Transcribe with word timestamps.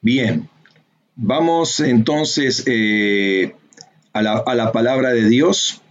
Bien, 0.00 0.48
vamos 1.16 1.80
entonces 1.80 2.64
eh, 2.66 3.54
a, 4.12 4.22
la, 4.22 4.38
a 4.38 4.54
la 4.54 4.72
palabra 4.72 5.10
de 5.10 5.28
Dios. 5.28 5.82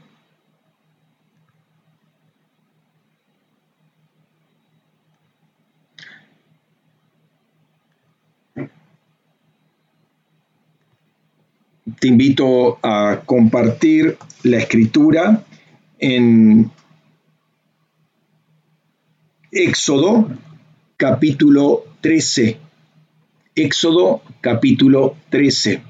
te 11.99 12.07
invito 12.07 12.79
a 12.83 13.21
compartir 13.25 14.17
la 14.43 14.57
escritura 14.57 15.43
en 15.99 16.69
Éxodo 19.51 20.29
capítulo 20.95 21.85
13. 22.01 22.66
Éxodo 23.57 24.21
capítulo 24.39 25.17
13. 25.31 25.81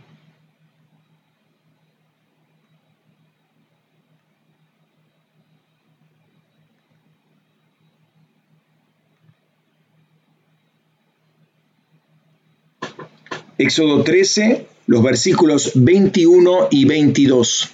Éxodo 13.57 14.01
13, 14.01 14.65
los 14.85 15.03
versículos 15.03 15.73
21 15.75 16.69
y 16.71 16.85
22. 16.85 17.73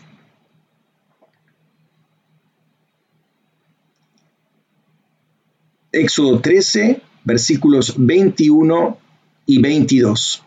Éxodo 5.92 6.40
13, 6.40 7.00
versículos 7.26 7.94
21 7.96 9.03
y 9.46 9.62
22. 9.62 10.44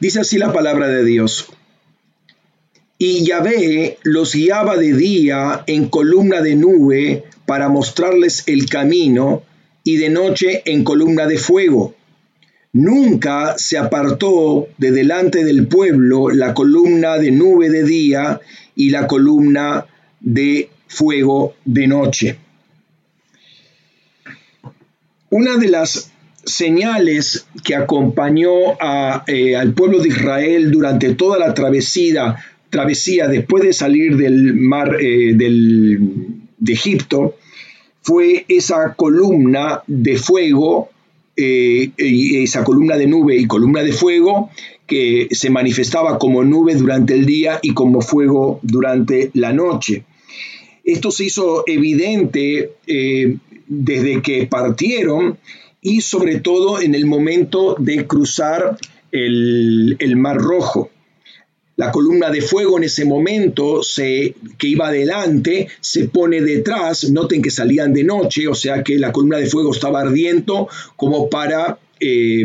Dice 0.00 0.20
así 0.20 0.38
la 0.38 0.52
palabra 0.52 0.88
de 0.88 1.04
Dios. 1.04 1.46
Y 2.96 3.24
Yahvé 3.24 3.98
los 4.02 4.34
guiaba 4.34 4.76
de 4.76 4.94
día 4.94 5.62
en 5.66 5.88
columna 5.88 6.40
de 6.40 6.54
nube 6.54 7.24
para 7.46 7.68
mostrarles 7.68 8.44
el 8.46 8.66
camino 8.66 9.42
y 9.84 9.96
de 9.96 10.08
noche 10.08 10.62
en 10.64 10.84
columna 10.84 11.26
de 11.26 11.36
fuego. 11.36 11.94
Nunca 12.72 13.54
se 13.58 13.76
apartó 13.76 14.68
de 14.78 14.90
delante 14.90 15.44
del 15.44 15.66
pueblo 15.66 16.30
la 16.30 16.54
columna 16.54 17.18
de 17.18 17.30
nube 17.30 17.68
de 17.68 17.84
día 17.84 18.40
y 18.74 18.90
la 18.90 19.06
columna 19.06 19.86
de 20.20 20.70
fuego 20.86 21.54
de 21.64 21.86
noche. 21.86 22.38
Una 25.30 25.56
de 25.56 25.68
las 25.68 26.12
señales 26.44 27.46
que 27.62 27.76
acompañó 27.76 28.50
eh, 29.26 29.56
al 29.56 29.74
pueblo 29.74 30.00
de 30.00 30.08
Israel 30.08 30.70
durante 30.70 31.14
toda 31.14 31.38
la 31.38 31.54
travesía, 31.54 32.36
travesía 32.68 33.28
después 33.28 33.62
de 33.62 33.72
salir 33.72 34.16
del 34.16 34.54
mar 34.54 34.96
eh, 35.00 35.34
de 35.34 36.72
Egipto 36.72 37.36
fue 38.02 38.44
esa 38.48 38.94
columna 38.94 39.82
de 39.86 40.16
fuego, 40.16 40.88
eh, 41.36 41.92
esa 41.96 42.64
columna 42.64 42.96
de 42.96 43.06
nube 43.06 43.36
y 43.36 43.46
columna 43.46 43.82
de 43.82 43.92
fuego 43.92 44.50
que 44.86 45.28
se 45.30 45.50
manifestaba 45.50 46.18
como 46.18 46.42
nube 46.42 46.74
durante 46.74 47.14
el 47.14 47.24
día 47.24 47.60
y 47.62 47.72
como 47.74 48.00
fuego 48.00 48.58
durante 48.62 49.30
la 49.34 49.52
noche. 49.52 50.04
Esto 50.92 51.10
se 51.10 51.24
hizo 51.24 51.64
evidente 51.66 52.72
eh, 52.86 53.36
desde 53.66 54.22
que 54.22 54.46
partieron 54.46 55.38
y 55.80 56.00
sobre 56.00 56.40
todo 56.40 56.80
en 56.80 56.94
el 56.94 57.06
momento 57.06 57.76
de 57.78 58.06
cruzar 58.06 58.76
el 59.12 60.16
Mar 60.16 60.36
Rojo. 60.36 60.90
La 61.80 61.90
columna 61.90 62.28
de 62.28 62.42
fuego 62.42 62.76
en 62.76 62.84
ese 62.84 63.06
momento 63.06 63.82
se, 63.82 64.34
que 64.58 64.68
iba 64.68 64.88
adelante 64.88 65.66
se 65.80 66.08
pone 66.08 66.42
detrás, 66.42 67.08
noten 67.10 67.40
que 67.40 67.50
salían 67.50 67.94
de 67.94 68.04
noche, 68.04 68.46
o 68.48 68.54
sea 68.54 68.84
que 68.84 68.98
la 68.98 69.12
columna 69.12 69.38
de 69.38 69.46
fuego 69.46 69.72
estaba 69.72 70.02
ardiendo 70.02 70.68
como 70.94 71.30
para... 71.30 71.78
Eh, 71.98 72.44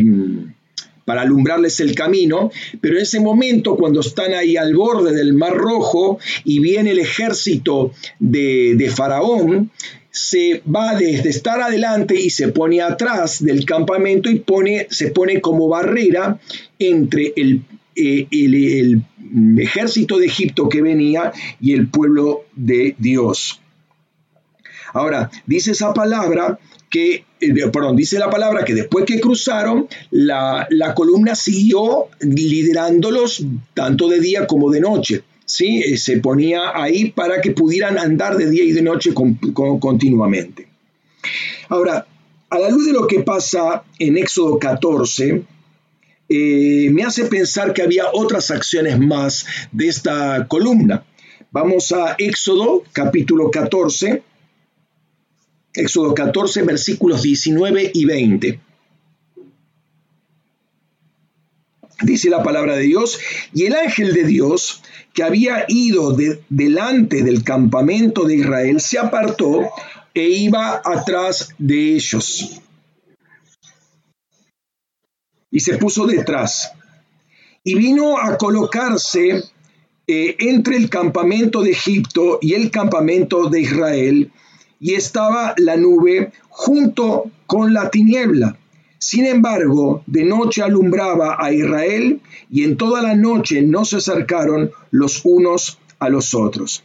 para 1.06 1.22
alumbrarles 1.22 1.80
el 1.80 1.96
camino, 1.96 2.52
pero 2.82 2.98
en 2.98 3.04
ese 3.04 3.20
momento 3.20 3.76
cuando 3.78 4.02
están 4.02 4.34
ahí 4.34 4.58
al 4.58 4.76
borde 4.76 5.14
del 5.14 5.34
Mar 5.34 5.54
Rojo 5.54 6.20
y 6.44 6.60
viene 6.60 6.92
el 6.92 7.00
ejército 7.00 7.92
de, 8.20 8.76
de 8.76 8.90
Faraón, 8.90 9.72
se 10.16 10.62
va 10.64 10.96
desde 10.96 11.30
estar 11.30 11.60
adelante 11.60 12.20
y 12.20 12.30
se 12.30 12.48
pone 12.48 12.82
atrás 12.82 13.44
del 13.44 13.66
campamento 13.66 14.30
y 14.30 14.40
pone, 14.40 14.88
se 14.90 15.12
pone 15.12 15.42
como 15.42 15.68
barrera 15.68 16.40
entre 16.80 17.34
el, 17.36 17.64
eh, 17.98 18.26
el, 18.32 19.04
ejército 19.58 20.18
de 20.18 20.28
Egipto 20.28 20.70
que 20.70 20.82
venía 20.82 21.34
y 21.60 21.74
el 21.74 21.90
pueblo 21.90 22.46
de 22.56 22.96
Dios. 22.98 23.62
Ahora, 24.94 25.30
dice 25.46 25.72
esa 25.72 25.94
palabra 25.94 26.60
que, 26.96 27.26
eh, 27.42 27.68
perdón, 27.74 27.98
dice 27.98 28.18
la 28.18 28.30
palabra 28.30 28.64
que 28.64 28.74
después 28.74 29.04
que 29.04 29.20
cruzaron, 29.20 29.90
la, 30.12 30.66
columna 30.96 31.36
siguió 31.36 32.08
liderándolos 32.22 33.46
tanto 33.74 34.08
de 34.08 34.22
día 34.22 34.48
como 34.48 34.72
de 34.72 34.80
noche. 34.80 35.24
¿sí? 35.44 35.82
Eh, 35.82 35.98
se 35.98 36.20
ponía 36.20 36.72
ahí 36.74 37.12
para 37.12 37.42
que 37.42 37.52
pudieran 37.52 37.98
andar 37.98 38.38
de 38.38 38.50
día 38.50 38.64
y 38.64 38.72
de 38.72 38.82
noche 38.82 39.14
continuamente. 39.14 40.70
Ahora, 41.68 42.08
a 42.50 42.60
la 42.60 42.70
luz 42.70 42.86
de 42.86 42.94
lo 42.94 43.08
que 43.08 43.20
pasa 43.20 43.84
en 44.00 44.16
Éxodo 44.16 44.58
14, 44.58 45.44
eh, 46.30 46.90
me 46.94 47.04
hace 47.04 47.26
pensar 47.26 47.74
que 47.74 47.82
había 47.82 48.06
otras 48.14 48.52
acciones 48.52 48.98
más 48.98 49.46
de 49.74 49.90
esta 49.90 50.48
columna. 50.48 51.04
Vamos 51.52 51.92
a 51.92 52.16
Éxodo 52.18 52.84
capítulo 52.94 53.52
14, 53.52 54.24
Éxodo 55.76 56.14
14 56.14 56.64
versículos 56.64 57.22
19 57.22 57.92
y 57.94 58.06
20. 58.06 58.60
Dice 62.02 62.30
la 62.30 62.44
palabra 62.44 62.76
de 62.76 62.84
Dios, 62.84 63.20
y 63.54 63.66
el 63.66 63.76
ángel 63.76 64.14
de 64.14 64.26
Dios 64.26 64.82
que 65.14 65.24
había 65.24 65.66
ido 65.70 66.16
delante 66.50 67.24
del 67.24 67.44
campamento 67.44 68.26
de 68.26 68.36
Israel 68.36 68.82
se 68.82 69.00
apartó 69.00 69.70
e 70.14 70.28
iba 70.28 70.82
atrás 70.84 71.50
de 71.58 71.96
ellos 71.96 72.62
y 75.56 75.62
se 75.62 75.78
puso 75.78 76.06
detrás. 76.06 76.74
Y 77.64 77.76
vino 77.76 78.18
a 78.18 78.38
colocarse 78.38 79.42
eh, 80.06 80.36
entre 80.38 80.76
el 80.76 80.90
campamento 80.90 81.64
de 81.64 81.72
Egipto 81.72 82.40
y 82.42 82.54
el 82.54 82.70
campamento 82.70 83.50
de 83.50 83.62
Israel, 83.62 84.32
y 84.86 84.94
estaba 84.94 85.56
la 85.58 85.78
nube 85.78 86.32
junto 86.48 87.32
con 87.48 87.74
la 87.74 87.90
tiniebla. 87.90 88.56
Sin 89.00 89.26
embargo, 89.26 90.04
de 90.06 90.24
noche 90.26 90.62
alumbraba 90.62 91.38
a 91.40 91.52
Israel, 91.52 92.22
y 92.52 92.66
en 92.66 92.78
toda 92.78 93.02
la 93.02 93.16
noche 93.16 93.64
no 93.64 93.84
se 93.84 93.96
acercaron 93.96 94.70
los 94.92 95.26
unos 95.26 95.80
a 95.98 96.10
los 96.10 96.36
otros. 96.36 96.84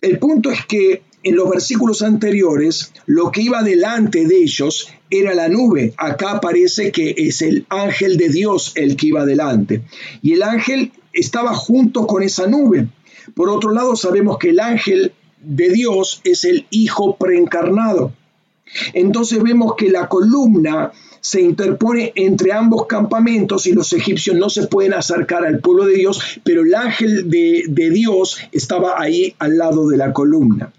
El 0.00 0.20
punto 0.20 0.52
es 0.52 0.64
que 0.66 1.02
en 1.24 1.34
los 1.34 1.50
versículos 1.50 2.02
anteriores, 2.02 2.92
lo 3.06 3.32
que 3.32 3.42
iba 3.42 3.64
delante 3.64 4.24
de 4.24 4.36
ellos 4.36 4.88
era 5.10 5.34
la 5.34 5.48
nube. 5.48 5.94
Acá 5.96 6.40
parece 6.40 6.92
que 6.92 7.12
es 7.16 7.42
el 7.42 7.66
ángel 7.70 8.18
de 8.18 8.28
Dios 8.28 8.70
el 8.76 8.94
que 8.94 9.08
iba 9.08 9.26
delante. 9.26 9.82
Y 10.22 10.34
el 10.34 10.44
ángel 10.44 10.92
estaba 11.12 11.54
junto 11.54 12.06
con 12.06 12.22
esa 12.22 12.46
nube. 12.46 12.86
Por 13.34 13.50
otro 13.50 13.72
lado, 13.72 13.96
sabemos 13.96 14.38
que 14.38 14.50
el 14.50 14.60
ángel 14.60 15.12
de 15.40 15.70
Dios 15.70 16.20
es 16.24 16.44
el 16.44 16.66
Hijo 16.70 17.16
preencarnado. 17.16 18.12
Entonces 18.94 19.42
vemos 19.42 19.74
que 19.76 19.90
la 19.90 20.08
columna 20.08 20.92
se 21.20 21.40
interpone 21.40 22.12
entre 22.14 22.52
ambos 22.52 22.86
campamentos 22.86 23.66
y 23.66 23.72
los 23.72 23.92
egipcios 23.92 24.36
no 24.36 24.48
se 24.48 24.66
pueden 24.66 24.94
acercar 24.94 25.44
al 25.44 25.60
pueblo 25.60 25.84
de 25.86 25.94
Dios, 25.94 26.20
pero 26.44 26.62
el 26.62 26.74
ángel 26.74 27.30
de, 27.30 27.64
de 27.68 27.90
Dios 27.90 28.38
estaba 28.52 29.00
ahí 29.00 29.34
al 29.38 29.58
lado 29.58 29.88
de 29.88 29.96
la 29.96 30.12
columna. 30.12 30.72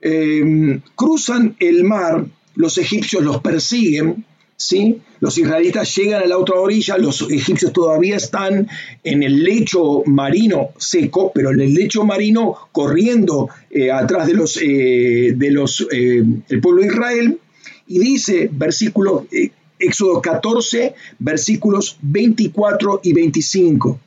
Em, 0.00 0.80
cruzan 0.94 1.56
el 1.58 1.82
mar, 1.82 2.26
los 2.54 2.78
egipcios 2.78 3.24
los 3.24 3.40
persiguen, 3.40 4.24
¿sí? 4.56 5.00
Los 5.20 5.38
israelitas 5.38 5.94
llegan 5.94 6.22
a 6.22 6.26
la 6.26 6.38
otra 6.38 6.56
orilla, 6.56 6.98
los 6.98 7.22
egipcios 7.30 7.72
todavía 7.72 8.16
están 8.16 8.68
en 9.02 9.22
el 9.22 9.42
lecho 9.42 10.02
marino 10.06 10.70
seco, 10.78 11.32
pero 11.34 11.50
en 11.50 11.60
el 11.60 11.74
lecho 11.74 12.04
marino 12.04 12.54
corriendo 12.72 13.48
eh, 13.70 13.90
atrás 13.90 14.26
de 14.26 14.34
los, 14.34 14.58
eh, 14.62 15.34
de 15.36 15.50
los 15.50 15.86
eh, 15.90 16.22
el 16.48 16.60
pueblo 16.60 16.82
de 16.82 16.88
Israel, 16.88 17.38
y 17.86 17.98
dice, 18.00 18.50
versículo, 18.52 19.26
Éxodo 19.78 20.20
14, 20.20 20.94
versículos 21.18 21.98
24 22.02 23.00
y 23.04 23.12
25. 23.12 24.00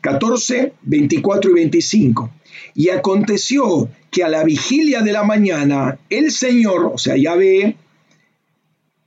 14, 0.00 0.72
24 0.82 1.50
y 1.50 1.54
25. 1.54 2.30
Y 2.74 2.88
aconteció 2.90 3.88
que 4.10 4.22
a 4.22 4.28
la 4.28 4.44
vigilia 4.44 5.02
de 5.02 5.12
la 5.12 5.24
mañana 5.24 5.98
el 6.08 6.30
Señor, 6.30 6.92
o 6.94 6.98
sea, 6.98 7.16
Yahvé, 7.16 7.76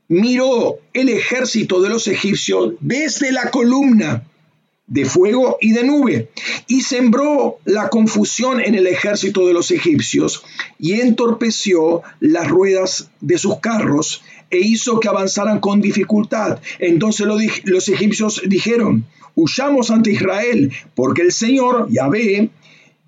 miró 0.10 0.80
el 0.94 1.08
ejército 1.10 1.82
de 1.82 1.90
los 1.90 2.08
egipcios 2.08 2.74
desde 2.82 3.32
la 3.32 3.50
columna 3.52 4.24
de 4.88 5.06
fuego 5.06 5.58
y 5.62 5.72
de 5.72 5.84
nube, 5.84 6.30
y 6.68 6.82
sembró 6.82 7.60
la 7.64 7.90
confusión 7.90 8.60
en 8.60 8.74
el 8.74 8.88
ejército 8.88 9.46
de 9.46 9.54
los 9.54 9.70
egipcios, 9.70 10.44
y 10.80 10.94
entorpeció 10.94 12.02
las 12.20 12.48
ruedas 12.48 13.12
de 13.22 13.38
sus 13.38 13.60
carros, 13.60 14.24
e 14.50 14.58
hizo 14.58 15.00
que 15.00 15.08
avanzaran 15.08 15.60
con 15.60 15.80
dificultad. 15.80 16.60
Entonces 16.80 17.28
los 17.64 17.88
egipcios 17.88 18.42
dijeron, 18.48 19.06
huyamos 19.36 19.92
ante 19.92 20.12
Israel, 20.12 20.72
porque 20.96 21.22
el 21.22 21.32
Señor, 21.32 21.88
Yahvé, 21.92 22.50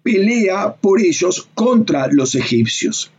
pelea 0.03 0.75
por 0.75 1.01
ellos 1.01 1.49
contra 1.55 2.07
los 2.11 2.35
egipcios. 2.35 3.11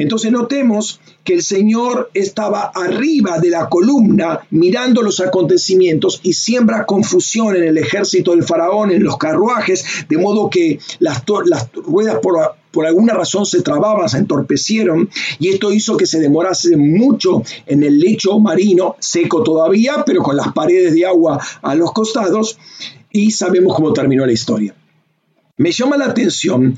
Entonces 0.00 0.32
notemos 0.32 0.98
que 1.24 1.34
el 1.34 1.42
Señor 1.42 2.10
estaba 2.14 2.72
arriba 2.74 3.38
de 3.38 3.50
la 3.50 3.68
columna 3.68 4.40
mirando 4.48 5.02
los 5.02 5.20
acontecimientos 5.20 6.20
y 6.22 6.32
siembra 6.32 6.86
confusión 6.86 7.54
en 7.54 7.64
el 7.64 7.76
ejército 7.76 8.30
del 8.30 8.42
faraón, 8.42 8.90
en 8.92 9.04
los 9.04 9.18
carruajes, 9.18 9.84
de 10.08 10.16
modo 10.16 10.48
que 10.48 10.78
las, 11.00 11.22
ruedas 11.74 12.16
por 12.70 12.86
alguna 12.86 13.12
razón 13.12 13.44
se 13.44 13.60
trababan, 13.60 14.08
se 14.08 14.16
entorpecieron 14.16 15.10
y 15.38 15.48
esto 15.48 15.70
hizo 15.70 15.98
que 15.98 16.06
se 16.06 16.18
demorase 16.18 16.78
mucho 16.78 17.42
en 17.66 17.82
el 17.82 17.98
lecho 17.98 18.40
marino, 18.40 18.96
seco 19.00 19.42
todavía, 19.42 20.02
pero 20.06 20.22
con 20.22 20.34
las 20.34 20.50
paredes 20.54 20.94
de 20.94 21.04
agua 21.04 21.44
a 21.60 21.74
los 21.74 21.92
costados 21.92 22.58
y 23.12 23.32
sabemos 23.32 23.76
cómo 23.76 23.92
terminó 23.92 24.24
la 24.24 24.32
historia. 24.32 24.74
Me 25.58 25.72
llama 25.72 25.98
la 25.98 26.06
atención 26.06 26.74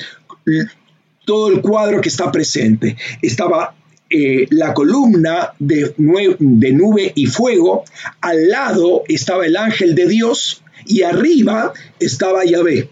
todo 1.25 1.49
el 1.49 1.61
cuadro 1.61 2.01
que 2.01 2.09
está 2.09 2.31
presente. 2.31 2.97
Estaba 3.21 3.75
eh, 4.11 4.47
la 4.51 4.75
columna 4.75 5.53
de, 5.59 5.95
de 5.97 6.73
nube 6.73 7.13
y 7.15 7.27
fuego, 7.27 7.85
al 8.21 8.49
lado 8.49 9.05
estaba 9.09 9.47
el 9.47 9.57
ángel 9.57 9.95
de 9.95 10.07
Dios 10.07 10.63
y 10.87 11.03
arriba 11.03 11.73
estaba 11.99 12.45
Yahvé. 12.45 12.91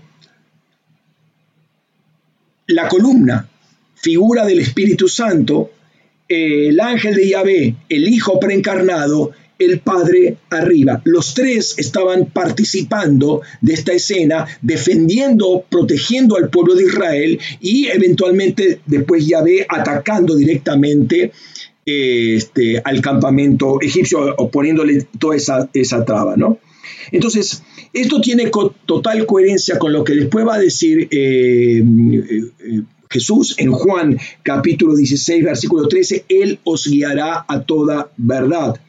La 2.68 2.88
columna, 2.88 3.48
figura 3.96 4.46
del 4.46 4.60
Espíritu 4.60 5.08
Santo, 5.08 5.72
el 6.28 6.78
ángel 6.80 7.16
de 7.16 7.28
Yahvé, 7.28 7.76
el 7.88 8.08
Hijo 8.08 8.38
preencarnado 8.38 9.32
el 9.60 9.80
Padre 9.80 10.38
arriba. 10.48 11.00
Los 11.04 11.34
tres 11.34 11.74
estaban 11.76 12.26
participando 12.26 13.42
de 13.60 13.74
esta 13.74 13.92
escena, 13.92 14.46
defendiendo, 14.62 15.64
protegiendo 15.68 16.36
al 16.36 16.48
pueblo 16.48 16.74
de 16.74 16.84
Israel 16.84 17.38
y 17.60 17.86
eventualmente 17.86 18.80
después 18.86 19.26
Yahvé 19.26 19.66
atacando 19.68 20.34
directamente 20.34 21.32
este, 21.84 22.80
al 22.84 23.00
campamento 23.00 23.80
egipcio, 23.80 24.34
poniéndole 24.50 25.06
toda 25.18 25.36
esa, 25.36 25.68
esa 25.72 26.04
traba, 26.04 26.36
¿no? 26.36 26.58
Entonces, 27.12 27.62
esto 27.92 28.20
tiene 28.20 28.50
total 28.86 29.26
coherencia 29.26 29.78
con 29.78 29.92
lo 29.92 30.04
que 30.04 30.14
después 30.14 30.46
va 30.46 30.54
a 30.54 30.60
decir 30.60 31.08
eh, 31.10 31.82
eh, 31.82 32.82
Jesús 33.08 33.56
en 33.58 33.72
Juan 33.72 34.18
capítulo 34.42 34.94
16, 34.94 35.44
versículo 35.44 35.88
13, 35.88 36.26
Él 36.28 36.60
os 36.64 36.86
guiará 36.86 37.44
a 37.48 37.62
toda 37.62 38.12
verdad. 38.16 38.80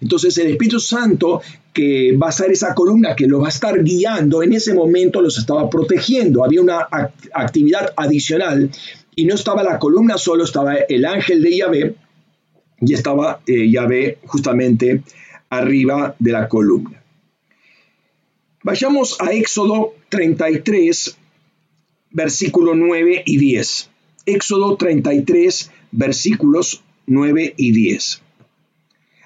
Entonces 0.00 0.36
el 0.38 0.48
Espíritu 0.48 0.80
Santo 0.80 1.40
que 1.72 2.16
va 2.16 2.28
a 2.28 2.32
ser 2.32 2.50
esa 2.50 2.74
columna 2.74 3.14
que 3.14 3.26
lo 3.26 3.40
va 3.40 3.46
a 3.46 3.50
estar 3.50 3.82
guiando, 3.82 4.42
en 4.42 4.52
ese 4.52 4.74
momento 4.74 5.20
los 5.20 5.38
estaba 5.38 5.68
protegiendo, 5.70 6.44
había 6.44 6.60
una 6.60 6.88
actividad 7.32 7.92
adicional 7.96 8.70
y 9.14 9.24
no 9.24 9.34
estaba 9.34 9.62
la 9.62 9.78
columna 9.78 10.18
solo, 10.18 10.44
estaba 10.44 10.74
el 10.76 11.04
ángel 11.04 11.42
de 11.42 11.56
Yahvé 11.56 11.94
y 12.80 12.94
estaba 12.94 13.40
eh, 13.46 13.70
Yahvé 13.70 14.18
justamente 14.26 15.02
arriba 15.48 16.14
de 16.18 16.32
la 16.32 16.48
columna. 16.48 17.02
Vayamos 18.62 19.16
a 19.20 19.32
Éxodo 19.32 19.94
33, 20.10 21.16
versículo 22.10 22.74
9 22.74 23.22
y 23.24 23.38
10. 23.38 23.90
Éxodo 24.26 24.76
33, 24.76 25.70
versículos 25.92 26.82
9 27.06 27.54
y 27.56 27.72
10. 27.72 28.22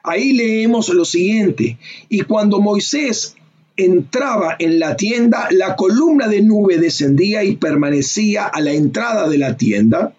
Ahí 0.06 0.34
leemos 0.34 0.90
lo 0.90 1.06
siguiente, 1.06 1.78
y 2.10 2.20
cuando 2.20 2.60
Moisés 2.60 3.36
entraba 3.74 4.54
en 4.58 4.78
la 4.78 4.96
tienda, 4.96 5.48
la 5.50 5.76
columna 5.76 6.28
de 6.28 6.42
nube 6.42 6.76
descendía 6.76 7.42
y 7.42 7.56
permanecía 7.56 8.44
a 8.44 8.60
la 8.60 8.72
entrada 8.72 9.30
de 9.30 9.38
la 9.38 9.56
tienda, 9.56 10.14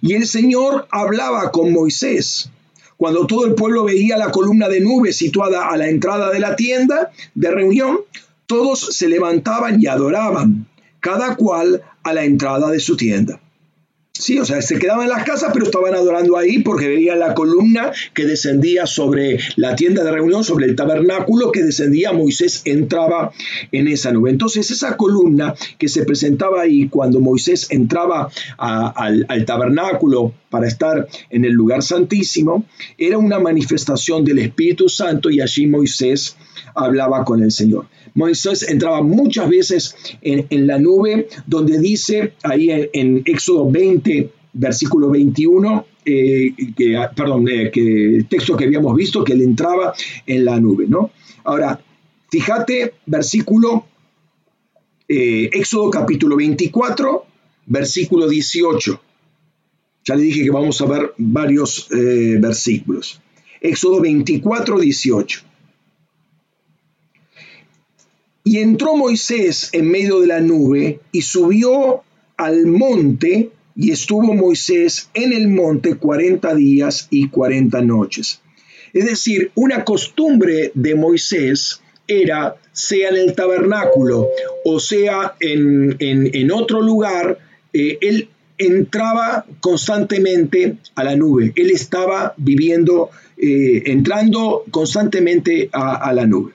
y 0.00 0.14
el 0.14 0.24
Señor 0.24 0.86
hablaba 0.92 1.50
con 1.50 1.72
Moisés. 1.72 2.50
Cuando 2.96 3.26
todo 3.26 3.44
el 3.44 3.56
pueblo 3.56 3.82
veía 3.82 4.16
la 4.18 4.30
columna 4.30 4.68
de 4.68 4.80
nube 4.80 5.12
situada 5.12 5.68
a 5.68 5.76
la 5.76 5.88
entrada 5.88 6.30
de 6.30 6.38
la 6.38 6.54
tienda 6.54 7.10
de 7.34 7.50
reunión, 7.50 7.98
todos 8.46 8.78
se 8.78 9.08
levantaban 9.08 9.82
y 9.82 9.86
adoraban, 9.88 10.68
cada 11.00 11.34
cual 11.34 11.82
a 12.04 12.12
la 12.12 12.24
entrada 12.24 12.70
de 12.70 12.78
su 12.78 12.96
tienda. 12.96 13.40
Sí, 14.18 14.36
o 14.40 14.44
sea, 14.44 14.60
se 14.62 14.80
quedaban 14.80 15.04
en 15.04 15.10
las 15.10 15.22
casas, 15.22 15.50
pero 15.52 15.64
estaban 15.64 15.94
adorando 15.94 16.36
ahí 16.36 16.58
porque 16.58 16.88
veían 16.88 17.20
la 17.20 17.34
columna 17.34 17.92
que 18.14 18.26
descendía 18.26 18.84
sobre 18.84 19.38
la 19.54 19.76
tienda 19.76 20.02
de 20.02 20.10
reunión, 20.10 20.42
sobre 20.42 20.66
el 20.66 20.74
tabernáculo 20.74 21.52
que 21.52 21.62
descendía, 21.62 22.12
Moisés 22.12 22.62
entraba 22.64 23.30
en 23.70 23.86
esa 23.86 24.10
nube. 24.10 24.30
Entonces, 24.30 24.72
esa 24.72 24.96
columna 24.96 25.54
que 25.78 25.88
se 25.88 26.04
presentaba 26.04 26.62
ahí 26.62 26.88
cuando 26.88 27.20
Moisés 27.20 27.68
entraba 27.70 28.28
al, 28.58 29.44
tabernáculo 29.46 30.32
para 30.50 30.66
estar 30.66 31.08
en 31.30 31.44
el 31.44 31.52
lugar 31.52 31.82
santísimo, 31.82 32.64
era 32.96 33.18
una 33.18 33.38
manifestación 33.38 34.24
del 34.24 34.38
Espíritu 34.38 34.88
Santo 34.88 35.30
y 35.30 35.40
allí 35.40 35.66
Moisés 35.66 36.36
hablaba 36.74 37.24
con 37.24 37.42
el 37.42 37.50
Señor. 37.50 37.86
Moisés 38.14 38.68
entraba 38.68 39.02
muchas 39.02 39.48
veces 39.48 39.96
en, 40.22 40.66
la 40.66 40.78
nube, 40.78 41.28
donde 41.46 41.78
dice 41.78 42.34
ahí 42.42 42.68
en, 42.92 43.22
Éxodo 43.24 43.70
20, 43.70 44.30
versículo 44.54 45.10
21, 45.10 45.86
eh, 46.04 46.54
que, 46.76 46.98
perdón, 47.14 47.48
eh, 47.48 47.70
que 47.70 48.16
el 48.16 48.28
texto 48.28 48.56
que 48.56 48.64
habíamos 48.64 48.96
visto, 48.96 49.22
que 49.22 49.34
él 49.34 49.42
entraba 49.42 49.92
en 50.26 50.44
la 50.44 50.58
nube, 50.58 50.86
¿no? 50.88 51.10
Ahora, 51.44 51.80
fíjate, 52.30 52.94
versículo, 53.06 53.86
eh, 55.06 55.50
Éxodo 55.52 55.90
capítulo 55.90 56.36
24, 56.36 57.24
versículo 57.66 58.28
18. 58.28 59.00
Ya 60.08 60.14
le 60.14 60.22
dije 60.22 60.42
que 60.42 60.50
vamos 60.50 60.80
a 60.80 60.86
ver 60.86 61.12
varios 61.18 61.86
versículos. 61.90 63.20
Éxodo 63.60 64.00
24, 64.00 64.80
18. 64.80 65.40
Y 68.44 68.56
entró 68.60 68.96
Moisés 68.96 69.68
en 69.72 69.90
medio 69.90 70.20
de 70.20 70.28
la 70.28 70.40
nube 70.40 71.00
y 71.12 71.20
subió 71.20 72.02
al 72.38 72.64
monte 72.64 73.50
y 73.76 73.90
estuvo 73.90 74.32
Moisés 74.32 75.10
en 75.12 75.34
el 75.34 75.48
monte 75.48 75.96
cuarenta 75.96 76.54
días 76.54 77.08
y 77.10 77.28
cuarenta 77.28 77.82
noches. 77.82 78.40
Es 78.94 79.04
decir, 79.04 79.52
una 79.56 79.84
costumbre 79.84 80.72
de 80.72 80.94
Moisés 80.94 81.82
era, 82.06 82.56
sea 82.72 83.10
en 83.10 83.16
el 83.16 83.34
tabernáculo 83.34 84.26
o 84.64 84.80
sea 84.80 85.34
en, 85.40 86.50
otro 86.50 86.80
lugar, 86.80 87.38
eh, 87.74 87.98
él 88.00 88.30
entraba 88.58 89.46
constantemente 89.60 90.76
a 90.94 91.04
la 91.04 91.16
nube. 91.16 91.52
Él 91.56 91.70
estaba 91.70 92.34
viviendo, 92.36 93.10
eh, 93.36 93.84
entrando 93.86 94.64
constantemente 94.70 95.70
a 95.72 96.12
la 96.12 96.26
nube. 96.26 96.52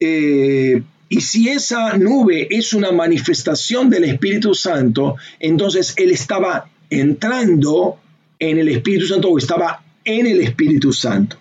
Eh, 0.00 0.82
y 1.08 1.20
si 1.20 1.48
esa 1.48 1.96
nube 1.96 2.48
es 2.50 2.72
una 2.72 2.92
manifestación 2.92 3.88
del 3.88 4.04
Espíritu 4.04 4.54
Santo, 4.54 5.16
entonces 5.38 5.94
él 5.96 6.10
estaba 6.10 6.68
entrando 6.90 7.98
en 8.38 8.58
el 8.58 8.68
Espíritu 8.68 9.06
Santo 9.06 9.28
o 9.28 9.38
estaba 9.38 9.82
en 10.04 10.26
el 10.26 10.40
Espíritu 10.40 10.92
Santo. 10.92 11.36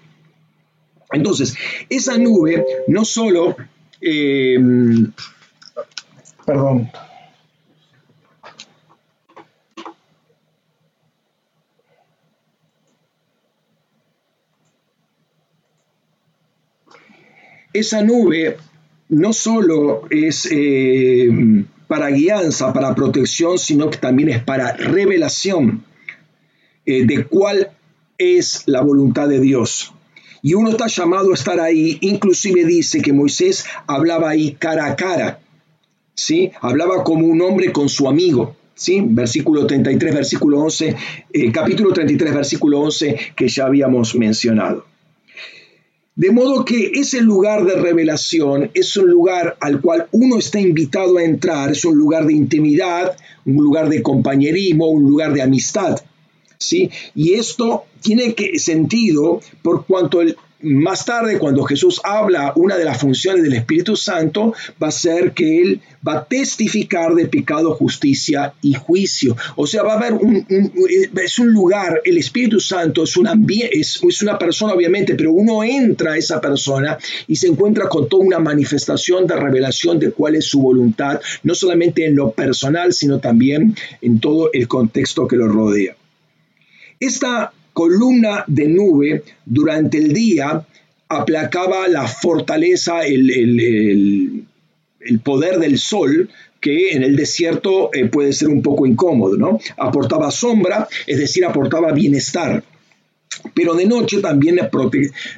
Entonces, 1.12 1.56
esa 1.90 2.18
nube 2.18 2.64
no 2.88 3.06
solo, 3.06 3.56
eh, 4.02 4.58
perdón, 6.46 6.90
esa 17.80 18.02
nube 18.02 18.58
no 19.10 19.34
solo 19.34 20.04
es 20.10 20.48
eh, 20.52 21.30
para 21.88 22.10
guianza, 22.10 22.74
para 22.74 22.96
protección, 22.96 23.58
sino 23.58 23.90
que 23.90 23.98
también 23.98 24.30
es 24.30 24.44
para 24.44 24.74
revelación 24.74 25.84
eh, 26.86 27.06
de 27.06 27.26
cuál 27.26 27.70
es 28.18 28.64
la 28.66 28.82
voluntad 28.82 29.28
de 29.28 29.40
Dios. 29.40 29.92
y 30.42 30.54
uno 30.54 30.70
está 30.70 30.88
llamado 30.88 31.32
a 31.32 31.34
estar 31.34 31.60
ahí. 31.60 31.98
Inclusive 32.02 32.66
dice 32.66 33.02
que 33.02 33.12
Moisés 33.12 33.66
hablaba 33.88 34.30
ahí 34.30 34.56
cara 34.60 34.86
a 34.86 34.96
cara, 34.96 35.40
¿sí? 36.14 36.52
Hablaba 36.62 37.04
como 37.04 37.26
un 37.26 37.42
hombre 37.42 37.72
con 37.72 37.90
su 37.90 38.08
amigo. 38.08 38.56
¿Sí? 38.78 39.02
Versículo 39.02 39.66
33, 39.66 40.14
versículo 40.14 40.60
11, 40.60 40.96
eh, 41.32 41.52
capítulo 41.54 41.94
33, 41.94 42.36
versículo 42.36 42.82
11 42.82 43.18
que 43.34 43.48
ya 43.48 43.68
habíamos 43.68 44.16
mencionado. 44.16 44.86
De 46.16 46.32
modo 46.32 46.64
que 46.64 46.92
ese 46.96 47.20
lugar 47.22 47.66
de 47.66 47.76
revelación 47.76 48.72
es 48.74 48.96
un 48.96 49.10
lugar 49.10 49.58
al 49.60 49.82
cual 49.82 50.08
uno 50.12 50.38
está 50.38 50.62
invitado 50.62 51.18
a 51.18 51.24
entrar, 51.24 51.72
es 51.72 51.84
un 51.84 51.98
lugar 51.98 52.26
de 52.26 52.34
intimidad, 52.34 53.18
un 53.46 53.62
lugar 53.62 53.90
de 53.90 54.02
compañerismo, 54.02 54.88
un 54.88 55.04
lugar 55.04 55.34
de 55.34 55.42
amistad. 55.42 56.00
¿sí? 56.58 56.90
Y 57.16 57.34
esto 57.34 57.84
tiene 58.02 58.34
que, 58.34 58.58
sentido 58.60 59.42
por 59.62 59.86
cuanto 59.86 60.22
el, 60.22 60.38
más 60.62 61.06
tarde, 61.06 61.38
cuando 61.38 61.64
Jesús 61.64 62.02
habla, 62.04 62.54
una 62.56 62.78
de 62.78 62.86
las 62.86 63.00
funciones 63.00 63.44
del 63.44 63.54
Espíritu 63.54 63.96
Santo 63.96 64.54
va 64.82 64.88
a 64.88 64.92
ser 64.92 65.34
que 65.34 65.62
Él 65.62 65.82
va 66.08 66.20
a 66.20 66.26
testificar 66.26 67.14
de 67.14 67.28
pecado, 67.28 67.76
justicia 67.76 68.54
y 68.62 68.74
juicio. 68.74 69.36
O 69.56 69.68
sea, 69.68 69.84
va 69.84 69.94
a 69.94 69.98
haber 69.98 70.14
un, 70.14 70.46
es 71.16 71.40
un 71.40 71.52
lugar, 71.52 72.02
el 72.06 72.18
Espíritu 72.18 72.60
Santo 72.60 73.04
es 73.04 73.18
una, 73.18 73.34
es, 73.72 74.00
es 74.02 74.22
una 74.22 74.38
persona 74.38 74.74
obviamente, 74.74 75.16
pero 75.16 75.32
uno 75.32 75.64
entra 75.64 76.14
a 76.14 76.18
esa 76.18 76.40
persona 76.40 76.98
y 77.28 77.36
se 77.36 77.48
encuentra 77.48 77.90
con 77.90 78.08
toda 78.08 78.24
una 78.24 78.40
manifestación 78.40 79.28
de 79.28 79.36
revelación 79.36 80.00
de 80.00 80.12
cuál 80.12 80.36
es 80.36 80.46
su 80.46 80.62
voluntad, 80.62 81.20
no 81.44 81.54
solamente 81.54 82.06
en 82.06 82.16
lo 82.16 82.32
personal, 82.32 82.94
sino 82.94 83.20
también 83.20 83.76
en 84.02 84.20
todo 84.20 84.50
el 84.54 84.68
contexto 84.68 85.28
que 85.28 85.36
lo 85.36 85.48
rodea. 85.48 85.96
Esta 87.00 87.52
columna 87.76 88.46
de 88.48 88.70
nube 88.70 89.24
durante 89.46 89.98
el 89.98 90.14
día 90.14 90.66
aplacaba 91.10 91.90
la 91.90 92.08
fortaleza, 92.08 93.06
el, 93.06 94.46
poder 95.24 95.60
del 95.60 95.78
sol, 95.78 96.30
que 96.62 96.92
en 96.92 97.04
el 97.04 97.18
desierto 97.18 97.92
eh, 97.94 98.06
puede 98.06 98.32
ser 98.32 98.48
un 98.48 98.62
poco 98.62 98.88
incómodo, 98.88 99.36
¿no? 99.38 99.60
Aportaba 99.78 100.32
sombra, 100.32 100.88
es 101.06 101.20
decir, 101.20 101.44
aportaba 101.44 101.92
bienestar. 101.92 102.64
Pero 103.54 103.76
de 103.76 103.86
noche 103.86 104.22
también 104.22 104.58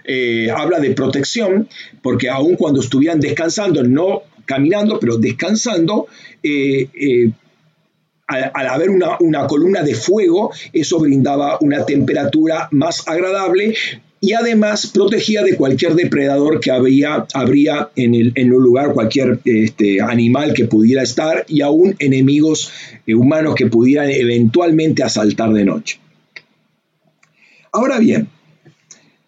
eh, 0.05 0.47
habla 0.55 0.79
de 0.79 0.91
protección, 0.91 1.67
porque 2.03 2.29
aun 2.29 2.55
cuando 2.55 2.81
estuvieran 2.81 3.19
descansando, 3.19 3.83
no 3.83 4.21
caminando, 4.45 4.99
pero 4.99 5.17
descansando, 5.17 6.05
eh, 6.43 7.31
al, 8.27 8.67
haber 8.67 8.89
una, 8.89 9.47
columna 9.47 9.83
de 9.83 9.95
fuego, 9.95 10.51
eso 10.73 10.99
brindaba 10.99 11.57
una 11.61 11.85
temperatura 11.85 12.67
más 12.71 13.07
agradable 13.07 13.73
y 14.19 14.33
además 14.33 14.87
protegía 14.87 15.43
de 15.43 15.55
cualquier 15.55 15.95
depredador 15.95 16.59
que 16.59 16.71
había, 16.71 17.25
habría 17.33 17.89
en, 17.95 18.15
el, 18.15 18.31
en 18.35 18.49
lugar, 18.49 18.93
cualquier 18.93 19.39
este, 19.45 20.01
animal 20.01 20.53
que 20.53 20.65
pudiera 20.65 21.03
estar 21.03 21.45
y 21.47 21.61
aún 21.61 21.95
enemigos 21.99 22.71
eh, 23.05 23.13
humanos 23.13 23.55
que 23.55 23.67
pudieran 23.67 24.09
eventualmente 24.09 25.03
asaltar 25.03 25.53
de 25.53 25.65
noche. 25.65 25.99
Ahora 27.71 27.99
bien, 27.99 28.27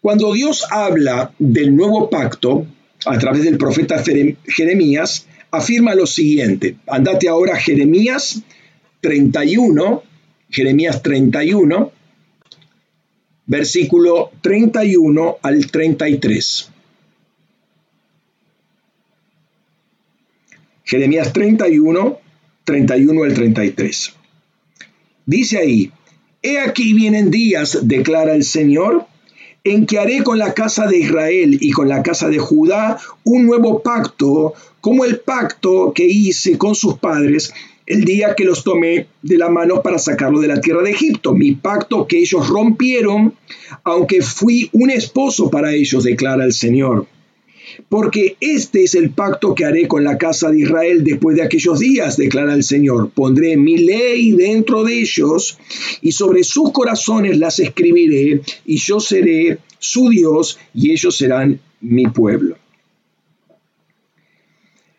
cuando 0.02 0.34
Dios 0.34 0.66
habla 0.72 1.32
del 1.40 1.76
nuevo 1.76 2.10
pacto 2.10 2.66
a 3.06 3.18
través 3.18 3.44
del 3.44 3.58
profeta 3.58 4.04
Jeremías, 4.48 5.28
afirma 5.52 5.96
lo 5.96 6.08
siguiente. 6.08 6.78
Andate 6.88 7.30
ahora 7.30 7.58
Jeremías 7.58 8.44
31, 9.02 10.04
Jeremías 10.50 11.02
31, 11.02 11.92
versículo 13.46 14.32
31 14.42 15.38
al 15.42 15.68
33. 15.68 16.72
Jeremías 20.84 21.34
31, 21.34 22.20
31 22.64 23.24
al 23.24 23.34
33. 23.34 24.14
Dice 25.26 25.58
ahí, 25.60 25.92
He 26.42 26.60
aquí 26.60 26.94
vienen 26.94 27.30
días, 27.30 27.80
declara 27.84 28.34
el 28.34 28.44
Señor, 28.44 29.06
en 29.64 29.86
que 29.86 30.00
haré 30.00 30.24
con 30.24 30.40
la 30.40 30.54
casa 30.54 30.88
de 30.88 30.98
Israel 30.98 31.58
y 31.62 31.72
con 31.72 31.90
la 31.90 32.02
casa 32.02 32.30
de 32.30 32.40
Judá 32.40 32.98
un 33.24 33.46
nuevo 33.46 33.84
pacto, 33.84 34.54
como 34.82 35.06
el 35.06 35.20
pacto 35.20 35.94
que 35.94 36.06
hice 36.06 36.58
con 36.58 36.76
sus 36.76 36.98
padres 36.98 37.54
el 37.90 38.06
día 38.06 38.36
que 38.36 38.46
los 38.46 38.64
tomé 38.64 39.08
de 39.24 39.38
la 39.38 39.50
mano 39.50 39.82
para 39.82 39.98
sacarlo 39.98 40.40
de 40.40 40.48
la 40.48 40.62
tierra 40.62 40.84
de 40.84 40.92
Egipto, 40.92 41.34
mi 41.34 41.54
pacto 41.56 42.06
que 42.06 42.20
ellos 42.20 42.48
rompieron, 42.48 43.34
aunque 43.84 44.22
fui 44.22 44.70
un 44.74 44.92
esposo 44.92 45.50
para 45.50 45.74
ellos, 45.74 46.04
declara 46.04 46.46
el 46.46 46.54
Señor. 46.54 47.08
Porque 47.90 48.38
este 48.42 48.84
es 48.84 48.94
el 48.94 49.10
pacto 49.10 49.56
que 49.56 49.66
haré 49.66 49.88
con 49.88 50.04
la 50.04 50.20
casa 50.20 50.52
de 50.52 50.60
Israel 50.60 51.04
después 51.04 51.36
de 51.36 51.42
aquellos 51.42 51.80
días, 51.80 52.16
declara 52.16 52.54
el 52.54 52.64
Señor. 52.64 53.10
Pondré 53.10 53.58
mi 53.58 53.78
ley 53.78 54.34
dentro 54.34 54.84
de 54.84 55.00
ellos 55.00 55.58
y 56.02 56.12
sobre 56.12 56.44
sus 56.44 56.72
corazones 56.72 57.40
las 57.40 57.58
escribiré 57.58 58.42
y 58.66 58.78
yo 58.78 59.00
seré 59.00 59.58
su 59.80 60.10
Dios 60.10 60.60
y 60.76 60.92
ellos 60.92 61.18
serán 61.18 61.60
mi 61.82 62.06
pueblo. 62.06 62.56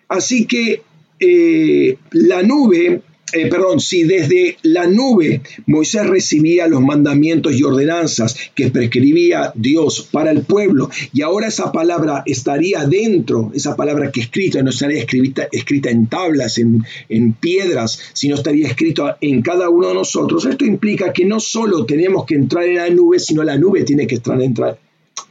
Así 0.09 0.47
que 0.47 0.82
eh, 1.21 1.99
la 2.12 2.43
nube, 2.43 3.03
eh, 3.33 3.47
perdón, 3.47 3.79
si 3.79 4.03
desde 4.05 4.57
la 4.62 4.87
nube 4.87 5.43
Moisés 5.67 6.07
recibía 6.07 6.67
los 6.67 6.81
mandamientos 6.81 7.55
y 7.55 7.62
ordenanzas 7.62 8.35
que 8.55 8.71
prescribía 8.71 9.53
Dios 9.55 10.09
para 10.11 10.31
el 10.31 10.43
pueblo, 10.43 10.91
y 11.12 11.23
ahora 11.23 11.49
esa 11.49 11.71
palabra 11.71 12.23
estaría 12.27 12.87
dentro, 12.87 13.53
esa 13.55 13.77
palabra 13.77 14.11
que 14.11 14.23
escrita 14.23 14.62
no 14.62 14.71
estaría 14.71 14.99
escrita, 14.99 15.47
escrita 15.53 15.91
en 15.91 16.07
tablas, 16.07 16.59
en, 16.59 16.85
en 17.09 17.35
piedras, 17.35 18.00
sino 18.15 18.35
estaría 18.35 18.67
escrito 18.67 19.15
en 19.21 19.43
cada 19.43 19.69
uno 19.69 19.89
de 19.89 19.95
nosotros, 19.95 20.47
esto 20.47 20.65
implica 20.65 21.12
que 21.12 21.25
no 21.25 21.39
solo 21.39 21.85
tenemos 21.87 22.25
que 22.25 22.35
entrar 22.35 22.65
en 22.65 22.77
la 22.77 22.91
nube, 22.91 23.21
sino 23.21 23.45
la 23.45 23.59
nube 23.59 23.85
tiene 23.85 24.07
que 24.07 24.17
entrar, 24.17 24.43
entrar 24.43 24.89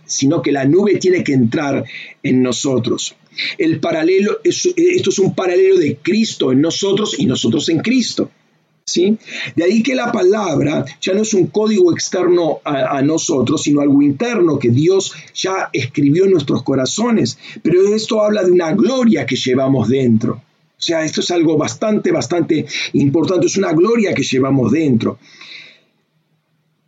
sino 0.09 0.41
que 0.41 0.51
la 0.51 0.65
nube 0.65 0.97
tiene 0.97 1.23
que 1.23 1.33
entrar 1.33 1.85
en 2.23 2.41
nosotros. 2.41 3.15
El 3.57 3.79
paralelo, 3.79 4.39
esto 4.43 5.09
es 5.09 5.19
un 5.19 5.33
paralelo 5.33 5.77
de 5.77 5.97
Cristo 5.97 6.51
en 6.51 6.61
nosotros 6.61 7.15
y 7.17 7.25
nosotros 7.25 7.69
en 7.69 7.79
Cristo. 7.79 8.29
¿Sí? 8.85 9.19
De 9.55 9.63
ahí 9.63 9.83
que 9.83 9.93
la 9.93 10.11
palabra 10.11 10.83
ya 10.99 11.13
no 11.13 11.21
es 11.21 11.35
un 11.35 11.45
código 11.47 11.93
externo 11.93 12.59
a, 12.63 12.97
a, 12.97 13.01
nosotros, 13.03 13.61
sino 13.61 13.81
algo 13.81 14.01
interno 14.01 14.57
que 14.57 14.71
Dios 14.71 15.13
ya 15.35 15.69
escribió 15.71 16.25
en 16.25 16.31
nuestros 16.31 16.63
corazones. 16.63 17.37
Pero 17.61 17.93
esto 17.93 18.19
habla 18.19 18.43
de 18.43 18.51
una 18.51 18.73
gloria 18.73 19.27
que 19.27 19.35
llevamos 19.35 19.89
dentro. 19.89 20.33
O 20.33 20.81
sea, 20.81 21.05
esto 21.05 21.21
es 21.21 21.29
algo 21.29 21.55
bastante, 21.55 22.11
bastante 22.11 22.65
importante, 22.93 23.45
es 23.45 23.57
una 23.57 23.73
gloria 23.73 24.15
que 24.15 24.23
llevamos 24.23 24.71
dentro 24.71 25.19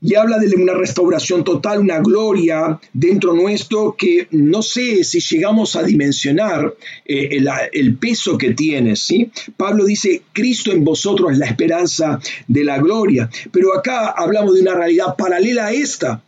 y 0.03 0.15
habla 0.15 0.39
de 0.39 0.55
una 0.55 0.73
restauración 0.73 1.43
total, 1.43 1.79
una 1.79 1.99
gloria 1.99 2.79
dentro 2.91 3.33
nuestro 3.33 3.95
que 3.95 4.27
no 4.31 4.63
sé 4.63 5.03
si 5.03 5.19
llegamos 5.19 5.75
a 5.75 5.83
dimensionar 5.83 6.73
eh, 7.05 7.39
el, 7.71 7.97
peso 7.97 8.35
que 8.35 8.55
tiene. 8.55 8.95
¿sí? 8.95 9.31
Pablo 9.55 9.85
dice, 9.85 10.23
Cristo 10.33 10.71
en 10.71 10.83
vosotros 10.83 11.31
es 11.31 11.37
la 11.37 11.45
esperanza 11.45 12.19
de 12.47 12.63
la 12.63 12.79
gloria, 12.79 13.29
pero 13.51 13.77
acá 13.77 14.07
hablamos 14.17 14.55
de 14.55 14.61
una 14.61 14.73
realidad 14.73 15.15
paralela 15.15 15.67
a 15.67 15.71
esta. 15.71 16.23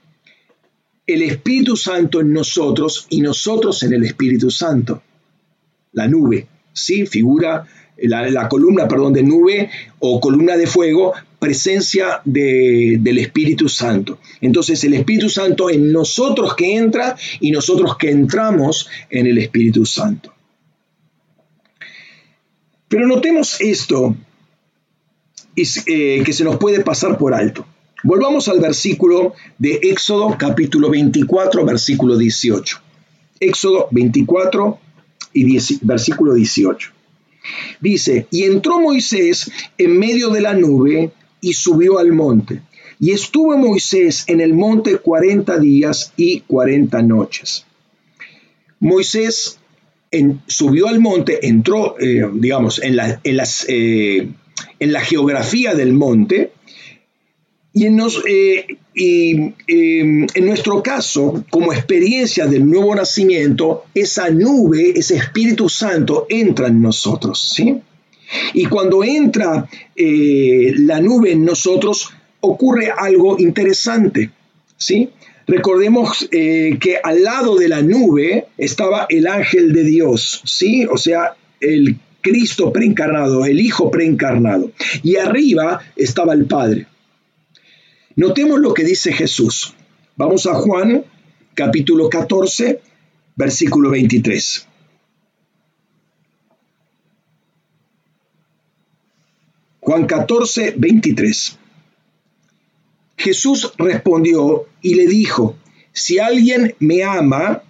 El 1.08 1.24
Espíritu 1.24 1.76
Santo 1.76 2.22
en 2.22 2.32
nosotros 2.32 3.08
y 3.10 3.22
nosotros 3.22 3.82
en 3.82 3.94
el 3.94 4.06
Espíritu 4.06 4.52
Santo. 4.52 5.02
La 5.94 6.08
nube, 6.08 6.48
¿sí? 6.72 7.08
Figura 7.08 7.66
la, 7.98 8.30
la, 8.30 8.48
columna, 8.48 8.88
perdón, 8.88 9.14
de 9.14 9.24
nube 9.24 9.70
o 10.00 10.20
columna 10.20 10.58
de 10.58 10.68
fuego 10.68 11.14
presencia 11.44 12.22
del 12.24 13.18
Espíritu 13.18 13.68
Santo. 13.68 14.20
Entonces 14.40 14.82
el 14.86 14.94
Espíritu 14.94 15.28
Santo 15.28 15.70
en 15.70 15.92
nosotros 15.92 16.56
que 16.56 16.78
entra 16.78 17.18
y 17.42 17.52
nosotros 17.52 17.98
que 17.98 18.10
entramos 18.10 18.88
en 19.10 19.28
el 19.28 19.38
Espíritu 19.40 19.86
Santo. 19.86 20.34
Pero 22.88 23.06
notemos 23.08 23.60
esto 23.60 24.16
eh, 25.58 26.24
que 26.24 26.32
se 26.32 26.46
nos 26.46 26.56
puede 26.56 26.80
pasar 26.80 27.18
por 27.18 27.34
alto. 27.34 27.66
Volvamos 28.04 28.48
al 28.48 28.62
versículo 28.62 29.34
de 29.58 29.82
Éxodo 29.84 30.38
capítulo 30.40 30.90
24, 30.90 31.66
versículo 31.66 32.16
18. 32.16 32.82
Éxodo 33.42 33.90
24 33.92 34.80
y 35.34 35.60
versículo 35.82 36.36
18. 36.36 36.92
Dice, 37.82 38.28
y 38.32 38.44
entró 38.44 38.80
Moisés 38.80 39.52
en 39.78 40.00
medio 40.00 40.30
de 40.30 40.40
la 40.40 40.54
nube 40.54 41.12
y 41.44 41.54
subió 41.54 42.00
al 42.00 42.12
monte. 42.14 42.62
Y 43.00 43.12
estuvo 43.12 43.56
Moisés 43.58 44.24
en 44.28 44.40
el 44.40 44.54
monte 44.54 44.98
cuarenta 44.98 45.60
días 45.60 46.14
y 46.16 46.40
cuarenta 46.40 47.02
noches. 47.02 47.66
Moisés 48.80 49.60
subió 50.48 50.88
al 50.88 51.00
monte, 51.00 51.46
entró, 51.46 51.96
eh, 52.00 52.30
digamos, 52.34 52.82
en 52.82 52.96
la, 52.96 53.20
en, 53.24 53.38
las, 53.38 53.66
eh, 53.68 54.30
en 54.80 54.92
la 54.94 55.02
geografía 55.02 55.76
del 55.76 55.94
monte, 55.94 56.52
Y 57.76 57.88
en, 57.88 58.00
eh, 58.28 58.78
em, 58.96 60.28
en 60.36 60.46
nuestro 60.46 60.84
caso, 60.84 61.44
como 61.50 61.74
experiencia 61.74 62.46
del 62.46 62.70
nuevo 62.70 62.94
nacimiento, 62.94 63.86
esa 63.96 64.30
nube, 64.30 64.94
ese 64.96 65.16
Espíritu 65.16 65.68
Santo 65.68 66.28
entra 66.30 66.68
en 66.68 66.80
nosotros, 66.80 67.54
¿sí? 67.56 67.82
Y 68.54 68.66
cuando 68.66 69.04
entra 69.04 69.68
eh, 69.96 70.74
la 70.78 71.00
nube 71.02 71.32
en 71.32 71.46
nosotros, 71.46 72.10
ocurre 72.40 72.92
algo 72.92 73.38
interesante, 73.40 74.32
¿sí? 74.78 75.10
Recordemos 75.46 76.28
eh, 76.32 76.78
que 76.80 76.98
al 77.04 77.24
lado 77.24 77.56
de 77.56 77.68
la 77.68 77.82
nube 77.82 78.48
estaba 78.58 79.06
el 79.10 79.28
ángel 79.28 79.74
de 79.74 79.84
Dios, 79.84 80.42
¿sí? 80.46 80.86
O 80.86 80.98
sea, 80.98 81.36
el 81.60 81.98
Cristo 82.22 82.72
preencarnado, 82.72 83.46
el 83.46 83.60
Hijo 83.60 83.92
preencarnado. 83.92 84.72
Y 85.04 85.18
arriba 85.18 85.82
estaba 85.96 86.34
el 86.34 86.46
Padre. 86.46 86.88
Notemos 88.16 88.60
lo 88.60 88.74
que 88.74 88.84
dice 88.84 89.12
Jesús. 89.12 89.74
Vamos 90.16 90.46
a 90.46 90.54
Juan, 90.54 91.04
capítulo 91.54 92.10
14, 92.10 92.80
versículo 93.36 93.90
23. 93.90 94.68
Juan 99.86 100.06
14, 100.06 100.76
23. 100.78 101.60
Jesús 103.18 103.74
respondió 103.78 104.68
y 104.82 104.96
le 104.96 105.08
dijo, 105.08 105.58
si 105.92 106.20
alguien 106.20 106.74
me 106.80 107.04
ama, 107.04 107.64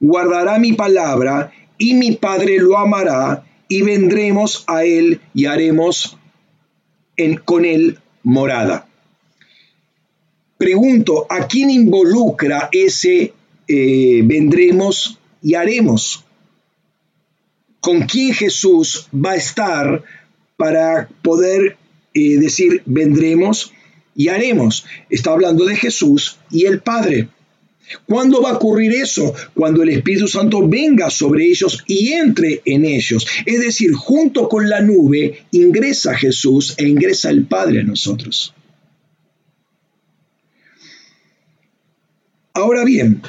guardará 0.00 0.58
mi 0.58 0.72
palabra 0.72 1.52
y 1.78 1.94
mi 1.94 2.16
Padre 2.16 2.58
lo 2.58 2.76
amará 2.76 3.44
y 3.68 3.82
vendremos 3.82 4.64
a 4.66 4.82
él 4.84 5.20
y 5.32 5.46
haremos 5.46 6.18
en, 7.16 7.36
con 7.36 7.64
él 7.64 8.00
morada. 8.24 8.88
Pregunto, 10.58 11.26
¿a 11.30 11.46
quién 11.46 11.70
involucra 11.70 12.68
ese 12.72 13.32
eh, 13.68 14.20
vendremos 14.24 15.20
y 15.42 15.54
haremos? 15.54 16.24
¿Con 17.80 18.02
quién 18.02 18.34
Jesús 18.34 19.08
va 19.14 19.30
a 19.30 19.36
estar 19.36 20.04
para 20.60 21.08
poder 21.22 21.78
eh, 22.12 22.36
decir 22.36 22.82
vendremos 22.84 23.72
y 24.14 24.28
haremos? 24.28 24.84
Está 25.08 25.30
hablando 25.30 25.64
de 25.64 25.74
Jesús 25.74 26.36
y 26.50 26.66
el 26.66 26.80
Padre. 26.80 27.28
¿Cuándo 28.06 28.42
va 28.42 28.50
a 28.50 28.56
ocurrir 28.56 28.92
eso? 28.92 29.34
Cuando 29.54 29.82
el 29.82 29.88
Espíritu 29.88 30.28
Santo 30.28 30.68
venga 30.68 31.08
sobre 31.08 31.46
ellos 31.46 31.82
y 31.86 32.12
entre 32.12 32.60
en 32.66 32.84
ellos. 32.84 33.26
Es 33.46 33.60
decir, 33.60 33.94
junto 33.94 34.50
con 34.50 34.68
la 34.68 34.82
nube 34.82 35.46
ingresa 35.50 36.14
Jesús 36.14 36.74
e 36.76 36.86
ingresa 36.86 37.30
el 37.30 37.46
Padre 37.46 37.80
a 37.80 37.84
nosotros. 37.84 38.52
Ahora 42.52 42.84
bien, 42.84 43.22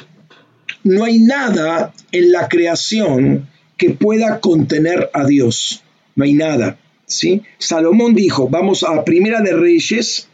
no 0.84 1.04
hay 1.04 1.18
nada 1.18 1.94
en 2.12 2.30
la 2.30 2.46
creación 2.50 3.48
que 3.78 3.88
pueda 3.88 4.38
contener 4.40 5.08
a 5.14 5.24
Dios. 5.24 5.82
No 6.14 6.24
hay 6.24 6.34
nada. 6.34 6.76
Salomón 7.06 8.14
dijo, 8.14 8.48
vamos 8.48 8.82
a 8.84 9.04
Primera 9.04 9.40
de 9.40 9.52
Reyes, 9.52 10.28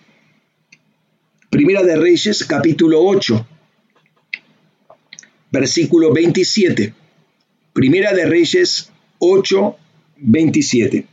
Primera 1.51 1.83
de 1.83 1.97
Reyes, 1.97 2.45
capítulo 2.45 3.03
8, 3.03 3.47
versículo 5.51 6.13
27. 6.13 6.93
Primera 7.73 8.13
de 8.13 8.27
Reyes 8.27 8.91
8, 9.19 9.77
27. 10.19 11.07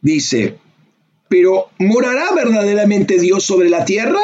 Dice, 0.00 0.58
pero 1.28 1.68
¿morará 1.78 2.32
verdaderamente 2.34 3.18
Dios 3.18 3.44
sobre 3.44 3.68
la 3.68 3.84
tierra? 3.84 4.20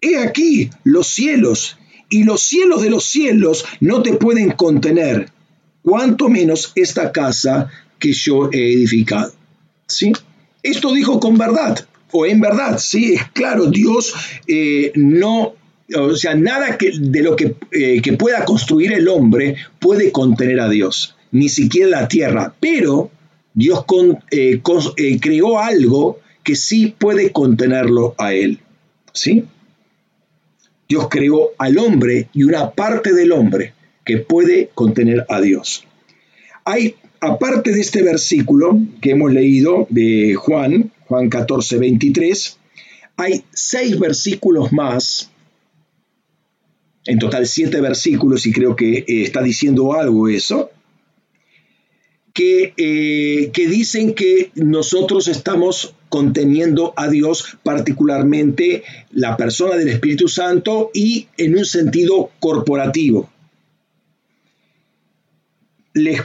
He 0.00 0.16
aquí 0.16 0.70
los 0.84 1.08
cielos, 1.08 1.76
y 2.08 2.24
los 2.24 2.42
cielos 2.42 2.82
de 2.82 2.90
los 2.90 3.04
cielos 3.04 3.64
no 3.80 4.02
te 4.02 4.14
pueden 4.14 4.52
contener, 4.52 5.30
cuanto 5.82 6.28
menos 6.28 6.72
esta 6.74 7.12
casa 7.12 7.70
que 7.98 8.12
yo 8.12 8.50
he 8.52 8.72
edificado. 8.72 9.32
¿Sí? 9.86 10.12
Esto 10.62 10.92
dijo 10.92 11.20
con 11.20 11.36
verdad, 11.36 11.86
o 12.12 12.26
en 12.26 12.40
verdad, 12.40 12.78
sí, 12.78 13.14
es 13.14 13.30
claro, 13.32 13.66
Dios 13.66 14.14
eh, 14.46 14.92
no, 14.94 15.54
o 15.96 16.16
sea, 16.16 16.34
nada 16.34 16.78
que, 16.78 16.92
de 16.98 17.22
lo 17.22 17.36
que, 17.36 17.56
eh, 17.72 18.00
que 18.00 18.12
pueda 18.14 18.44
construir 18.44 18.92
el 18.92 19.08
hombre 19.08 19.56
puede 19.78 20.12
contener 20.12 20.60
a 20.60 20.68
Dios, 20.68 21.16
ni 21.32 21.48
siquiera 21.48 22.00
la 22.00 22.08
tierra, 22.08 22.54
pero 22.60 23.10
Dios 23.54 23.84
eh, 24.30 24.60
creó 25.20 25.58
algo 25.58 26.20
que 26.42 26.56
sí 26.56 26.94
puede 26.98 27.32
contenerlo 27.32 28.14
a 28.18 28.34
él. 28.34 28.60
¿Sí? 29.12 29.44
Dios 30.88 31.08
creó 31.10 31.50
al 31.58 31.78
hombre 31.78 32.28
y 32.32 32.44
una 32.44 32.70
parte 32.70 33.12
del 33.12 33.32
hombre 33.32 33.74
que 34.04 34.18
puede 34.18 34.70
contener 34.74 35.24
a 35.28 35.40
Dios. 35.40 35.84
Hay, 36.64 36.96
aparte 37.20 37.72
de 37.72 37.80
este 37.80 38.02
versículo 38.02 38.78
que 39.00 39.10
hemos 39.10 39.32
leído 39.32 39.86
de 39.90 40.34
Juan, 40.34 40.92
Juan 41.06 41.28
14, 41.28 41.78
23, 41.78 42.58
hay 43.16 43.44
seis 43.52 43.98
versículos 43.98 44.72
más, 44.72 45.30
en 47.04 47.18
total 47.18 47.46
siete 47.46 47.80
versículos, 47.80 48.46
y 48.46 48.52
creo 48.52 48.76
que 48.76 48.98
eh, 48.98 49.04
está 49.22 49.42
diciendo 49.42 49.92
algo 49.92 50.28
eso, 50.28 50.70
que, 52.32 52.72
eh, 52.76 53.50
que 53.52 53.68
dicen 53.68 54.14
que 54.14 54.50
nosotros 54.54 55.28
estamos 55.28 55.94
conteniendo 56.08 56.94
a 56.96 57.08
Dios, 57.08 57.58
particularmente 57.62 58.84
la 59.10 59.36
persona 59.36 59.76
del 59.76 59.88
Espíritu 59.88 60.28
Santo 60.28 60.90
y 60.94 61.28
en 61.36 61.56
un 61.56 61.64
sentido 61.64 62.30
corporativo. 62.40 63.31
Les, 65.94 66.22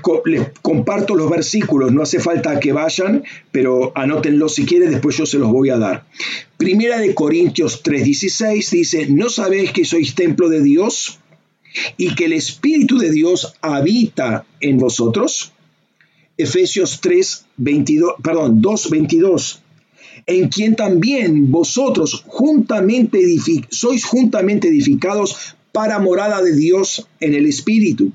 comparto 0.62 1.16
los 1.16 1.30
versículos, 1.30 1.92
no 1.92 2.02
hace 2.02 2.20
falta 2.20 2.60
que 2.60 2.72
vayan, 2.72 3.24
pero 3.52 3.92
anótenlos 3.96 4.56
si 4.56 4.66
quieren, 4.66 4.92
después 4.92 5.18
yo 5.18 5.26
se 5.26 5.40
los 5.40 5.52
voy 5.52 5.70
a 5.70 5.78
dar. 5.78 6.06
Primera 6.58 7.00
de 7.00 7.14
Corintios 7.14 7.84
3:16 7.84 8.70
dice, 8.72 9.08
¿no 9.10 9.30
sabéis 9.30 9.72
que 9.72 9.84
sois 9.84 10.16
templo 10.16 10.48
de 10.48 10.64
Dios 10.64 11.20
y 11.98 12.16
que 12.16 12.26
el 12.26 12.34
Espíritu 12.34 12.98
de 12.98 13.12
Dios 13.12 13.56
habita 13.62 14.46
en 14.62 14.78
vosotros? 14.78 15.52
Efesios 16.38 17.02
3, 17.02 17.46
22, 17.58 18.14
perdón, 18.24 18.62
2, 18.62 18.90
22, 18.92 19.62
en 20.28 20.50
quien 20.50 20.76
también 20.76 21.52
vosotros 21.52 22.24
juntamente 22.28 23.20
sois 23.70 24.06
juntamente 24.06 24.68
edificados 24.68 25.56
para 25.72 26.00
morada 26.00 26.42
de 26.42 26.56
Dios 26.56 27.08
en 27.20 27.34
el 27.34 27.46
Espíritu. 27.46 28.12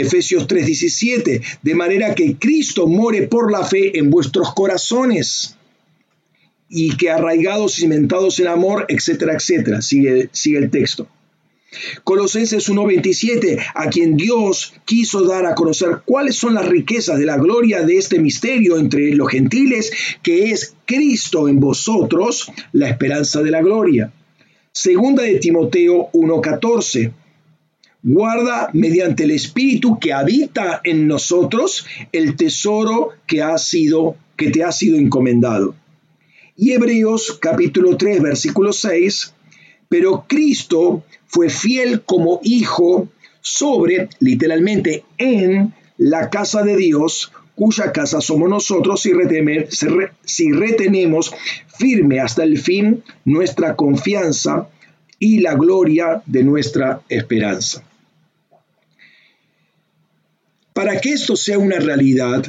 Efesios 0.00 0.46
3:17, 0.46 1.42
de 1.62 1.74
manera 1.74 2.14
que 2.14 2.36
Cristo 2.36 2.86
more 2.86 3.26
por 3.28 3.50
la 3.50 3.64
fe 3.64 3.98
en 3.98 4.10
vuestros 4.10 4.54
corazones 4.54 5.56
y 6.68 6.96
que 6.96 7.10
arraigados 7.10 7.78
y 7.78 7.82
cimentados 7.82 8.40
en 8.40 8.48
amor, 8.48 8.86
etcétera, 8.88 9.34
etcétera. 9.34 9.80
Sigue, 9.82 10.28
sigue 10.32 10.58
el 10.58 10.70
texto. 10.70 11.08
Colosenses 12.02 12.68
1:27, 12.68 13.58
a 13.74 13.90
quien 13.90 14.16
Dios 14.16 14.74
quiso 14.86 15.24
dar 15.24 15.44
a 15.44 15.54
conocer 15.54 16.00
cuáles 16.04 16.36
son 16.36 16.54
las 16.54 16.66
riquezas 16.66 17.18
de 17.18 17.26
la 17.26 17.36
gloria 17.36 17.82
de 17.82 17.98
este 17.98 18.18
misterio 18.18 18.78
entre 18.78 19.14
los 19.14 19.30
gentiles, 19.30 19.92
que 20.22 20.50
es 20.50 20.74
Cristo 20.86 21.46
en 21.46 21.60
vosotros, 21.60 22.50
la 22.72 22.88
esperanza 22.88 23.42
de 23.42 23.50
la 23.50 23.60
gloria. 23.60 24.12
Segunda 24.72 25.22
de 25.24 25.38
Timoteo 25.38 26.08
1:14, 26.12 27.12
guarda 28.02 28.70
mediante 28.72 29.24
el 29.24 29.32
Espíritu 29.32 29.98
que 29.98 30.12
habita 30.12 30.80
en 30.84 31.06
nosotros 31.06 31.86
el 32.12 32.36
tesoro 32.36 33.10
que 33.26 33.42
ha 33.42 33.58
sido 33.58 34.16
que 34.36 34.50
te 34.50 34.62
ha 34.62 34.70
sido 34.70 34.96
encomendado. 34.96 35.74
Y 36.56 36.72
Hebreos 36.72 37.38
capítulo 37.40 37.96
3 37.96 38.22
versículo 38.22 38.72
6, 38.72 39.34
pero 39.88 40.26
Cristo 40.28 41.04
fue 41.26 41.50
fiel 41.50 42.02
como 42.02 42.40
hijo 42.42 43.08
sobre, 43.40 44.08
literalmente, 44.20 45.04
en 45.16 45.74
la 45.96 46.30
casa 46.30 46.62
de 46.62 46.76
Dios, 46.76 47.32
cuya 47.54 47.92
casa 47.92 48.20
somos 48.20 48.48
nosotros 48.48 49.02
si, 49.02 49.12
si 50.24 50.52
retenemos 50.52 51.34
firme 51.78 52.20
hasta 52.20 52.44
el 52.44 52.58
fin 52.58 53.02
nuestra 53.24 53.74
confianza 53.74 54.68
y 55.18 55.40
la 55.40 55.54
gloria 55.54 56.22
de 56.26 56.44
nuestra 56.44 57.02
esperanza. 57.08 57.84
Para 60.72 61.00
que 61.00 61.10
esto 61.10 61.34
sea 61.34 61.58
una 61.58 61.78
realidad, 61.78 62.44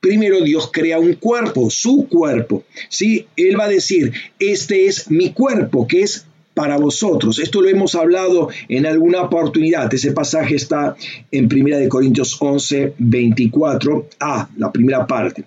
primero 0.00 0.42
Dios 0.42 0.70
crea 0.72 0.98
un 0.98 1.14
cuerpo, 1.14 1.70
su 1.70 2.08
cuerpo. 2.08 2.64
¿sí? 2.88 3.26
Él 3.36 3.58
va 3.58 3.64
a 3.64 3.68
decir, 3.68 4.12
este 4.38 4.86
es 4.86 5.10
mi 5.10 5.32
cuerpo, 5.32 5.86
que 5.86 6.02
es 6.02 6.26
para 6.54 6.76
vosotros. 6.78 7.38
Esto 7.38 7.62
lo 7.62 7.68
hemos 7.68 7.94
hablado 7.94 8.48
en 8.68 8.86
alguna 8.86 9.22
oportunidad. 9.22 9.92
Ese 9.94 10.12
pasaje 10.12 10.56
está 10.56 10.96
en 11.30 11.48
1 11.50 11.88
Corintios 11.88 12.36
11, 12.40 12.94
24a, 12.98 14.48
la 14.56 14.72
primera 14.72 15.06
parte. 15.06 15.44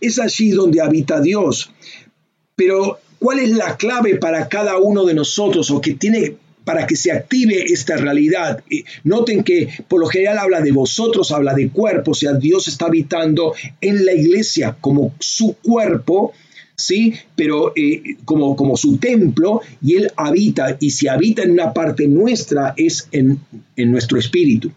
Es 0.00 0.18
allí 0.18 0.50
donde 0.50 0.80
habita 0.80 1.20
Dios. 1.20 1.72
Pero, 2.54 3.00
¿cuál 3.24 3.38
es 3.38 3.52
la 3.52 3.78
clave 3.78 4.16
para 4.16 4.50
cada 4.50 4.76
uno 4.76 5.06
de 5.06 5.14
nosotros 5.14 5.70
o 5.70 5.80
que 5.80 5.94
tiene 5.94 6.34
para 6.62 6.86
que 6.86 6.94
se 6.94 7.10
active 7.10 7.64
esta 7.72 7.96
realidad. 7.96 8.62
Noten 9.02 9.42
que 9.42 9.68
por 9.88 10.00
lo 10.00 10.08
general 10.08 10.38
habla 10.40 10.60
de 10.60 10.72
vosotros, 10.72 11.32
habla 11.32 11.54
de 11.54 11.70
cuerpo, 11.70 12.10
o 12.10 12.14
sea, 12.14 12.34
Dios 12.34 12.68
está 12.68 12.84
habitando 12.84 13.54
en 13.80 14.04
la 14.04 14.12
iglesia 14.12 14.76
como 14.78 15.14
su 15.18 15.56
cuerpo, 15.62 16.34
¿sí? 16.76 17.14
Pero 17.34 17.72
eh, 17.74 18.16
como, 18.26 18.56
como 18.56 18.76
su 18.76 18.98
templo, 18.98 19.62
y 19.82 19.94
Él 19.96 20.12
habita, 20.16 20.76
y 20.78 20.90
si 20.90 21.08
habita 21.08 21.44
en 21.44 21.52
una 21.52 21.72
parte 21.72 22.06
nuestra, 22.06 22.74
es 22.76 23.08
en, 23.10 23.40
nuestro 23.76 24.18
espíritu. 24.18 24.70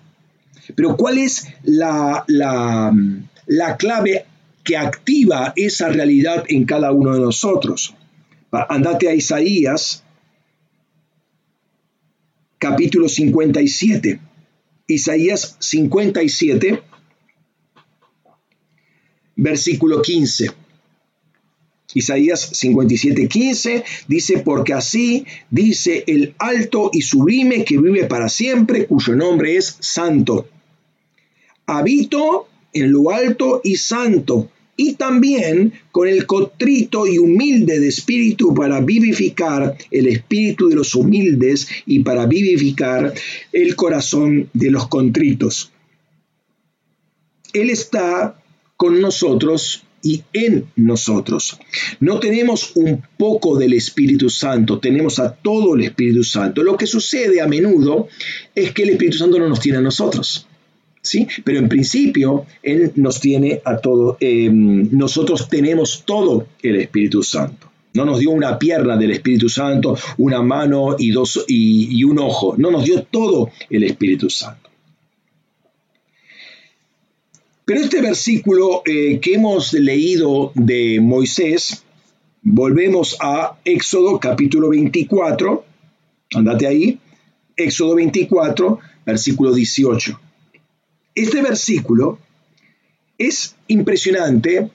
Pero 0.73 0.95
¿cuál 0.95 1.17
es 1.17 1.47
la, 1.63 2.23
la, 2.27 2.93
la 3.45 3.75
clave 3.75 4.25
que 4.67 4.75
activa 4.75 5.53
esa 5.55 5.87
realidad 5.87 6.43
en 6.49 6.65
cada 6.65 6.91
uno 6.91 7.13
de 7.13 7.21
nosotros. 7.21 7.95
Andate 8.51 9.09
a 9.09 9.13
Isaías, 9.13 10.03
capítulo 12.57 13.09
57. 13.09 14.19
Isaías 14.87 15.57
57, 15.59 16.81
versículo 19.35 20.01
15. 20.01 20.51
Isaías 21.93 22.49
57, 22.53 23.27
15 23.27 23.83
dice, 24.07 24.39
porque 24.39 24.73
así 24.73 25.25
dice 25.49 26.03
el 26.07 26.35
alto 26.37 26.89
y 26.93 27.01
sublime 27.01 27.65
que 27.65 27.77
vive 27.77 28.05
para 28.05 28.29
siempre, 28.29 28.85
cuyo 28.85 29.15
nombre 29.15 29.57
es 29.57 29.77
santo. 29.79 30.47
Habito 31.65 32.47
en 32.71 32.91
lo 32.91 33.09
alto 33.11 33.61
y 33.63 33.75
santo, 33.77 34.49
y 34.77 34.93
también 34.93 35.73
con 35.91 36.07
el 36.07 36.25
cotrito 36.25 37.05
y 37.05 37.17
humilde 37.17 37.79
de 37.79 37.87
espíritu 37.87 38.53
para 38.53 38.79
vivificar 38.79 39.75
el 39.91 40.07
espíritu 40.07 40.69
de 40.69 40.75
los 40.75 40.95
humildes 40.95 41.67
y 41.85 41.99
para 41.99 42.27
vivificar 42.27 43.13
el 43.51 43.75
corazón 43.75 44.49
de 44.53 44.71
los 44.71 44.87
contritos. 44.87 45.71
Él 47.53 47.71
está 47.71 48.39
con 48.77 49.01
nosotros 49.01 49.83
y 50.03 50.23
en 50.31 50.67
nosotros. 50.75 51.59
No 51.99 52.19
tenemos 52.19 52.71
un 52.75 53.01
poco 53.17 53.57
del 53.57 53.73
Espíritu 53.73 54.29
Santo, 54.29 54.79
tenemos 54.79 55.17
a 55.19 55.33
todo 55.33 55.75
el 55.75 55.85
Espíritu 55.85 56.23
Santo. 56.23 56.63
Lo 56.63 56.77
que 56.77 56.85
sucede 56.85 57.41
a 57.41 57.47
menudo 57.47 58.07
es 58.53 58.71
que 58.73 58.83
el 58.83 58.91
Espíritu 58.91 59.17
Santo 59.17 59.39
no 59.39 59.49
nos 59.49 59.59
tiene 59.59 59.79
a 59.79 59.81
nosotros. 59.81 60.47
Pero 61.43 61.59
en 61.59 61.69
principio 61.69 62.45
Él 62.61 62.91
nos 62.95 63.19
tiene 63.19 63.61
a 63.63 63.77
todo, 63.77 64.17
eh, 64.19 64.49
nosotros 64.51 65.47
tenemos 65.49 66.03
todo 66.05 66.47
el 66.61 66.77
Espíritu 66.77 67.23
Santo. 67.23 67.67
No 67.93 68.05
nos 68.05 68.19
dio 68.19 68.31
una 68.31 68.59
pierna 68.59 68.95
del 68.95 69.11
Espíritu 69.11 69.49
Santo, 69.49 69.97
una 70.17 70.41
mano 70.41 70.95
y, 70.99 71.09
dos, 71.11 71.43
y, 71.47 72.03
un 72.03 72.19
ojo. 72.19 72.55
No 72.57 72.69
nos 72.69 72.85
dio 72.85 73.03
todo 73.03 73.49
el 73.69 73.83
Espíritu 73.83 74.29
Santo. 74.29 74.69
Pero 77.65 77.81
este 77.81 78.01
versículo 78.01 78.81
eh, 78.85 79.19
que 79.19 79.33
hemos 79.33 79.73
leído 79.73 80.51
de 80.53 80.99
Moisés, 81.01 81.83
volvemos 82.43 83.17
a 83.19 83.57
Éxodo 83.65 84.19
capítulo 84.19 84.69
24, 84.69 85.65
andate 86.35 86.67
ahí, 86.67 86.99
Éxodo 87.57 87.95
24, 87.95 88.79
versículo 89.05 89.53
18. 89.53 90.26
Este 91.17 91.41
versículo 91.41 92.19
es 93.17 93.55
impresionante, 93.65 94.69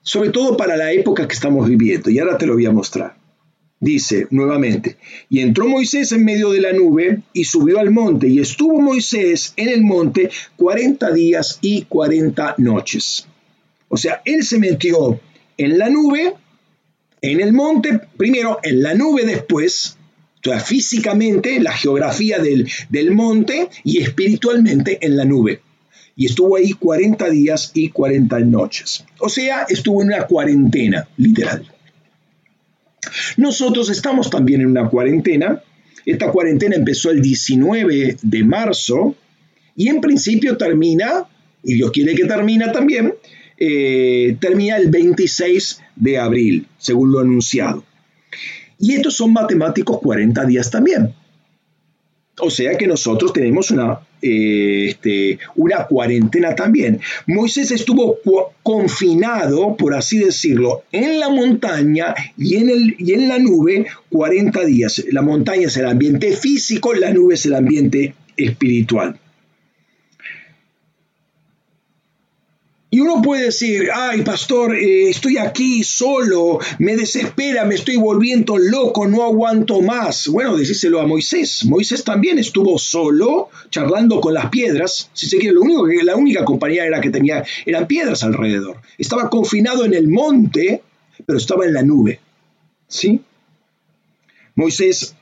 sobre 0.00 0.30
todo 0.30 0.56
para 0.56 0.78
la 0.78 0.92
época 0.92 1.28
que 1.28 1.34
estamos 1.34 1.68
viviendo, 1.68 2.08
y 2.08 2.18
ahora 2.18 2.38
te 2.38 2.46
lo 2.46 2.54
voy 2.54 2.64
a 2.64 2.70
mostrar. 2.70 3.18
Dice 3.78 4.26
nuevamente, 4.30 4.96
y 5.28 5.40
entró 5.40 5.68
Moisés 5.68 6.10
en 6.12 6.24
medio 6.24 6.52
de 6.52 6.62
la 6.62 6.72
nube 6.72 7.20
y 7.34 7.44
subió 7.44 7.80
al 7.80 7.90
monte, 7.90 8.28
y 8.28 8.40
estuvo 8.40 8.80
Moisés 8.80 9.52
en 9.56 9.68
el 9.68 9.82
monte 9.82 10.30
cuarenta 10.56 11.12
días 11.12 11.58
y 11.60 11.82
cuarenta 11.82 12.54
noches. 12.56 13.28
O 13.90 13.98
sea, 13.98 14.22
él 14.24 14.44
se 14.44 14.58
metió 14.58 15.20
en 15.58 15.76
la 15.76 15.90
nube, 15.90 16.32
en 17.20 17.40
el 17.40 17.52
monte, 17.52 18.00
primero 18.16 18.58
en 18.62 18.82
la 18.82 18.94
nube 18.94 19.26
después, 19.26 19.97
sea, 20.42 20.60
físicamente, 20.60 21.60
la 21.60 21.72
geografía 21.72 22.38
del, 22.38 22.68
del 22.88 23.10
monte 23.12 23.68
y 23.84 23.98
espiritualmente 23.98 24.98
en 25.04 25.16
la 25.16 25.24
nube. 25.24 25.60
Y 26.16 26.26
estuvo 26.26 26.56
ahí 26.56 26.72
40 26.72 27.30
días 27.30 27.70
y 27.74 27.90
40 27.90 28.40
noches. 28.40 29.04
O 29.20 29.28
sea, 29.28 29.66
estuvo 29.68 30.02
en 30.02 30.08
una 30.08 30.26
cuarentena, 30.26 31.08
literal. 31.16 31.70
Nosotros 33.36 33.88
estamos 33.90 34.30
también 34.30 34.60
en 34.60 34.66
una 34.68 34.88
cuarentena. 34.88 35.62
Esta 36.04 36.30
cuarentena 36.30 36.76
empezó 36.76 37.10
el 37.10 37.22
19 37.22 38.16
de 38.20 38.44
marzo 38.44 39.14
y 39.76 39.88
en 39.88 40.00
principio 40.00 40.56
termina, 40.56 41.26
y 41.62 41.74
Dios 41.74 41.92
quiere 41.92 42.14
que 42.14 42.24
termine 42.24 42.68
también, 42.68 43.14
eh, 43.56 44.36
termina 44.40 44.76
el 44.76 44.88
26 44.90 45.80
de 45.94 46.18
abril, 46.18 46.66
según 46.78 47.12
lo 47.12 47.20
anunciado. 47.20 47.84
Y 48.78 48.94
estos 48.94 49.16
son 49.16 49.32
matemáticos 49.32 49.98
40 50.00 50.44
días 50.44 50.70
también. 50.70 51.14
O 52.40 52.50
sea 52.50 52.76
que 52.76 52.86
nosotros 52.86 53.32
tenemos 53.32 53.70
una, 53.70 53.98
eh, 54.22 54.86
este, 54.90 55.38
una 55.56 55.86
cuarentena 55.86 56.54
también. 56.54 57.00
Moisés 57.26 57.70
estuvo 57.72 58.18
confinado, 58.62 59.76
por 59.76 59.94
así 59.94 60.18
decirlo, 60.18 60.84
en 60.92 61.18
la 61.18 61.30
montaña 61.30 62.14
y 62.36 62.56
en, 62.56 62.70
el, 62.70 62.96
y 62.98 63.12
en 63.12 63.28
la 63.28 63.38
nube 63.38 63.86
40 64.10 64.64
días. 64.64 65.04
La 65.10 65.22
montaña 65.22 65.66
es 65.66 65.76
el 65.76 65.86
ambiente 65.86 66.32
físico, 66.32 66.94
la 66.94 67.12
nube 67.12 67.34
es 67.34 67.46
el 67.46 67.54
ambiente 67.54 68.14
espiritual. 68.36 69.18
Y 73.08 73.10
uno 73.10 73.22
puede 73.22 73.44
decir, 73.44 73.88
ay 73.94 74.20
pastor, 74.20 74.76
eh, 74.76 75.08
estoy 75.08 75.38
aquí 75.38 75.82
solo, 75.82 76.58
me 76.78 76.94
desespera, 76.94 77.64
me 77.64 77.74
estoy 77.74 77.96
volviendo 77.96 78.58
loco, 78.58 79.06
no 79.06 79.22
aguanto 79.22 79.80
más. 79.80 80.28
Bueno, 80.28 80.58
decíselo 80.58 81.00
a 81.00 81.06
Moisés. 81.06 81.64
Moisés 81.64 82.04
también 82.04 82.38
estuvo 82.38 82.78
solo, 82.78 83.48
charlando 83.70 84.20
con 84.20 84.34
las 84.34 84.50
piedras. 84.50 85.08
Si 85.14 85.26
se 85.26 85.38
quiere, 85.38 85.54
lo 85.54 85.62
único 85.62 85.86
que 85.86 86.04
la 86.04 86.16
única 86.16 86.44
compañía 86.44 86.84
era 86.84 87.00
que 87.00 87.08
tenía 87.08 87.42
eran 87.64 87.86
piedras 87.86 88.22
alrededor. 88.24 88.76
Estaba 88.98 89.30
confinado 89.30 89.86
en 89.86 89.94
el 89.94 90.06
monte, 90.08 90.82
pero 91.24 91.38
estaba 91.38 91.64
en 91.64 91.72
la 91.72 91.82
nube. 91.82 92.20
¿Sí? 92.88 93.22
Moisés 94.54 95.14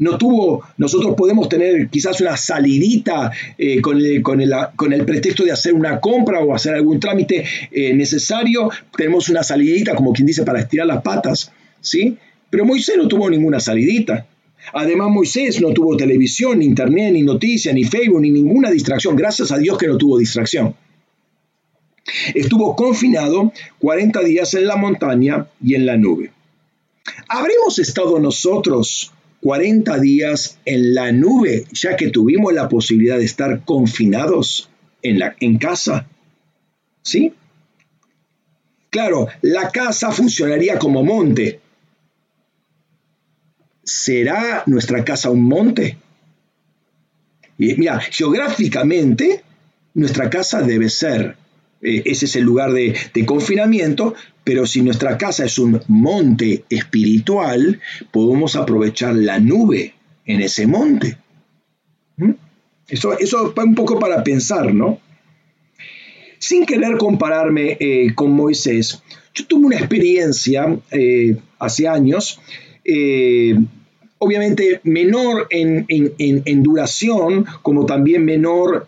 no 0.00 0.16
tuvo, 0.16 0.64
nosotros 0.78 1.14
podemos 1.14 1.48
tener 1.48 1.88
quizás 1.90 2.20
una 2.22 2.36
salidita 2.36 3.30
eh, 3.56 3.82
con, 3.82 4.00
el, 4.00 5.04
pretexto 5.04 5.44
de 5.44 5.52
hacer 5.52 5.74
una 5.74 6.00
compra 6.00 6.40
o 6.40 6.54
hacer 6.54 6.74
algún 6.74 6.98
trámite 6.98 7.44
eh, 7.70 7.92
necesario, 7.92 8.70
tenemos 8.96 9.28
una 9.28 9.42
salidita, 9.42 9.94
como 9.94 10.12
quien 10.12 10.26
dice, 10.26 10.42
para 10.42 10.60
estirar 10.60 10.86
las 10.86 11.02
patas, 11.02 11.52
¿sí? 11.82 12.16
Pero 12.48 12.64
Moisés 12.64 12.96
no 12.96 13.08
tuvo 13.08 13.28
ninguna 13.28 13.60
salidita. 13.60 14.26
Además, 14.72 15.10
Moisés 15.10 15.60
no 15.60 15.72
tuvo 15.72 15.96
televisión, 15.96 16.58
ni 16.60 16.64
internet, 16.64 17.12
ni 17.12 17.22
noticias, 17.22 17.74
ni 17.74 17.84
Facebook, 17.84 18.22
ni 18.22 18.30
ninguna 18.30 18.70
distracción. 18.70 19.14
Gracias 19.14 19.52
a 19.52 19.58
Dios 19.58 19.76
que 19.76 19.86
no 19.86 19.98
tuvo 19.98 20.18
distracción. 20.18 20.74
Estuvo 22.34 22.74
confinado 22.74 23.52
40 23.78 24.20
días 24.20 24.54
en 24.54 24.66
la 24.66 24.76
montaña 24.76 25.46
y 25.62 25.74
en 25.74 25.84
la 25.84 25.96
nube. 25.98 26.32
¿Habremos 27.28 27.78
estado 27.78 28.18
nosotros 28.18 29.12
40 29.42 29.98
días 29.98 30.58
en 30.64 30.94
la 30.94 31.12
nube, 31.12 31.64
ya 31.72 31.96
que 31.96 32.08
tuvimos 32.08 32.52
la 32.52 32.68
posibilidad 32.68 33.18
de 33.18 33.24
estar 33.24 33.64
confinados 33.64 34.70
en, 35.02 35.18
la, 35.18 35.34
en 35.40 35.58
casa. 35.58 36.06
¿Sí? 37.02 37.32
Claro, 38.90 39.28
la 39.42 39.70
casa 39.70 40.10
funcionaría 40.10 40.78
como 40.78 41.02
monte. 41.02 41.60
¿Será 43.82 44.62
nuestra 44.66 45.04
casa 45.04 45.30
un 45.30 45.44
monte? 45.44 45.96
Mira, 47.56 48.00
geográficamente, 48.00 49.42
nuestra 49.94 50.30
casa 50.30 50.62
debe 50.62 50.88
ser 50.88 51.36
eh, 51.82 52.02
ese 52.04 52.26
es 52.26 52.36
el 52.36 52.44
lugar 52.44 52.72
de, 52.72 52.94
confinamiento, 53.26 54.14
pero 54.50 54.66
si 54.66 54.82
nuestra 54.82 55.16
casa 55.16 55.44
es 55.44 55.60
un 55.60 55.80
monte 55.86 56.64
espiritual, 56.68 57.80
podemos 58.10 58.56
aprovechar 58.56 59.14
la 59.14 59.38
nube 59.38 59.94
en 60.26 60.40
ese 60.40 60.66
monte. 60.66 61.16
¿Mm? 62.16 62.32
Eso, 62.88 63.16
eso 63.16 63.54
un 63.56 63.76
poco 63.76 64.00
para 64.00 64.24
pensar, 64.24 64.74
¿no? 64.74 64.98
Sin 66.40 66.66
querer 66.66 66.96
compararme 66.98 67.76
eh, 67.78 68.12
con 68.12 68.32
Moisés, 68.32 69.00
yo 69.34 69.46
tuve 69.46 69.66
una 69.66 69.76
experiencia 69.76 70.76
eh, 70.90 71.36
hace 71.60 71.86
años 71.86 72.40
obviamente 74.22 74.80
menor 74.84 75.46
en, 75.50 76.62
duración, 76.62 77.46
como 77.62 77.86
también 77.86 78.24
menor, 78.24 78.86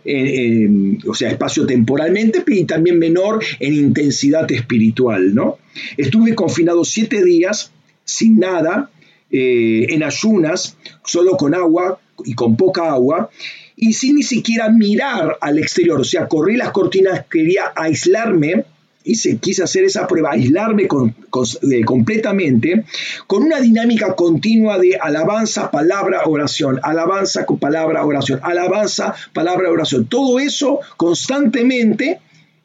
o 1.08 1.14
sea, 1.14 1.30
espacio 1.30 1.66
temporalmente, 1.66 2.44
y 2.46 2.64
también 2.64 2.98
menor 2.98 3.42
en 3.58 3.74
intensidad 3.74 4.50
espiritual, 4.52 5.34
¿no? 5.34 5.58
Estuve 5.96 6.34
confinado 6.34 6.84
siete 6.84 7.24
días 7.24 7.72
sin 8.04 8.38
nada, 8.38 8.90
eh, 9.30 9.86
en 9.88 10.02
ayunas, 10.02 10.76
solo 11.04 11.38
con 11.38 11.54
agua 11.54 11.98
y 12.26 12.34
con 12.34 12.56
poca 12.56 12.90
agua, 12.90 13.30
y 13.74 13.94
sin 13.94 14.16
ni 14.16 14.22
siquiera 14.22 14.68
mirar 14.68 15.38
al 15.40 15.58
exterior, 15.58 15.98
o 15.98 16.04
sea, 16.04 16.28
corrí 16.28 16.56
las 16.56 16.72
cortinas, 16.72 17.24
quería 17.30 17.72
aislarme 17.74 18.66
hice, 19.04 19.38
quise 19.38 19.62
hacer 19.62 19.84
esa 19.84 20.06
prueba, 20.06 20.32
aislarme 20.32 20.84
eh, 20.84 21.84
completamente 21.84 22.84
con 23.26 23.42
una 23.42 23.60
dinámica 23.60 24.14
continua 24.14 24.78
de 24.78 24.96
alabanza, 24.96 25.70
palabra, 25.70 26.22
oración, 26.26 26.80
alabanza, 26.82 27.46
palabra, 27.60 28.04
oración, 28.04 28.40
alabanza, 28.42 29.14
palabra, 29.32 29.70
oración. 29.70 30.06
Todo 30.06 30.38
eso 30.38 30.80
constantemente 30.96 32.20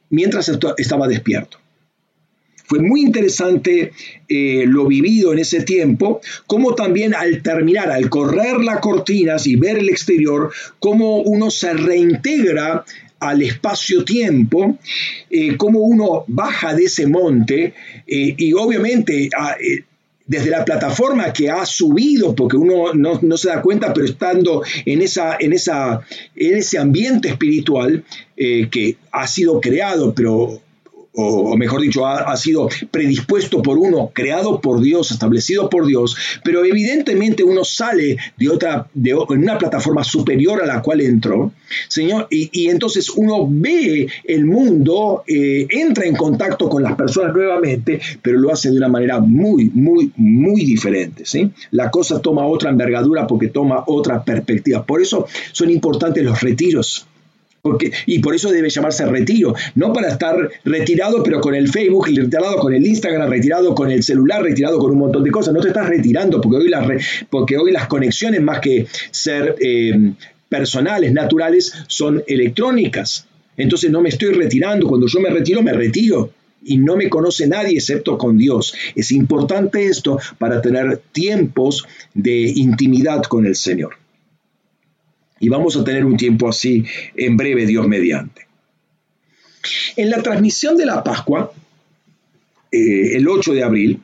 mientras 0.09 0.49
estaba 0.77 1.07
despierto. 1.07 1.59
Fue 2.67 2.79
muy 2.79 3.01
interesante 3.01 3.93
eh, 4.27 4.65
lo 4.67 4.85
vivido 4.87 5.31
en 5.31 5.39
ese 5.39 5.63
tiempo, 5.63 6.19
como 6.47 6.75
también 6.75 7.15
al 7.15 7.41
terminar, 7.41 7.89
al 7.89 8.09
correr 8.09 8.57
las 8.57 8.81
cortinas 8.81 9.47
y 9.47 9.55
ver 9.55 9.77
el 9.77 9.87
exterior, 9.87 10.51
cómo 10.77 11.21
uno 11.21 11.49
se 11.49 11.73
reintegra 11.73 12.83
al 13.19 13.41
espacio-tiempo, 13.41 14.77
eh, 15.29 15.57
cómo 15.57 15.79
uno 15.79 16.23
baja 16.27 16.73
de 16.73 16.83
ese 16.83 17.07
monte 17.07 17.73
eh, 18.05 18.35
y 18.37 18.53
obviamente 18.53 19.29
ah, 19.37 19.55
eh, 19.59 19.83
desde 20.25 20.49
la 20.49 20.65
plataforma 20.65 21.31
que 21.31 21.49
ha 21.49 21.65
subido, 21.65 22.35
porque 22.35 22.57
uno 22.57 22.93
no, 22.93 23.37
se 23.37 23.47
da 23.47 23.61
cuenta, 23.61 23.93
pero 23.93 24.05
estando 24.05 24.61
en, 24.85 25.01
esa, 25.01 25.37
en, 25.39 25.53
esa, 25.53 26.01
en 26.35 26.57
ese 26.57 26.77
ambiente 26.77 27.29
espiritual 27.29 28.03
que 28.35 28.97
ha 29.13 29.25
sido 29.25 29.61
creado, 29.61 30.13
pero 30.13 30.61
o, 31.19 31.57
mejor 31.57 31.81
dicho, 31.81 32.05
ha, 32.05 32.37
sido 32.37 32.69
predispuesto 32.91 33.63
por 33.63 33.79
uno, 33.79 34.11
creado 34.13 34.61
por 34.61 34.81
Dios, 34.81 35.09
establecido 35.09 35.67
por 35.67 35.87
Dios, 35.87 36.15
pero 36.43 36.63
evidentemente 36.63 37.43
uno 37.43 37.63
sale 37.63 38.17
de 38.37 38.49
otra, 38.49 38.87
de, 38.93 39.15
una 39.15 39.57
plataforma 39.57 40.03
superior 40.03 40.61
a 40.61 40.67
la 40.67 40.81
cual 40.83 41.01
entró, 41.01 41.51
Señor, 41.87 42.27
y, 42.29 42.69
entonces 42.69 43.09
uno 43.09 43.47
ve 43.49 44.07
el 44.25 44.45
mundo, 44.45 45.23
eh, 45.27 45.65
entra 45.71 46.05
en 46.05 46.15
contacto 46.15 46.69
con 46.69 46.83
las 46.83 46.95
personas 46.95 47.33
nuevamente, 47.33 47.99
pero 48.21 48.37
lo 48.37 48.51
hace 48.51 48.69
de 48.69 48.77
una 48.77 48.87
manera 48.87 49.19
muy, 49.19 49.71
muy, 49.73 50.11
muy 50.17 50.65
diferente, 50.65 51.25
¿sí? 51.25 51.49
La 51.71 51.89
cosa 51.89 52.21
toma 52.21 52.45
otra 52.45 52.69
envergadura 52.69 53.25
porque 53.25 53.47
toma 53.47 53.83
otra 53.87 54.23
perspectiva. 54.23 54.85
Por 54.85 55.01
eso 55.01 55.25
son 55.51 55.71
importantes 55.71 56.23
los 56.23 56.39
retiros 56.41 57.07
y 58.05 58.19
por 58.19 58.35
eso 58.35 58.51
debe 58.51 58.69
llamarse 58.69 59.05
retiro, 59.05 59.55
no 59.75 59.93
para 59.93 60.09
estar 60.09 60.35
retirado 60.63 61.23
pero 61.23 61.41
con 61.41 61.55
el 61.55 61.69
Facebook, 61.69 62.07
retirado 62.07 62.57
con 62.57 62.73
el 62.73 62.85
Instagram, 62.85 63.29
retirado 63.29 63.73
con 63.75 63.91
el 63.91 64.03
celular, 64.03 64.43
retirado 64.43 64.79
con 64.79 64.91
un 64.91 64.99
montón 64.99 65.23
de 65.23 65.31
cosas. 65.31 65.53
No 65.53 65.59
te 65.59 65.69
estás 65.69 65.87
retirando 65.87 66.39
porque 66.41 66.57
hoy 66.57 66.69
las, 66.69 66.87
porque 67.29 67.57
hoy 67.57 67.71
las 67.71 67.87
conexiones 67.87 68.41
más 68.41 68.59
que 68.59 68.87
ser 69.11 69.55
eh, 69.59 70.13
personales, 70.49 71.11
naturales, 71.11 71.73
son 71.87 72.23
electrónicas. 72.27 73.27
Entonces 73.57 73.91
no 73.91 74.01
me 74.01 74.09
estoy 74.09 74.33
retirando. 74.33 74.87
Cuando 74.87 75.07
yo 75.07 75.19
me 75.19 75.29
retiro, 75.29 75.61
me 75.63 75.73
retiro 75.73 76.31
y 76.63 76.77
no 76.77 76.95
me 76.95 77.09
conoce 77.09 77.47
nadie 77.47 77.75
excepto 77.75 78.17
con 78.17 78.37
Dios. 78.37 78.73
Es 78.95 79.11
importante 79.11 79.85
esto 79.85 80.19
para 80.37 80.61
tener 80.61 81.01
tiempos 81.11 81.85
de 82.13 82.41
intimidad 82.55 83.23
con 83.23 83.45
el 83.45 83.55
Señor. 83.55 83.95
Y 85.39 85.49
vamos 85.49 85.75
a 85.77 85.83
tener 85.83 86.05
un 86.05 86.17
tiempo 86.17 86.49
así 86.49 86.83
en 87.15 87.37
breve, 87.37 87.65
Dios 87.65 87.87
mediante. 87.87 88.47
En 89.95 90.09
la 90.09 90.21
transmisión 90.21 90.77
de 90.77 90.85
la 90.85 91.03
Pascua, 91.03 91.51
eh, 92.71 93.15
el 93.15 93.27
8 93.27 93.53
de 93.53 93.63
abril, 93.63 93.99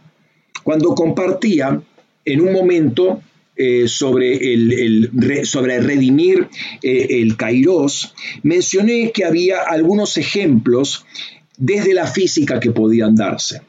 cuando 0.63 0.95
compartía 0.95 1.81
en 2.25 2.41
un 2.41 2.53
momento 2.53 3.21
eh, 3.55 3.87
sobre, 3.87 4.53
el, 4.53 5.11
sobre 5.43 5.79
redimir 5.79 6.47
eh, 6.81 7.07
el 7.09 7.35
Kairos, 7.37 8.15
mencioné 8.41 9.11
que 9.11 9.25
había 9.25 9.61
algunos 9.61 10.17
ejemplos 10.17 11.05
desde 11.57 11.93
la 11.93 12.07
física 12.07 12.59
que 12.59 12.71
podían 12.71 13.15
darse. 13.15 13.61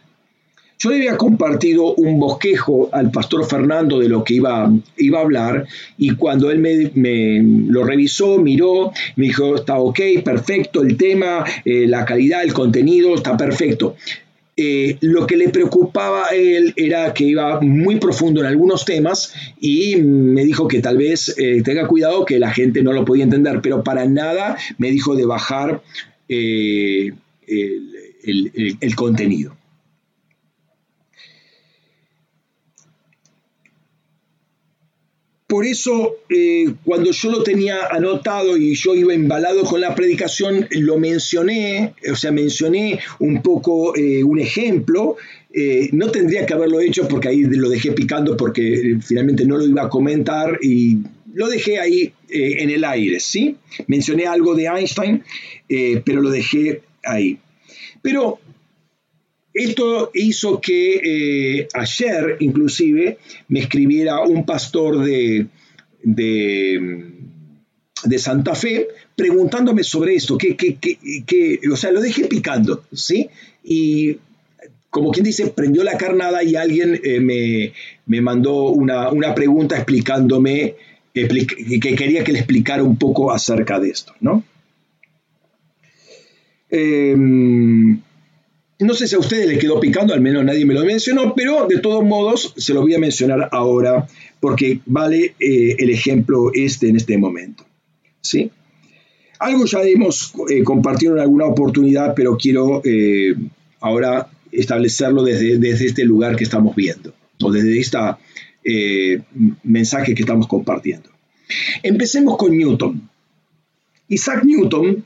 Yo 0.84 0.90
le 0.90 0.96
había 0.96 1.16
compartido 1.16 1.94
un 1.94 2.20
bosquejo 2.20 2.90
al 2.92 3.10
pastor 3.10 3.46
Fernando 3.46 4.00
de 4.00 4.10
lo 4.10 4.22
que 4.22 4.34
iba, 4.34 4.70
iba 4.98 5.18
a 5.18 5.22
hablar 5.22 5.66
y 5.96 6.10
cuando 6.10 6.50
él 6.50 6.58
me, 6.58 7.42
lo 7.72 7.84
revisó, 7.84 8.36
miró, 8.36 8.92
me 9.16 9.28
dijo, 9.28 9.54
está 9.54 9.78
ok, 9.78 9.98
perfecto, 10.22 10.82
el 10.82 10.98
tema, 10.98 11.42
eh, 11.64 11.86
la 11.86 12.04
calidad, 12.04 12.42
el 12.42 12.52
contenido, 12.52 13.14
está 13.14 13.34
perfecto. 13.34 13.96
Eh, 14.58 14.98
lo 15.00 15.26
que 15.26 15.38
le 15.38 15.48
preocupaba 15.48 16.26
a 16.26 16.34
él 16.34 16.74
era 16.76 17.14
que 17.14 17.24
iba 17.24 17.62
muy 17.62 17.96
profundo 17.96 18.42
en 18.42 18.46
algunos 18.46 18.84
temas 18.84 19.32
y 19.58 19.96
me 19.96 20.44
dijo 20.44 20.68
que 20.68 20.82
tal 20.82 20.98
vez 20.98 21.34
eh, 21.38 21.62
tenga 21.64 21.88
cuidado 21.88 22.26
que 22.26 22.38
la 22.38 22.50
gente 22.50 22.82
no 22.82 22.92
lo 22.92 23.06
podía 23.06 23.24
entender, 23.24 23.62
pero 23.62 23.82
para 23.82 24.04
nada 24.04 24.58
me 24.76 24.90
dijo 24.90 25.16
de 25.16 25.24
bajar 25.24 25.80
el 26.28 27.14
contenido. 28.94 29.56
Por 35.46 35.66
eso, 35.66 36.16
eh, 36.30 36.72
cuando 36.85 37.11
yo 37.11 37.30
lo 37.30 37.42
tenía 37.42 37.88
anotado 37.90 38.57
y 38.57 38.74
yo 38.74 38.94
iba 38.94 39.12
embalado 39.12 39.64
con 39.64 39.78
la 39.78 39.94
predicación, 39.94 40.66
lo 40.70 40.98
mencioné, 40.98 41.94
o 42.11 42.16
sea, 42.16 42.33
mencioné 42.33 42.98
un 43.18 43.42
poco 43.42 43.94
eh, 43.94 44.24
un 44.24 44.40
ejemplo. 44.40 45.16
Eh, 45.52 45.90
no 45.92 46.11
tendría 46.11 46.46
que 46.46 46.54
haberlo 46.54 46.80
hecho 46.80 47.07
porque 47.07 47.28
ahí 47.28 47.42
lo 47.42 47.68
dejé 47.68 47.92
picando 47.92 48.38
porque 48.38 48.96
finalmente 49.02 49.44
no 49.44 49.59
lo 49.59 49.66
iba 49.66 49.83
a 49.83 49.88
comentar 49.90 50.59
y 50.62 50.98
lo 51.35 51.48
dejé 51.48 51.78
ahí 51.78 52.12
en 52.30 52.70
el 52.70 52.83
aire, 52.83 53.20
¿sí? 53.20 53.57
Mencioné 53.87 54.26
algo 54.26 54.54
de 54.54 54.64
Einstein, 54.66 55.22
pero 56.04 56.22
lo 56.22 56.30
dejé 56.30 56.83
ahí. 57.04 57.38
Pero 58.02 58.38
esto 59.54 60.10
hizo 60.12 60.60
que 60.60 61.60
eh, 61.60 61.68
ayer, 61.72 62.36
inclusive, 62.40 63.18
me 63.48 63.60
escribiera 63.60 64.20
un 64.22 64.44
pastor 64.44 65.04
de, 65.04 65.46
de, 66.02 68.18
Santa 68.18 68.56
Fe 68.56 68.88
preguntándome 69.14 69.84
sobre 69.84 70.16
esto, 70.16 70.36
que, 70.36 70.56
que, 70.56 71.60
o 71.72 71.76
sea, 71.76 71.92
lo 71.92 72.00
dejé 72.00 72.26
picando, 72.26 72.82
¿sí? 72.92 73.28
Y 73.62 74.18
como 74.90 75.12
quien 75.12 75.24
dice, 75.24 75.46
prendió 75.46 75.84
la 75.84 75.96
carnada 75.96 76.42
y 76.42 76.56
alguien 76.56 77.00
eh, 77.04 77.72
me, 78.06 78.20
mandó 78.20 78.70
una, 78.70 79.34
pregunta 79.34 79.76
explicándome, 79.76 80.74
que 81.12 81.94
quería 81.96 82.24
que 82.24 82.32
le 82.32 82.40
explicara 82.40 82.82
un 82.82 82.96
poco 82.96 83.30
acerca 83.30 83.78
de 83.78 83.90
esto, 83.90 84.14
¿no? 84.20 84.42
Em, 86.70 88.00
no 88.80 88.94
sé 88.94 89.06
si 89.06 89.14
a 89.14 89.18
ustedes 89.18 89.46
les 89.46 89.58
quedó 89.58 89.78
picando, 89.78 90.14
al 90.14 90.20
menos 90.20 90.44
nadie 90.44 90.66
me 90.66 90.74
lo 90.74 90.84
mencionó, 90.84 91.34
pero 91.34 91.66
de 91.66 91.78
todos 91.78 92.04
modos 92.04 92.54
se 92.56 92.74
lo 92.74 92.82
voy 92.82 92.94
a 92.94 92.98
mencionar 92.98 93.48
ahora 93.52 94.06
porque 94.40 94.80
vale 94.87 95.34
eh, 95.38 95.76
el 95.78 95.90
ejemplo 95.90 96.50
este 96.52 96.88
en 96.88 96.96
este 96.96 97.16
momento. 97.16 97.64
¿sí? 98.20 98.50
Algo 99.38 99.64
ya 99.66 99.82
hemos 99.82 100.32
eh, 100.50 100.62
compartido 100.64 101.14
en 101.14 101.20
alguna 101.20 101.46
oportunidad, 101.46 102.14
pero 102.14 102.37
quiero 102.37 102.82
eh, 102.84 103.34
ahora 103.80 104.28
establecerlo 104.50 105.22
desde, 105.22 105.58
desde, 105.58 105.87
este 105.87 106.04
lugar 106.04 106.37
que 106.37 106.44
estamos 106.44 106.74
viendo, 106.74 107.12
o 107.42 107.50
desde 107.50 107.78
este 107.78 107.98
mensaje 109.62 110.14
que 110.14 110.22
estamos 110.22 110.46
compartiendo. 110.46 111.10
Empecemos 111.82 112.37
con 112.37 112.56
Newton. 112.56 113.08
Isaac 114.08 114.44
Newton 114.44 115.04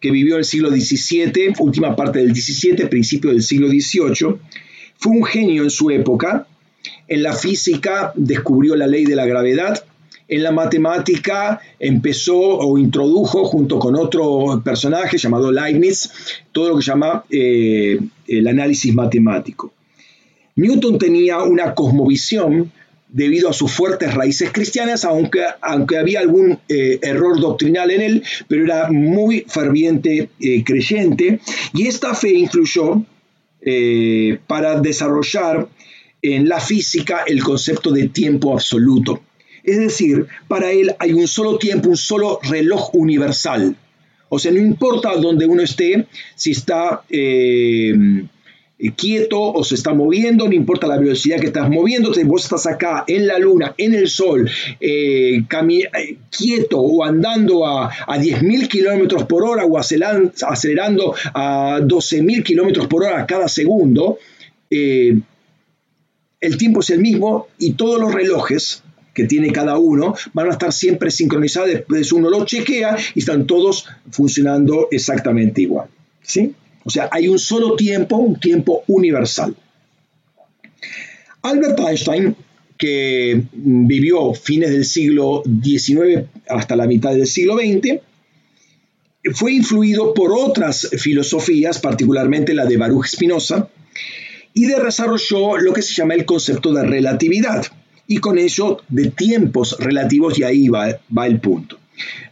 que 0.00 0.10
vivió 0.10 0.34
en 0.34 0.40
el 0.40 0.44
siglo 0.44 0.70
XVII, 0.70 1.54
última 1.58 1.96
parte 1.96 2.20
del 2.20 2.34
XVII, 2.34 2.86
principio 2.86 3.30
del 3.30 3.42
siglo 3.42 3.68
XVIII. 3.68 4.36
Fue 4.96 5.12
un 5.12 5.24
genio 5.24 5.62
en 5.62 5.70
su 5.70 5.90
época. 5.90 6.46
En 7.06 7.22
la 7.22 7.32
física 7.32 8.12
descubrió 8.14 8.76
la 8.76 8.86
ley 8.86 9.04
de 9.04 9.16
la 9.16 9.26
gravedad. 9.26 9.84
En 10.28 10.42
la 10.42 10.52
matemática 10.52 11.60
empezó 11.78 12.38
o 12.38 12.78
introdujo 12.78 13.44
junto 13.44 13.78
con 13.78 13.96
otro 13.96 14.60
personaje 14.62 15.16
llamado 15.16 15.50
Leibniz 15.50 16.10
todo 16.52 16.68
lo 16.68 16.76
que 16.76 16.84
llama 16.84 17.24
eh, 17.30 17.98
el 18.26 18.46
análisis 18.46 18.94
matemático. 18.94 19.72
Newton 20.56 20.98
tenía 20.98 21.38
una 21.38 21.74
cosmovisión 21.74 22.72
debido 23.10 23.48
a 23.48 23.52
sus 23.52 23.72
fuertes 23.72 24.14
raíces 24.14 24.50
cristianas, 24.52 25.04
aunque, 25.04 25.40
aunque 25.62 25.98
había 25.98 26.20
algún 26.20 26.58
eh, 26.68 26.98
error 27.02 27.40
doctrinal 27.40 27.90
en 27.90 28.00
él, 28.02 28.22
pero 28.46 28.64
era 28.64 28.90
muy 28.90 29.44
ferviente 29.48 30.30
eh, 30.40 30.64
creyente, 30.64 31.40
y 31.72 31.86
esta 31.86 32.14
fe 32.14 32.32
influyó 32.32 33.02
eh, 33.62 34.38
para 34.46 34.80
desarrollar 34.80 35.68
en 36.22 36.48
la 36.48 36.60
física 36.60 37.24
el 37.26 37.42
concepto 37.42 37.90
de 37.90 38.08
tiempo 38.08 38.52
absoluto. 38.52 39.22
Es 39.64 39.78
decir, 39.78 40.26
para 40.46 40.70
él 40.70 40.94
hay 40.98 41.12
un 41.12 41.28
solo 41.28 41.58
tiempo, 41.58 41.90
un 41.90 41.96
solo 41.96 42.40
reloj 42.42 42.94
universal. 42.94 43.76
O 44.28 44.38
sea, 44.38 44.52
no 44.52 44.58
importa 44.58 45.16
dónde 45.16 45.46
uno 45.46 45.62
esté, 45.62 46.06
si 46.34 46.52
está 46.52 47.02
eh, 47.08 47.94
quieto 48.96 49.40
o 49.40 49.64
se 49.64 49.74
está 49.74 49.92
moviendo, 49.92 50.46
no 50.46 50.54
importa 50.54 50.86
la 50.86 50.98
velocidad 50.98 51.40
que 51.40 51.46
estás 51.46 51.68
moviendo, 51.68 52.12
vos 52.24 52.44
estás 52.44 52.66
acá 52.66 53.04
en 53.06 53.26
la 53.26 53.38
luna, 53.38 53.74
en 53.76 53.94
el 53.94 54.08
sol, 54.08 54.48
eh, 54.80 55.38
eh, 55.38 56.18
quieto 56.30 56.80
o 56.80 57.04
andando 57.04 57.66
a, 57.66 57.86
a 57.86 58.18
10.000 58.18 58.68
kilómetros 58.68 59.24
por 59.24 59.44
hora 59.44 59.64
o 59.64 59.78
acelerando 59.78 61.14
a 61.34 61.80
12.000 61.80 62.42
kilómetros 62.44 62.86
por 62.86 63.04
hora 63.04 63.26
cada 63.26 63.48
segundo, 63.48 64.18
el 64.70 66.56
tiempo 66.56 66.80
es 66.80 66.90
el 66.90 67.00
mismo 67.00 67.48
y 67.58 67.72
todos 67.72 68.00
los 68.00 68.14
relojes 68.14 68.84
que 69.12 69.24
tiene 69.24 69.50
cada 69.50 69.78
uno 69.78 70.14
van 70.32 70.46
a 70.46 70.52
estar 70.52 70.72
siempre 70.72 71.10
sincronizados, 71.10 71.70
después 71.70 72.12
uno 72.12 72.30
lo 72.30 72.44
chequea 72.44 72.96
y 73.16 73.18
están 73.18 73.48
todos 73.48 73.86
funcionando 74.12 74.86
exactamente 74.92 75.62
igual. 75.62 75.88
¿sí? 76.22 76.54
O 76.84 76.90
sea, 76.90 77.08
hay 77.12 77.28
un 77.28 77.38
solo 77.38 77.76
tiempo, 77.76 78.16
un 78.16 78.38
tiempo 78.38 78.82
universal. 78.86 79.54
Albert 81.42 81.78
Einstein, 81.80 82.36
que 82.76 83.42
vivió 83.52 84.32
fines 84.34 84.70
del 84.70 84.84
siglo 84.84 85.42
XIX 85.44 86.26
hasta 86.48 86.76
la 86.76 86.86
mitad 86.86 87.12
del 87.12 87.26
siglo 87.26 87.56
XX, 87.56 88.00
fue 89.34 89.52
influido 89.52 90.14
por 90.14 90.32
otras 90.32 90.88
filosofías, 90.98 91.80
particularmente 91.80 92.54
la 92.54 92.66
de 92.66 92.76
Baruch 92.76 93.08
Spinoza, 93.08 93.68
y 94.54 94.64
desarrolló 94.66 95.58
lo 95.58 95.72
que 95.72 95.82
se 95.82 95.94
llama 95.94 96.14
el 96.14 96.24
concepto 96.24 96.72
de 96.72 96.84
relatividad, 96.84 97.66
y 98.06 98.18
con 98.18 98.38
ello 98.38 98.78
de 98.88 99.10
tiempos 99.10 99.76
relativos, 99.78 100.38
y 100.38 100.44
ahí 100.44 100.68
va, 100.68 100.98
va 101.16 101.26
el 101.26 101.40
punto. 101.40 101.78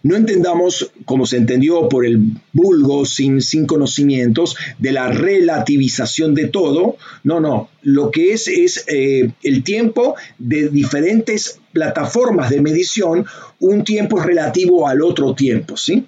No 0.02 0.16
entendamos, 0.16 0.92
como 1.05 1.26
se 1.26 1.37
entendió 1.37 1.88
por 1.88 2.07
el 2.07 2.20
vulgo 2.52 3.05
sin, 3.05 3.42
sin, 3.42 3.66
conocimientos, 3.66 4.57
de 4.79 4.92
la 4.92 5.09
relativización 5.09 6.35
de 6.35 6.46
todo. 6.48 6.96
No, 7.24 7.40
no. 7.40 7.68
Lo 7.83 8.11
que 8.11 8.33
es 8.33 8.48
es 8.48 8.85
eh, 8.88 9.31
el 9.42 9.64
tiempo 9.64 10.14
de 10.38 10.68
diferentes 10.68 11.61
plataformas 11.72 12.50
de 12.50 12.61
medición, 12.61 13.26
un 13.61 13.85
tiempo 13.85 14.20
relativo 14.20 14.88
al 14.88 15.02
otro 15.02 15.35
tiempo, 15.35 15.76
¿sí? 15.76 16.05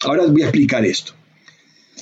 Ahora 0.00 0.26
voy 0.26 0.42
a 0.42 0.46
explicar 0.46 0.84
esto. 0.84 1.12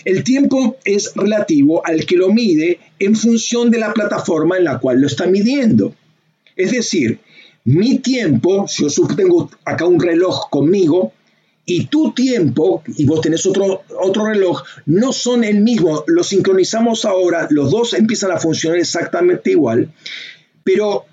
El 0.04 0.24
tiempo 0.24 0.78
es 0.84 1.12
relativo 1.14 1.84
al 1.84 2.06
que 2.06 2.16
lo 2.16 2.32
mide 2.32 2.78
en 2.98 3.14
función 3.14 3.70
de 3.70 3.78
la 3.78 3.92
plataforma 3.92 4.56
en 4.56 4.64
la 4.64 4.78
cual 4.78 5.00
lo 5.00 5.06
está 5.06 5.26
midiendo. 5.26 5.94
Es 6.56 6.72
decir, 6.72 7.18
mi 7.74 7.98
tiempo, 7.98 8.66
si 8.68 8.88
yo 8.88 9.06
tengo 9.16 9.50
acá 9.64 9.84
un 9.84 10.00
reloj 10.00 10.48
conmigo, 10.50 11.12
y 11.64 11.86
tu 11.86 12.12
tiempo, 12.12 12.82
y 12.96 13.04
vos 13.04 13.20
tenés 13.20 13.46
otro, 13.46 13.82
otro 14.00 14.26
reloj, 14.26 14.62
no 14.86 15.12
son 15.12 15.44
el 15.44 15.60
mismo, 15.60 16.02
los 16.06 16.28
sincronizamos 16.28 17.04
ahora, 17.04 17.46
los 17.50 17.70
dos 17.70 17.94
empiezan 17.94 18.32
a 18.32 18.38
funcionar 18.38 18.78
exactamente 18.78 19.52
igual, 19.52 19.92
pero 20.64 21.04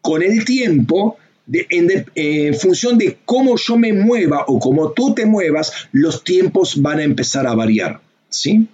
con 0.00 0.22
el 0.22 0.44
tiempo, 0.44 1.18
en, 1.52 2.06
en, 2.14 2.54
función 2.54 2.96
de 2.96 3.18
cómo 3.24 3.56
yo 3.56 3.76
me 3.76 3.92
mueva 3.92 4.44
o 4.46 4.58
cómo 4.58 4.92
tú 4.92 5.14
te 5.14 5.26
muevas, 5.26 5.72
los 5.92 6.24
tiempos 6.24 6.80
van 6.80 7.00
a 7.00 7.04
empezar 7.04 7.46
a 7.46 7.54
variar. 7.54 8.00
¿sí? 8.28 8.66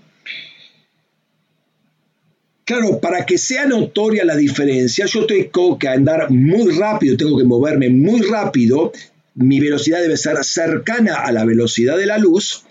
Claro, 2.64 2.98
para 2.98 3.26
que 3.26 3.36
sea 3.36 3.66
notoria 3.66 4.24
la 4.24 4.36
diferencia, 4.36 5.04
yo 5.06 5.26
tengo 5.26 5.78
que 5.78 5.88
andar 5.88 6.30
muy 6.30 6.72
rápido, 6.72 7.16
tengo 7.16 7.36
que 7.36 7.44
moverme 7.44 7.90
muy 7.90 8.22
rápido, 8.22 8.92
mi 9.34 9.60
velocidad 9.60 10.00
debe 10.00 10.16
ser 10.16 10.42
cercana 10.44 11.16
a 11.16 11.32
la 11.32 11.44
velocidad 11.44 11.98
de 11.98 12.06
la 12.06 12.16
luz, 12.16 12.64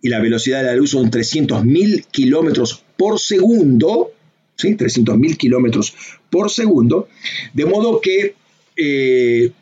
y 0.00 0.08
la 0.08 0.18
velocidad 0.18 0.58
de 0.58 0.66
la 0.66 0.74
luz 0.74 0.90
son 0.90 1.10
300.000 1.10 2.06
kilómetros 2.10 2.84
por 2.96 3.20
segundo, 3.20 4.10
¿sí? 4.56 4.76
300.000 4.76 5.36
kilómetros 5.36 5.94
por 6.28 6.50
segundo, 6.50 7.08
de 7.54 7.64
modo 7.64 8.00
que 8.00 8.34
eh, 8.76 9.52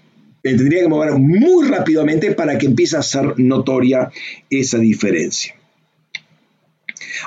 tendría 0.42 0.80
que 0.80 0.88
mover 0.88 1.12
muy 1.12 1.68
rápidamente 1.68 2.32
para 2.32 2.56
que 2.56 2.64
empiece 2.64 2.96
a 2.96 3.02
ser 3.02 3.38
notoria 3.38 4.10
esa 4.48 4.78
diferencia. 4.78 5.54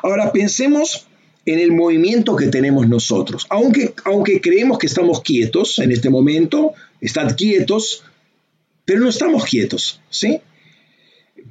Ahora 0.02 0.32
pensemos 0.32 1.08
en 1.46 1.60
el 1.60 1.72
movimiento 1.72 2.36
que 2.36 2.48
tenemos 2.48 2.88
nosotros. 2.88 3.46
Aunque, 3.50 3.94
aunque 4.06 4.42
creemos 4.42 4.78
que 4.78 4.88
estamos 4.88 5.22
quietos 5.22 5.80
en 5.80 5.92
este 5.92 6.10
momento, 6.10 6.74
están 7.02 7.34
quietos, 7.36 8.04
pero 8.86 9.02
no 9.02 9.10
estamos 9.10 9.46
quietos, 9.46 10.02
¿sí? 10.10 10.40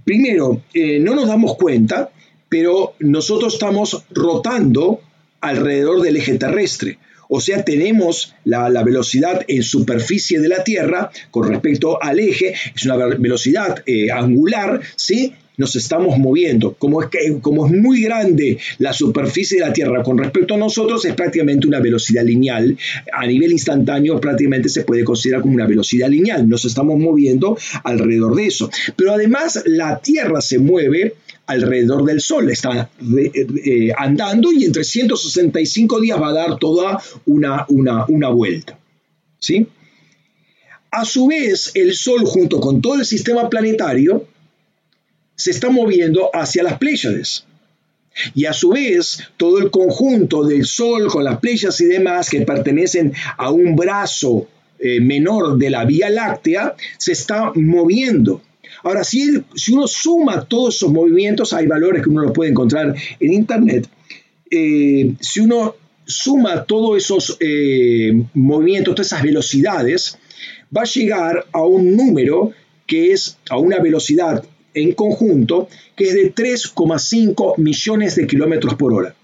Primero, 0.05 0.63
eh, 0.73 0.99
no 0.99 1.15
nos 1.15 1.29
damos 1.29 1.57
cuenta, 1.57 2.11
pero 2.49 2.95
nosotros 3.01 3.55
estamos 3.55 4.05
rotando 4.11 5.01
alrededor 5.41 6.01
del 6.01 6.17
eje 6.17 6.39
terrestre. 6.39 6.99
O 7.29 7.41
sea, 7.41 7.65
tenemos 7.65 8.35
la, 8.45 8.69
velocidad 8.83 9.43
en 9.49 9.63
superficie 9.63 10.39
de 10.41 10.49
la 10.49 10.65
Tierra 10.65 11.11
con 11.31 11.49
respecto 11.49 12.03
al 12.03 12.19
eje, 12.19 12.55
es 12.75 12.85
una 12.85 12.97
velocidad 12.97 13.83
eh, 13.87 14.11
angular, 14.11 14.81
¿sí? 14.97 15.35
Nos 15.57 15.77
estamos 15.77 16.19
moviendo. 16.19 16.75
Como 16.75 17.03
es, 17.03 17.09
que, 17.09 17.39
como 17.41 17.67
es 17.67 17.73
muy 17.73 18.03
grande 18.03 18.59
la 18.79 18.93
superficie 18.93 19.59
de 19.59 19.67
la 19.67 19.73
Tierra 19.73 20.03
con 20.03 20.19
respecto 20.19 20.55
a 20.55 20.59
nosotros, 20.59 21.05
es 21.05 21.15
prácticamente 21.15 21.67
una 21.67 21.81
velocidad 21.81 22.25
lineal. 22.25 22.77
A 23.13 23.27
nivel 23.27 23.53
instantáneo 23.53 24.21
prácticamente 24.21 24.69
se 24.69 24.85
puede 24.85 25.05
considerar 25.05 25.43
como 25.43 25.55
una 25.55 25.67
velocidad 25.67 26.09
lineal. 26.09 26.49
Nos 26.49 26.65
estamos 26.65 26.99
moviendo 26.99 27.57
alrededor 27.85 28.35
de 28.35 28.47
eso. 28.47 28.71
Pero 28.97 29.13
además 29.13 29.63
la 29.67 30.01
Tierra 30.01 30.41
se 30.41 30.59
mueve 30.59 31.15
alrededor 31.47 32.05
del 32.05 32.21
Sol, 32.21 32.51
está 32.51 32.91
eh, 33.65 33.93
andando 33.97 34.53
y 34.53 34.65
en 34.65 34.73
365 34.73 36.01
días 36.01 36.21
va 36.21 36.29
a 36.29 36.33
dar 36.33 36.59
toda 36.59 37.03
una, 37.27 37.67
una, 37.69 38.07
una 38.09 38.29
vuelta. 38.29 38.79
¿Sí? 39.39 39.67
A 40.91 41.05
su 41.05 41.27
vez, 41.27 41.73
el 41.75 41.95
Sol 41.95 42.21
junto 42.25 42.61
con 42.61 42.81
todo 42.81 42.95
el 42.95 43.07
sistema 43.07 43.49
planetario 43.49 44.27
se 45.35 45.51
está 45.51 45.71
moviendo 45.71 46.31
hacia 46.33 46.63
las 46.63 46.79
Pléyades. 46.79 47.45
Y 48.35 48.45
a 48.45 48.53
su 48.53 48.71
vez, 48.71 49.21
todo 49.37 49.59
el 49.59 49.71
conjunto 49.71 50.45
del 50.45 50.65
Sol 50.67 51.07
con 51.09 51.25
las 51.25 51.39
Pléyades 51.39 51.81
y 51.81 51.87
demás 51.87 52.29
que 52.29 52.43
pertenecen 52.43 53.13
a 53.39 53.51
un 53.51 53.75
brazo 53.75 54.49
eh, 54.79 55.01
menor 55.01 55.57
de 55.59 55.71
la 55.71 55.85
Vía 55.85 56.11
Láctea, 56.11 56.75
se 56.99 57.13
está 57.13 57.53
moviendo. 57.55 58.43
Ahora, 58.83 59.05
si, 59.05 59.43
si, 59.55 59.73
uno 59.73 59.87
suma 59.87 60.45
todos 60.45 60.75
esos 60.75 60.93
movimientos, 60.93 61.53
hay 61.53 61.67
valores 61.67 62.03
que 62.03 62.11
uno 62.11 62.23
los 62.23 62.33
puede 62.33 62.51
encontrar 62.51 62.95
en 63.21 63.33
Internet. 63.33 63.89
Eh, 64.51 65.15
si 65.21 65.41
uno 65.41 65.77
suma 66.05 66.65
todos 66.65 66.97
esos 66.99 67.37
eh, 67.41 68.13
movimientos, 68.35 68.95
todas 68.95 69.07
esas 69.07 69.23
velocidades, 69.23 70.19
va 70.77 70.83
a 70.83 70.87
llegar 70.87 71.47
a 71.53 71.63
un 71.63 71.97
número 71.97 72.53
que 72.87 73.13
es 73.13 73.39
a 73.49 73.59
una 73.59 73.79
velocidad 73.79 74.45
en 74.75 74.93
conjunto, 74.93 75.69
que 75.97 76.05
es 76.05 76.15
de 76.15 76.35
3,5 76.35 77.59
millones 77.59 78.17
de 78.17 78.27
kilómetros 78.27 78.75
por 78.75 78.93
hora. 78.93 79.15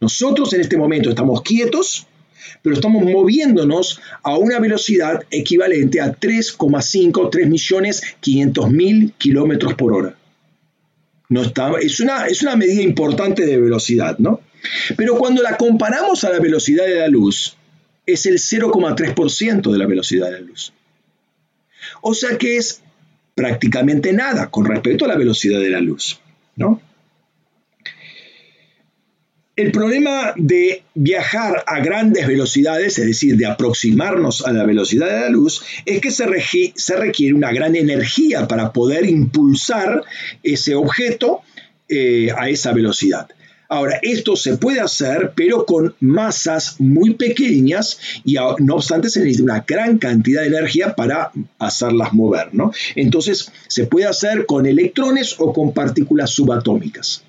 Nosotros 0.00 0.52
en 0.54 0.62
este 0.62 0.76
momento 0.76 1.10
estamos 1.10 1.42
quietos, 1.42 2.06
pero 2.62 2.74
estamos 2.74 3.04
moviéndonos 3.04 4.00
a 4.22 4.36
una 4.38 4.58
velocidad 4.58 5.22
equivalente 5.30 6.00
a 6.00 6.14
3,5, 6.18 7.30
3 7.30 7.48
millones 7.48 8.02
500 8.20 8.70
mil 8.70 9.12
kilómetros 9.18 9.74
por 9.74 9.92
hora. 9.92 10.16
No 11.28 11.42
está, 11.42 11.72
es, 11.80 12.00
una, 12.00 12.26
es 12.26 12.42
una 12.42 12.56
medida 12.56 12.82
importante 12.82 13.46
de 13.46 13.58
velocidad, 13.58 14.18
¿no? 14.18 14.40
Pero 14.96 15.16
cuando 15.16 15.42
la 15.42 15.56
comparamos 15.56 16.24
a 16.24 16.30
la 16.30 16.40
velocidad 16.40 16.86
de 16.86 16.96
la 16.96 17.08
luz, 17.08 17.56
es 18.04 18.26
el 18.26 18.38
0,3% 18.38 19.70
de 19.70 19.78
la 19.78 19.86
velocidad 19.86 20.26
de 20.26 20.32
la 20.32 20.40
luz. 20.40 20.72
O 22.02 22.14
sea 22.14 22.36
que 22.36 22.56
es 22.56 22.82
prácticamente 23.40 24.12
nada 24.12 24.50
con 24.50 24.66
respecto 24.66 25.06
a 25.06 25.08
la 25.08 25.16
velocidad 25.16 25.58
de 25.60 25.70
la 25.70 25.80
luz. 25.80 26.20
¿no? 26.56 26.78
El 29.56 29.72
problema 29.72 30.34
de 30.36 30.82
viajar 30.94 31.64
a 31.66 31.80
grandes 31.80 32.26
velocidades, 32.26 32.98
es 32.98 33.06
decir, 33.06 33.38
de 33.38 33.46
aproximarnos 33.46 34.46
a 34.46 34.52
la 34.52 34.66
velocidad 34.66 35.06
de 35.06 35.20
la 35.20 35.30
luz, 35.30 35.62
es 35.86 36.02
que 36.02 36.10
se, 36.10 36.26
requiere 36.26 37.32
una 37.32 37.50
gran 37.50 37.76
energía 37.76 38.46
para 38.46 38.74
poder 38.74 39.06
impulsar 39.06 40.02
ese 40.42 40.74
objeto 40.74 41.40
eh, 41.88 42.28
a 42.36 42.50
esa 42.50 42.74
velocidad. 42.74 43.26
Ahora, 43.72 44.00
esto 44.02 44.34
se 44.34 44.56
puede 44.56 44.80
hacer, 44.80 45.32
pero 45.36 45.64
con 45.64 45.94
masas 46.00 46.74
muy 46.80 47.14
pequeñas 47.14 48.00
y 48.24 48.34
no 48.34 48.74
obstante 48.74 49.08
se 49.08 49.20
necesita 49.20 49.44
una 49.44 49.64
gran 49.64 49.96
cantidad 49.98 50.40
de 50.40 50.48
energía 50.48 50.96
para 50.96 51.30
hacerlas 51.60 52.12
mover, 52.12 52.48
¿no? 52.52 52.72
Entonces, 52.96 53.52
se 53.68 53.86
puede 53.86 54.06
hacer 54.06 54.44
con 54.44 54.66
electrones 54.66 55.36
o 55.38 55.52
con 55.52 55.72
partículas 55.72 56.30
subatómicas. 56.30 57.22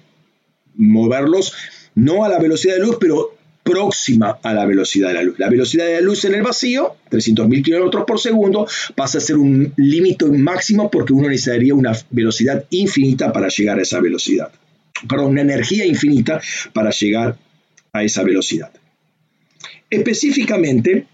Moverlos 0.75 1.53
no 1.93 2.25
a 2.25 2.29
la 2.29 2.39
velocidad 2.39 2.73
de 2.73 2.79
luz, 2.79 2.97
pero 2.99 3.37
próxima 3.61 4.39
a 4.41 4.51
la 4.51 4.65
velocidad 4.65 5.09
de 5.09 5.13
la 5.13 5.21
luz. 5.21 5.37
La 5.37 5.47
velocidad 5.47 5.85
de 5.85 5.93
la 5.93 6.01
luz 6.01 6.25
en 6.25 6.33
el 6.33 6.41
vacío, 6.41 6.95
300.000 7.11 7.63
kilómetros 7.63 8.03
por 8.05 8.19
segundo, 8.19 8.67
pasa 8.95 9.19
a 9.19 9.21
ser 9.21 9.37
un 9.37 9.71
límite 9.77 10.25
máximo 10.25 10.89
porque 10.89 11.13
uno 11.13 11.29
necesitaría 11.29 11.75
una 11.75 11.95
velocidad 12.09 12.65
infinita 12.71 13.31
para 13.31 13.47
llegar 13.49 13.77
a 13.77 13.83
esa 13.83 13.99
velocidad. 13.99 14.51
Perdón, 15.07 15.31
una 15.31 15.41
energía 15.41 15.85
infinita 15.85 16.41
para 16.73 16.91
llegar 16.91 17.37
a 17.93 18.03
esa 18.03 18.23
velocidad. 18.23 18.71
Específicamente, 19.89 21.05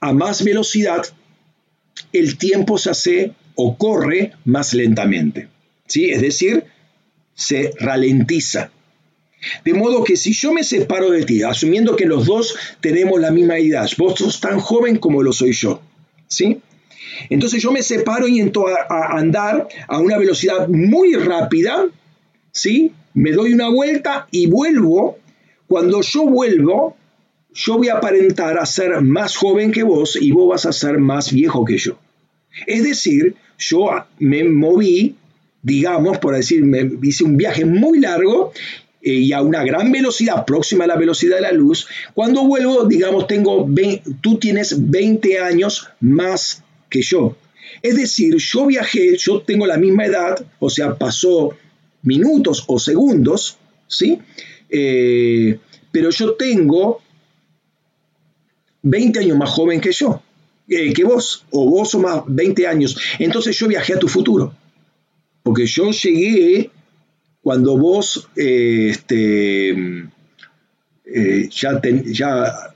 a 0.00 0.12
más 0.12 0.44
velocidad, 0.44 1.02
el 2.12 2.36
tiempo 2.36 2.78
se 2.78 2.90
hace 2.90 3.32
o 3.54 3.76
corre 3.76 4.32
más 4.44 4.74
lentamente. 4.74 5.48
¿sí? 5.86 6.10
Es 6.10 6.20
decir, 6.20 6.64
se 7.34 7.72
ralentiza. 7.78 8.70
De 9.64 9.74
modo 9.74 10.04
que 10.04 10.16
si 10.16 10.32
yo 10.32 10.52
me 10.52 10.64
separo 10.64 11.10
de 11.10 11.24
ti, 11.24 11.42
asumiendo 11.42 11.96
que 11.96 12.06
los 12.06 12.26
dos 12.26 12.56
tenemos 12.80 13.20
la 13.20 13.30
misma 13.30 13.58
edad, 13.58 13.88
vos 13.98 14.18
sos 14.18 14.40
tan 14.40 14.58
joven 14.58 14.96
como 14.96 15.22
lo 15.22 15.32
soy 15.32 15.52
yo, 15.52 15.82
¿sí? 16.28 16.60
Entonces 17.30 17.62
yo 17.62 17.72
me 17.72 17.82
separo 17.82 18.28
y 18.28 18.40
entro 18.40 18.66
a, 18.68 19.18
andar 19.18 19.68
a 19.88 19.98
una 19.98 20.18
velocidad 20.18 20.68
muy 20.68 21.14
rápida, 21.14 21.86
¿sí? 22.52 22.92
Me 23.14 23.32
doy 23.32 23.52
una 23.52 23.68
vuelta 23.68 24.26
y 24.30 24.46
vuelvo. 24.46 25.18
Cuando 25.66 26.02
yo 26.02 26.26
vuelvo, 26.26 26.96
yo 27.52 27.78
voy 27.78 27.88
a 27.88 27.94
aparentar 27.94 28.58
a 28.58 28.66
ser 28.66 29.00
más 29.00 29.36
joven 29.36 29.72
que 29.72 29.82
vos 29.82 30.18
y 30.20 30.32
vos 30.32 30.48
vas 30.48 30.66
a 30.66 30.72
ser 30.72 30.98
más 30.98 31.32
viejo 31.32 31.64
que 31.64 31.78
yo. 31.78 31.96
Es 32.66 32.84
decir, 32.84 33.34
yo 33.58 33.90
me 34.18 34.44
moví, 34.44 35.16
digamos, 35.62 36.18
por 36.18 36.34
decir, 36.34 36.64
me 36.64 36.90
hice 37.02 37.24
un 37.24 37.36
viaje 37.36 37.64
muy 37.64 38.00
largo 38.00 38.52
eh, 39.00 39.12
y 39.12 39.32
a 39.32 39.42
una 39.42 39.62
gran 39.62 39.92
velocidad, 39.92 40.44
próxima 40.44 40.84
a 40.84 40.86
la 40.86 40.96
velocidad 40.96 41.36
de 41.36 41.42
la 41.42 41.52
luz. 41.52 41.86
Cuando 42.14 42.44
vuelvo, 42.44 42.84
digamos, 42.84 43.26
tengo 43.26 43.68
tú 44.20 44.38
tienes 44.38 44.90
20 44.90 45.38
años 45.40 45.88
más 46.00 46.63
que 46.94 47.02
yo. 47.02 47.36
Es 47.82 47.96
decir, 47.96 48.36
yo 48.36 48.66
viajé, 48.66 49.16
yo 49.16 49.40
tengo 49.40 49.66
la 49.66 49.76
misma 49.76 50.06
edad, 50.06 50.46
o 50.60 50.70
sea, 50.70 50.96
pasó 50.96 51.50
minutos 52.02 52.62
o 52.68 52.78
segundos, 52.78 53.58
¿sí? 53.88 54.18
Eh, 54.70 55.58
pero 55.90 56.10
yo 56.10 56.34
tengo 56.34 57.00
20 58.82 59.18
años 59.18 59.36
más 59.36 59.50
joven 59.50 59.80
que 59.80 59.90
yo, 59.90 60.22
eh, 60.68 60.92
que 60.92 61.02
vos, 61.02 61.44
o 61.50 61.68
vos 61.68 61.92
o 61.96 61.98
más 61.98 62.22
20 62.28 62.64
años. 62.68 62.96
Entonces 63.18 63.58
yo 63.58 63.66
viajé 63.66 63.94
a 63.94 63.98
tu 63.98 64.06
futuro, 64.06 64.54
porque 65.42 65.66
yo 65.66 65.90
llegué 65.90 66.70
cuando 67.42 67.76
vos, 67.76 68.28
eh, 68.36 68.90
este, 68.90 69.74
eh, 71.06 71.48
ya, 71.50 71.80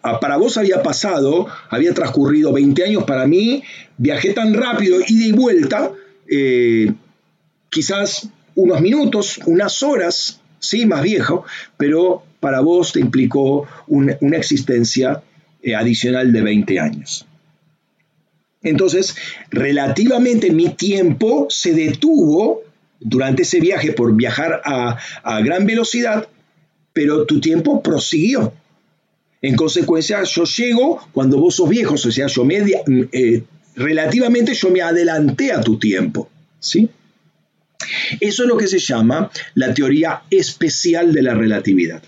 ah, 0.03 0.21
para 0.21 0.37
vos 0.37 0.57
había 0.57 0.83
pasado, 0.83 1.47
había 1.71 1.95
transcurrido 1.95 2.53
20 2.53 2.85
años 2.85 3.05
para 3.05 3.27
mí, 3.27 3.63
viajé 3.97 4.33
tan 4.33 4.55
rápido, 4.55 4.99
ida 5.07 5.27
y 5.27 5.33
vuelta, 5.33 5.93
eh, 6.31 6.93
quizás 7.71 8.29
unos 8.55 8.81
minutos, 8.81 9.41
unas 9.47 9.83
horas, 9.83 10.41
sí, 10.59 10.87
más 10.87 11.03
viejo, 11.03 11.45
pero 11.77 12.23
para 12.41 12.61
vos 12.61 12.93
te 12.93 13.01
implicó 13.01 13.67
una 13.87 14.37
existencia 14.37 15.23
adicional 15.77 16.33
de 16.33 16.43
20 16.43 16.81
años. 16.81 17.29
Entonces, 18.63 19.17
relativamente 19.51 20.51
mi 20.51 20.71
tiempo 20.71 21.47
se 21.49 21.73
detuvo 21.73 22.63
durante 23.01 23.43
ese 23.43 23.61
viaje 23.61 23.93
por 23.93 24.15
viajar 24.15 24.61
a, 24.65 24.99
gran 25.43 25.67
velocidad, 25.67 26.29
pero 26.99 27.25
tu 27.25 27.39
tiempo 27.41 27.81
prosiguió. 27.81 28.53
En 29.41 29.55
consecuencia, 29.55 30.21
yo 30.25 30.43
llego 30.43 31.01
cuando 31.13 31.39
vos 31.39 31.55
sos 31.55 31.69
viejos, 31.69 32.05
o 32.05 32.11
sea, 32.11 32.27
yo 32.27 32.45
me, 32.45 32.57
eh, 33.13 33.45
relativamente 33.77 34.53
yo 34.53 34.69
me 34.71 34.83
adelanté 34.83 35.53
a 35.53 35.61
tu 35.61 35.79
tiempo. 35.79 36.29
¿sí? 36.59 36.91
Eso 38.19 38.43
es 38.43 38.49
lo 38.49 38.57
que 38.57 38.67
se 38.67 38.81
llama 38.81 39.31
la 39.55 39.73
teoría 39.73 40.25
especial 40.29 41.13
de 41.13 41.23
la 41.23 41.35
relatividad. 41.35 42.03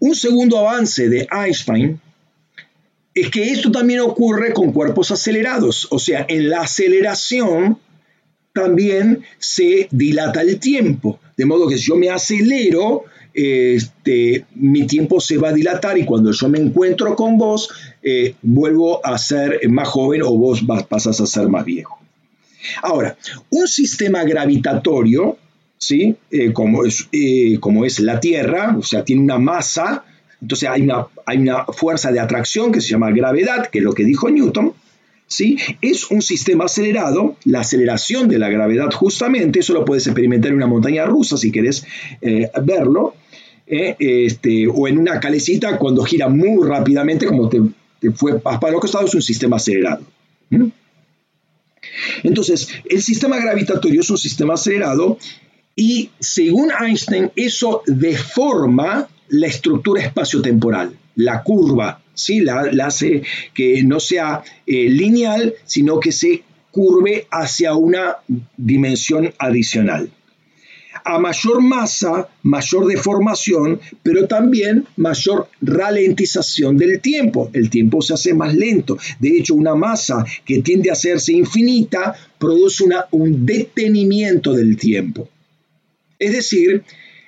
Un 0.00 0.16
segundo 0.16 0.58
avance 0.58 1.08
de 1.08 1.28
Einstein 1.30 2.00
es 3.14 3.30
que 3.30 3.52
esto 3.52 3.70
también 3.70 4.00
ocurre 4.00 4.52
con 4.52 4.72
cuerpos 4.72 5.12
acelerados, 5.12 5.86
o 5.92 6.00
sea, 6.00 6.26
en 6.28 6.50
la 6.50 6.62
aceleración 6.62 7.78
también 8.52 9.22
se 9.38 9.86
dilata 9.92 10.40
el 10.40 10.58
tiempo. 10.58 11.20
De 11.36 11.46
modo 11.46 11.68
que 11.68 11.78
si 11.78 11.84
yo 11.84 11.96
me 11.96 12.10
acelero, 12.10 13.04
este, 13.34 14.44
mi 14.54 14.86
tiempo 14.86 15.20
se 15.20 15.38
va 15.38 15.50
a 15.50 15.52
dilatar 15.52 15.98
y 15.98 16.04
cuando 16.04 16.32
yo 16.32 16.48
me 16.48 16.58
encuentro 16.58 17.14
con 17.16 17.38
vos, 17.38 17.70
eh, 18.02 18.34
vuelvo 18.42 19.04
a 19.04 19.18
ser 19.18 19.60
más 19.68 19.88
joven 19.88 20.22
o 20.22 20.36
vos 20.36 20.62
pasas 20.88 21.20
a 21.20 21.26
ser 21.26 21.48
más 21.48 21.64
viejo. 21.64 21.98
Ahora, 22.82 23.16
un 23.50 23.66
sistema 23.66 24.24
gravitatorio, 24.24 25.38
¿sí? 25.78 26.16
Eh, 26.30 26.52
como, 26.52 26.84
es, 26.84 27.08
eh, 27.12 27.58
como 27.58 27.84
es 27.84 28.00
la 28.00 28.20
Tierra, 28.20 28.76
o 28.78 28.82
sea, 28.82 29.04
tiene 29.04 29.22
una 29.22 29.38
masa, 29.38 30.04
entonces 30.40 30.68
hay 30.68 30.82
una, 30.82 31.06
hay 31.26 31.38
una 31.38 31.64
fuerza 31.66 32.12
de 32.12 32.20
atracción 32.20 32.72
que 32.72 32.80
se 32.80 32.88
llama 32.88 33.10
gravedad, 33.10 33.68
que 33.68 33.78
es 33.78 33.84
lo 33.84 33.92
que 33.92 34.04
dijo 34.04 34.30
Newton, 34.30 34.74
¿sí? 35.30 35.56
Es 35.80 36.10
un 36.10 36.20
sistema 36.20 36.64
acelerado, 36.64 37.36
la 37.44 37.60
aceleración 37.60 38.28
de 38.28 38.38
la 38.38 38.50
gravedad 38.50 38.90
justamente, 38.92 39.60
eso 39.60 39.72
lo 39.72 39.84
puedes 39.84 40.06
experimentar 40.06 40.50
en 40.50 40.56
una 40.56 40.66
montaña 40.66 41.06
rusa 41.06 41.36
si 41.36 41.50
quieres 41.50 41.86
eh, 42.20 42.50
verlo, 42.62 43.14
eh, 43.66 43.94
este, 43.98 44.66
o 44.66 44.88
en 44.88 44.98
una 44.98 45.20
calecita 45.20 45.78
cuando 45.78 46.02
gira 46.02 46.28
muy 46.28 46.66
rápidamente, 46.66 47.26
como 47.26 47.48
te, 47.48 47.60
fue 48.14 48.40
para 48.40 48.72
los 48.72 48.80
costados, 48.80 49.10
es 49.10 49.14
un 49.14 49.22
sistema 49.22 49.56
acelerado. 49.56 50.04
Entonces, 52.24 52.68
el 52.88 53.00
sistema 53.00 53.38
gravitatorio 53.38 54.00
es 54.00 54.10
un 54.10 54.18
sistema 54.18 54.54
acelerado 54.54 55.16
y 55.76 56.10
según 56.18 56.70
Einstein, 56.78 57.30
eso 57.36 57.82
deforma 57.86 59.08
la 59.28 59.46
estructura 59.46 60.02
espaciotemporal, 60.02 60.96
la 61.14 61.44
curva 61.44 62.02
¿sí? 62.22 62.40
la, 62.40 62.70
hace 62.84 63.22
que 63.54 63.82
no 63.82 64.00
sea 64.00 64.42
eh, 64.66 64.88
lineal, 64.88 65.54
sino 65.64 66.00
que 66.00 66.12
se 66.12 66.42
curve 66.70 67.26
hacia 67.30 67.74
una 67.74 68.16
dimensión 68.56 69.32
adicional. 69.38 70.10
A 71.04 71.18
mayor 71.18 71.62
masa, 71.62 72.28
mayor 72.42 72.86
deformación, 72.86 73.80
pero 74.02 74.26
también 74.26 74.86
mayor 74.96 75.48
ralentización 75.62 76.76
del 76.76 77.00
tiempo. 77.00 77.50
El 77.52 77.70
tiempo 77.70 78.02
se 78.02 78.14
hace 78.14 78.34
más 78.34 78.54
lento. 78.54 78.98
De 79.18 79.38
hecho, 79.38 79.54
una 79.54 79.74
masa 79.74 80.24
que 80.44 80.60
tiende 80.62 80.90
a 80.90 80.92
hacerse 80.92 81.32
infinita 81.32 82.14
produce 82.38 82.84
un 83.12 83.46
detenimiento 83.46 84.52
del 84.52 84.76
tiempo. 84.76 85.28
Es 86.18 86.32
decir, 86.32 86.82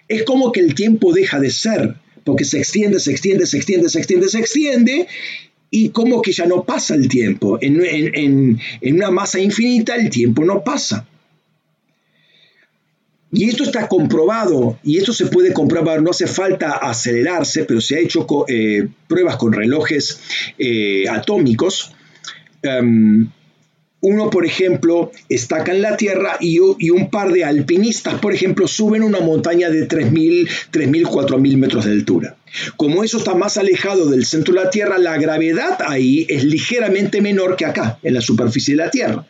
es 0.07 0.25
como 0.25 0.53
que 0.53 0.61
el 0.61 0.75
tiempo 0.75 1.13
deja 1.13 1.41
de 1.41 1.51
ser 1.51 1.95
porque 2.25 2.45
se 2.45 2.59
extiende, 2.59 3.01
se 3.01 3.11
extiende, 3.11 3.47
se 3.47 3.57
extiende, 3.57 3.89
se 3.89 3.99
extiende, 3.99 4.29
se 4.29 4.39
extiende, 4.39 5.09
y 5.71 5.89
como 5.89 6.21
que 6.21 6.33
ya 6.33 6.47
no 6.47 6.65
pasa 6.65 6.95
el 6.95 7.09
tiempo. 7.09 7.59
En, 7.61 8.59
una 8.83 9.11
masa 9.11 9.41
infinita 9.41 9.97
el 9.97 10.11
tiempo 10.11 10.45
no 10.45 10.63
pasa. 10.63 11.09
Y 13.33 13.49
esto 13.49 13.65
está 13.65 13.89
comprobado, 13.89 14.79
y 14.83 14.99
esto 14.99 15.15
se 15.15 15.27
puede 15.27 15.55
comprobar, 15.55 16.03
no 16.03 16.11
hace 16.11 16.27
falta 16.27 16.73
acelerarse, 16.73 17.65
pero 17.65 17.81
se 17.81 17.97
ha 17.97 18.01
hecho 18.01 18.27
eh, 18.47 18.87
pruebas 19.09 19.37
con 19.37 19.55
relojes 19.55 20.21
eh, 20.59 21.09
atómicos. 21.09 21.95
Em, 22.63 23.31
uno, 24.03 24.31
por 24.31 24.45
ejemplo, 24.45 25.13
estaca 25.29 25.73
en 25.73 25.81
la 25.81 25.97
tierra 25.97 26.37
y, 26.41 26.59
un 26.59 27.09
par 27.09 27.33
de 27.33 27.45
alpinistas, 27.45 28.21
por 28.21 28.35
ejemplo, 28.35 28.67
suben 28.67 29.05
una 29.05 29.21
montaña 29.21 29.71
de 29.71 29.89
3.000, 29.89 30.49
3.000, 30.73 31.03
4.000 31.05 31.57
metros 31.57 31.85
de 31.85 31.93
altura. 31.93 32.37
Como 32.77 33.05
eso 33.05 33.19
está 33.19 33.35
más 33.35 33.57
alejado 33.57 34.11
del 34.11 34.27
centro 34.27 34.55
de 34.55 34.65
la 34.65 34.71
Tierra, 34.71 34.99
la 34.99 35.17
gravedad 35.19 35.79
ahí 35.87 36.27
es 36.29 36.45
ligeramente 36.45 37.23
menor 37.23 37.57
que 37.57 37.65
acá, 37.65 37.99
en 38.03 38.15
la 38.15 38.21
superficie 38.21 38.75
de 38.75 38.83
la 38.83 38.91
Tierra. 38.91 39.25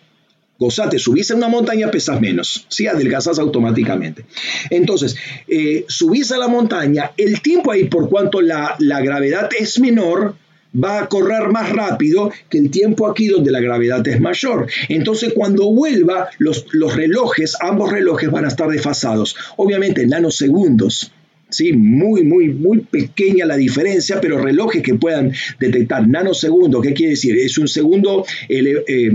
Gozate, 0.59 0.99
subís 0.99 1.31
a 1.31 1.35
una 1.35 1.49
montaña, 1.49 1.91
pesas 1.91 2.21
menos, 2.21 2.67
¿sí? 2.69 2.87
adelgazas 2.87 3.39
automáticamente. 3.39 4.25
Entonces, 4.71 5.17
eh, 5.49 5.85
subís 5.89 6.33
a 6.33 6.39
la 6.39 6.49
montaña, 6.49 7.11
el 7.17 7.43
tiempo 7.43 7.73
ahí, 7.73 7.85
por 7.85 8.09
cuanto 8.09 8.41
la, 8.41 8.75
la 8.79 9.01
gravedad 9.01 9.51
es 9.59 9.79
menor, 9.81 10.37
va 10.73 11.01
a 11.01 11.09
correr 11.09 11.49
más 11.51 11.71
rápido 11.71 12.31
que 12.49 12.59
el 12.59 12.71
tiempo 12.71 13.07
aquí 13.07 13.29
donde 13.29 13.51
la 13.51 13.61
gravedad 13.61 14.07
es 14.07 14.21
mayor. 14.21 14.67
Entonces 14.89 15.33
cuando 15.35 15.71
vuelva, 15.71 16.29
los, 16.39 16.67
los 16.73 16.97
relojes, 16.97 17.57
ambos 17.61 17.91
relojes 17.93 18.31
van 18.31 18.45
a 18.45 18.49
estar 18.49 18.69
desfasados. 18.69 19.37
Obviamente 19.57 20.03
en 20.03 20.11
nanosegundos. 20.11 21.13
¿sí? 21.53 21.73
Muy, 21.73 22.25
muy, 22.25 22.49
muy 22.49 22.81
pequeña 22.81 23.47
la 23.47 23.57
diferencia, 23.57 24.21
pero 24.21 24.39
relojes 24.39 24.83
que 24.83 24.95
puedan 24.95 25.33
detectar 25.61 26.09
nanosegundos, 26.09 26.83
¿qué 26.83 26.95
quiere 26.95 27.11
decir? 27.11 27.37
Es 27.39 27.59
un 27.59 27.69
segundo, 27.69 28.25
eh, 28.49 29.13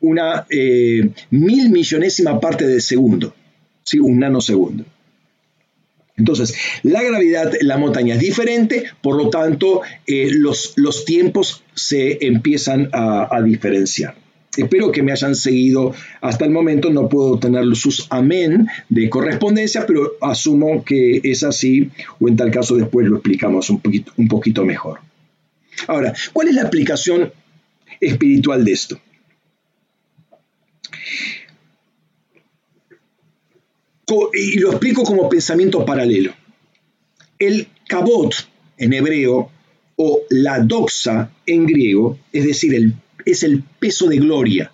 una 0.00 0.46
eh, 0.50 1.08
mil 1.30 1.70
millonésima 1.70 2.40
parte 2.40 2.66
de 2.66 2.80
segundo, 2.80 3.34
¿sí? 3.84 3.98
un 3.98 4.18
nanosegundo. 4.18 4.84
Entonces, 6.16 6.54
la 6.82 7.02
gravedad 7.02 7.52
la 7.62 7.78
montaña 7.78 8.14
es 8.14 8.20
diferente, 8.20 8.84
por 9.00 9.16
lo 9.16 9.30
tanto, 9.30 9.80
eh, 10.06 10.28
los, 10.30 10.74
los, 10.76 11.04
tiempos 11.04 11.64
se 11.74 12.18
empiezan 12.26 12.90
a, 12.92 13.40
diferenciar. 13.42 14.14
Espero 14.54 14.92
que 14.92 15.02
me 15.02 15.12
hayan 15.12 15.34
seguido 15.34 15.94
hasta 16.20 16.44
el 16.44 16.50
momento. 16.50 16.90
No 16.90 17.08
puedo 17.08 17.38
tener 17.38 17.64
sus 17.74 18.06
amén 18.10 18.68
de 18.90 19.08
correspondencia, 19.08 19.86
pero 19.86 20.12
asumo 20.20 20.84
que 20.84 21.22
es 21.24 21.42
así, 21.42 21.90
o 22.20 22.28
en 22.28 22.36
tal 22.36 22.50
caso 22.50 22.76
después 22.76 23.06
lo 23.06 23.16
explicamos 23.16 23.70
un 23.70 23.80
poquito, 23.80 24.12
un 24.18 24.28
poquito 24.28 24.64
mejor. 24.66 25.00
Ahora, 25.86 26.12
¿cuál 26.34 26.48
es 26.48 26.54
la 26.54 26.62
aplicación 26.64 27.32
espiritual 27.98 28.64
de 28.64 28.72
esto? 28.72 29.00
Y 34.34 34.58
lo 34.58 34.70
explico 34.70 35.02
como 35.04 35.28
pensamiento 35.28 35.84
paralelo. 35.84 36.32
El 37.38 37.68
kabot 37.86 38.34
en 38.76 38.92
hebreo 38.92 39.50
o 39.96 40.22
la 40.30 40.60
doxa 40.60 41.30
en 41.46 41.66
griego, 41.66 42.18
es 42.32 42.44
decir, 42.44 42.74
el, 42.74 42.94
es 43.24 43.42
el 43.42 43.62
peso 43.78 44.08
de 44.08 44.18
gloria. 44.18 44.72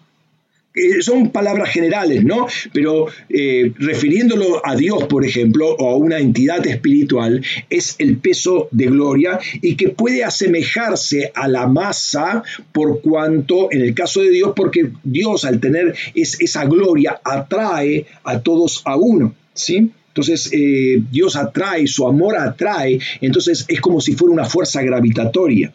Eh, 0.79 1.03
son 1.03 1.31
palabras 1.31 1.71
generales, 1.71 2.25
¿no? 2.25 2.47
Pero 2.73 3.07
eh, 3.29 3.73
refiriéndolo 3.77 4.65
a 4.65 4.77
Dios, 4.77 5.05
por 5.05 5.25
ejemplo, 5.25 5.75
o 5.75 5.91
a 5.91 5.97
una 5.97 6.19
entidad 6.19 6.65
espiritual, 6.67 7.45
es 7.69 7.97
el 7.99 8.19
peso 8.19 8.69
de 8.71 8.87
gloria 8.87 9.41
y 9.61 9.75
que 9.77 9.89
puede 9.89 10.25
asemejarse 10.25 11.33
a 11.35 11.49
la 11.49 11.67
masa 11.67 12.43
por 12.73 13.01
cuanto, 13.01 13.73
en 13.73 13.83
el 13.83 13.95
caso 13.95 14.23
de 14.23 14.31
Dios, 14.31 14.53
porque 14.55 14.91
Dios 15.03 15.45
al 15.45 15.59
tener 15.61 15.95
esa 16.15 16.65
gloria 16.67 17.21
atrae 17.25 18.07
a 18.23 18.41
todos 18.41 18.83
a 18.85 18.97
uno, 18.97 19.35
¿sí? 19.55 19.91
Entonces 20.09 20.51
eh, 20.53 21.03
Dios 21.11 21.37
atrae, 21.37 21.87
su 21.87 22.07
amor 22.07 22.37
atrae, 22.37 22.99
entonces 23.21 23.65
es 23.69 23.81
como 23.81 24.01
si 24.01 24.15
fuera 24.15 24.33
una 24.33 24.45
fuerza 24.45 24.83
gravitatoria. 24.83 25.73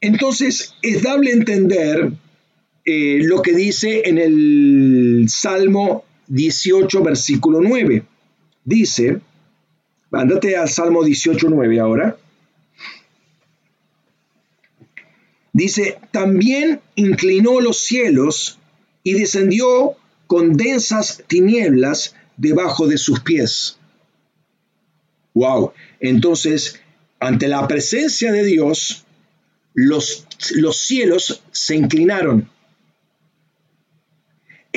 Entonces 0.00 0.74
es 0.82 1.02
dable 1.02 1.32
entender 1.32 2.12
eh, 2.90 3.20
lo 3.22 3.42
que 3.42 3.52
dice 3.52 4.00
en 4.06 4.16
el 4.16 5.26
Salmo 5.28 6.06
18, 6.28 7.02
versículo 7.02 7.60
9. 7.60 8.02
Dice, 8.64 9.20
ándate 10.10 10.56
al 10.56 10.70
Salmo 10.70 11.04
18, 11.04 11.48
9 11.50 11.80
ahora. 11.80 12.16
Dice, 15.52 15.98
también 16.12 16.80
inclinó 16.94 17.60
los 17.60 17.78
cielos 17.80 18.58
y 19.02 19.12
descendió 19.12 19.92
con 20.26 20.56
densas 20.56 21.22
tinieblas 21.26 22.16
debajo 22.38 22.86
de 22.86 22.96
sus 22.96 23.20
pies. 23.20 23.76
Wow, 25.34 25.74
entonces, 26.00 26.80
ante 27.20 27.48
la 27.48 27.68
presencia 27.68 28.32
de 28.32 28.44
Dios, 28.44 29.04
los, 29.74 30.26
los 30.54 30.78
cielos 30.78 31.42
se 31.52 31.76
inclinaron. 31.76 32.48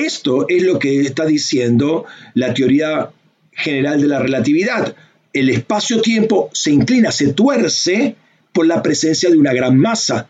Esto 0.02 0.46
es 0.48 0.64
lo 0.64 0.80
que 0.80 1.02
está 1.02 1.24
diciendo 1.24 2.06
la 2.34 2.52
teoría 2.52 3.12
general 3.52 4.00
de 4.00 4.08
la 4.08 4.18
relatividad. 4.18 4.96
El 5.32 5.48
espacio-tiempo 5.48 6.50
se 6.52 6.72
inclina, 6.72 7.12
se 7.12 7.32
tuerce 7.32 8.16
por 8.52 8.66
la 8.66 8.82
presencia 8.82 9.30
de 9.30 9.36
una 9.38 9.52
gran 9.52 9.78
masa. 9.78 10.28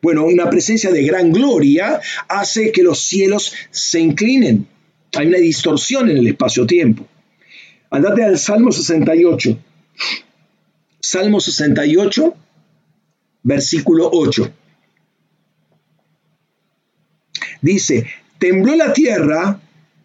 Bueno, 0.00 0.24
una 0.24 0.48
presencia 0.48 0.92
de 0.92 1.02
gran 1.02 1.32
gloria 1.32 2.00
hace 2.28 2.70
que 2.70 2.84
los 2.84 3.00
cielos 3.00 3.52
se 3.70 3.98
inclinen. 3.98 4.68
Hay 5.16 5.26
una 5.26 5.38
distorsión 5.38 6.08
en 6.08 6.18
el 6.18 6.28
espacio-tiempo. 6.28 7.08
Andate 7.90 8.22
al 8.22 8.38
Salmo 8.38 8.70
68. 8.70 9.58
Salmo 11.00 11.40
68, 11.40 12.34
versículo 13.42 14.10
8. 14.12 14.52
Dice, 17.62 18.06
tembló 18.38 18.74
la 18.76 18.92
tierra, 18.92 19.60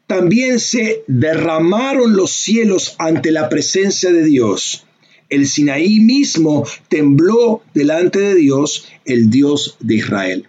también 0.07 0.59
se 0.59 1.03
derramaron 1.07 2.15
los 2.15 2.31
cielos 2.31 2.95
ante 2.99 3.31
la 3.31 3.49
presencia 3.49 4.11
de 4.11 4.25
Dios. 4.25 4.85
El 5.29 5.47
Sinaí 5.47 6.01
mismo 6.01 6.67
tembló 6.89 7.61
delante 7.73 8.19
de 8.19 8.35
Dios, 8.35 8.87
el 9.05 9.29
Dios 9.29 9.77
de 9.79 9.95
Israel. 9.95 10.47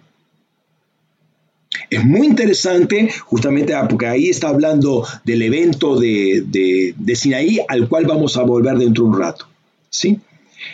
Es 1.89 2.03
muy 2.03 2.27
interesante, 2.27 3.09
justamente 3.25 3.73
ah, 3.73 3.87
porque 3.87 4.07
ahí 4.07 4.29
está 4.29 4.49
hablando 4.49 5.07
del 5.23 5.41
evento 5.41 5.99
de, 5.99 6.43
de, 6.45 7.15
Sinaí, 7.15 7.59
al 7.67 7.87
cual 7.87 8.05
vamos 8.05 8.35
a 8.35 8.43
volver 8.43 8.77
dentro 8.77 9.05
de 9.05 9.09
un 9.11 9.19
rato. 9.19 9.47
¿sí? 9.89 10.19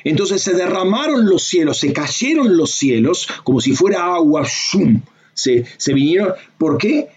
Entonces 0.04 0.42
se 0.42 0.54
derramaron 0.54 1.26
los 1.28 1.44
cielos, 1.44 1.78
se 1.78 1.94
cayeron 1.94 2.58
los 2.58 2.72
cielos 2.72 3.28
como 3.44 3.62
si 3.62 3.74
fuera 3.74 4.16
agua, 4.16 4.48
¡shum! 4.48 5.02
Se, 5.42 5.66
se 5.78 5.94
vinieron. 5.94 6.34
¿Por 6.58 6.78
qué? 6.78 7.10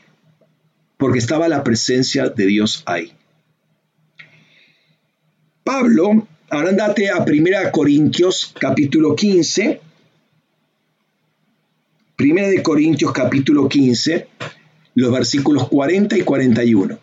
Porque 0.97 1.18
estaba 1.18 1.49
la 1.49 1.64
presencia 1.64 2.29
de 2.29 2.47
Dios 2.47 2.83
ahí. 2.87 3.12
Pablo, 5.64 6.27
ahora 6.51 6.70
andate 6.70 7.09
a 7.11 7.18
1 7.18 7.73
Corintios 7.73 8.55
capítulo 8.59 9.14
15. 9.14 9.81
1 12.18 12.49
de 12.49 12.62
Corintios 12.62 13.12
capítulo 13.12 13.68
15, 13.68 14.29
los 14.95 15.12
versículos 15.12 15.68
40 15.68 16.16
y 16.16 16.23
41. 16.23 16.99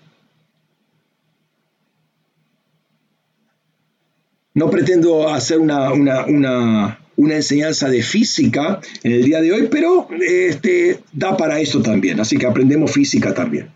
No 4.54 4.70
pretendo 4.70 5.30
hacer 5.30 5.60
una, 5.60 5.92
una, 5.92 7.00
enseñanza 7.28 7.90
de 7.90 8.02
física 8.02 8.80
en 9.04 9.12
el 9.12 9.24
día 9.24 9.42
de 9.42 9.52
hoy, 9.52 9.68
pero 9.70 10.08
este, 10.26 11.00
da 11.12 11.36
para 11.36 11.60
eso 11.60 11.82
también, 11.82 12.20
así 12.20 12.38
que 12.38 12.46
aprendemos 12.46 12.92
física 12.92 13.34
también. 13.34 13.70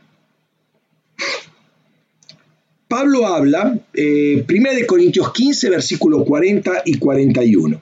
Pablo 2.88 3.26
habla, 3.26 3.80
eh, 3.94 4.46
1 4.48 4.74
de 4.74 4.86
Corintios 4.86 5.34
15, 5.34 5.70
versículos 5.72 6.24
40 6.26 6.84
y 6.86 7.00
41. 7.00 7.82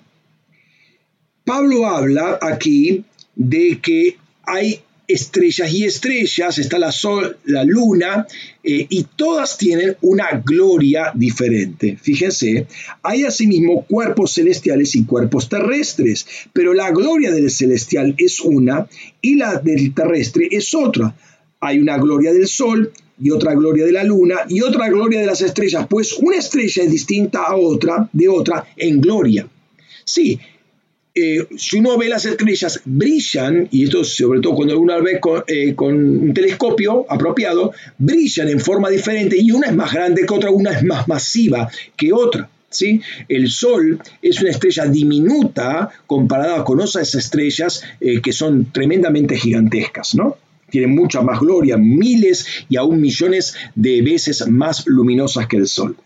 Pablo 1.44 1.86
habla 1.86 2.40
aquí 2.42 3.04
de 3.36 3.80
que 3.82 4.18
hay 4.44 4.82
estrellas 5.12 5.72
y 5.74 5.86
estrellas, 5.86 6.58
está 6.58 6.80
la 6.80 6.92
sol, 6.92 7.38
la 7.46 7.64
luna, 7.64 8.28
eh, 8.64 8.86
y 8.90 9.06
todas 9.16 9.58
tienen 9.58 9.96
una 10.02 10.42
gloria 10.46 11.12
diferente. 11.14 11.98
Fíjense, 12.02 12.68
hay 13.04 13.24
asimismo 13.24 13.86
cuerpos 13.86 14.34
celestiales 14.34 14.96
y 14.96 15.06
cuerpos 15.06 15.50
terrestres, 15.50 16.26
pero 16.54 16.74
la 16.74 16.92
gloria 16.92 17.32
del 17.32 17.50
celestial 17.50 18.16
es 18.18 18.40
una 18.40 18.88
y 19.22 19.36
la 19.36 19.56
del 19.56 19.94
terrestre 19.94 20.48
es 20.52 20.74
otra. 20.74 21.16
Hay 21.60 21.80
una 21.80 21.98
gloria 21.98 22.34
del 22.34 22.48
sol 22.48 22.92
y 23.22 23.30
otra 23.30 23.54
gloria 23.54 23.86
de 23.86 23.92
la 23.92 24.04
luna 24.04 24.42
y 24.50 24.62
otra 24.62 24.90
gloria 24.90 25.20
de 25.20 25.28
las 25.28 25.42
estrellas, 25.42 25.86
pues 25.88 26.14
una 26.14 26.38
estrella 26.38 26.84
es 26.84 26.92
distinta 26.92 27.44
a 27.44 27.56
otra, 27.56 28.10
de 28.12 28.28
otra, 28.28 28.66
en 28.76 29.00
gloria. 29.00 29.48
Sí, 30.04 30.40
eh, 31.14 31.46
si 31.58 31.78
uno 31.78 31.98
ve 31.98 32.08
las 32.08 32.26
estrellas, 32.26 32.82
brillan, 32.86 33.68
y 33.70 33.84
esto 33.84 34.04
sobre 34.04 34.40
todo 34.40 34.56
cuando 34.56 34.80
uno 34.80 35.02
ve 35.02 35.20
eh, 35.48 35.76
con, 35.76 35.94
un 35.94 36.34
telescopio 36.34 37.06
apropiado, 37.10 37.74
brillan 37.98 38.48
en 38.48 38.60
forma 38.60 38.90
diferente 38.90 39.36
y 39.38 39.52
una 39.52 39.68
es 39.68 39.76
más 39.76 39.94
grande 39.94 40.26
que 40.26 40.34
otra, 40.34 40.52
una 40.52 40.72
es 40.72 40.84
más 40.84 41.08
masiva 41.10 41.70
que 41.98 42.14
otra. 42.14 42.50
¿sí? 42.70 43.02
El 43.28 43.50
Sol 43.50 44.00
es 44.22 44.42
una 44.42 44.52
estrella 44.52 44.86
diminuta 44.86 45.92
comparada 46.08 46.64
con 46.64 46.80
otras 46.80 47.14
estrellas 47.14 47.84
eh, 48.00 48.22
que 48.22 48.32
son 48.32 48.72
tremendamente 48.72 49.38
gigantescas, 49.38 50.16
¿no? 50.16 50.38
Tienen 50.70 50.96
mucha 50.96 51.22
más 51.22 51.42
gloria, 51.42 51.76
miles 51.76 52.48
y 52.70 52.78
aún 52.78 53.02
millones 53.02 53.56
de 53.76 54.02
veces 54.02 54.48
más 54.48 54.88
luminosas 54.88 55.46
que 55.48 55.58
el 55.58 55.68
Sol. 55.68 55.98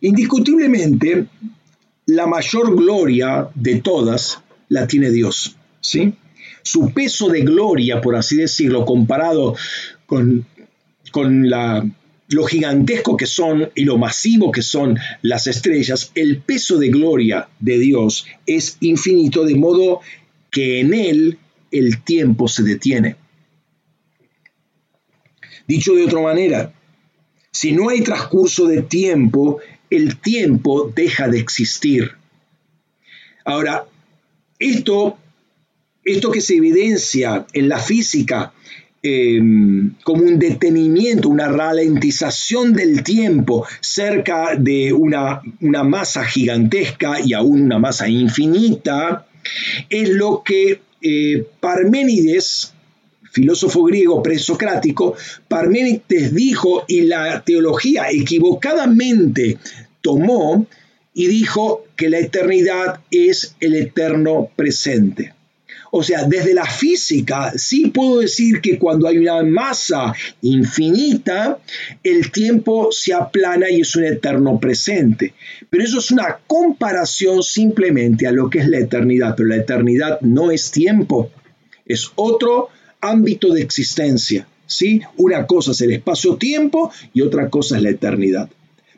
Indiscutiblemente, 0.00 1.26
la 2.06 2.26
mayor 2.26 2.76
gloria 2.76 3.48
de 3.54 3.80
todas 3.80 4.40
la 4.68 4.86
tiene 4.86 5.10
Dios, 5.10 5.56
¿sí? 5.80 6.14
Su 6.62 6.92
peso 6.92 7.28
de 7.28 7.42
gloria, 7.42 8.00
por 8.00 8.16
así 8.16 8.36
decirlo, 8.36 8.84
comparado 8.84 9.56
con, 10.06 10.46
con 11.10 11.48
la, 11.48 11.84
lo 12.28 12.44
gigantesco 12.44 13.16
que 13.16 13.26
son 13.26 13.70
y 13.74 13.84
lo 13.84 13.98
masivo 13.98 14.50
que 14.50 14.62
son 14.62 14.98
las 15.22 15.46
estrellas, 15.46 16.12
el 16.14 16.38
peso 16.38 16.78
de 16.78 16.88
gloria 16.88 17.48
de 17.60 17.78
Dios 17.78 18.26
es 18.46 18.76
infinito, 18.80 19.44
de 19.44 19.54
modo 19.54 20.00
que 20.50 20.80
en 20.80 20.94
Él 20.94 21.38
el 21.70 22.02
tiempo 22.02 22.48
se 22.48 22.62
detiene. 22.62 23.16
Dicho 25.66 25.94
de 25.94 26.04
otra 26.04 26.20
manera, 26.20 26.72
si 27.50 27.72
no 27.72 27.88
hay 27.88 28.02
transcurso 28.02 28.66
de 28.66 28.82
tiempo, 28.82 29.58
el 29.92 30.18
tiempo 30.18 30.90
deja 30.94 31.28
de 31.28 31.38
existir. 31.38 32.12
Ahora, 33.44 33.84
esto, 34.58 35.18
esto 36.04 36.30
que 36.30 36.40
se 36.40 36.56
evidencia 36.56 37.46
en 37.52 37.68
la 37.68 37.78
física 37.78 38.52
em, 39.02 39.94
como 40.04 40.22
un 40.22 40.38
detenimiento, 40.38 41.28
una 41.28 41.48
ralentización 41.48 42.72
del 42.72 43.02
tiempo 43.02 43.66
cerca 43.80 44.56
de 44.56 44.92
una, 44.92 45.42
masa 45.60 46.24
gigantesca 46.24 47.20
y 47.22 47.34
aún 47.34 47.62
una 47.62 47.78
masa 47.78 48.08
infinita, 48.08 49.26
es 49.90 50.08
lo 50.08 50.42
que 50.44 50.80
eh, 51.02 51.44
Parménides, 51.60 52.72
filósofo 53.32 53.82
griego 53.82 54.22
presocrático, 54.22 55.16
Parménides 55.48 56.32
dijo 56.32 56.84
y 56.86 57.02
la 57.02 57.42
teología 57.42 58.06
equivocadamente 58.10 59.58
tomó 60.02 60.66
y 61.14 61.26
dijo 61.26 61.84
que 61.96 62.10
la 62.10 62.18
eternidad 62.18 63.00
es 63.10 63.56
el 63.60 63.74
eterno 63.74 64.50
presente. 64.56 65.34
O 65.94 66.02
sea, 66.02 66.24
desde 66.24 66.54
la 66.54 66.64
física 66.64 67.52
sí 67.54 67.90
puedo 67.90 68.20
decir 68.20 68.62
que 68.62 68.78
cuando 68.78 69.06
hay 69.06 69.18
una 69.18 69.42
masa 69.42 70.14
infinita, 70.40 71.58
el 72.02 72.32
tiempo 72.32 72.88
se 72.90 73.12
aplana 73.12 73.68
y 73.68 73.82
es 73.82 73.94
un 73.94 74.04
eterno 74.04 74.58
presente. 74.58 75.34
Pero 75.68 75.84
eso 75.84 75.98
es 75.98 76.10
una 76.10 76.38
comparación 76.46 77.42
simplemente 77.42 78.26
a 78.26 78.32
lo 78.32 78.48
que 78.48 78.60
es 78.60 78.68
la 78.68 78.78
eternidad. 78.78 79.34
Pero 79.36 79.50
la 79.50 79.56
eternidad 79.56 80.18
no 80.22 80.50
es 80.50 80.70
tiempo, 80.70 81.30
es 81.84 82.10
otro 82.14 82.70
ámbito 83.02 83.52
de 83.52 83.60
existencia. 83.60 84.48
¿sí? 84.64 85.02
Una 85.18 85.46
cosa 85.46 85.72
es 85.72 85.80
el 85.82 85.92
espacio-tiempo 85.92 86.90
y 87.12 87.20
otra 87.20 87.50
cosa 87.50 87.76
es 87.76 87.82
la 87.82 87.90
eternidad. 87.90 88.48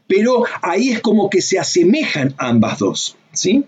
Pero 0.06 0.44
ahí 0.62 0.90
es 0.90 1.00
como 1.00 1.30
que 1.30 1.40
se 1.40 1.58
asemejan 1.58 2.34
ambas 2.38 2.78
dos. 2.78 3.16
¿sí? 3.32 3.64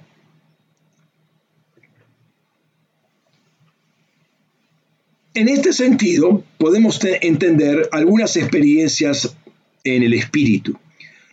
En 5.35 5.49
este 5.49 5.73
sentido, 5.73 6.43
podemos 6.57 6.99
entender 7.05 7.89
algunas 7.93 8.37
experiencias 8.37 9.37
en 9.85 10.03
el 10.03 10.15
Espíritu. 10.15 10.79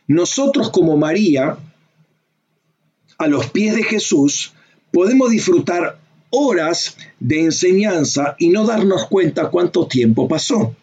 Nosotros 0.07 0.69
como 0.71 0.97
María, 0.97 1.57
a 3.17 3.27
los 3.27 3.49
pies 3.49 3.75
de 3.75 3.83
Jesús, 3.83 4.53
podemos 4.91 5.31
disfrutar 5.31 5.99
horas 6.29 6.97
de 7.19 7.41
enseñanza 7.41 8.35
y 8.39 8.49
no 8.49 8.65
darnos 8.65 9.05
cuenta 9.07 9.49
cuánto 9.49 9.87
tiempo 9.87 10.27
pasó. 10.27 10.75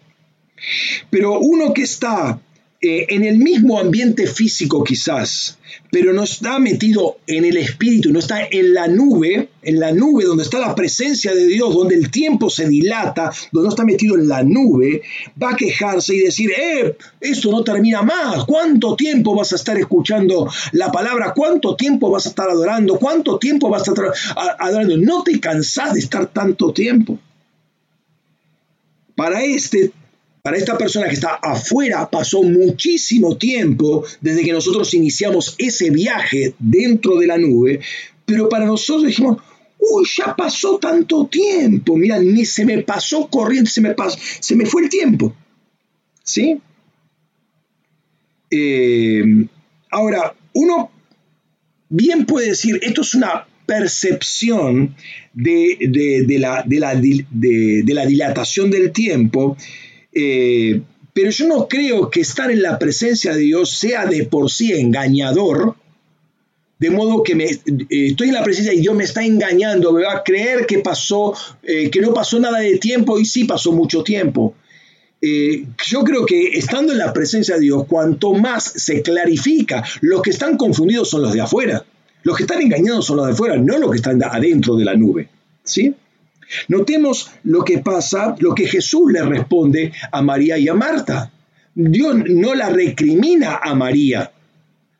Pero 1.11 1.39
uno 1.39 1.75
que 1.75 1.83
está 1.83 2.41
eh, 2.83 3.05
en 3.11 3.25
el 3.25 3.37
mismo 3.37 3.79
ambiente 3.79 4.27
físico 4.27 4.83
quizás, 4.83 5.59
pero 5.91 6.15
no 6.15 6.23
está 6.23 6.59
metido 6.59 7.19
en 7.27 7.45
el 7.45 7.59
espíritu, 7.59 8.11
no 8.11 8.21
está 8.21 8.47
en 8.51 8.73
la 8.73 8.89
nube, 8.89 9.51
en 9.61 9.79
la 9.79 9.93
nube 9.93 10.25
donde 10.25 10.45
está 10.45 10.59
la 10.61 10.75
presencia 10.75 11.35
de 11.35 11.47
Dios, 11.47 11.75
donde 11.75 11.97
el 11.97 12.11
tiempo 12.11 12.49
se 12.49 12.67
dilata, 12.67 13.31
donde 13.53 13.67
no 13.67 13.69
está 13.69 13.85
metido 13.85 14.15
en 14.15 14.29
la 14.29 14.43
nube, 14.43 15.03
va 15.43 15.51
a 15.51 15.57
quejarse 15.57 16.15
y 16.15 16.21
decir, 16.21 16.53
eh, 16.53 16.97
esto 17.21 17.51
no 17.51 17.63
termina 17.63 18.01
más, 18.01 18.47
¿cuánto 18.47 18.97
tiempo 18.97 19.35
vas 19.35 19.53
a 19.53 19.57
estar 19.57 19.77
escuchando 19.77 20.51
la 20.73 20.91
palabra? 20.91 21.35
¿Cuánto 21.37 21.77
tiempo 21.77 22.11
vas 22.11 22.25
a 22.25 22.31
estar 22.31 22.49
adorando? 22.49 22.99
¿Cuánto 22.99 23.39
tiempo 23.39 23.69
vas 23.69 23.87
a 23.87 23.93
estar 23.93 24.11
adorando? 24.59 24.97
No 24.97 25.23
te 25.23 25.39
cansás 25.39 25.93
de 25.93 26.01
estar 26.01 26.33
tanto 26.33 26.73
tiempo. 26.73 27.19
Para 29.15 29.43
este 29.43 29.93
para 30.43 30.57
esta 30.57 30.79
persona 30.79 31.09
que 31.09 31.15
está 31.15 31.35
afuera 31.35 32.09
pasó 32.09 32.43
muchísimo 32.43 33.37
tiempo 33.37 34.05
desde 34.21 34.43
que 34.43 34.53
nosotros 34.53 34.95
iniciamos 34.95 35.55
ese 35.59 35.91
viaje 35.91 36.55
dentro 36.59 37.17
de 37.17 37.27
la 37.27 37.37
nube, 37.37 37.81
pero 38.25 38.49
para 38.49 38.65
nosotros 38.65 39.07
dijimos, 39.07 39.39
uy, 39.79 40.07
ya 40.17 40.35
pasó 40.35 40.79
tanto 40.79 41.27
tiempo, 41.27 41.97
mira, 41.97 42.19
ni 42.19 42.45
se 42.45 42.65
me 42.65 42.83
pasó 42.83 43.29
corriendo, 43.29 43.69
se 43.71 43.81
me, 43.81 43.95
pasó, 43.95 44.19
se 44.41 44.57
me 44.57 44.67
fue 44.67 44.83
el 44.83 44.89
tiempo. 44.89 45.35
¿Sí? 46.23 46.61
Eh, 48.51 49.23
ahora, 49.91 50.35
uno 50.55 50.91
bien 51.89 52.25
puede 52.25 52.49
decir, 52.49 52.79
esto 52.83 53.03
es 53.03 53.15
una 53.15 53.47
percepción 53.67 54.97
de, 55.33 55.77
la, 56.39 56.63
de, 56.67 56.81
la, 56.81 56.95
de 56.95 57.95
la 57.95 58.07
dilatación 58.07 58.71
del 58.71 58.93
tiempo, 58.93 59.57
eh, 60.13 60.83
pero 61.13 61.31
yo 61.31 61.49
no 61.49 61.69
creo 61.69 62.11
que 62.11 62.21
estar 62.21 62.51
en 62.51 62.63
la 62.63 62.79
presencia 62.79 63.35
de 63.35 63.41
Dios 63.41 63.71
sea 63.71 64.07
de 64.07 64.25
por 64.25 64.51
sí 64.51 64.73
engañador, 64.73 65.77
de 66.79 66.91
modo 66.91 67.23
que 67.23 67.33
eh, 67.33 67.87
estoy 67.91 68.29
en 68.29 68.35
la 68.35 68.45
presencia 68.45 68.73
y 68.73 68.81
Dios 68.81 68.95
me 68.95 69.05
está 69.05 69.25
engañando, 69.25 69.93
me 69.93 70.05
va 70.05 70.15
a 70.15 70.23
creer 70.23 70.67
que 70.67 70.79
pasó, 70.79 71.35
eh, 71.63 71.91
que 71.91 72.01
no 72.01 72.15
pasó 72.15 72.41
nada 72.41 72.61
de 72.61 72.79
tiempo 72.79 73.19
y 73.19 73.25
sí 73.25 73.45
pasó 73.45 73.73
mucho 73.73 74.03
tiempo. 74.03 74.55
yo 75.21 76.03
creo 76.03 76.25
que 76.25 76.53
estando 76.53 76.93
en 76.93 76.99
la 76.99 77.13
presencia 77.13 77.57
de 77.57 77.61
Dios, 77.61 77.85
cuanto 77.87 78.33
más 78.33 78.65
se 78.65 79.03
clarifica, 79.03 79.85
los 80.01 80.23
que 80.23 80.31
están 80.31 80.57
confundidos 80.57 81.11
son 81.11 81.23
los 81.23 81.35
de 81.35 81.43
afuera, 81.43 81.85
los 82.23 82.37
que 82.37 82.45
están 82.45 82.63
engañados 82.63 83.05
son 83.05 83.19
los 83.19 83.27
de 83.27 83.33
afuera, 83.33 83.57
no 83.57 83.79
los 83.79 83.91
que 83.91 83.99
están 83.99 84.23
adentro 84.23 84.77
de 84.77 84.85
la 84.85 84.95
nube. 84.95 85.29
¿Sí? 85.63 85.95
Notemos 86.69 87.31
lo 87.45 87.65
que 87.65 87.79
pasa, 87.79 88.35
lo 88.39 88.55
que 88.55 88.67
Jesús 88.67 89.13
le 89.13 89.23
responde 89.23 89.93
a 90.11 90.23
María 90.23 90.59
y 90.59 90.69
a 90.69 90.75
Marta. 90.75 91.33
Dios 91.75 92.17
no 92.27 92.55
la 92.55 92.69
recrimina 92.69 93.61
a 93.63 93.75
María, 93.75 94.31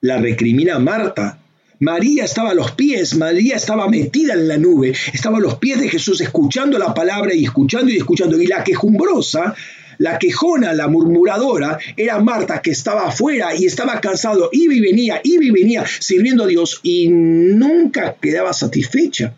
la 0.01 0.19
recrimina 0.19 0.77
a 0.77 0.79
Marta. 0.79 1.39
María 1.81 2.25
estaba 2.25 2.51
a 2.51 2.55
los 2.55 2.73
pies, 2.73 3.17
María 3.17 3.57
estaba 3.57 3.89
metida 3.89 4.35
en 4.35 4.49
la 4.49 4.59
nube, 4.59 4.95
estaba 5.13 5.39
a 5.39 5.41
los 5.41 5.55
pies 5.55 5.81
de 5.81 5.89
Jesús 5.89 6.21
escuchando 6.21 6.79
la 6.79 6.93
palabra 6.93 7.35
y 7.35 7.45
escuchando 7.45 7.91
y 7.91 7.97
escuchando. 7.97 8.41
Y 8.41 8.47
la 8.47 8.63
quejumbrosa, 8.63 9.55
la 9.99 10.19
quejona, 10.19 10.75
la 10.75 10.89
murmuradora, 10.89 11.79
era 11.97 12.21
Marta 12.21 12.61
que 12.63 12.71
estaba 12.71 13.09
afuera 13.09 13.55
y 13.55 13.65
estaba 13.65 14.01
cansado, 14.01 14.51
iba 14.53 14.75
y 14.75 14.81
venía, 14.81 15.21
iba 15.25 15.45
y 15.45 15.51
venía, 15.51 15.85
sirviendo 15.87 16.45
a 16.45 16.47
Dios 16.47 16.81
y 16.83 17.09
nunca 17.09 18.15
quedaba 18.21 18.53
satisfecha. 18.53 19.35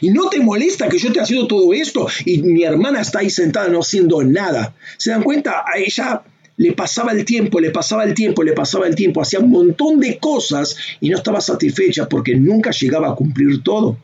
Y 0.00 0.10
no 0.10 0.28
te 0.28 0.40
molesta 0.40 0.88
que 0.88 0.98
yo 0.98 1.12
te 1.12 1.20
haciendo 1.20 1.46
todo 1.46 1.72
esto 1.72 2.08
y 2.24 2.42
mi 2.42 2.62
hermana 2.62 3.00
está 3.00 3.20
ahí 3.20 3.30
sentada 3.30 3.68
no 3.68 3.80
haciendo 3.80 4.22
nada. 4.22 4.74
¿Se 4.96 5.10
dan 5.10 5.22
cuenta? 5.22 5.64
A 5.66 5.78
ella 5.78 6.22
le 6.56 6.72
pasaba 6.72 7.12
el 7.12 7.24
tiempo, 7.24 7.60
le 7.60 7.70
pasaba 7.70 8.04
el 8.04 8.14
tiempo, 8.14 8.42
le 8.42 8.52
pasaba 8.52 8.86
el 8.86 8.94
tiempo, 8.94 9.20
hacía 9.20 9.40
un 9.40 9.50
montón 9.50 10.00
de 10.00 10.18
cosas 10.18 10.76
y 11.00 11.10
no 11.10 11.16
estaba 11.16 11.40
satisfecha 11.40 12.08
porque 12.08 12.34
nunca 12.34 12.70
llegaba 12.70 13.10
a 13.10 13.14
cumplir 13.14 13.62
todo. 13.62 13.98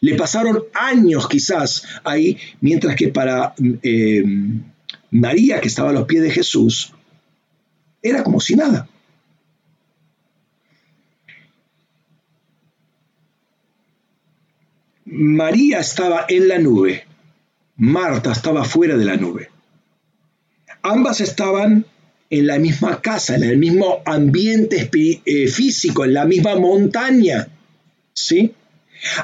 Le 0.00 0.16
pasaron 0.16 0.64
años 0.74 1.28
quizás 1.28 1.84
ahí, 2.04 2.36
mientras 2.60 2.94
que 2.94 3.08
para 3.08 3.54
eh, 3.82 4.22
María, 5.10 5.60
que 5.60 5.68
estaba 5.68 5.90
a 5.90 5.92
los 5.92 6.04
pies 6.06 6.22
de 6.22 6.30
Jesús, 6.30 6.92
era 8.02 8.22
como 8.22 8.40
si 8.40 8.54
nada. 8.54 8.88
María 15.16 15.78
estaba 15.78 16.26
en 16.28 16.48
la 16.48 16.58
nube, 16.58 17.04
Marta 17.76 18.32
estaba 18.32 18.64
fuera 18.64 18.96
de 18.96 19.04
la 19.04 19.16
nube. 19.16 19.48
Ambas 20.82 21.20
estaban 21.20 21.86
en 22.30 22.46
la 22.48 22.58
misma 22.58 23.00
casa, 23.00 23.36
en 23.36 23.44
el 23.44 23.56
mismo 23.58 24.02
ambiente 24.04 24.90
eh, 25.24 25.46
físico, 25.46 26.04
en 26.04 26.14
la 26.14 26.24
misma 26.24 26.56
montaña. 26.56 27.46
¿Sí? 28.12 28.54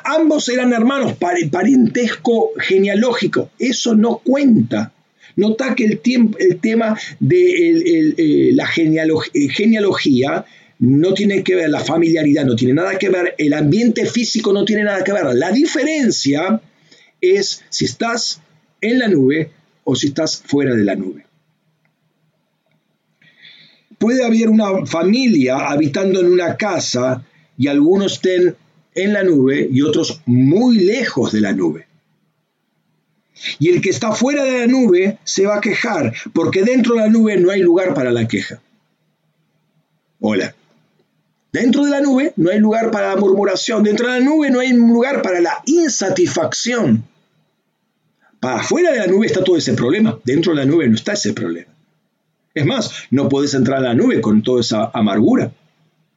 Ambos 0.05 0.49
eran 0.49 0.73
hermanos, 0.73 1.15
parentesco 1.15 2.51
genealógico. 2.57 3.51
Eso 3.59 3.97
no 3.97 4.19
cuenta. 4.19 4.93
Nota 5.35 5.75
que 5.75 5.87
el, 5.87 6.01
el 6.39 6.61
tema 6.61 6.97
de 7.19 8.15
eh, 8.17 8.53
la 8.53 8.69
eh, 8.77 9.49
genealogía 9.49 10.45
no 10.81 11.13
tiene 11.13 11.45
que 11.45 11.55
ver, 11.55 11.69
la 11.69 11.85
familiaridad 11.85 12.45
no 12.47 12.57
tiene 12.57 12.73
nada 12.73 12.99
que 12.99 13.11
ver, 13.11 13.35
el 13.37 13.53
ambiente 13.53 14.07
físico 14.07 14.53
no 14.53 14.65
tiene 14.65 14.85
nada 14.85 15.05
que 15.05 15.13
ver. 15.13 15.27
La 15.35 15.53
diferencia 15.53 16.61
es 17.21 17.63
si 17.69 17.85
estás 17.85 18.41
en 18.81 18.99
la 18.99 19.09
nube 19.09 19.53
o 19.85 19.95
si 19.95 20.09
estás 20.09 20.43
fuera 20.45 20.75
de 20.75 20.85
la 20.85 20.95
nube. 20.95 21.27
Puede 23.99 24.25
haber 24.25 24.49
una 24.49 24.87
familia 24.87 25.69
habitando 25.69 26.21
en 26.21 26.33
una 26.33 26.57
casa 26.57 27.27
y 27.59 27.69
algunos 27.69 28.15
estén 28.15 28.57
en 28.95 29.13
la 29.13 29.23
nube 29.23 29.69
y 29.71 29.83
otros 29.83 30.23
muy 30.25 30.79
lejos 30.79 31.33
de 31.33 31.43
la 31.43 31.53
nube. 31.53 31.87
Y 33.59 33.69
el 33.69 33.83
que 33.83 33.91
está 33.91 34.13
fuera 34.13 34.45
de 34.45 34.61
la 34.61 34.67
nube 34.67 35.19
se 35.25 35.45
va 35.45 35.57
a 35.57 35.61
quejar 35.61 36.15
porque 36.33 36.63
dentro 36.63 36.95
de 36.95 37.01
la 37.03 37.09
nube 37.09 37.37
no 37.37 37.51
hay 37.51 37.61
lugar 37.61 37.93
para 37.93 38.11
la 38.11 38.27
queja. 38.27 38.63
Hola. 40.21 40.55
Dentro 41.53 41.85
de 41.85 41.91
la 41.91 42.01
nube 42.01 42.33
no 42.37 42.51
hay 42.51 42.61
lugar 42.61 42.91
para 42.91 43.15
la 43.15 43.21
murmuración, 43.21 43.83
dentro 43.83 44.07
de 44.09 44.21
la 44.21 44.25
nube 44.25 44.51
no 44.51 44.61
hay 44.61 44.73
lugar 44.73 45.23
para 45.23 45.41
la 45.41 45.63
insatisfacción. 45.67 47.05
Para 48.39 48.61
afuera 48.61 48.93
de 48.93 48.99
la 48.99 49.07
nube 49.07 49.27
está 49.27 49.43
todo 49.43 49.57
ese 49.57 49.75
problema, 49.75 50.19
dentro 50.25 50.53
de 50.53 50.59
la 50.59 50.65
nube 50.65 50.89
no 50.89 50.95
está 50.95 51.13
ese 51.13 51.33
problema. 51.33 51.71
Es 52.55 52.65
más, 52.67 52.93
no 53.11 53.29
puedes 53.29 53.55
entrar 53.55 53.79
a 53.79 53.89
la 53.89 53.95
nube 53.95 54.21
con 54.21 54.43
toda 54.43 54.61
esa 54.61 54.91
amargura. 54.95 55.53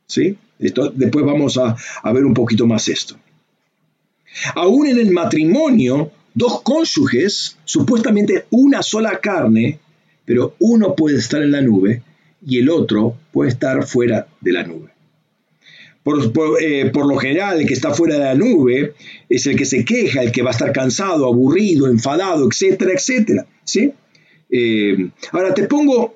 ¿sí? 0.07 0.37
después 0.59 1.25
vamos 1.25 1.57
a 1.57 2.11
ver 2.13 2.25
un 2.25 2.33
poquito 2.33 2.65
más 2.65 2.87
esto. 2.87 3.17
Aún 4.55 4.87
en 4.87 4.99
el 4.99 5.11
matrimonio 5.11 6.11
dos 6.33 6.61
cónyuges, 6.61 7.57
supuestamente 7.65 8.45
una 8.49 8.81
sola 8.81 9.19
carne, 9.19 9.79
pero 10.25 10.55
uno 10.59 10.95
puede 10.95 11.17
estar 11.17 11.41
en 11.41 11.51
la 11.51 11.61
nube 11.61 12.01
y 12.45 12.59
el 12.59 12.69
otro 12.69 13.17
puede 13.31 13.51
estar 13.51 13.85
fuera 13.85 14.27
de 14.41 14.51
la 14.51 14.63
nube. 14.63 14.92
Eh, 16.05 16.91
por, 16.93 17.05
lo 17.07 17.17
general, 17.17 17.61
el 17.61 17.67
que 17.67 17.73
está 17.73 17.93
fuera 17.93 18.15
de 18.15 18.23
la 18.25 18.35
nube 18.35 18.93
es 19.29 19.47
el 19.47 19.55
que 19.55 19.65
se 19.65 19.85
queja, 19.85 20.21
el 20.21 20.33
que 20.33 20.41
va 20.41 20.49
a 20.49 20.51
estar 20.51 20.73
cansado, 20.73 21.25
aburrido, 21.25 21.87
enfadado, 21.87 22.47
etcétera, 22.49 22.91
etcétera. 22.93 23.45
¿sí? 23.63 23.93
Eh, 24.49 25.09
ahora 25.31 25.53
te 25.53 25.63
pongo 25.63 26.15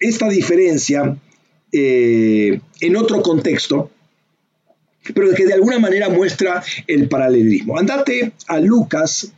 esta 0.00 0.28
diferencia 0.28 1.16
eh, 1.72 2.60
en 2.80 2.96
otro 2.96 3.22
contexto, 3.22 3.90
pero 5.14 5.32
que 5.32 5.46
de 5.46 5.54
alguna 5.54 5.78
manera 5.78 6.08
muestra 6.08 6.64
el 6.88 7.08
paralelismo. 7.08 7.78
Andate 7.78 8.32
a 8.48 8.58
Lucas 8.58 9.32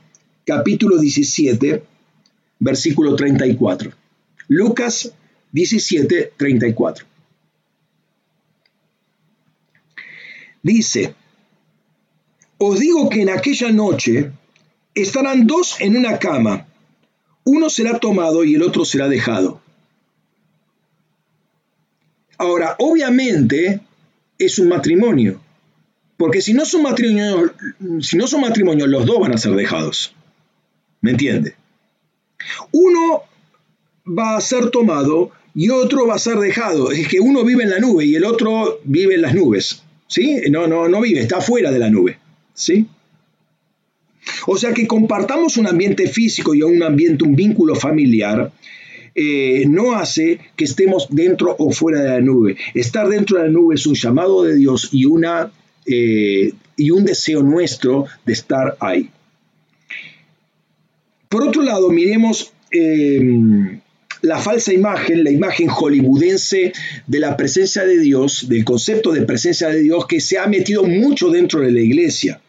capítulo 0.47 0.97
17, 0.97 1.83
versículo 2.61 3.15
34. 3.15 3.93
Lucas 4.49 5.13
17, 5.53 6.33
34. 6.37 7.16
Dice, 10.67 11.15
os 12.59 12.81
digo 12.81 13.09
que 13.09 13.23
en 13.23 13.31
aquella 13.31 13.71
noche 13.71 14.33
estarán 14.97 15.47
dos 15.47 15.81
en 15.81 15.97
una 15.97 16.19
cama, 16.19 16.67
uno 17.45 17.71
será 17.71 18.01
tomado 18.01 18.43
y 18.43 18.57
el 18.57 18.65
otro 18.65 18.85
será 18.85 19.07
dejado. 19.09 19.61
Ahora, 22.37 22.75
obviamente 22.81 23.81
es 24.41 24.59
un 24.59 24.69
matrimonio, 24.69 25.41
porque 26.17 26.43
si 26.43 26.53
no 26.53 26.65
son 26.65 26.83
matrimonios, 26.83 27.53
si 28.01 28.17
no 28.17 28.27
son 28.27 28.41
matrimonios, 28.41 28.89
los 28.89 29.07
dos 29.07 29.21
van 29.21 29.35
a 29.35 29.39
ser 29.39 29.53
dejados. 29.53 30.17
¿Me 31.01 31.13
entiende? 31.13 31.55
Uno 32.73 33.23
va 34.05 34.37
a 34.37 34.41
ser 34.41 34.71
tomado 34.71 35.31
y 35.55 35.71
otro 35.71 36.09
va 36.09 36.17
a 36.17 36.19
ser 36.19 36.39
dejado. 36.39 36.91
Es 36.91 37.07
que 37.07 37.21
uno 37.21 37.45
vive 37.45 37.63
en 37.63 37.71
la 37.71 37.79
nube 37.79 38.05
y 38.05 38.17
el 38.17 38.25
otro 38.25 38.81
vive 38.83 39.15
en 39.15 39.23
las 39.23 39.33
nubes. 39.33 39.86
¿Sí? 40.07 40.43
No, 40.51 40.67
no, 40.67 40.89
no 40.89 41.01
vive, 41.01 41.21
está 41.21 41.41
fuera 41.41 41.71
de 41.71 41.79
la 41.79 41.91
nube, 41.91 42.19
¿sí? 42.55 42.87
O 44.47 44.57
sea 44.57 44.73
que 44.73 44.87
compartamos 44.87 45.57
un 45.57 45.67
ambiente 45.67 46.09
físico 46.09 46.55
y 46.55 46.63
un 46.63 46.83
ambiente, 46.83 47.25
un 47.25 47.37
vínculo 47.37 47.75
familiar, 47.75 48.53
eh, 49.15 49.65
no 49.67 49.95
hace 49.95 50.39
que 50.57 50.65
estemos 50.65 51.09
dentro 51.11 51.57
o 51.59 51.71
fuera 51.71 52.03
de 52.03 52.09
la 52.11 52.21
nube. 52.21 52.57
Estar 52.75 53.09
dentro 53.09 53.39
de 53.39 53.45
la 53.45 53.51
nube 53.51 53.75
es 53.75 53.87
un 53.87 53.95
llamado 53.95 54.43
de 54.43 54.57
Dios 54.57 54.91
y, 54.93 55.07
una, 55.07 55.51
eh, 55.87 56.53
y 56.77 56.91
un 56.91 57.05
deseo 57.05 57.43
nuestro 57.43 58.07
de 58.25 58.33
estar 58.33 58.77
ahí. 58.81 59.09
Por 61.29 61.43
otro 61.49 61.63
lado, 61.63 61.91
miremos 61.91 62.53
eh, 62.71 63.81
la 64.23 64.39
falsa 64.39 64.73
imagen, 64.73 65.25
la 65.25 65.31
imagen 65.31 65.69
hollywoodense 65.69 66.73
de 67.07 67.19
la 67.19 67.37
presencia 67.37 67.85
de 67.85 67.99
Dios, 67.99 68.49
del 68.49 68.65
concepto 68.65 69.13
de 69.13 69.23
presencia 69.23 69.69
de 69.69 69.81
Dios 69.81 70.07
que 70.07 70.21
se 70.21 70.39
ha 70.39 70.47
metido 70.47 70.85
mucho 70.85 71.31
dentro 71.31 71.61
de 71.61 71.73
la 71.73 71.81
iglesia. 71.81 72.41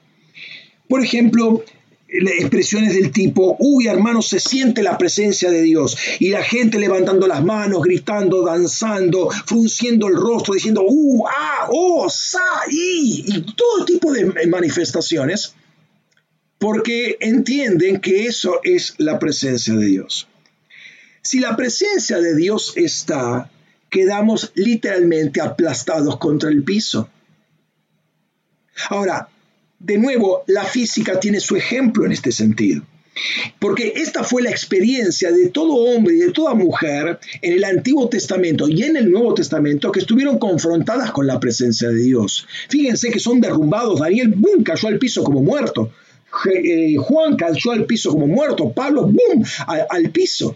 Por 0.88 1.03
ejemplo, 1.03 1.63
expresiones 2.07 2.93
del 2.95 3.11
tipo, 3.11 3.57
uy 3.59 3.88
hermano, 3.88 4.22
se 4.22 4.39
siente 4.39 4.82
la 4.82 4.97
presencia 4.97 5.51
de 5.51 5.61
Dios. 5.61 5.97
Y 6.20 6.30
la 6.30 6.43
gente 6.43 6.80
levantando 6.80 7.28
las 7.28 7.43
manos, 7.43 7.84
gritando, 7.84 8.45
danzando, 8.45 9.30
frunciendo 9.45 10.07
el 10.07 10.15
rostro, 10.15 10.53
diciendo, 10.53 10.84
uh, 10.88 11.28
ah, 11.28 11.68
oh, 11.70 12.09
sa, 12.09 12.39
y, 12.70 13.26
y 13.28 13.41
todo 13.41 13.86
tipo 13.86 14.11
de 14.11 14.47
manifestaciones, 14.47 15.53
porque 16.57 17.18
entienden 17.20 17.99
que 17.99 18.26
eso 18.26 18.61
es 18.63 18.95
la 18.97 19.20
presencia 19.20 19.76
de 19.76 19.86
Dios. 19.86 20.28
Si 21.30 21.41
la 21.41 21.57
presencia 21.57 22.21
de 22.21 22.38
Dios 22.38 22.71
está, 22.78 23.51
quedamos 23.89 24.53
literalmente 24.55 25.41
aplastados 25.41 26.15
contra 26.15 26.49
el 26.49 26.63
piso. 26.63 27.09
Ahora, 28.88 29.28
de 29.78 29.97
nuevo, 29.97 30.45
la 30.47 30.63
física 30.63 31.19
tiene 31.19 31.41
su 31.41 31.57
ejemplo 31.57 32.05
en 32.05 32.13
este 32.13 32.32
sentido. 32.32 32.82
Porque 33.59 33.91
esta 33.97 34.23
fue 34.23 34.41
la 34.41 34.51
experiencia 34.51 35.30
de 35.34 35.49
todo 35.49 35.73
hombre 35.73 36.15
y 36.15 36.19
de 36.19 36.32
toda 36.32 36.53
mujer 36.53 37.19
en 37.41 37.51
el 37.51 37.65
Antiguo 37.65 38.07
Testamento 38.07 38.69
y 38.69 38.84
en 38.84 38.95
el 38.95 39.11
Nuevo 39.11 39.34
Testamento 39.34 39.91
que 39.91 39.99
estuvieron 39.99 40.39
confrontadas 40.39 41.11
con 41.11 41.28
la 41.28 41.41
presencia 41.41 41.89
de 41.89 42.03
Dios. 42.03 42.47
Fíjense 42.69 43.11
que 43.11 43.19
son 43.19 43.41
derrumbados. 43.41 43.99
Daniel, 43.99 44.34
¡bum!, 44.34 44.63
cayó 44.63 44.88
al 44.88 44.97
piso 44.97 45.25
como 45.25 45.41
muerto. 45.41 45.91
Eh, 46.53 46.95
Juan 46.95 47.36
cayó 47.36 47.71
al 47.71 47.86
piso 47.86 48.11
como 48.11 48.28
muerto. 48.28 48.71
Pablo, 48.71 49.07
¡bum!, 49.07 49.43
al 49.89 50.09
piso 50.11 50.55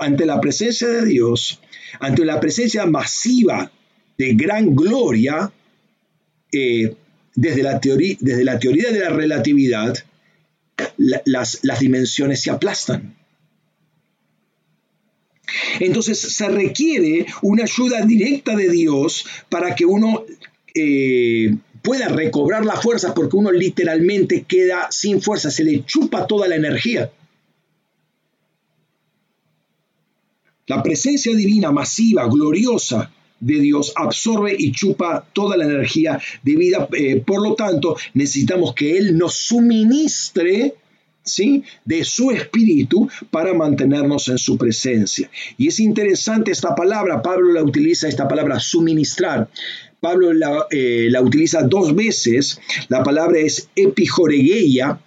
ante 0.00 0.26
la 0.26 0.40
presencia 0.40 0.88
de 0.88 1.04
Dios, 1.04 1.60
ante 2.00 2.24
la 2.24 2.40
presencia 2.40 2.86
masiva 2.86 3.70
de 4.18 4.34
gran 4.34 4.74
gloria, 4.74 5.52
eh, 6.52 6.94
desde, 7.34 7.62
la 7.62 7.80
teoría, 7.80 8.16
desde 8.20 8.44
la 8.44 8.58
teoría 8.58 8.90
de 8.90 9.00
la 9.00 9.10
relatividad, 9.10 9.96
las, 10.96 11.60
las 11.62 11.80
dimensiones 11.80 12.40
se 12.40 12.50
aplastan. 12.50 13.14
Entonces 15.78 16.18
se 16.18 16.48
requiere 16.48 17.26
una 17.42 17.64
ayuda 17.64 18.02
directa 18.02 18.56
de 18.56 18.68
Dios 18.70 19.26
para 19.48 19.74
que 19.74 19.84
uno 19.84 20.24
eh, 20.74 21.56
pueda 21.82 22.08
recobrar 22.08 22.64
la 22.64 22.76
fuerza, 22.76 23.14
porque 23.14 23.36
uno 23.36 23.50
literalmente 23.50 24.44
queda 24.46 24.88
sin 24.90 25.20
fuerza, 25.20 25.50
se 25.50 25.64
le 25.64 25.84
chupa 25.84 26.26
toda 26.26 26.48
la 26.48 26.56
energía. 26.56 27.10
La 30.70 30.84
presencia 30.84 31.34
divina, 31.34 31.72
masiva, 31.72 32.28
gloriosa 32.28 33.10
de 33.40 33.58
Dios 33.58 33.92
absorbe 33.96 34.54
y 34.56 34.70
chupa 34.70 35.26
toda 35.32 35.56
la 35.56 35.64
energía 35.64 36.20
de 36.44 36.54
vida. 36.54 36.86
Eh, 36.92 37.20
por 37.26 37.42
lo 37.42 37.56
tanto, 37.56 37.96
necesitamos 38.14 38.72
que 38.72 38.96
Él 38.96 39.18
nos 39.18 39.34
suministre 39.34 40.76
¿sí? 41.24 41.64
de 41.84 42.04
su 42.04 42.30
espíritu 42.30 43.08
para 43.32 43.52
mantenernos 43.52 44.28
en 44.28 44.38
su 44.38 44.56
presencia. 44.56 45.28
Y 45.58 45.66
es 45.66 45.80
interesante 45.80 46.52
esta 46.52 46.76
palabra, 46.76 47.20
Pablo 47.20 47.52
la 47.52 47.64
utiliza, 47.64 48.06
esta 48.06 48.28
palabra 48.28 48.60
suministrar. 48.60 49.50
Pablo 49.98 50.32
la, 50.32 50.66
eh, 50.70 51.10
utiliza 51.20 51.62
dos 51.64 51.96
veces, 51.96 52.60
la 52.88 53.02
palabra 53.02 53.40
es 53.40 53.70
epijoreguía, 53.74 55.00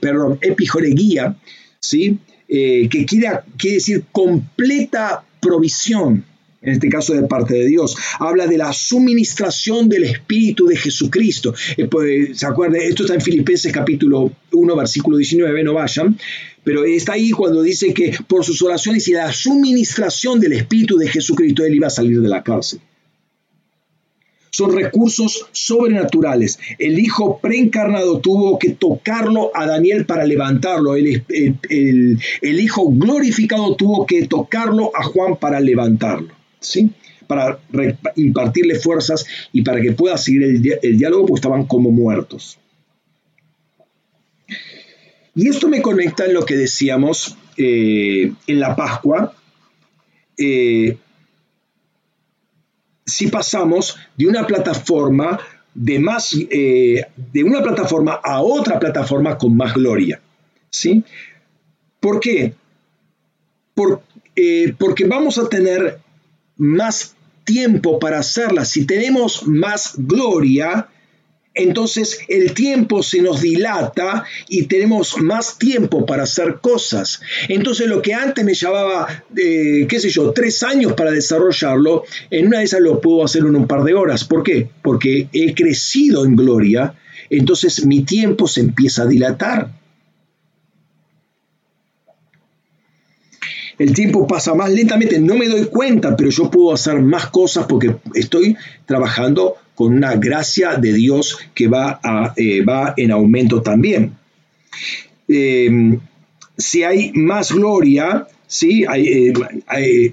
perdón, 0.00 0.38
epijoreguía, 0.40 1.36
¿sí? 1.78 2.18
Eh, 2.48 2.88
que 2.88 3.04
quiere, 3.04 3.28
quiere 3.58 3.74
decir 3.74 4.04
completa 4.10 5.22
provisión, 5.38 6.24
en 6.62 6.72
este 6.72 6.88
caso 6.88 7.12
de 7.12 7.22
parte 7.24 7.54
de 7.54 7.66
Dios. 7.66 7.94
Habla 8.18 8.46
de 8.46 8.56
la 8.56 8.72
suministración 8.72 9.88
del 9.88 10.04
Espíritu 10.04 10.66
de 10.66 10.76
Jesucristo. 10.76 11.54
Eh, 11.76 11.86
pues, 11.86 12.38
¿Se 12.38 12.46
acuerdan? 12.46 12.80
Esto 12.80 13.02
está 13.02 13.14
en 13.14 13.20
Filipenses 13.20 13.72
capítulo 13.72 14.32
1, 14.52 14.76
versículo 14.76 15.18
19, 15.18 15.62
no 15.62 15.74
vayan. 15.74 16.18
Pero 16.64 16.84
está 16.84 17.12
ahí 17.12 17.30
cuando 17.30 17.62
dice 17.62 17.92
que 17.92 18.14
por 18.26 18.44
sus 18.44 18.62
oraciones 18.62 19.06
y 19.08 19.12
la 19.12 19.32
suministración 19.32 20.40
del 20.40 20.54
Espíritu 20.54 20.96
de 20.96 21.08
Jesucristo, 21.08 21.64
él 21.64 21.74
iba 21.74 21.86
a 21.86 21.90
salir 21.90 22.20
de 22.20 22.28
la 22.28 22.42
cárcel 22.42 22.80
son 24.58 24.74
recursos 24.74 25.46
sobrenaturales. 25.52 26.58
El 26.80 26.98
Hijo 26.98 27.38
preencarnado 27.38 28.18
tuvo 28.18 28.58
que 28.58 28.70
tocarlo 28.70 29.52
a 29.54 29.66
Daniel 29.66 30.04
para 30.04 30.24
levantarlo. 30.24 30.96
El, 30.96 31.22
Hijo 32.42 32.90
glorificado 32.90 33.76
tuvo 33.76 34.04
que 34.04 34.26
tocarlo 34.26 34.90
a 34.96 35.04
Juan 35.04 35.36
para 35.36 35.60
levantarlo. 35.60 36.34
¿sí? 36.58 36.90
Para 37.28 37.60
impartirle 38.16 38.80
fuerzas 38.80 39.26
y 39.52 39.62
para 39.62 39.80
que 39.80 39.92
pueda 39.92 40.18
seguir 40.18 40.42
el, 40.82 40.98
diálogo, 40.98 41.26
pues 41.26 41.38
estaban 41.38 41.66
como 41.66 41.92
muertos. 41.92 42.58
Y 45.36 45.46
esto 45.46 45.68
me 45.68 45.80
conecta 45.82 46.24
en 46.24 46.34
lo 46.34 46.44
que 46.44 46.56
decíamos 46.56 47.36
eh, 47.56 48.32
en 48.48 48.58
la 48.58 48.74
Pascua. 48.74 49.36
Eh, 50.36 50.96
si 53.08 53.28
pasamos 53.28 53.96
de 54.16 54.26
una 54.26 54.46
plataforma 54.46 55.40
de 55.74 55.98
más, 55.98 56.36
eh, 56.50 57.06
de 57.32 57.42
una 57.42 57.62
plataforma 57.62 58.20
a 58.22 58.42
otra 58.42 58.78
plataforma 58.78 59.38
con 59.38 59.56
más 59.56 59.74
gloria. 59.74 60.20
¿Sí? 60.70 61.02
¿Por 62.00 62.20
qué? 62.20 62.54
Eh, 64.36 64.74
porque 64.78 65.04
vamos 65.04 65.38
a 65.38 65.48
tener 65.48 66.00
más 66.56 67.16
tiempo 67.44 67.98
para 67.98 68.18
hacerla. 68.18 68.64
Si 68.64 68.86
tenemos 68.86 69.46
más 69.46 69.94
gloria, 69.96 70.88
entonces 71.58 72.20
el 72.28 72.54
tiempo 72.54 73.02
se 73.02 73.20
nos 73.20 73.40
dilata 73.40 74.24
y 74.48 74.66
tenemos 74.66 75.20
más 75.20 75.58
tiempo 75.58 76.06
para 76.06 76.22
hacer 76.22 76.58
cosas. 76.60 77.20
Entonces 77.48 77.88
lo 77.88 78.00
que 78.00 78.14
antes 78.14 78.44
me 78.44 78.54
llevaba, 78.54 79.24
eh, 79.36 79.86
qué 79.88 80.00
sé 80.00 80.08
yo, 80.08 80.32
tres 80.32 80.62
años 80.62 80.94
para 80.94 81.10
desarrollarlo, 81.10 82.04
en 82.30 82.46
una 82.46 82.58
de 82.58 82.64
esas 82.64 82.80
lo 82.80 83.00
puedo 83.00 83.24
hacer 83.24 83.42
en 83.42 83.56
un 83.56 83.66
par 83.66 83.82
de 83.84 83.94
horas. 83.94 84.24
¿Por 84.24 84.42
qué? 84.42 84.70
Porque 84.82 85.28
he 85.32 85.54
crecido 85.54 86.24
en 86.24 86.36
gloria, 86.36 86.94
entonces 87.28 87.84
mi 87.84 88.04
tiempo 88.04 88.46
se 88.46 88.60
empieza 88.60 89.02
a 89.02 89.06
dilatar. 89.06 89.78
el 93.78 93.94
tiempo 93.94 94.26
pasa 94.26 94.54
más 94.54 94.70
lentamente, 94.70 95.20
no 95.20 95.36
me 95.36 95.48
doy 95.48 95.66
cuenta, 95.66 96.16
pero 96.16 96.30
yo 96.30 96.50
puedo 96.50 96.72
hacer 96.72 97.00
más 97.00 97.28
cosas 97.28 97.66
porque 97.68 97.94
estoy 98.14 98.56
trabajando 98.86 99.54
con 99.78 99.94
una 99.94 100.16
gracia 100.16 100.74
de 100.74 100.92
Dios 100.92 101.38
que 101.54 101.68
va, 101.68 102.00
eh, 102.34 102.64
va 102.64 102.94
en 102.96 103.12
aumento 103.12 103.62
también. 103.62 104.10
Em, 105.28 106.00
si 106.56 106.82
hay 106.82 107.12
más 107.14 107.52
gloria, 107.52 108.26
¿sí? 108.48 108.84
Eh, 108.92 110.12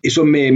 eso 0.00 0.24
me, 0.24 0.52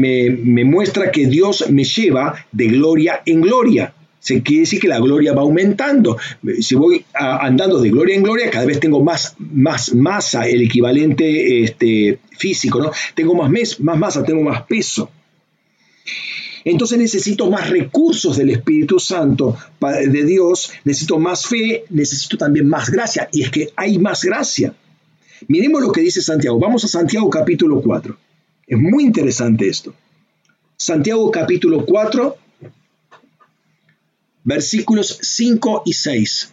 muestra 0.65 1.11
que 1.11 1.27
Dios 1.27 1.69
me 1.69 1.83
lleva 1.83 2.47
de 2.53 2.69
gloria 2.69 3.23
en 3.27 3.41
gloria 3.41 3.93
se 4.21 4.41
quiere 4.43 4.61
decir 4.61 4.81
que 4.81 4.89
la 4.89 5.01
gloria 5.01 5.35
va 5.35 5.43
aumentando. 5.43 6.17
Si 6.61 6.75
voy 6.77 7.05
andando 7.13 7.79
de 7.79 7.91
gloria 7.91 8.17
en 8.17 8.23
gloria, 8.23 8.51
cada 8.51 8.65
vez 8.65 8.81
tengo 8.81 9.05
más, 9.05 9.35
más 9.39 9.95
masa, 9.95 10.49
el 10.49 10.63
equivalente 10.63 11.63
este, 11.63 12.21
físico, 12.31 12.81
¿no? 12.81 12.91
Tengo 13.15 13.35
más, 13.35 13.81
más 13.81 13.99
masa, 13.99 14.25
tengo 14.25 14.43
más 14.43 14.63
peso. 14.63 15.11
Entonces 16.65 16.99
necesito 16.99 17.51
más 17.51 17.69
recursos 17.69 18.37
del 18.37 18.51
Espíritu 18.51 18.99
Santo 18.99 19.57
de 19.81 20.25
Dios, 20.25 20.73
necesito 20.85 21.19
más 21.19 21.47
fe, 21.47 21.85
necesito 21.91 22.39
también 22.39 22.69
más 22.69 22.91
gracia. 22.91 23.29
Y 23.33 23.43
es 23.43 23.51
que 23.51 23.73
hay 23.77 23.99
más 23.99 24.25
gracia. 24.25 24.75
Miremos 25.47 25.83
lo 25.83 25.93
que 25.93 26.01
dice 26.01 26.23
Santiago. 26.23 26.59
Vamos 26.59 26.85
a 26.85 26.89
Santiago 26.89 27.29
capítulo 27.29 27.83
4. 27.83 28.17
Es 28.67 28.79
muy 28.79 29.05
interesante 29.05 29.69
esto. 29.69 29.95
Santiago 30.77 31.31
capítulo 31.31 31.85
4, 31.85 32.37
versículos 34.45 35.19
5 35.21 35.83
y 35.85 35.93
6. 35.93 36.53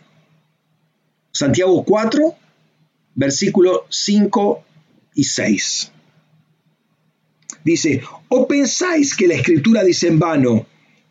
Santiago 1.32 1.84
4, 1.84 2.36
versículos 3.16 3.82
5 3.90 4.64
y 5.16 5.24
6. 5.24 5.92
Dice, 7.64 8.02
¿o 8.30 8.48
pensáis 8.48 9.16
que 9.16 9.28
la 9.28 9.36
escritura 9.36 9.84
dice 9.84 10.08
en 10.08 10.20
vano, 10.20 10.66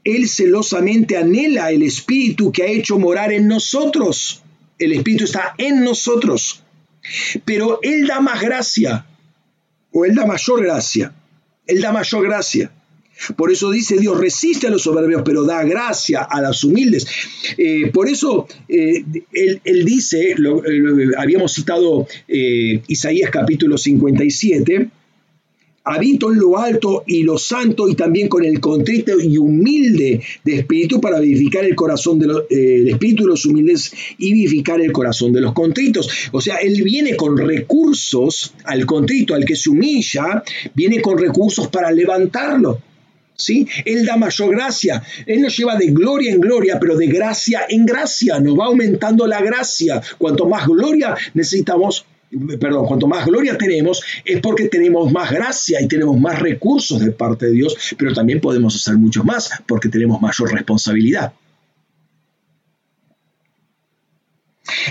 Él 0.05 0.28
celosamente 0.28 1.16
anhela 1.16 1.70
el 1.70 1.82
Espíritu 1.82 2.51
que 2.51 2.62
ha 2.62 2.66
hecho 2.66 2.98
morar 2.98 3.32
en 3.32 3.46
nosotros? 3.46 4.42
El 4.78 4.92
Espíritu 4.92 5.24
está 5.24 5.55
en 5.59 5.84
nosotros. 5.84 6.62
Pero 7.44 7.80
Él 7.82 8.07
da 8.07 8.20
más 8.20 8.40
gracia, 8.40 9.07
o 9.92 10.05
Él 10.05 10.14
da 10.14 10.26
mayor 10.26 10.62
gracia. 10.62 11.14
Él 11.66 11.80
da 11.80 11.92
mayor 11.92 12.24
gracia. 12.24 12.72
Por 13.36 13.53
eso 13.53 13.70
dice 13.70 13.98
Dios, 13.98 14.18
resiste 14.18 14.66
a 14.66 14.70
los 14.70 14.82
soberbios, 14.82 15.22
pero 15.24 15.44
da 15.44 15.62
gracia 15.64 16.22
a 16.22 16.40
los 16.40 16.64
humildes. 16.64 17.07
Eh, 17.59 17.90
por 17.92 18.09
eso 18.09 18.48
eh, 18.68 19.05
él, 19.32 19.84
dice, 19.84 20.34
lo, 20.38 20.62
habíamos 21.18 21.53
citado 21.53 22.07
eh, 22.26 22.82
Isaías 22.88 23.30
capítulo 23.30 23.76
57, 23.76 24.88
habito 25.84 26.32
en 26.32 26.38
lo 26.38 26.58
alto 26.58 27.04
y 27.06 27.22
lo 27.22 27.38
santo 27.38 27.88
y 27.88 27.94
también 27.94 28.28
con 28.28 28.44
el 28.44 28.60
contrito 28.60 29.18
y 29.18 29.38
humilde 29.38 30.22
de 30.44 30.54
espíritu 30.56 31.00
para 31.00 31.18
vivificar 31.20 31.64
el 31.64 31.74
corazón 31.74 32.18
de 32.18 32.26
los, 32.26 32.42
espíritu 32.50 33.26
los 33.26 33.46
humildes 33.46 33.92
y 34.18 34.32
vivificar 34.32 34.80
el 34.80 34.92
corazón 34.92 35.32
de 35.32 35.40
los 35.40 35.52
contritos. 35.52 36.08
O 36.32 36.40
sea, 36.40 36.56
él 36.56 36.82
viene 36.82 37.16
con 37.16 37.36
recursos 37.36 38.54
al 38.64 38.84
contrito, 38.86 39.34
al 39.34 39.44
que 39.44 39.56
se 39.56 39.70
humilla, 39.70 40.42
viene 40.74 41.00
con 41.00 41.18
recursos 41.18 41.68
para 41.68 41.90
levantarlo. 41.90 42.80
¿sí? 43.40 43.66
Él 43.84 44.04
da 44.04 44.16
mayor 44.16 44.50
gracia. 44.54 45.02
Él 45.26 45.42
nos 45.42 45.56
lleva 45.56 45.76
de 45.76 45.86
gloria 45.86 46.30
en 46.30 46.40
gloria, 46.40 46.78
pero 46.78 46.96
de 46.96 47.06
gracia 47.06 47.62
en 47.68 47.86
gracia. 47.86 48.38
Nos 48.38 48.58
va 48.58 48.66
aumentando 48.66 49.26
la 49.26 49.40
gracia. 49.40 50.00
Cuanto 50.18 50.46
más 50.46 50.66
gloria 50.66 51.16
necesitamos, 51.34 52.04
perdón, 52.60 52.86
cuanto 52.86 53.06
más 53.06 53.26
gloria 53.26 53.58
tenemos, 53.58 54.02
es 54.24 54.40
porque 54.40 54.68
tenemos 54.68 55.12
más 55.12 55.30
gracia 55.30 55.80
y 55.80 55.88
tenemos 55.88 56.18
más 56.18 56.38
recursos 56.38 57.00
de 57.00 57.12
parte 57.12 57.46
de 57.46 57.52
Dios, 57.52 57.76
pero 57.98 58.12
también 58.12 58.40
podemos 58.40 58.76
hacer 58.76 58.96
mucho 58.96 59.24
más 59.24 59.50
porque 59.66 59.88
tenemos 59.88 60.20
mayor 60.20 60.52
responsabilidad. 60.52 61.32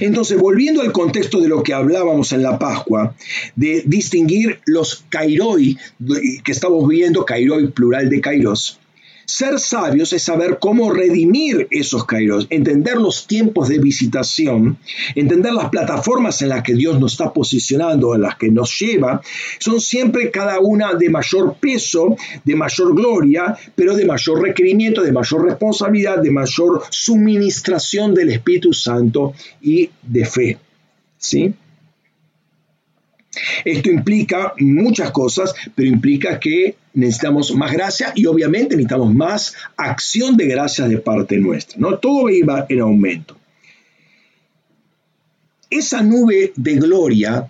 Entonces, 0.01 0.37
volviendo 0.37 0.81
al 0.81 0.91
contexto 0.91 1.39
de 1.39 1.47
lo 1.47 1.63
que 1.63 1.73
hablábamos 1.73 2.33
en 2.33 2.43
la 2.43 2.59
Pascua, 2.59 3.15
de 3.55 3.83
distinguir 3.85 4.59
los 4.65 5.05
kairoi 5.09 5.77
que 6.43 6.51
estamos 6.51 6.87
viendo, 6.87 7.25
kairoi 7.25 7.71
plural 7.71 8.09
de 8.09 8.19
kairos, 8.19 8.79
ser 9.29 9.59
sabios 9.59 10.11
es 10.13 10.23
saber 10.23 10.57
cómo 10.59 10.91
redimir 10.91 11.67
esos 11.71 12.05
kairos, 12.05 12.47
entender 12.49 12.97
los 12.97 13.27
tiempos 13.27 13.69
de 13.69 13.79
visitación, 13.79 14.77
entender 15.15 15.53
las 15.53 15.69
plataformas 15.69 16.41
en 16.41 16.49
las 16.49 16.63
que 16.63 16.73
Dios 16.73 16.99
nos 16.99 17.13
está 17.13 17.31
posicionando, 17.31 18.15
en 18.15 18.21
las 18.21 18.37
que 18.37 18.49
nos 18.49 18.77
lleva, 18.79 19.21
son 19.59 19.79
siempre 19.79 20.31
cada 20.31 20.59
una 20.59 20.93
de 20.93 21.09
mayor 21.09 21.55
peso, 21.59 22.15
de 22.43 22.55
mayor 22.55 22.95
gloria, 22.95 23.57
pero 23.75 23.95
de 23.95 24.05
mayor 24.05 24.41
requerimiento, 24.41 25.03
de 25.03 25.11
mayor 25.11 25.45
responsabilidad, 25.45 26.17
de 26.19 26.31
mayor 26.31 26.83
suministración 26.89 28.13
del 28.13 28.31
Espíritu 28.31 28.73
Santo 28.73 29.33
y 29.61 29.89
de 30.01 30.25
fe. 30.25 30.57
¿Sí? 31.17 31.53
Esto 33.63 33.89
implica 33.89 34.53
muchas 34.59 35.11
cosas, 35.11 35.53
pero 35.75 35.87
implica 35.87 36.39
que 36.39 36.75
necesitamos 36.93 37.55
más 37.55 37.71
gracia 37.71 38.11
y 38.15 38.25
obviamente 38.25 38.75
necesitamos 38.75 39.13
más 39.13 39.55
acción 39.77 40.37
de 40.37 40.47
gracia 40.47 40.87
de 40.87 40.97
parte 40.97 41.37
nuestra. 41.37 41.77
¿no? 41.79 41.97
Todo 41.97 42.29
iba 42.29 42.65
en 42.69 42.79
aumento. 42.79 43.37
Esa 45.69 46.01
nube 46.01 46.51
de 46.55 46.75
gloria 46.75 47.47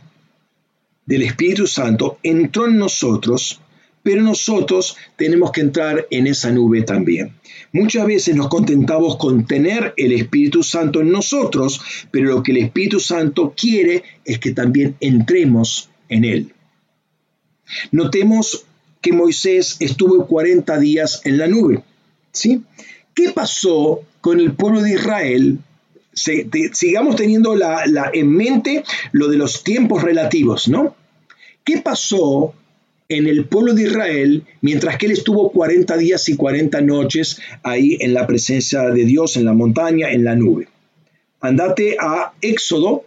del 1.06 1.22
Espíritu 1.24 1.66
Santo 1.66 2.20
entró 2.22 2.68
en 2.68 2.78
nosotros, 2.78 3.62
pero 4.04 4.22
nosotros 4.22 4.98
tenemos 5.16 5.52
que 5.52 5.62
entrar 5.62 6.06
en 6.12 6.28
esa 6.28 6.52
nube 6.52 6.82
también. 6.82 7.34
Muchas 7.72 8.06
veces 8.06 8.36
nos 8.36 8.50
contentamos 8.50 9.18
con 9.18 9.46
tener 9.46 9.94
el 9.96 10.12
Espíritu 10.12 10.64
Santo 10.64 11.02
en 11.02 11.12
nosotros, 11.12 11.82
pero 12.12 12.30
lo 12.30 12.44
que 12.44 12.52
el 12.52 12.58
Espíritu 12.58 13.00
Santo 13.00 13.54
quiere 13.56 14.04
es 14.26 14.40
que 14.40 14.52
también 14.52 14.96
entremos 15.00 15.90
en 16.10 16.26
él. 16.26 16.54
Notemos 17.92 18.66
que 19.02 19.14
Moisés 19.14 19.78
estuvo 19.80 20.28
40 20.28 20.78
días 20.80 21.22
en 21.26 21.38
la 21.38 21.48
nube. 21.48 21.84
¿sí? 22.32 22.64
¿Qué 23.14 23.30
pasó 23.30 24.02
con 24.22 24.40
el 24.40 24.54
pueblo 24.54 24.82
de 24.82 24.94
Israel? 24.94 25.60
sigamos 26.74 27.16
teniendo 27.16 27.56
la, 27.56 27.84
en 28.14 28.36
mente 28.36 28.84
lo 29.14 29.30
de 29.30 29.38
los 29.38 29.64
tiempos 29.64 30.04
relativos, 30.04 30.68
¿no? 30.68 30.96
¿Qué 31.64 31.78
pasó 31.78 32.54
en 33.08 33.28
el 33.28 33.46
pueblo 33.46 33.74
de 33.74 33.84
Israel 33.84 34.44
mientras 34.62 34.98
que 34.98 35.06
él 35.06 35.14
estuvo 35.14 35.52
40 35.52 35.98
días 35.98 36.28
y 36.28 36.36
40 36.36 36.82
noches 36.82 37.40
ahí 37.64 37.98
en 38.02 38.14
la 38.14 38.28
presencia 38.28 38.90
de 38.90 39.06
Dios, 39.06 39.38
en 39.38 39.46
la 39.46 39.54
montaña, 39.54 40.12
en 40.12 40.26
la 40.26 40.36
nube? 40.36 40.68
Andate 41.40 41.96
a 42.00 42.34
Éxodo 42.42 43.06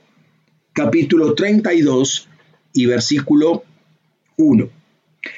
capítulo 0.72 1.34
32 1.34 2.28
y 2.72 2.86
versículo 2.86 3.64
1. 4.38 4.81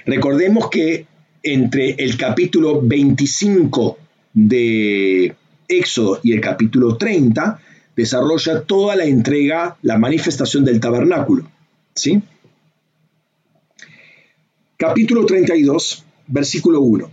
Recordemos 0.06 0.70
que 0.70 1.06
entre 1.42 1.90
el 1.98 2.16
capítulo 2.16 2.80
25 2.82 3.98
de 4.32 5.34
Éxodo 5.68 6.20
y 6.22 6.32
el 6.32 6.40
capítulo 6.40 6.96
30 6.96 7.60
desarrolla 7.94 8.62
toda 8.62 8.96
la 8.96 9.04
entrega, 9.04 9.76
la 9.82 9.98
manifestación 9.98 10.64
del 10.64 10.80
tabernáculo. 10.80 11.48
¿sí? 11.94 12.20
Capítulo 14.76 15.24
32, 15.24 16.04
versículo 16.26 16.80
1. 16.80 17.10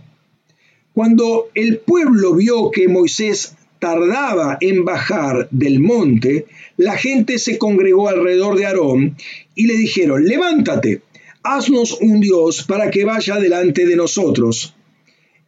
Cuando 0.92 1.48
el 1.54 1.78
pueblo 1.78 2.34
vio 2.34 2.70
que 2.70 2.88
Moisés 2.88 3.54
tardaba 3.78 4.58
en 4.60 4.84
bajar 4.84 5.48
del 5.50 5.80
monte, 5.80 6.46
la 6.76 6.96
gente 6.96 7.38
se 7.38 7.58
congregó 7.58 8.08
alrededor 8.08 8.56
de 8.56 8.66
Aarón 8.66 9.16
y 9.54 9.66
le 9.66 9.74
dijeron, 9.74 10.24
levántate, 10.24 11.02
haznos 11.42 12.00
un 12.00 12.20
Dios 12.20 12.64
para 12.64 12.90
que 12.90 13.04
vaya 13.04 13.36
delante 13.36 13.86
de 13.86 13.96
nosotros. 13.96 14.74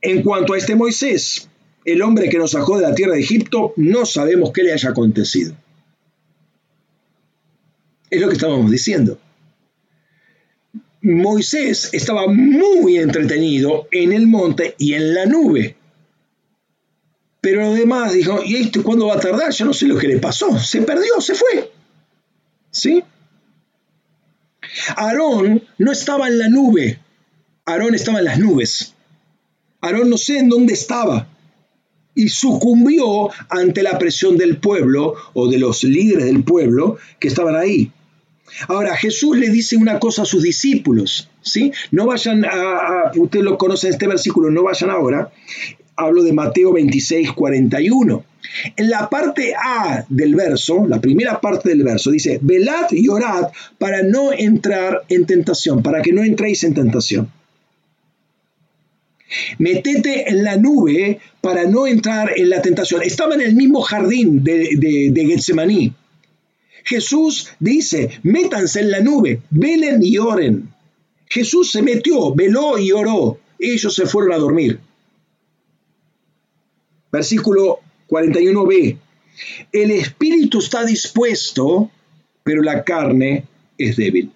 En 0.01 0.23
cuanto 0.23 0.55
a 0.55 0.59
este 0.59 0.75
Moisés, 0.75 1.49
el 1.85 2.03
hombre 2.03 2.29
que 2.29 2.39
nos 2.39 2.53
sacó 2.53 2.79
de 2.79 2.83
la 2.83 2.95
tierra 2.95 3.15
de 3.15 3.21
Egipto, 3.21 3.73
no 3.77 4.05
sabemos 4.07 4.53
qué 4.53 4.63
le 4.63 4.73
haya 4.73 4.91
acontecido. 4.91 5.55
Es 8.11 8.21
lo 8.21 8.29
que 8.29 8.35
estábamos 8.35 8.71
diciendo. 8.71 9.19
Moisés 11.03 11.91
estaba 11.93 12.27
muy 12.29 12.97
entretenido 12.97 13.89
en 13.91 14.13
el 14.13 14.27
monte 14.27 14.75
y 14.79 14.95
en 14.95 15.15
la 15.15 15.27
nube. 15.27 15.77
Pero 17.41 17.61
lo 17.61 17.75
demás 17.75 18.15
dijo, 18.15 18.41
¿y 18.43 18.57
esto 18.57 18.83
cuándo 18.83 19.09
va 19.09 19.15
a 19.17 19.21
tardar? 19.21 19.53
Yo 19.53 19.67
no 19.67 19.75
sé 19.75 19.87
lo 19.87 19.99
que 19.99 20.09
le 20.09 20.19
pasó. 20.19 20.59
Se 20.59 20.81
perdió, 20.81 21.21
se 21.21 21.35
fue. 21.35 21.71
¿Sí? 22.71 23.05
Aarón 24.97 25.63
no 25.79 25.93
estaba 25.93 26.29
en 26.29 26.39
la 26.39 26.49
nube, 26.49 26.99
Aarón 27.65 27.95
estaba 27.95 28.19
en 28.19 28.25
las 28.25 28.39
nubes. 28.39 28.95
Aarón 29.81 30.11
no 30.11 30.17
sé 30.17 30.39
en 30.39 30.49
dónde 30.49 30.75
estaba 30.75 31.29
y 32.15 32.29
sucumbió 32.29 33.31
ante 33.49 33.83
la 33.83 33.99
presión 33.99 34.37
del 34.37 34.59
pueblo 34.59 35.15
o 35.35 35.49
de 35.49 35.59
los 35.59 35.85
líderes 35.85 36.27
del 36.27 36.45
pueblo 36.45 36.97
que 37.19 37.29
estaban 37.29 37.57
ahí. 37.57 37.91
Ahora, 38.69 38.97
Jesús 38.97 39.37
le 39.37 39.49
dice 39.51 39.77
una 39.77 39.99
cosa 39.99 40.23
a 40.23 40.27
sus 40.27 40.43
discípulos, 40.43 41.29
¿sí? 41.43 41.73
No 41.91 42.07
vayan 42.07 42.45
a, 42.45 43.11
ustedes 43.17 43.45
lo 43.45 43.59
conocen 43.59 43.91
este 43.91 44.07
versículo, 44.07 44.51
no 44.51 44.63
vayan 44.63 44.91
ahora. 44.91 45.33
Hablo 45.97 46.23
de 46.23 46.33
Mateo 46.33 46.73
26, 46.73 47.33
41. 47.33 48.25
En 48.77 48.91
la 48.91 49.09
parte 49.09 49.55
A 49.55 50.05
del 50.09 50.35
verso, 50.35 50.87
la 50.87 51.01
primera 51.01 51.41
parte 51.41 51.71
del 51.71 51.83
verso, 51.83 52.11
dice, 52.11 52.39
velad 52.43 52.91
y 52.91 53.09
orad 53.09 53.49
para 53.79 54.03
no 54.03 54.33
entrar 54.33 55.03
en 55.09 55.27
tentación, 55.27 55.83
para 55.83 56.03
que 56.03 56.13
no 56.13 56.23
entréis 56.23 56.65
en 56.65 56.75
tentación. 56.75 57.31
Metete 59.59 60.31
en 60.31 60.45
la 60.45 60.57
nube 60.57 61.19
para 61.41 61.65
no 61.65 61.87
entrar 61.87 62.33
en 62.37 62.51
la 62.51 62.63
tentación. 62.63 63.03
Estaba 63.03 63.35
en 63.35 63.41
el 63.41 63.55
mismo 63.55 63.81
jardín 63.81 64.45
de, 64.45 64.77
de, 64.77 65.11
de 65.11 65.27
Getsemaní. 65.27 65.93
Jesús 66.85 67.49
dice, 67.59 68.11
métanse 68.23 68.81
en 68.81 68.91
la 68.91 69.01
nube, 69.01 69.41
velen 69.51 70.01
y 70.03 70.19
oren. 70.19 70.69
Jesús 71.29 71.73
se 71.73 71.83
metió, 71.83 72.35
veló 72.35 72.79
y 72.79 72.93
oró. 72.93 73.39
Ellos 73.59 73.95
se 73.95 74.07
fueron 74.07 74.35
a 74.35 74.39
dormir. 74.39 74.79
Versículo 77.15 77.79
41b. 78.09 78.99
El 79.71 79.93
espíritu 79.93 80.59
está 80.59 80.85
dispuesto, 80.85 81.89
pero 82.43 82.61
la 82.61 82.83
carne 82.83 83.45
es 83.79 83.95
débil. 83.95 84.33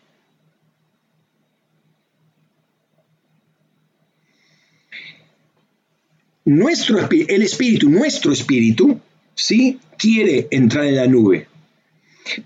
Nuestro, 6.45 7.01
el 7.11 7.43
espíritu, 7.43 7.91
nuestro 7.91 8.31
espíritu, 8.31 9.01
sí, 9.35 9.81
quiere 9.99 10.47
entrar 10.53 10.85
en 10.85 10.95
la 10.95 11.09
nube, 11.09 11.49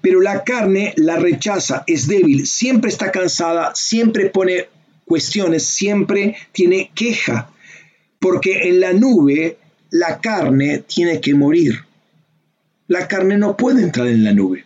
pero 0.01 0.23
la 0.23 0.45
carne 0.45 0.95
la 0.97 1.17
rechaza, 1.17 1.85
es 1.87 2.09
débil, 2.09 2.47
siempre 2.47 2.89
está 2.89 3.13
cansada, 3.13 3.73
siempre 3.75 4.31
pone 4.31 4.69
cuestiones, 5.05 5.67
siempre 5.67 6.37
tiene 6.53 6.91
queja, 6.95 7.51
porque 8.19 8.71
en 8.71 8.81
la 8.81 8.95
nube 8.95 9.59
la 9.93 10.21
carne 10.23 10.79
tiene 10.79 11.21
que 11.21 11.35
morir. 11.35 11.85
La 12.89 13.07
carne 13.07 13.37
no 13.37 13.57
puede 13.59 13.83
entrar 13.83 14.07
en 14.07 14.25
la 14.25 14.33
nube. 14.33 14.65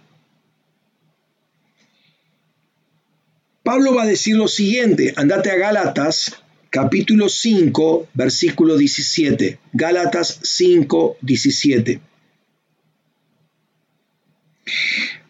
Pablo 3.64 3.92
va 3.96 4.04
a 4.04 4.06
decir 4.06 4.36
lo 4.36 4.46
siguiente, 4.46 5.12
andate 5.16 5.50
a 5.50 5.56
Gálatas 5.56 6.36
capítulo 6.70 7.28
5, 7.28 8.08
versículo 8.14 8.76
17. 8.76 9.58
Gálatas 9.72 10.38
5, 10.44 11.16
17. 11.20 12.00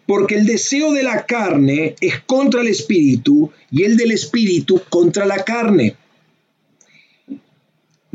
Porque 0.06 0.34
el 0.34 0.44
deseo 0.44 0.92
de 0.92 1.04
la 1.04 1.24
carne 1.24 1.96
es 2.02 2.20
contra 2.20 2.60
el 2.60 2.68
espíritu 2.68 3.50
y 3.70 3.84
el 3.84 3.96
del 3.96 4.10
espíritu 4.10 4.82
contra 4.90 5.24
la 5.24 5.42
carne. 5.42 5.96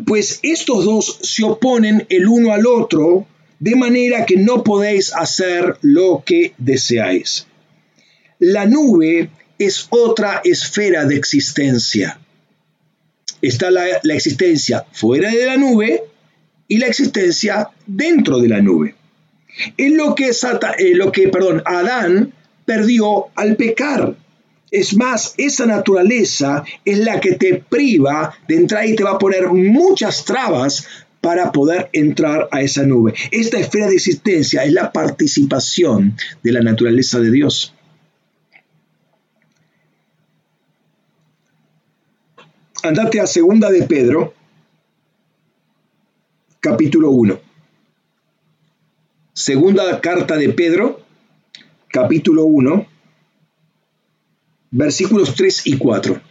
Pues 0.06 0.40
estos 0.44 0.86
dos 0.86 1.20
se 1.22 1.44
oponen 1.44 2.06
el 2.10 2.28
uno 2.28 2.54
al 2.54 2.66
otro, 2.66 3.28
de 3.60 3.76
manera 3.76 4.26
que 4.26 4.38
no 4.38 4.64
podéis 4.64 5.14
hacer 5.14 5.78
lo 5.82 6.24
que 6.26 6.54
deseáis. 6.58 7.46
La 8.40 8.66
nube 8.66 9.30
es 9.60 9.88
otra 9.92 10.42
esfera 10.44 11.06
de 11.06 11.16
existencia. 11.16 12.20
Está 13.42 13.70
la, 13.70 13.86
existencia 14.16 14.86
fuera 14.92 15.30
de 15.30 15.46
la 15.46 15.58
nube 15.58 16.02
y 16.68 16.78
la 16.78 16.88
existencia 16.88 17.70
dentro 17.86 18.40
de 18.40 18.48
la 18.48 18.62
nube. 18.62 18.96
Es 19.78 19.92
lo 19.92 20.16
que, 20.16 20.30
eh, 20.30 21.62
Adán 21.66 22.34
perdió 22.66 23.28
al 23.36 23.56
pecar. 23.56 24.16
Es 24.72 24.96
más, 24.96 25.36
esa 25.38 25.66
naturaleza 25.66 26.64
es 26.86 26.98
la 27.00 27.20
que 27.20 27.34
te 27.34 27.56
priva 27.56 28.34
de 28.48 28.56
entrar 28.56 28.88
y 28.88 28.96
te 28.96 29.04
va 29.04 29.12
a 29.12 29.20
poner 29.20 29.50
muchas 29.50 30.24
trabas 30.24 30.88
para 31.20 31.52
poder 31.52 31.90
entrar 31.92 32.48
a 32.52 32.62
esa 32.62 32.84
nube. 32.84 33.14
Esta 33.32 33.60
esfera 33.60 33.88
de 33.88 33.96
existencia 33.96 34.64
es 34.64 34.72
la 34.72 34.94
participación 34.94 36.16
de 36.42 36.52
la 36.54 36.62
naturaleza 36.62 37.20
de 37.20 37.32
Dios. 37.32 37.76
Andate 42.84 43.20
a 43.20 43.28
segunda 43.28 43.70
de 43.70 43.84
Pedro, 43.84 44.34
capítulo 46.62 47.12
1. 47.12 47.40
Segunda 49.34 50.00
carta 50.02 50.38
de 50.38 50.50
Pedro, 50.50 51.02
capítulo 51.90 52.46
1, 52.46 52.88
versículos 54.72 55.36
3 55.36 55.68
y 55.68 55.78
4. 55.78 56.22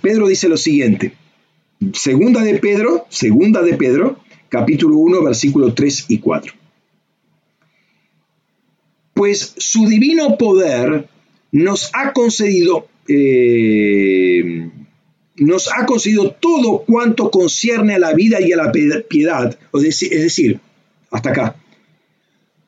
Pedro 0.00 0.28
dice 0.28 0.48
lo 0.48 0.56
siguiente. 0.56 1.14
Segunda 1.92 2.42
de 2.42 2.58
Pedro, 2.58 3.06
segunda 3.10 3.62
de 3.62 3.74
Pedro, 3.74 4.18
capítulo 4.48 4.96
1, 4.96 5.22
versículos 5.22 5.74
3 5.74 6.06
y 6.08 6.18
4. 6.18 6.52
Pues 9.12 9.54
su 9.58 9.86
divino 9.86 10.36
poder 10.36 11.08
nos 11.52 11.90
ha 11.94 12.12
concedido 12.12 12.88
eh, 13.06 14.70
nos 15.36 15.70
ha 15.72 15.84
concedido 15.84 16.30
todo 16.32 16.84
cuanto 16.86 17.30
concierne 17.30 17.94
a 17.94 17.98
la 17.98 18.14
vida 18.14 18.40
y 18.40 18.52
a 18.52 18.56
la 18.56 18.72
piedad, 18.72 19.58
es 19.72 20.00
decir, 20.00 20.60
hasta 21.10 21.30
acá. 21.30 21.56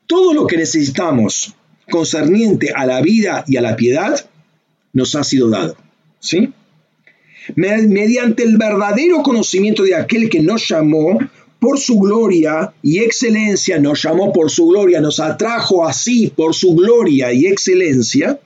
Todo 0.07 0.33
lo 0.33 0.47
que 0.47 0.57
necesitamos 0.57 1.53
concerniente 1.89 2.71
a 2.75 2.85
la 2.85 3.01
vida 3.01 3.43
y 3.47 3.57
a 3.57 3.61
la 3.61 3.75
piedad 3.75 4.29
nos 4.93 5.15
ha 5.15 5.23
sido 5.23 5.49
dado. 5.49 5.77
¿Sí? 6.19 6.51
Mediante 7.55 8.43
el 8.43 8.57
verdadero 8.57 9.21
conocimiento 9.23 9.83
de 9.83 9.95
aquel 9.95 10.29
que 10.29 10.41
nos 10.41 10.67
llamó 10.67 11.17
por 11.59 11.79
su 11.79 11.99
gloria 11.99 12.73
y 12.81 12.99
excelencia, 12.99 13.79
nos 13.79 14.01
llamó 14.03 14.33
por 14.33 14.51
su 14.51 14.67
gloria, 14.67 14.99
nos 15.01 15.19
atrajo 15.19 15.87
así 15.87 16.31
por 16.35 16.53
su 16.53 16.75
gloria 16.75 17.31
y 17.31 17.47
excelencia, 17.47 18.39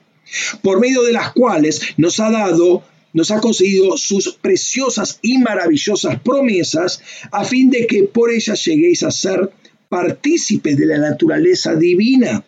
por 0.62 0.80
medio 0.80 1.02
de 1.02 1.12
las 1.12 1.32
cuales 1.32 1.80
nos 1.96 2.20
ha 2.20 2.30
dado 2.30 2.84
nos 3.12 3.30
ha 3.30 3.40
concedido 3.40 3.98
sus 3.98 4.32
preciosas 4.40 5.18
y 5.20 5.36
maravillosas 5.38 6.18
promesas 6.20 7.02
a 7.30 7.44
fin 7.44 7.68
de 7.68 7.86
que 7.86 8.04
por 8.04 8.30
ellas 8.30 8.64
lleguéis 8.64 9.02
a 9.02 9.10
ser 9.10 9.50
partícipes 9.92 10.78
de 10.78 10.86
la 10.86 10.96
naturaleza 10.96 11.74
divina, 11.74 12.42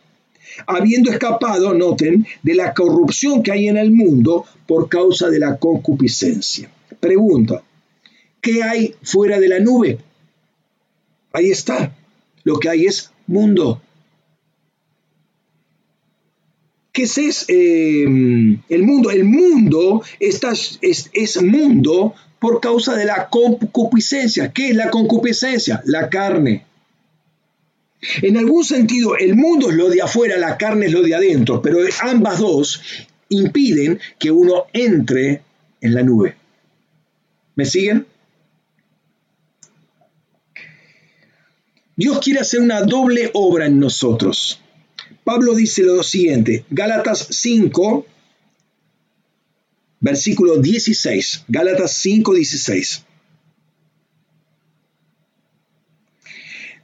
habiendo 0.67 1.11
escapado, 1.11 1.75
noten, 1.75 2.27
de 2.43 2.55
la 2.55 2.73
corrupción 2.73 3.43
que 3.43 3.53
hay 3.53 3.69
en 3.69 3.77
el 3.77 3.91
mundo 3.91 4.47
por 4.67 4.89
causa 4.89 5.29
de 5.29 5.41
la 5.41 5.59
concupiscencia. 5.59 6.71
Pregunta, 7.01 7.63
¿qué 8.41 8.63
hay 8.63 8.95
fuera 9.03 9.39
de 9.39 9.49
la 9.49 9.59
nube? 9.61 9.99
Ahí 11.35 11.51
está, 11.51 11.95
lo 12.45 12.59
que 12.59 12.71
hay 12.71 12.87
es 12.87 13.11
mundo. 13.27 13.83
¿Qué 16.93 17.03
es, 17.03 17.45
eh, 17.49 18.05
el 18.05 18.83
mundo? 18.85 19.11
El 19.11 19.25
mundo 19.25 20.03
está, 20.19 20.53
es, 20.53 21.11
es 21.13 21.43
mundo 21.43 22.15
por 22.39 22.63
causa 22.63 22.97
de 22.97 23.05
la 23.05 23.29
concupiscencia. 23.29 24.51
¿Qué 24.51 24.71
es 24.71 24.77
la 24.77 24.89
concupiscencia? 24.89 25.83
La 25.85 26.09
carne. 26.09 26.65
En 28.23 28.37
algún 28.37 28.65
sentido, 28.65 29.17
el 29.17 29.35
mundo 29.35 29.71
es 29.71 29.77
lo 29.77 29.89
de 29.89 30.03
afuera, 30.03 30.37
la 30.37 30.57
carne 30.57 30.87
es 30.87 30.93
lo 30.93 31.03
de 31.03 31.15
adentro, 31.15 31.63
pero 31.63 31.79
ambas 32.01 32.39
dos 32.39 32.83
impiden 33.29 34.01
que 34.19 34.31
uno 34.31 34.67
entre 34.73 35.43
en 35.81 35.95
la 35.95 36.03
nube. 36.03 36.37
¿Me 37.55 37.65
siguen? 37.65 38.07
Dios 41.97 42.19
quiere 42.19 42.41
hacer 42.41 42.61
una 42.61 42.83
doble 42.83 43.31
obra 43.35 43.67
en 43.67 43.79
nosotros. 43.79 44.61
Pablo 45.23 45.55
dice 45.55 45.83
lo 45.83 46.03
siguiente, 46.03 46.65
Gálatas 46.71 47.29
5, 47.31 48.07
versículo 50.01 50.59
16, 50.59 51.45
Gálatas 51.49 51.93
5, 51.99 52.35
16. 52.35 53.04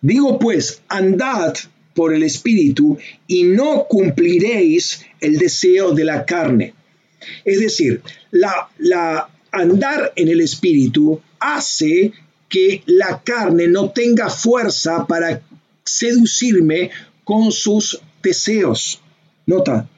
Digo 0.02 0.38
pues, 0.38 0.82
andad 0.88 1.54
por 1.94 2.14
el 2.14 2.22
Espíritu 2.22 2.98
y 3.26 3.44
no 3.44 3.86
cumpliréis 3.88 5.04
el 5.20 5.36
deseo 5.38 5.92
de 5.92 6.04
la 6.04 6.24
carne. 6.24 6.74
Es 7.44 7.60
decir, 7.60 8.02
la, 8.30 9.28
andar 9.52 10.12
en 10.16 10.28
el 10.28 10.40
Espíritu 10.40 11.20
hace 11.38 12.12
que 12.48 12.82
la 12.86 13.22
carne 13.22 13.68
no 13.68 13.90
tenga 13.90 14.30
fuerza 14.30 15.06
para 15.06 15.42
seducirme 15.84 16.90
con 17.24 17.52
sus 17.52 18.00
deseos. 18.22 19.00
Nota, 19.46 19.88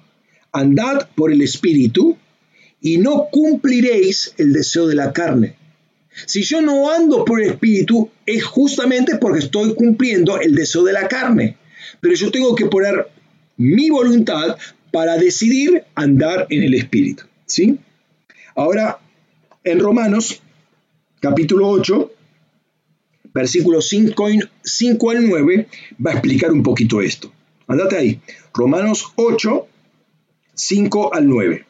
andad 0.53 1.09
por 1.15 1.33
el 1.33 1.43
Espíritu 1.43 2.17
y 2.81 2.99
no 2.99 3.29
cumpliréis 3.31 4.35
el 4.39 4.53
deseo 4.53 4.87
de 4.87 4.95
la 4.97 5.13
carne. 5.13 5.57
Si 6.27 6.43
yo 6.43 6.61
no 6.61 6.91
ando 6.91 7.25
por 7.25 7.41
el 7.41 7.51
Espíritu 7.51 8.11
es 8.27 8.45
justamente 8.45 9.17
porque 9.17 9.41
estoy 9.41 9.75
cumpliendo 9.75 10.41
el 10.41 10.55
deseo 10.55 10.85
de 10.85 10.93
la 10.93 11.09
carne. 11.09 11.57
pero 12.01 12.15
yo 12.15 12.31
tengo 12.31 12.55
que 12.55 12.67
poner 12.67 13.09
mi 13.57 13.91
voluntad 13.91 14.57
para 14.91 15.17
decidir 15.17 15.85
andar 15.95 16.47
en 16.51 16.63
el 16.63 16.75
Espíritu. 16.75 17.25
¿sí? 17.47 17.79
Ahora, 18.55 18.99
en 19.65 19.81
Romanos, 19.81 20.43
capítulo 21.21 21.69
8, 21.69 22.13
versículos 23.33 23.89
5, 23.89 24.29
5 24.63 25.11
al 25.11 25.29
9, 25.29 25.69
va 26.05 26.11
a 26.11 26.15
explicar 26.15 26.53
un 26.53 26.63
poquito 26.63 27.01
esto. 27.01 27.33
Andate 27.67 27.97
ahí. 27.97 28.21
Romanos 28.53 29.13
8, 29.17 29.67
5 30.55 31.15
al 31.15 31.29
9. 31.29 31.67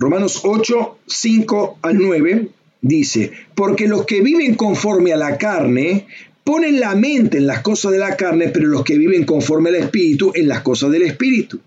Romanos 0.00 0.42
8, 0.44 0.98
5 1.08 1.78
al 1.82 1.98
9 1.98 2.48
dice, 2.82 3.32
porque 3.56 3.88
los 3.88 4.06
que 4.06 4.20
viven 4.20 4.54
conforme 4.54 5.12
a 5.12 5.16
la 5.16 5.36
carne 5.36 6.06
ponen 6.44 6.78
la 6.78 6.94
mente 6.94 7.38
en 7.38 7.48
las 7.48 7.62
cosas 7.62 7.90
de 7.90 7.98
la 7.98 8.16
carne, 8.16 8.48
pero 8.50 8.68
los 8.68 8.84
que 8.84 8.96
viven 8.96 9.24
conforme 9.24 9.70
al 9.70 9.74
espíritu 9.74 10.30
en 10.36 10.46
las 10.46 10.62
cosas 10.62 10.92
del 10.92 11.02
espíritu. 11.02 11.58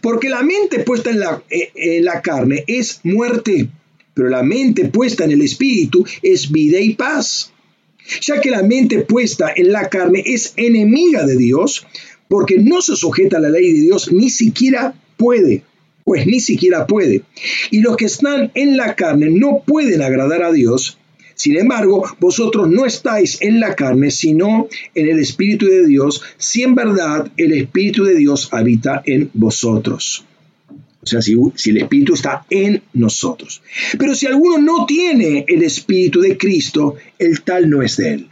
Porque 0.00 0.28
la 0.28 0.44
mente 0.44 0.78
puesta 0.84 1.10
en 1.10 1.18
la, 1.18 1.42
eh, 1.50 1.72
en 1.74 2.04
la 2.04 2.22
carne 2.22 2.62
es 2.68 3.00
muerte, 3.02 3.68
pero 4.14 4.28
la 4.28 4.44
mente 4.44 4.84
puesta 4.84 5.24
en 5.24 5.32
el 5.32 5.42
espíritu 5.42 6.06
es 6.22 6.52
vida 6.52 6.78
y 6.78 6.94
paz. 6.94 7.52
Ya 8.20 8.40
que 8.40 8.50
la 8.52 8.62
mente 8.62 9.00
puesta 9.00 9.52
en 9.56 9.72
la 9.72 9.88
carne 9.88 10.22
es 10.24 10.52
enemiga 10.54 11.26
de 11.26 11.36
Dios, 11.36 11.84
porque 12.28 12.58
no 12.58 12.80
se 12.80 12.94
sujeta 12.94 13.38
a 13.38 13.40
la 13.40 13.50
ley 13.50 13.72
de 13.72 13.80
Dios, 13.80 14.12
ni 14.12 14.30
siquiera 14.30 14.94
puede 15.16 15.64
pues 16.12 16.26
ni 16.26 16.40
siquiera 16.40 16.86
puede. 16.86 17.22
Y 17.70 17.80
los 17.80 17.96
que 17.96 18.04
están 18.04 18.52
en 18.54 18.76
la 18.76 18.96
carne 18.96 19.30
no 19.30 19.62
pueden 19.66 20.02
agradar 20.02 20.42
a 20.42 20.52
Dios. 20.52 20.98
Sin 21.36 21.56
embargo, 21.56 22.04
vosotros 22.20 22.68
no 22.68 22.84
estáis 22.84 23.40
en 23.40 23.60
la 23.60 23.74
carne, 23.74 24.10
sino 24.10 24.68
en 24.94 25.08
el 25.08 25.18
Espíritu 25.20 25.68
de 25.68 25.86
Dios, 25.86 26.20
si 26.36 26.64
en 26.64 26.74
verdad 26.74 27.32
el 27.38 27.52
Espíritu 27.52 28.04
de 28.04 28.14
Dios 28.14 28.50
habita 28.52 29.00
en 29.06 29.30
vosotros. 29.32 30.26
O 31.02 31.06
sea, 31.06 31.22
si, 31.22 31.34
si, 31.54 31.70
el 31.70 31.78
Espíritu 31.78 32.12
está 32.12 32.44
en 32.50 32.82
nosotros. 32.92 33.62
Pero 33.98 34.14
si 34.14 34.26
alguno 34.26 34.58
no 34.58 34.84
tiene 34.84 35.46
el 35.48 35.62
Espíritu 35.62 36.20
de 36.20 36.36
Cristo, 36.36 36.96
el 37.18 37.40
tal 37.40 37.70
no 37.70 37.80
es 37.80 37.96
de 37.96 38.12
él. 38.12 38.28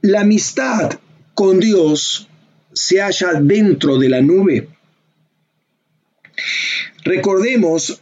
La 0.00 0.22
amistad 0.22 0.98
con 1.34 1.60
Dios 1.60 2.30
se 2.72 3.00
halla 3.00 3.34
dentro 3.40 3.98
de 3.98 4.08
la 4.08 4.20
nube. 4.20 4.68
Recordemos 7.04 8.00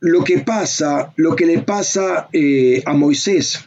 lo 0.00 0.24
que 0.24 0.38
pasa, 0.38 1.12
lo 1.16 1.34
que 1.34 1.46
le 1.46 1.60
pasa 1.60 2.28
eh, 2.32 2.82
a 2.84 2.92
Moisés. 2.94 3.64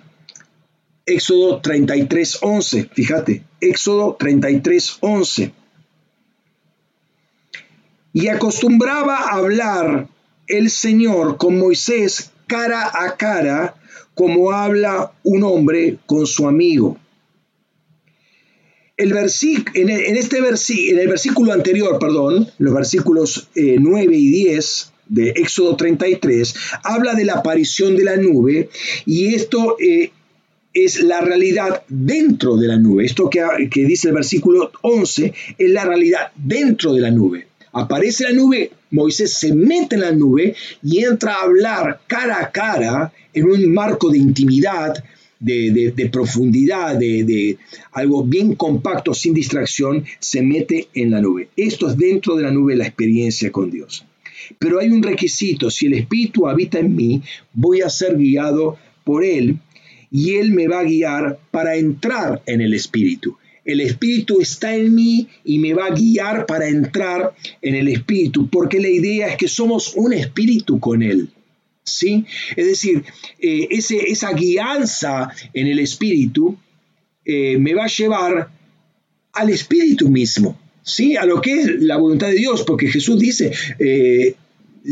Éxodo 1.05 1.61
33, 1.61 2.39
11, 2.41 2.89
fíjate, 2.93 3.43
Éxodo 3.61 4.15
33, 4.19 4.97
11. 4.99 5.53
Y 8.13 8.27
acostumbraba 8.27 9.17
a 9.17 9.35
hablar 9.35 10.07
el 10.47 10.69
Señor 10.69 11.37
con 11.37 11.57
Moisés 11.57 12.31
cara 12.47 12.91
a 12.93 13.15
cara, 13.15 13.75
como 14.15 14.51
habla 14.51 15.13
un 15.23 15.43
hombre 15.43 15.97
con 16.05 16.25
su 16.25 16.47
amigo 16.47 16.97
el 18.97 19.11
en, 19.11 19.89
este 20.17 20.37
en 20.37 20.99
el 20.99 21.07
versículo 21.07 21.53
anterior, 21.53 21.99
perdón, 21.99 22.49
los 22.57 22.73
versículos 22.73 23.47
9 23.55 24.15
eh, 24.15 24.17
y 24.17 24.29
10 24.29 24.91
de 25.09 25.29
Éxodo 25.29 25.75
33, 25.75 26.53
habla 26.83 27.13
de 27.13 27.23
la 27.23 27.35
aparición 27.35 27.95
de 27.95 28.03
la 28.03 28.17
nube 28.17 28.69
y 29.05 29.35
esto 29.35 29.77
eh, 29.79 30.11
es 30.73 31.01
la 31.03 31.21
realidad 31.21 31.83
dentro 31.87 32.57
de 32.57 32.67
la 32.67 32.77
nube. 32.77 33.05
Esto 33.05 33.29
que, 33.29 33.45
que 33.71 33.85
dice 33.85 34.09
el 34.09 34.15
versículo 34.15 34.71
11 34.81 35.33
es 35.57 35.71
la 35.71 35.85
realidad 35.85 36.31
dentro 36.35 36.93
de 36.93 37.01
la 37.01 37.11
nube. 37.11 37.47
Aparece 37.73 38.23
la 38.23 38.33
nube, 38.33 38.71
Moisés 38.89 39.33
se 39.33 39.53
mete 39.53 39.95
en 39.95 40.01
la 40.01 40.11
nube 40.11 40.55
y 40.81 41.03
entra 41.03 41.35
a 41.35 41.43
hablar 41.43 42.01
cara 42.07 42.39
a 42.41 42.51
cara 42.51 43.13
en 43.33 43.45
un 43.45 43.71
marco 43.71 44.09
de 44.09 44.17
intimidad 44.17 44.95
de, 45.39 46.09
profundidad, 46.11 46.95
de, 46.97 47.57
algo 47.91 48.23
bien 48.23 48.55
compacto, 48.55 49.13
sin 49.13 49.33
distracción, 49.33 50.05
se 50.19 50.41
mete 50.41 50.87
en 50.93 51.11
la 51.11 51.21
nube. 51.21 51.49
Esto 51.55 51.89
es 51.89 51.97
dentro 51.97 52.35
de 52.35 52.43
la 52.43 52.51
nube 52.51 52.75
la 52.75 52.85
experiencia 52.85 53.51
con 53.51 53.71
Dios. 53.71 54.05
Pero 54.59 54.79
hay 54.79 54.89
un 54.89 55.03
requisito, 55.03 55.69
si 55.69 55.87
el 55.87 55.93
Espíritu 55.93 56.47
habita 56.47 56.79
en 56.79 56.95
mí, 56.95 57.21
voy 57.53 57.81
a 57.81 57.89
ser 57.89 58.17
guiado 58.17 58.77
por 59.03 59.23
Él 59.23 59.57
y 60.11 60.35
Él 60.35 60.51
me 60.51 60.67
va 60.67 60.79
a 60.79 60.83
guiar 60.83 61.39
para 61.51 61.75
entrar 61.75 62.41
en 62.45 62.61
el 62.61 62.73
Espíritu. 62.73 63.37
El 63.65 63.81
Espíritu 63.81 64.39
está 64.39 64.73
en 64.73 64.95
mí 64.95 65.27
y 65.43 65.59
me 65.59 65.73
va 65.73 65.87
a 65.87 65.93
guiar 65.93 66.45
para 66.45 66.69
entrar 66.69 67.33
en 67.61 67.75
el 67.75 67.89
Espíritu, 67.89 68.49
porque 68.49 68.79
la 68.79 68.87
idea 68.87 69.27
es 69.27 69.35
que 69.35 69.49
somos 69.49 69.93
un 69.95 70.13
Espíritu 70.13 70.79
con 70.79 71.03
Él. 71.03 71.29
¿Sí? 71.87 72.25
Es 72.55 72.67
decir, 72.67 73.03
eh, 73.39 73.67
esa 73.69 74.33
guianza 74.33 75.31
en 75.53 75.67
el 75.67 75.79
espíritu 75.79 76.57
eh, 77.25 77.57
me 77.57 77.73
va 77.73 77.85
a 77.85 77.87
llevar 77.87 78.49
al 79.33 79.49
espíritu 79.49 80.09
mismo, 80.09 80.59
¿sí? 80.83 81.15
A 81.15 81.25
lo 81.25 81.41
que 81.41 81.61
es 81.61 81.81
la 81.81 81.97
voluntad 81.97 82.27
de 82.27 82.35
Dios, 82.35 82.63
porque 82.63 82.87
Jesús 82.87 83.19
dice, 83.19 83.51
eh, 83.79 84.35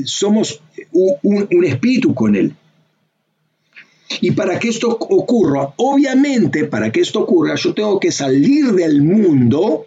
somos 0.05 0.61
un 0.91 1.65
espíritu 1.65 2.13
con 2.13 2.35
Él. 2.35 2.53
Y 4.21 4.31
para 4.31 4.59
que 4.59 4.69
esto 4.69 4.89
ocurra, 4.89 5.73
obviamente, 5.77 6.65
para 6.65 6.91
que 6.91 7.01
esto 7.01 7.21
ocurra, 7.21 7.55
yo 7.55 7.73
tengo 7.73 7.99
que 7.99 8.11
salir 8.11 8.71
del 8.73 9.01
mundo 9.01 9.85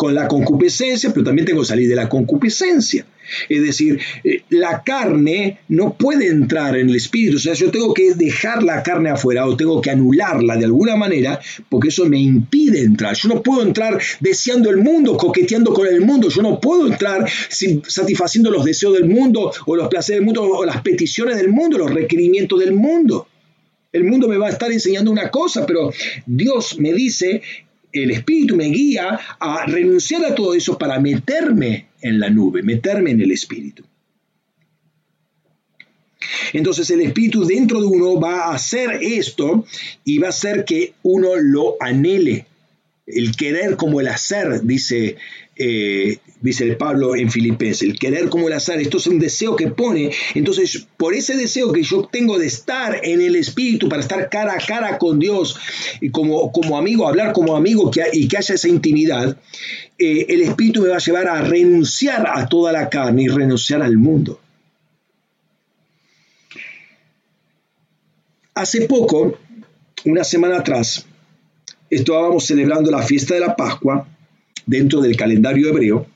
con 0.00 0.14
la 0.14 0.26
concupiscencia, 0.26 1.12
pero 1.12 1.24
también 1.26 1.44
tengo 1.44 1.60
que 1.60 1.66
salir 1.66 1.86
de 1.86 1.94
la 1.94 2.08
concupiscencia. 2.08 3.04
Es 3.50 3.62
decir, 3.62 4.00
eh, 4.24 4.44
la 4.48 4.82
carne 4.82 5.58
no 5.68 5.92
puede 5.92 6.28
entrar 6.28 6.74
en 6.78 6.88
el 6.88 6.96
espíritu, 6.96 7.36
o 7.36 7.38
sea, 7.38 7.52
yo 7.52 7.70
tengo 7.70 7.92
que 7.92 8.14
dejar 8.14 8.62
la 8.62 8.82
carne 8.82 9.10
afuera 9.10 9.44
o 9.44 9.58
tengo 9.58 9.78
que 9.82 9.90
anularla 9.90 10.56
de 10.56 10.64
alguna 10.64 10.96
manera, 10.96 11.38
porque 11.68 11.88
eso 11.88 12.06
me 12.06 12.18
impide 12.18 12.80
entrar. 12.80 13.14
Yo 13.14 13.28
no 13.28 13.42
puedo 13.42 13.60
entrar 13.60 14.00
deseando 14.20 14.70
el 14.70 14.78
mundo, 14.78 15.18
coqueteando 15.18 15.74
con 15.74 15.86
el 15.86 16.00
mundo, 16.00 16.30
yo 16.30 16.40
no 16.40 16.58
puedo 16.58 16.86
entrar 16.86 17.30
satisfaciendo 17.86 18.50
los 18.50 18.64
deseos 18.64 18.94
del 18.94 19.04
mundo 19.04 19.52
o 19.66 19.76
los 19.76 19.88
placeres 19.88 20.20
del 20.20 20.24
mundo 20.24 20.44
o 20.44 20.64
las 20.64 20.80
peticiones 20.80 21.36
del 21.36 21.50
mundo, 21.50 21.76
los 21.76 21.92
requerimientos 21.92 22.58
del 22.58 22.72
mundo. 22.72 23.28
El 23.92 24.04
mundo 24.04 24.28
me 24.28 24.38
va 24.38 24.46
a 24.46 24.50
estar 24.50 24.72
enseñando 24.72 25.10
una 25.10 25.30
cosa, 25.30 25.66
pero 25.66 25.92
Dios 26.24 26.78
me 26.78 26.94
dice 26.94 27.42
el 27.92 28.10
Espíritu 28.10 28.56
me 28.56 28.66
guía 28.66 29.18
a 29.38 29.66
renunciar 29.66 30.24
a 30.24 30.34
todo 30.34 30.54
eso 30.54 30.78
para 30.78 30.98
meterme 31.00 31.88
en 32.00 32.18
la 32.18 32.30
nube, 32.30 32.62
meterme 32.62 33.10
en 33.10 33.20
el 33.20 33.32
Espíritu. 33.32 33.84
Entonces 36.52 36.90
el 36.90 37.00
Espíritu 37.00 37.44
dentro 37.44 37.80
de 37.80 37.86
uno 37.86 38.20
va 38.20 38.46
a 38.46 38.54
hacer 38.54 38.98
esto 39.02 39.64
y 40.04 40.18
va 40.18 40.28
a 40.28 40.30
hacer 40.30 40.64
que 40.64 40.94
uno 41.02 41.36
lo 41.36 41.76
anhele. 41.80 42.46
El 43.06 43.34
querer 43.36 43.76
como 43.76 44.00
el 44.00 44.08
hacer, 44.08 44.62
dice 44.62 45.16
eh, 45.56 46.18
dice 46.40 46.74
Pablo 46.74 47.16
en 47.16 47.30
Filipenses, 47.30 47.82
el 47.82 47.98
querer 47.98 48.28
como 48.28 48.48
el 48.48 48.54
azar, 48.54 48.80
esto 48.80 48.96
es 48.96 49.06
un 49.06 49.18
deseo 49.18 49.56
que 49.56 49.68
pone, 49.68 50.10
entonces 50.34 50.86
por 50.96 51.14
ese 51.14 51.36
deseo 51.36 51.72
que 51.72 51.82
yo 51.82 52.08
tengo 52.10 52.38
de 52.38 52.46
estar 52.46 53.00
en 53.02 53.20
el 53.20 53.36
Espíritu, 53.36 53.88
para 53.88 54.02
estar 54.02 54.28
cara 54.30 54.54
a 54.54 54.66
cara 54.66 54.98
con 54.98 55.18
Dios, 55.18 55.58
y 56.00 56.10
como, 56.10 56.50
como 56.52 56.78
amigo, 56.78 57.06
hablar 57.06 57.32
como 57.32 57.56
amigo 57.56 57.90
y 58.12 58.28
que 58.28 58.36
haya 58.36 58.54
esa 58.54 58.68
intimidad, 58.68 59.36
eh, 59.98 60.26
el 60.28 60.42
Espíritu 60.42 60.82
me 60.82 60.88
va 60.88 60.96
a 60.96 61.00
llevar 61.00 61.28
a 61.28 61.42
renunciar 61.42 62.26
a 62.26 62.48
toda 62.48 62.72
la 62.72 62.88
carne 62.88 63.24
y 63.24 63.28
renunciar 63.28 63.82
al 63.82 63.96
mundo. 63.98 64.40
Hace 68.54 68.82
poco, 68.82 69.38
una 70.04 70.24
semana 70.24 70.58
atrás, 70.58 71.06
estábamos 71.88 72.46
celebrando 72.46 72.90
la 72.90 73.02
fiesta 73.02 73.34
de 73.34 73.40
la 73.40 73.56
Pascua, 73.56 74.06
dentro 74.66 75.00
del 75.00 75.16
calendario 75.16 75.68
hebreo. 75.68 76.06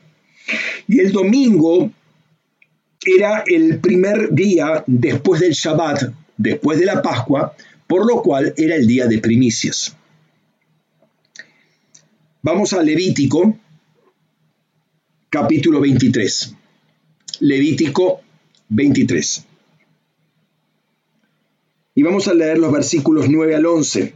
Y 0.86 1.00
el 1.00 1.12
domingo 1.12 1.90
era 3.04 3.44
el 3.46 3.80
primer 3.80 4.32
día 4.32 4.84
después 4.86 5.40
del 5.40 5.52
Shabbat, 5.52 6.12
después 6.36 6.78
de 6.78 6.86
la 6.86 7.02
Pascua, 7.02 7.54
por 7.86 8.06
lo 8.06 8.22
cual 8.22 8.54
era 8.56 8.76
el 8.76 8.86
día 8.86 9.06
de 9.06 9.18
primicias. 9.18 9.96
Vamos 12.42 12.72
a 12.72 12.82
Levítico, 12.82 13.58
capítulo 15.30 15.80
23. 15.80 16.54
Levítico 17.40 18.20
23. 18.68 19.46
Y 21.96 22.02
vamos 22.02 22.28
a 22.28 22.34
leer 22.34 22.58
los 22.58 22.72
versículos 22.72 23.28
9 23.28 23.54
al 23.54 23.66
11. 23.66 24.14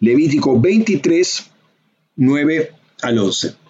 Levítico 0.00 0.60
23, 0.60 1.50
9 2.16 2.70
al 3.02 3.18
11. 3.18 3.65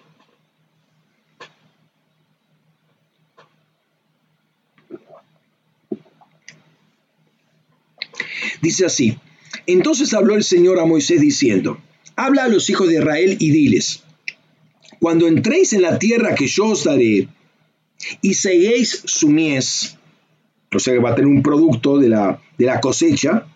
Dice 8.61 8.85
así, 8.85 9.17
entonces 9.65 10.13
habló 10.13 10.35
el 10.35 10.43
Señor 10.43 10.79
a 10.79 10.85
Moisés 10.85 11.21
diciendo, 11.21 11.79
habla 12.15 12.45
a 12.45 12.47
los 12.47 12.69
hijos 12.69 12.87
de 12.87 12.95
Israel 12.95 13.37
y 13.39 13.51
diles, 13.51 14.03
cuando 14.99 15.27
entréis 15.27 15.73
en 15.73 15.83
la 15.83 15.99
tierra 15.99 16.35
que 16.35 16.47
yo 16.47 16.67
os 16.67 16.83
daré 16.83 17.27
y 18.21 18.33
seguéis 18.33 19.03
su 19.05 19.29
mies, 19.29 19.97
o 20.73 20.79
sea 20.79 20.93
que 20.93 20.99
va 20.99 21.11
a 21.11 21.15
tener 21.15 21.29
un 21.29 21.43
producto 21.43 21.97
de 21.97 22.09
la, 22.09 22.41
de 22.57 22.65
la 22.65 22.79
cosecha, 22.79 23.47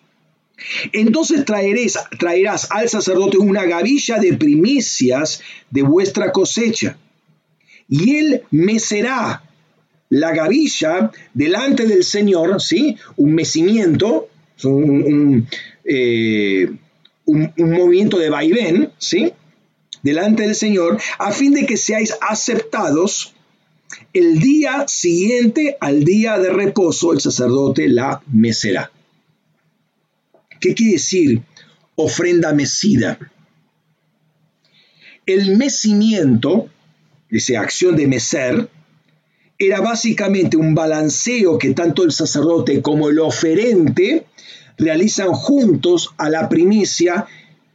entonces 0.93 1.43
traeréis, 1.45 1.97
traerás 2.19 2.67
al 2.71 2.87
sacerdote 2.87 3.37
una 3.37 3.65
gavilla 3.65 4.19
de 4.19 4.33
primicias 4.33 5.41
de 5.69 5.81
vuestra 5.81 6.31
cosecha, 6.31 6.97
y 7.89 8.15
él 8.15 8.43
mecerá 8.51 9.43
la 10.09 10.33
gavilla 10.33 11.11
delante 11.33 11.87
del 11.87 12.03
Señor, 12.03 12.61
¿sí? 12.61 12.97
Un 13.15 13.33
mecimiento, 13.33 14.29
un, 14.65 15.47
eh, 15.85 16.69
un, 17.25 17.53
un 17.57 17.71
movimiento 17.71 18.17
de 18.17 18.29
vaivén, 18.29 18.91
¿sí? 18.97 19.33
Delante 20.03 20.43
del 20.43 20.55
Señor, 20.55 20.99
a 21.19 21.31
fin 21.31 21.53
de 21.53 21.65
que 21.65 21.77
seáis 21.77 22.15
aceptados 22.21 23.33
el 24.13 24.39
día 24.39 24.85
siguiente 24.87 25.77
al 25.79 26.03
día 26.03 26.37
de 26.37 26.49
reposo, 26.49 27.13
el 27.13 27.21
sacerdote 27.21 27.87
la 27.87 28.21
mecerá. 28.31 28.91
¿Qué 30.59 30.75
quiere 30.75 30.93
decir 30.93 31.41
ofrenda 31.95 32.53
mecida? 32.53 33.17
El 35.25 35.57
mecimiento, 35.57 36.69
esa 37.29 37.61
acción 37.61 37.95
de 37.95 38.07
mecer, 38.07 38.69
era 39.57 39.79
básicamente 39.79 40.57
un 40.57 40.73
balanceo 40.73 41.57
que 41.57 41.73
tanto 41.73 42.03
el 42.03 42.11
sacerdote 42.11 42.81
como 42.81 43.09
el 43.09 43.19
oferente 43.19 44.25
realizan 44.81 45.29
juntos 45.29 46.13
a 46.17 46.29
la 46.29 46.49
primicia, 46.49 47.25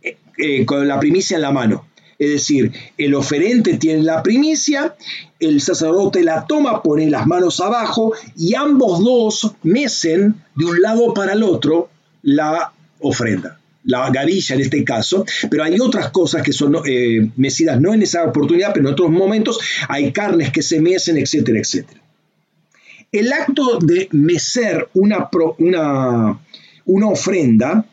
eh, 0.03 0.17
eh, 0.39 0.67
con 0.67 0.87
la 0.87 1.01
primicia 1.01 1.37
en 1.37 1.43
la 1.43 1.53
mano. 1.53 1.87
Es 2.19 2.31
decir, 2.31 2.73
el 2.97 3.15
oferente 3.15 3.77
tiene 3.77 4.03
la 4.03 4.23
primicia, 4.23 4.95
el 5.39 5.61
sacerdote 5.61 6.23
la 6.23 6.47
toma, 6.47 6.83
pone 6.83 7.11
las 7.11 7.27
manos 7.27 7.61
abajo 7.61 8.13
y 8.37 8.55
ambos 8.55 9.05
dos 9.05 9.53
mecen 9.63 10.35
de 10.55 10.65
un 10.65 10.81
lado 10.81 11.13
para 11.13 11.35
el 11.35 11.43
otro 11.43 11.91
la 12.23 12.73
ofrenda, 13.01 13.61
la 13.85 14.11
gavilla 14.11 14.55
en 14.55 14.63
este 14.63 14.83
caso, 14.83 15.27
pero 15.51 15.65
hay 15.65 15.79
otras 15.79 16.11
cosas 16.11 16.43
que 16.43 16.53
son 16.53 16.77
eh, 16.87 17.31
mecidas 17.37 17.79
no 17.81 17.93
en 17.93 18.03
esa 18.03 18.25
oportunidad, 18.25 18.73
pero 18.73 18.89
en 18.89 18.95
otros 18.95 19.11
momentos 19.11 19.61
hay 19.89 20.11
carnes 20.11 20.51
que 20.51 20.63
se 20.63 20.81
mecen, 20.81 21.19
etcétera, 21.19 21.61
etcétera. 21.61 22.01
El 23.13 23.33
acto 23.33 23.79
de 23.79 24.09
mecer 24.13 24.89
una, 24.95 25.29
una, 25.59 26.39
una 26.87 27.09
ofrenda 27.09 27.85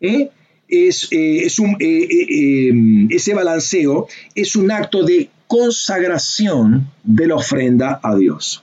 ¿eh? 0.00 0.30
es, 0.68 1.08
eh, 1.12 1.46
eh, 1.46 2.72
ese 3.10 3.34
balanceo 3.34 4.08
es 4.34 4.56
un 4.56 4.70
acto 4.70 5.04
de 5.04 5.30
consagración 5.46 6.90
de 7.02 7.26
la 7.28 7.36
ofrenda 7.36 8.00
a 8.02 8.16
Dios. 8.16 8.62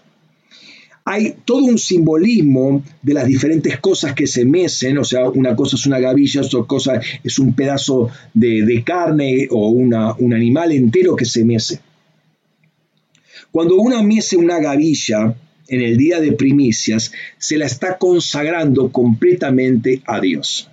Hay 1.04 1.36
todo 1.46 1.66
un 1.66 1.80
simbolismo 1.80 2.84
de 3.02 3.14
las 3.14 3.26
diferentes 3.26 3.80
cosas 3.80 4.14
que 4.14 4.28
se 4.28 4.46
mecen, 4.46 4.98
o 5.00 5.04
sea, 5.04 5.30
una 5.30 5.56
cosa 5.56 5.76
es 5.76 5.86
una 5.88 6.00
gavilla, 6.00 6.42
otra 6.42 6.64
cosa 6.64 7.02
es 7.24 7.40
un 7.40 7.54
pedazo 7.56 8.12
de, 8.34 8.84
carne 8.86 9.48
o 9.50 9.70
una, 9.70 10.14
un 10.14 10.34
animal 10.34 10.72
entero 10.72 11.16
que 11.16 11.26
se 11.26 11.44
mece. 11.44 11.80
Cuando 13.52 13.78
uno 13.78 14.02
mece 14.04 14.38
una 14.38 14.60
gavilla 14.60 15.36
en 15.68 15.82
el 15.82 15.98
día 15.98 16.20
de 16.20 16.34
primicias, 16.34 17.12
se 17.38 17.58
la 17.58 17.66
está 17.66 17.98
consagrando 17.98 18.92
completamente 18.92 20.02
a 20.06 20.20
Dios. 20.20 20.70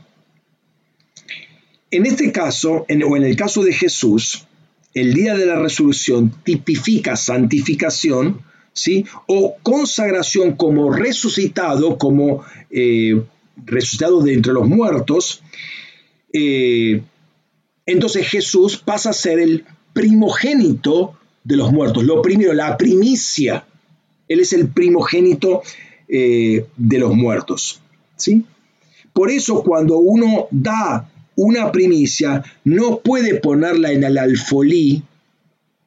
En 1.90 2.06
este 2.06 2.32
caso, 2.32 2.86
o 2.88 3.16
en 3.16 3.24
el 3.24 3.36
caso 3.36 3.62
de 3.62 3.72
Jesús, 3.72 4.46
el 4.94 5.14
día 5.14 5.34
de 5.34 5.46
la 5.46 5.58
resurrección 5.58 6.32
tipifica 6.44 7.16
santificación, 7.16 8.42
¿sí? 8.72 9.04
O 9.26 9.56
consagración 9.62 10.56
como 10.56 10.92
resucitado, 10.92 11.98
como 11.98 12.44
eh, 12.70 13.22
resucitado 13.64 14.22
de 14.22 14.34
entre 14.34 14.52
los 14.52 14.68
muertos. 14.68 15.42
Eh, 16.32 17.02
entonces 17.86 18.28
Jesús 18.28 18.76
pasa 18.76 19.10
a 19.10 19.14
ser 19.14 19.38
el 19.38 19.64
primogénito 19.92 21.18
de 21.44 21.56
los 21.56 21.72
muertos, 21.72 22.04
lo 22.04 22.20
primero, 22.20 22.52
la 22.52 22.76
primicia. 22.76 23.64
Él 24.28 24.40
es 24.40 24.52
el 24.52 24.68
primogénito 24.68 25.62
eh, 26.08 26.66
de 26.76 26.98
los 26.98 27.14
muertos, 27.14 27.80
¿sí? 28.16 28.44
Por 29.12 29.30
eso 29.30 29.62
cuando 29.62 29.98
uno 29.98 30.46
da 30.50 31.10
una 31.38 31.70
primicia 31.70 32.42
no 32.64 32.98
puede 32.98 33.36
ponerla 33.36 33.92
en 33.92 34.04
el 34.04 34.18
alfolí. 34.18 35.02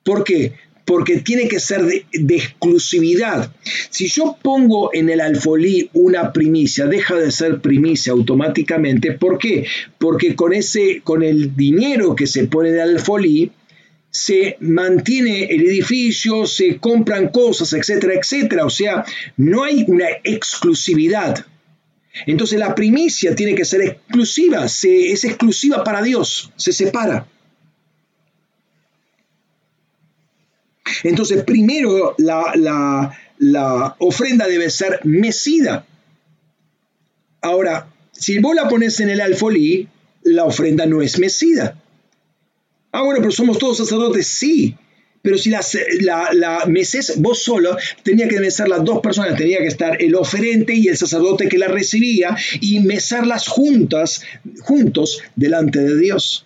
¿Por 0.04 0.24
qué? 0.24 0.54
Porque 0.86 1.18
tiene 1.20 1.48
que 1.48 1.60
ser 1.60 1.86
de, 1.86 2.36
exclusividad. 2.36 3.52
Si 3.90 4.08
yo 4.08 4.38
pongo 4.42 4.92
en 4.94 5.10
el 5.10 5.22
alfolí 5.22 5.90
una 5.94 6.34
primicia, 6.34 6.88
deja 6.88 7.16
de 7.16 7.32
ser 7.32 7.62
primicia 7.62 8.14
automáticamente. 8.14 9.12
¿Por 9.12 9.38
qué? 9.38 9.68
Porque 9.98 10.36
con, 10.36 10.54
ese, 10.54 11.02
con 11.04 11.22
el 11.22 11.56
dinero 11.56 12.16
que 12.16 12.28
se 12.28 12.48
pone 12.48 12.70
en 12.70 12.76
el 12.76 12.82
alfolí, 12.82 13.52
se 14.12 14.58
mantiene 14.60 15.46
el 15.46 15.62
edificio, 15.62 16.46
se 16.46 16.78
compran 16.78 17.30
cosas, 17.30 17.72
etcétera, 17.74 18.14
etcétera. 18.14 18.66
O 18.66 18.70
sea, 18.70 19.06
no 19.38 19.64
hay 19.64 19.86
una 19.88 20.06
exclusividad. 20.24 21.46
Entonces 22.26 22.60
la 22.60 22.76
primicia 22.76 23.34
tiene 23.36 23.56
que 23.56 23.64
ser 23.64 23.82
exclusiva, 23.82 24.66
es 24.66 25.24
exclusiva 25.24 25.84
para 25.84 26.02
Dios, 26.02 26.52
se 26.58 26.74
separa. 26.74 27.26
Entonces 31.04 31.44
primero 31.44 32.16
la, 32.18 33.16
la 33.38 33.96
ofrenda 34.00 34.48
debe 34.48 34.70
ser 34.70 35.00
mecida. 35.06 35.86
Ahora, 37.42 37.88
si 38.12 38.40
vos 38.40 38.54
la 38.56 38.68
pones 38.68 39.00
en 39.00 39.10
el 39.10 39.22
alfolí, 39.22 39.88
la 40.24 40.44
ofrenda 40.44 40.86
no 40.86 41.02
es 41.02 41.18
mecida. 41.18 41.81
Ah, 42.92 43.04
bueno, 43.04 43.20
pero 43.20 43.32
somos 43.32 43.58
todos 43.58 43.78
sacerdotes, 43.78 44.28
sí, 44.28 44.76
pero 45.22 45.38
si 45.38 45.50
la, 45.50 45.62
la, 46.34 46.66
meses 46.66 47.22
vos 47.22 47.44
solo, 47.44 47.78
tenía 48.04 48.28
que 48.28 48.40
mesar 48.40 48.68
las 48.68 48.84
dos 48.84 49.02
personas, 49.02 49.38
tenía 49.38 49.60
que 49.60 49.68
estar 49.68 50.02
el 50.02 50.16
oferente 50.16 50.74
y 50.74 50.88
el 50.88 50.98
sacerdote 50.98 51.48
que 51.48 51.58
la 51.58 51.68
recibía 51.68 52.36
y 52.60 52.80
mesarlas 52.80 53.48
juntas, 53.48 54.24
juntos 54.62 55.22
delante 55.36 55.80
de 55.80 56.00
Dios. 56.00 56.46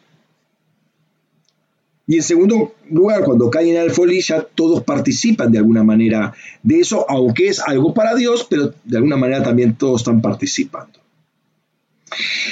Y 2.07 2.17
en 2.17 2.23
segundo 2.23 2.76
lugar, 2.91 3.23
cuando 3.23 3.49
caen 3.49 3.77
en 3.77 3.84
el 3.84 3.91
folilla, 3.91 4.45
todos 4.53 4.84
participan 4.84 5.51
de 5.51 5.57
alguna 5.57 5.84
manera 5.84 6.34
de 6.61 6.80
eso, 6.80 7.05
aunque 7.09 7.47
es 7.47 7.59
algo 7.59 7.93
para 7.93 8.13
Dios, 8.13 8.45
pero 8.47 8.73
de 8.84 8.97
alguna 8.97 9.17
manera 9.17 9.41
también 9.41 9.76
todos 9.76 10.01
están 10.01 10.22
participando. 10.22 10.99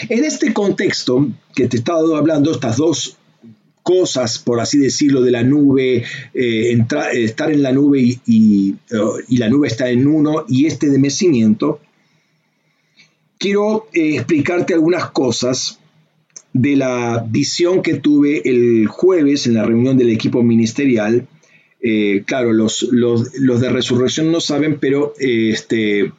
En 0.09 0.23
este 0.25 0.53
contexto 0.53 1.27
que 1.53 1.67
te 1.67 1.77
he 1.77 1.79
estado 1.79 2.15
hablando, 2.15 2.51
estas 2.51 2.77
dos 2.77 3.17
cosas, 3.83 4.39
por 4.39 4.59
así 4.59 4.79
decirlo, 4.79 5.21
de 5.21 5.31
la 5.31 5.43
nube, 5.43 6.03
eh, 6.33 6.85
estar 7.13 7.51
en 7.51 7.61
la 7.61 7.71
nube 7.71 8.17
y, 8.25 8.75
la 9.29 9.49
nube 9.49 9.67
está 9.67 9.89
en 9.89 10.07
uno 10.07 10.45
y 10.47 10.65
este 10.65 10.89
de 10.89 10.97
mecimiento, 10.97 11.79
quiero 13.37 13.87
eh, 13.93 14.15
explicarte 14.15 14.73
algunas 14.73 15.11
cosas 15.11 15.79
de 16.53 16.75
la 16.75 17.25
visión 17.29 17.81
que 17.81 17.95
tuve 17.95 18.47
el 18.47 18.87
jueves 18.87 19.47
en 19.47 19.55
la 19.55 19.65
reunión 19.65 19.97
del 19.97 20.11
equipo 20.11 20.41
ministerial. 20.43 21.27
Eh, 21.85 22.23
claro, 22.25 22.53
los, 22.53 22.83
los, 22.91 23.33
de 23.33 23.69
resurrección 23.69 24.31
no 24.31 24.39
saben, 24.39 24.79
pero 24.79 25.13
este, 25.19 26.13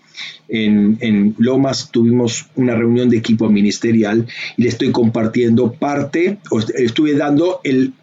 en, 0.47 1.35
Lomas 1.39 1.91
tuvimos 1.91 2.49
una 2.55 2.75
reunión 2.75 3.09
de 3.09 3.17
equipo 3.17 3.49
ministerial 3.49 4.27
y 4.59 4.63
le 4.63 4.69
estoy 4.69 4.93
compartiendo 4.93 5.73
parte, 5.73 6.39
estuve 6.77 7.15
dando 7.15 7.63
el, 7.65 7.95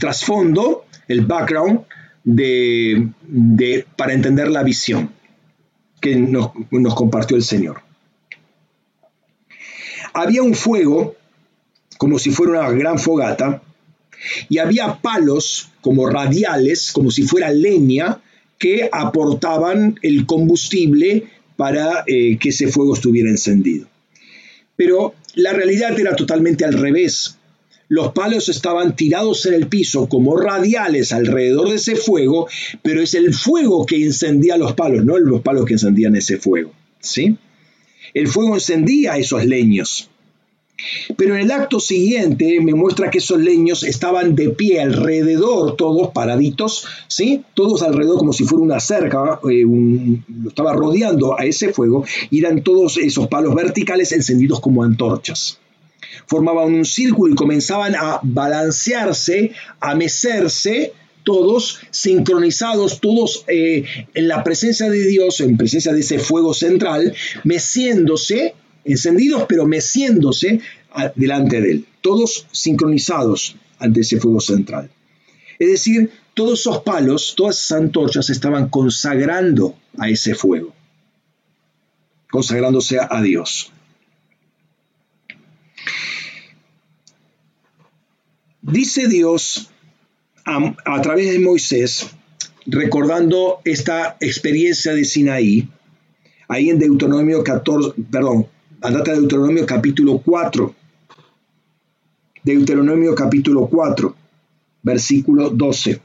trasfondo, 0.00 0.86
el 1.06 1.24
background 1.24 1.82
de, 2.24 3.10
para 3.96 4.12
entender 4.12 4.48
la 4.48 4.64
visión 4.64 5.12
que 6.00 6.16
nos, 6.16 6.50
nos 6.72 6.96
compartió 6.96 7.36
el 7.36 7.44
Señor. 7.44 7.80
Había 10.14 10.42
un 10.42 10.56
fuego 10.56 11.14
como 11.96 12.18
si 12.18 12.30
fuera 12.30 12.68
una 12.68 12.70
gran 12.72 12.98
fogata 12.98 13.62
y 14.48 14.58
había 14.58 15.00
palos 15.00 15.68
como 15.80 16.08
radiales, 16.08 16.92
como 16.92 17.10
si 17.10 17.22
fuera 17.22 17.50
leña, 17.52 18.20
que 18.58 18.88
aportaban 18.92 19.98
el 20.02 20.26
combustible 20.26 21.24
para 21.56 22.04
eh, 22.06 22.38
que 22.38 22.50
ese 22.50 22.68
fuego 22.68 22.94
estuviera 22.94 23.30
encendido. 23.30 23.86
Pero 24.76 25.14
la 25.34 25.52
realidad 25.52 25.98
era 25.98 26.14
totalmente 26.14 26.64
al 26.64 26.72
revés. 26.72 27.36
Los 27.88 28.12
palos 28.12 28.48
estaban 28.48 28.96
tirados 28.96 29.46
en 29.46 29.54
el 29.54 29.66
piso 29.66 30.08
como 30.08 30.36
radiales 30.36 31.12
alrededor 31.12 31.70
de 31.70 31.76
ese 31.76 31.96
fuego, 31.96 32.48
pero 32.82 33.02
es 33.02 33.14
el 33.14 33.32
fuego 33.32 33.86
que 33.86 34.04
encendía 34.04 34.56
los 34.56 34.74
palos, 34.74 35.04
no 35.04 35.18
los 35.18 35.40
palos 35.40 35.64
que 35.64 35.72
encendían 35.74 36.14
ese 36.14 36.36
fuego. 36.36 36.72
¿sí? 37.00 37.36
El 38.14 38.28
fuego 38.28 38.54
encendía 38.54 39.16
esos 39.16 39.44
leños. 39.44 40.10
Pero 41.16 41.34
en 41.34 41.40
el 41.40 41.50
acto 41.50 41.80
siguiente 41.80 42.60
me 42.60 42.74
muestra 42.74 43.10
que 43.10 43.18
esos 43.18 43.40
leños 43.40 43.82
estaban 43.82 44.36
de 44.36 44.50
pie 44.50 44.80
alrededor, 44.80 45.76
todos 45.76 46.12
paraditos, 46.12 46.86
¿sí? 47.08 47.42
Todos 47.54 47.82
alrededor 47.82 48.18
como 48.18 48.32
si 48.32 48.44
fuera 48.44 48.62
una 48.62 48.80
cerca, 48.80 49.40
eh, 49.50 49.64
lo 49.64 50.48
estaba 50.48 50.72
rodeando 50.72 51.38
a 51.38 51.44
ese 51.44 51.72
fuego, 51.72 52.04
y 52.30 52.38
eran 52.38 52.62
todos 52.62 52.96
esos 52.96 53.26
palos 53.26 53.54
verticales 53.54 54.12
encendidos 54.12 54.60
como 54.60 54.84
antorchas. 54.84 55.58
Formaban 56.26 56.72
un 56.72 56.84
círculo 56.84 57.32
y 57.32 57.36
comenzaban 57.36 57.94
a 57.96 58.20
balancearse, 58.22 59.52
a 59.80 59.94
mecerse, 59.96 60.92
todos 61.24 61.80
sincronizados, 61.90 63.00
todos 63.00 63.44
eh, 63.48 63.84
en 64.14 64.28
la 64.28 64.44
presencia 64.44 64.88
de 64.88 65.06
Dios, 65.06 65.40
en 65.40 65.56
presencia 65.56 65.92
de 65.92 66.00
ese 66.00 66.18
fuego 66.18 66.54
central, 66.54 67.14
meciéndose 67.44 68.54
encendidos 68.92 69.44
pero 69.48 69.66
meciéndose 69.66 70.60
delante 71.14 71.60
de 71.60 71.70
él, 71.70 71.86
todos 72.00 72.46
sincronizados 72.52 73.56
ante 73.78 74.00
ese 74.00 74.20
fuego 74.20 74.40
central. 74.40 74.90
Es 75.58 75.68
decir, 75.68 76.10
todos 76.34 76.60
esos 76.60 76.82
palos, 76.82 77.34
todas 77.36 77.58
esas 77.58 77.78
antorchas 77.78 78.30
estaban 78.30 78.68
consagrando 78.68 79.76
a 79.98 80.08
ese 80.08 80.34
fuego, 80.34 80.72
consagrándose 82.30 82.98
a 83.00 83.22
Dios. 83.22 83.72
Dice 88.62 89.08
Dios 89.08 89.70
a, 90.44 91.02
través 91.02 91.30
de 91.30 91.38
Moisés, 91.38 92.10
recordando 92.66 93.60
esta 93.64 94.16
experiencia 94.20 94.94
de 94.94 95.04
Sinaí, 95.04 95.68
ahí 96.48 96.70
en 96.70 96.78
Deuteronomio 96.78 97.42
14, 97.42 97.94
perdón, 98.10 98.46
Andate 98.80 99.10
a 99.10 99.14
Deuteronomio 99.14 99.66
capítulo 99.66 100.18
4. 100.18 100.74
Deuteronomio 102.44 103.12
capítulo 103.12 103.66
4, 103.66 104.14
versículo 104.82 105.50
12. 105.50 106.00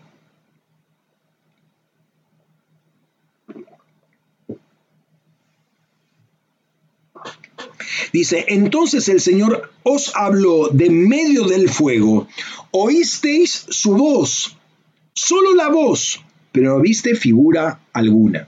Dice, 8.11 8.45
entonces 8.47 9.07
el 9.07 9.21
Señor 9.21 9.71
os 9.83 10.11
habló 10.15 10.69
de 10.69 10.89
medio 10.89 11.45
del 11.45 11.69
fuego, 11.69 12.27
oísteis 12.71 13.67
su 13.69 13.95
voz, 13.95 14.57
solo 15.13 15.53
la 15.53 15.69
voz, 15.69 16.23
pero 16.51 16.75
no 16.75 16.81
viste 16.81 17.13
figura 17.15 17.81
alguna. 17.93 18.47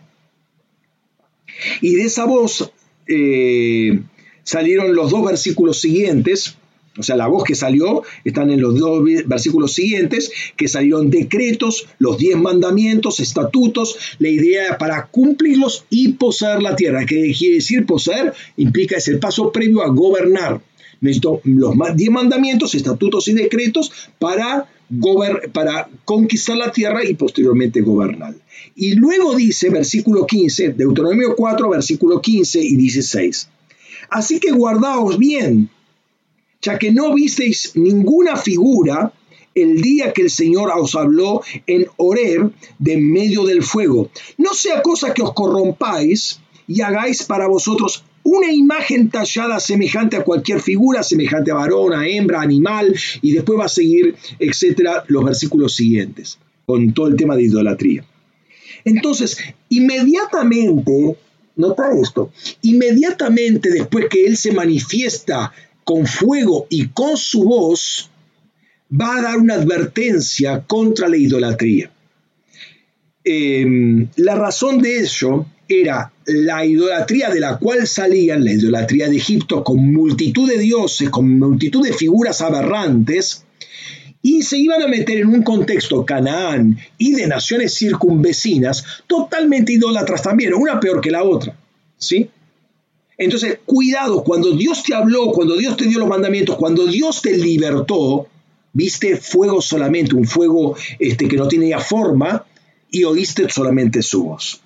Y 1.81 1.95
de 1.95 2.03
esa 2.03 2.25
voz 2.25 2.71
eh, 3.07 4.01
salieron 4.45 4.95
los 4.95 5.11
dos 5.11 5.25
versículos 5.25 5.81
siguientes, 5.81 6.55
o 6.97 7.03
sea, 7.03 7.17
la 7.17 7.27
voz 7.27 7.43
que 7.43 7.55
salió, 7.55 8.03
están 8.23 8.49
en 8.51 8.61
los 8.61 8.79
dos 8.79 9.03
versículos 9.25 9.73
siguientes, 9.73 10.31
que 10.55 10.69
salieron 10.69 11.09
decretos, 11.09 11.87
los 11.99 12.17
diez 12.17 12.37
mandamientos, 12.37 13.19
estatutos, 13.19 13.97
la 14.19 14.29
idea 14.29 14.77
para 14.77 15.07
cumplirlos 15.07 15.85
y 15.89 16.13
poseer 16.13 16.61
la 16.61 16.75
tierra. 16.75 17.05
¿Qué 17.05 17.33
quiere 17.37 17.55
decir 17.55 17.85
poseer? 17.85 18.33
Implica 18.55 18.95
es 18.95 19.09
el 19.09 19.19
paso 19.19 19.51
previo 19.51 19.83
a 19.83 19.89
gobernar. 19.89 20.61
Necesito 21.01 21.41
los 21.43 21.75
diez 21.95 22.09
mandamientos, 22.09 22.73
estatutos 22.75 23.27
y 23.27 23.33
decretos 23.33 23.91
para, 24.17 24.69
para 25.51 25.89
conquistar 26.05 26.55
la 26.55 26.71
tierra 26.71 27.03
y 27.03 27.15
posteriormente 27.15 27.81
gobernar. 27.81 28.35
Y 28.73 28.95
luego 28.95 29.35
dice, 29.35 29.69
versículo 29.69 30.25
15, 30.25 30.69
Deuteronomio 30.69 31.35
4, 31.35 31.69
versículo 31.69 32.21
15 32.21 32.61
y 32.63 32.77
16. 32.77 33.49
Así 34.09 34.39
que 34.39 34.51
guardaos 34.51 35.17
bien, 35.17 35.69
ya 36.61 36.79
que 36.79 36.91
no 36.91 37.13
visteis 37.13 37.71
ninguna 37.75 38.35
figura 38.35 39.13
el 39.53 39.81
día 39.81 40.11
que 40.11 40.23
el 40.23 40.29
Señor 40.29 40.69
os 40.75 40.95
habló 40.95 41.41
en 41.65 41.87
Horeb 41.97 42.51
de 42.77 42.97
medio 42.97 43.45
del 43.45 43.63
fuego. 43.63 44.09
No 44.37 44.53
sea 44.53 44.81
cosa 44.81 45.13
que 45.13 45.21
os 45.21 45.33
corrompáis 45.33 46.41
y 46.67 46.81
hagáis 46.81 47.23
para 47.23 47.47
vosotros 47.47 48.03
una 48.23 48.51
imagen 48.51 49.09
tallada 49.09 49.59
semejante 49.59 50.17
a 50.17 50.23
cualquier 50.23 50.59
figura, 50.59 51.03
semejante 51.03 51.51
a 51.51 51.55
varón, 51.55 51.93
a 51.93 52.07
hembra, 52.07 52.41
animal, 52.41 52.93
y 53.21 53.31
después 53.31 53.59
va 53.59 53.65
a 53.65 53.69
seguir, 53.69 54.15
etcétera, 54.39 55.03
los 55.07 55.23
versículos 55.23 55.75
siguientes, 55.75 56.39
con 56.65 56.91
todo 56.93 57.07
el 57.07 57.15
tema 57.15 57.35
de 57.35 57.43
idolatría. 57.43 58.03
Entonces, 58.83 59.37
inmediatamente 59.69 61.17
Nota 61.57 61.91
esto. 61.99 62.31
Inmediatamente 62.63 63.69
después 63.69 64.07
que 64.09 64.25
Él 64.25 64.37
se 64.37 64.51
manifiesta 64.51 65.51
con 65.83 66.05
fuego 66.05 66.67
y 66.69 66.87
con 66.89 67.15
su 67.15 67.43
voz, 67.43 68.09
va 68.91 69.17
a 69.17 69.21
dar 69.21 69.37
una 69.37 69.55
advertencia 69.55 70.63
contra 70.65 71.07
la 71.07 71.17
idolatría. 71.17 71.91
Em, 73.23 74.07
la 74.17 74.35
razón 74.35 74.81
de 74.81 74.99
ello 74.99 75.45
era 75.67 76.11
la 76.25 76.65
idolatría 76.65 77.29
de 77.29 77.39
la 77.39 77.57
cual 77.57 77.87
salían, 77.87 78.43
la 78.43 78.53
idolatría 78.53 79.09
de 79.09 79.17
Egipto, 79.17 79.63
con 79.63 79.93
multitud 79.93 80.47
de 80.49 80.59
dioses, 80.59 81.09
con 81.09 81.39
multitud 81.39 81.83
de 81.83 81.93
figuras 81.93 82.41
aberrantes, 82.41 83.44
y 84.27 84.41
se 84.41 84.57
iban 84.57 84.81
a 84.81 84.87
meter 84.87 85.19
en 85.19 85.27
un 85.27 85.43
contexto 85.43 86.03
Canaán 86.03 86.79
y 86.97 87.11
de 87.11 87.27
naciones 87.27 87.75
circunvecinas 87.75 88.83
totalmente 89.05 89.73
idólatras 89.73 90.23
también, 90.23 90.55
una 90.55 90.79
peor 90.79 90.99
que 90.99 91.11
la 91.11 91.23
otra. 91.23 91.55
¿Sí? 91.95 92.27
Entonces, 93.19 93.59
cuidado, 93.67 94.23
cuando 94.23 94.53
Dios 94.53 94.81
te 94.81 94.95
habló, 94.95 95.31
cuando 95.31 95.55
Dios 95.55 95.77
te 95.77 95.85
dio 95.85 95.99
los 95.99 96.09
mandamientos, 96.09 96.55
cuando 96.55 96.87
Dios 96.87 97.21
te 97.21 97.37
libertó, 97.37 98.25
viste 98.73 99.15
fuego 99.15 99.61
solamente, 99.61 100.15
un 100.15 100.25
fuego 100.25 100.75
este, 100.97 101.27
que 101.27 101.37
no 101.37 101.47
tenía 101.47 101.77
forma, 101.77 102.47
y 102.89 103.03
oíste 103.03 103.47
solamente 103.47 104.01
su 104.01 104.23
voz. 104.23 104.59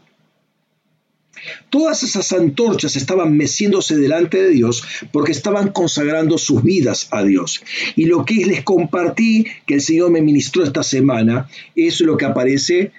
Todas 1.69 2.03
esas 2.03 2.31
antorchas 2.31 2.95
estaban 2.95 3.35
meciéndose 3.35 3.97
delante 3.97 4.41
de 4.41 4.49
Dios 4.49 4.83
porque 5.11 5.31
estaban 5.31 5.69
consagrando 5.69 6.37
sus 6.37 6.63
vidas 6.63 7.07
a 7.11 7.23
Dios. 7.23 7.61
Y 7.95 8.05
lo 8.05 8.25
que 8.25 8.45
les 8.45 8.63
compartí, 8.63 9.45
que 9.65 9.75
el 9.75 9.81
Señor 9.81 10.11
me 10.11 10.21
ministró 10.21 10.63
esta 10.63 10.83
semana, 10.83 11.49
es 11.75 12.01
lo 12.01 12.17
que 12.17 12.25
aparece 12.25 12.91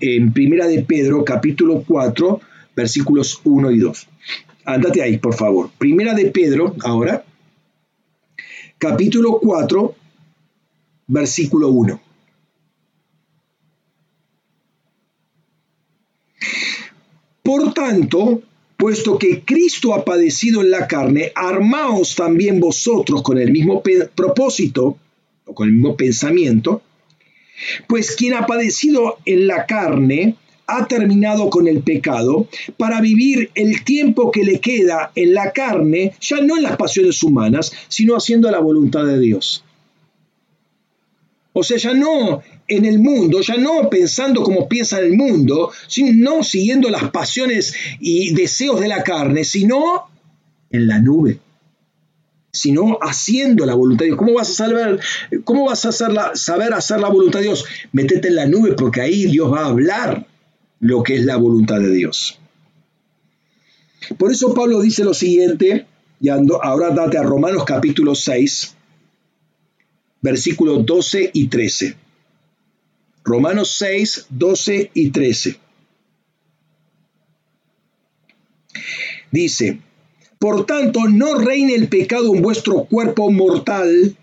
en 0.00 0.32
Primera 0.32 0.66
de 0.66 0.82
Pedro, 0.82 1.24
capítulo 1.24 1.84
4, 1.86 2.40
versículos 2.74 3.40
1 3.44 3.70
y 3.72 3.78
2. 3.78 4.08
Ándate 4.64 5.02
ahí, 5.02 5.18
por 5.18 5.34
favor. 5.34 5.70
Primera 5.78 6.14
de 6.14 6.26
Pedro, 6.26 6.74
ahora, 6.84 7.24
capítulo 8.78 9.38
4, 9.40 9.94
versículo 11.06 11.68
1. 11.68 12.00
Por 17.42 17.72
tanto, 17.86 18.42
puesto 18.76 19.18
que 19.18 19.42
Cristo 19.44 19.94
ha 19.94 20.04
padecido 20.04 20.60
en 20.60 20.70
la 20.70 20.88
carne, 20.88 21.30
armaos 21.34 22.16
también 22.16 22.58
vosotros 22.58 23.22
con 23.22 23.38
el 23.38 23.52
mismo 23.52 23.82
propósito 24.14 24.98
o 25.44 25.54
con 25.54 25.68
el 25.68 25.74
mismo 25.74 25.96
pensamiento, 25.96 26.82
pues 27.86 28.16
quien 28.16 28.34
ha 28.34 28.46
padecido 28.46 29.18
en 29.24 29.46
la 29.46 29.66
carne 29.66 30.34
ha 30.66 30.88
terminado 30.88 31.48
con 31.48 31.68
el 31.68 31.80
pecado 31.82 32.48
para 32.76 33.00
vivir 33.00 33.50
el 33.54 33.84
tiempo 33.84 34.32
que 34.32 34.42
le 34.42 34.58
queda 34.58 35.12
en 35.14 35.32
la 35.32 35.52
carne, 35.52 36.14
ya 36.20 36.40
no 36.40 36.56
en 36.56 36.64
las 36.64 36.76
pasiones 36.76 37.22
humanas, 37.22 37.72
sino 37.86 38.16
haciendo 38.16 38.50
la 38.50 38.58
voluntad 38.58 39.04
de 39.04 39.20
Dios. 39.20 39.62
O 41.58 41.62
sea, 41.62 41.78
ya 41.78 41.94
no 41.94 42.42
en 42.68 42.84
el 42.84 42.98
mundo, 42.98 43.40
ya 43.40 43.56
no 43.56 43.88
pensando 43.88 44.42
como 44.42 44.68
piensa 44.68 44.98
el 44.98 45.16
mundo, 45.16 45.72
no 46.12 46.42
siguiendo 46.42 46.90
las 46.90 47.10
pasiones 47.10 47.74
y 47.98 48.34
deseos 48.34 48.78
de 48.78 48.88
la 48.88 49.02
carne, 49.02 49.42
sino 49.42 50.02
en 50.68 50.86
la 50.86 50.98
nube, 50.98 51.38
sino 52.52 52.98
haciendo 53.00 53.64
la 53.64 53.72
voluntad 53.72 54.00
de 54.00 54.08
Dios. 54.08 54.18
¿Cómo 54.18 54.34
vas 54.34 54.50
a 54.50 54.52
saber, 54.52 55.00
cómo 55.44 55.64
vas 55.64 55.82
a 55.86 55.92
saber 56.34 56.74
hacer 56.74 57.00
la 57.00 57.08
voluntad 57.08 57.38
de 57.38 57.46
Dios? 57.46 57.64
Métete 57.90 58.28
en 58.28 58.36
la 58.36 58.44
nube 58.44 58.74
porque 58.74 59.00
ahí 59.00 59.24
Dios 59.24 59.50
va 59.50 59.60
a 59.60 59.68
hablar 59.68 60.26
lo 60.80 61.02
que 61.02 61.14
es 61.14 61.24
la 61.24 61.36
voluntad 61.36 61.80
de 61.80 61.90
Dios. 61.90 62.38
Por 64.18 64.30
eso 64.30 64.52
Pablo 64.52 64.82
dice 64.82 65.04
lo 65.04 65.14
siguiente, 65.14 65.86
y 66.20 66.28
ahora 66.28 66.90
date 66.90 67.16
a 67.16 67.22
Romanos 67.22 67.64
capítulo 67.64 68.14
6, 68.14 68.75
versículos 70.26 70.84
12 70.84 71.30
y 71.32 71.46
13. 71.46 71.96
Romanos 73.24 73.76
6, 73.78 74.26
12 74.30 74.90
y 74.92 75.10
13. 75.10 75.60
Dice, 79.30 79.78
por 80.40 80.66
tanto, 80.66 81.06
no 81.08 81.36
reine 81.36 81.76
el 81.76 81.88
pecado 81.88 82.34
en 82.34 82.42
vuestro 82.42 82.84
cuerpo 82.84 83.30
mortal 83.30 84.16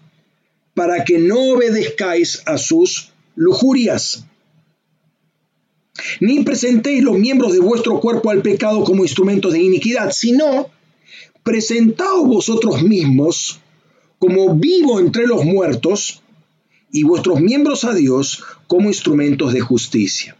para 0.73 1.05
que 1.05 1.19
no 1.19 1.39
obedezcáis 1.53 2.43
a 2.45 2.57
sus 2.57 3.13
lujurias. 3.35 4.25
Ni 6.19 6.43
presentéis 6.43 7.01
los 7.01 7.17
miembros 7.17 7.53
de 7.53 7.59
vuestro 7.59 8.01
cuerpo 8.01 8.29
al 8.29 8.41
pecado 8.41 8.83
como 8.83 9.03
instrumentos 9.03 9.53
de 9.53 9.61
iniquidad, 9.61 10.11
sino 10.11 10.69
presentaos 11.43 12.27
vosotros 12.27 12.83
mismos 12.83 13.62
como 14.23 14.55
vivo 14.55 15.01
entre 15.01 15.27
los 15.27 15.43
muertos 15.43 16.21
y 16.93 17.03
vuestros 17.03 17.41
miembros 17.41 17.83
a 17.83 17.93
Dios 17.93 18.41
como 18.67 18.87
instrumentos 18.87 19.51
de 19.51 19.59
justicia. 19.59 20.37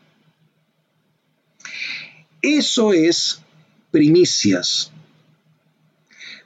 Eso 2.42 2.94
es 2.94 3.42
primicias. 3.92 4.90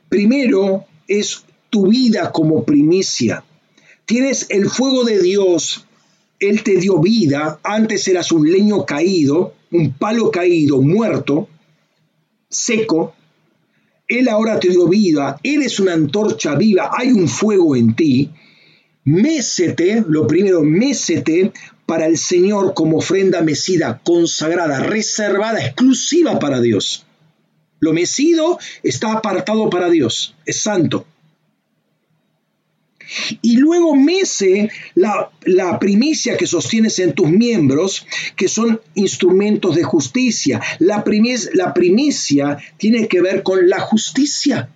Primero 0.09 0.85
es 1.07 1.43
tu 1.69 1.85
vida 1.85 2.31
como 2.31 2.63
primicia. 2.63 3.43
Tienes 4.07 4.47
el 4.49 4.67
fuego 4.67 5.03
de 5.03 5.21
Dios, 5.21 5.85
Él 6.39 6.63
te 6.63 6.77
dio 6.77 6.97
vida, 6.99 7.59
antes 7.61 8.07
eras 8.07 8.31
un 8.31 8.51
leño 8.51 8.83
caído, 8.83 9.53
un 9.69 9.93
palo 9.93 10.31
caído, 10.31 10.81
muerto, 10.81 11.47
seco, 12.49 13.13
Él 14.07 14.29
ahora 14.29 14.59
te 14.59 14.69
dio 14.69 14.87
vida, 14.87 15.39
eres 15.43 15.79
una 15.79 15.93
antorcha 15.93 16.55
viva, 16.55 16.91
hay 16.97 17.11
un 17.11 17.27
fuego 17.27 17.75
en 17.75 17.95
ti. 17.95 18.29
Mécete, 19.03 20.03
lo 20.07 20.25
primero, 20.27 20.63
mécete 20.63 21.51
para 21.85 22.05
el 22.05 22.17
Señor 22.17 22.73
como 22.73 22.97
ofrenda 22.97 23.41
mecida, 23.41 24.01
consagrada, 24.03 24.79
reservada, 24.79 25.65
exclusiva 25.65 26.39
para 26.39 26.61
Dios. 26.61 27.05
Lo 27.79 27.93
mecido 27.93 28.59
está 28.83 29.13
apartado 29.13 29.69
para 29.69 29.89
Dios, 29.89 30.35
es 30.45 30.61
santo. 30.61 31.05
Y 33.41 33.57
luego 33.57 33.95
mece 33.95 34.69
la, 34.95 35.31
la, 35.45 35.79
primicia 35.79 36.37
que 36.37 36.47
sostienes 36.47 36.99
en 36.99 37.13
tus 37.13 37.29
miembros, 37.29 38.05
que 38.35 38.47
son 38.47 38.81
instrumentos 38.95 39.75
de 39.75 39.83
justicia. 39.83 40.61
La, 40.79 41.03
la 41.53 41.73
primicia 41.73 42.57
tiene 42.77 43.07
que 43.07 43.21
ver 43.21 43.43
con 43.43 43.69
la 43.69 43.79
justicia. 43.79 44.69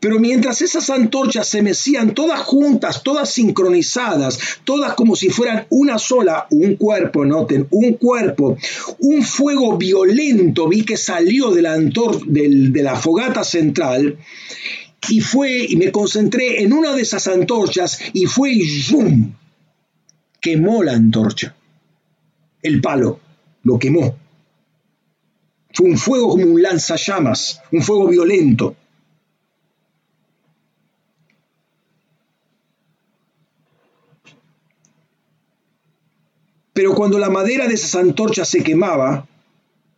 Pero 0.00 0.20
mientras 0.20 0.62
esas 0.62 0.90
antorchas 0.90 1.48
se 1.48 1.62
mecían 1.62 2.14
todas 2.14 2.40
juntas, 2.40 3.02
todas 3.02 3.30
sincronizadas, 3.30 4.38
todas 4.64 4.94
como 4.94 5.16
si 5.16 5.28
fueran 5.28 5.66
una 5.70 5.98
sola, 5.98 6.46
un 6.50 6.76
cuerpo, 6.76 7.24
noten, 7.24 7.66
un 7.70 7.94
cuerpo, 7.94 8.56
un 9.00 9.22
fuego 9.22 9.76
violento 9.76 10.68
vi 10.68 10.84
que 10.84 10.96
salió 10.96 11.50
de 11.50 11.62
la, 11.62 11.76
de 11.76 12.82
la 12.82 12.96
fogata 12.96 13.42
central 13.42 14.18
y 15.08 15.20
fue, 15.20 15.64
y 15.68 15.76
me 15.76 15.92
concentré 15.92 16.62
en 16.62 16.72
una 16.72 16.94
de 16.94 17.02
esas 17.02 17.28
antorchas 17.28 18.00
y 18.12 18.26
fue 18.26 18.50
y 18.52 18.66
¡zoom! 18.66 19.32
quemó 20.40 20.82
la 20.82 20.92
antorcha. 20.92 21.54
El 22.62 22.80
palo 22.80 23.20
lo 23.62 23.78
quemó. 23.78 24.16
Fue 25.72 25.86
un 25.86 25.98
fuego 25.98 26.30
como 26.30 26.46
un 26.46 26.62
lanzallamas, 26.62 27.60
un 27.70 27.82
fuego 27.82 28.08
violento. 28.08 28.74
Pero 36.72 36.94
cuando 36.94 37.18
la 37.18 37.30
madera 37.30 37.66
de 37.66 37.74
esas 37.74 37.94
antorchas 37.96 38.48
se 38.48 38.62
quemaba 38.62 39.26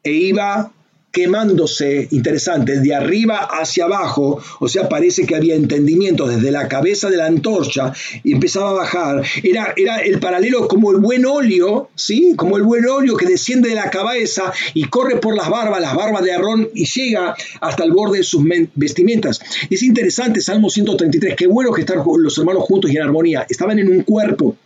e 0.03 0.13
iba 0.13 0.73
quemándose, 1.11 2.07
interesante, 2.13 2.81
de 2.81 2.95
arriba 2.95 3.49
hacia 3.51 3.85
abajo, 3.85 4.41
o 4.61 4.69
sea, 4.69 4.89
parece 4.89 5.27
que 5.27 5.35
había 5.35 5.57
entendimiento 5.57 6.27
desde 6.27 6.53
la 6.53 6.69
cabeza 6.69 7.11
de 7.11 7.17
la 7.17 7.27
antorcha 7.27 7.93
y 8.23 8.33
empezaba 8.33 8.71
a 8.71 8.75
bajar, 8.75 9.25
era, 9.43 9.75
era 9.77 9.99
el 9.99 10.21
paralelo 10.21 10.69
como 10.69 10.93
el 10.93 10.99
buen 10.99 11.27
óleo, 11.27 11.91
¿sí? 11.97 12.35
Como 12.37 12.57
el 12.57 12.63
buen 12.63 12.87
óleo 12.87 13.17
que 13.17 13.27
desciende 13.27 13.71
de 13.71 13.75
la 13.75 13.91
cabeza 13.91 14.53
y 14.75 14.85
corre 14.85 15.17
por 15.17 15.37
las 15.37 15.49
barbas, 15.49 15.81
las 15.81 15.95
barbas 15.95 16.23
de 16.23 16.33
Aarón 16.33 16.69
y 16.75 16.85
llega 16.85 17.35
hasta 17.61 17.85
el 17.85 17.93
borde 17.93 18.19
de 18.19 18.25
sus 18.25 18.45
vestimentas. 18.75 19.41
Es 19.69 19.83
interesante, 19.83 20.41
Salmo 20.41 20.71
133, 20.71 21.35
qué 21.35 21.47
bueno 21.47 21.73
que 21.73 21.81
están 21.81 22.03
los 22.19 22.39
hermanos 22.39 22.63
juntos 22.65 22.91
y 22.91 22.97
en 22.97 23.03
armonía, 23.03 23.47
estaban 23.49 23.79
en 23.79 23.89
un 23.89 24.03
cuerpo. 24.03 24.57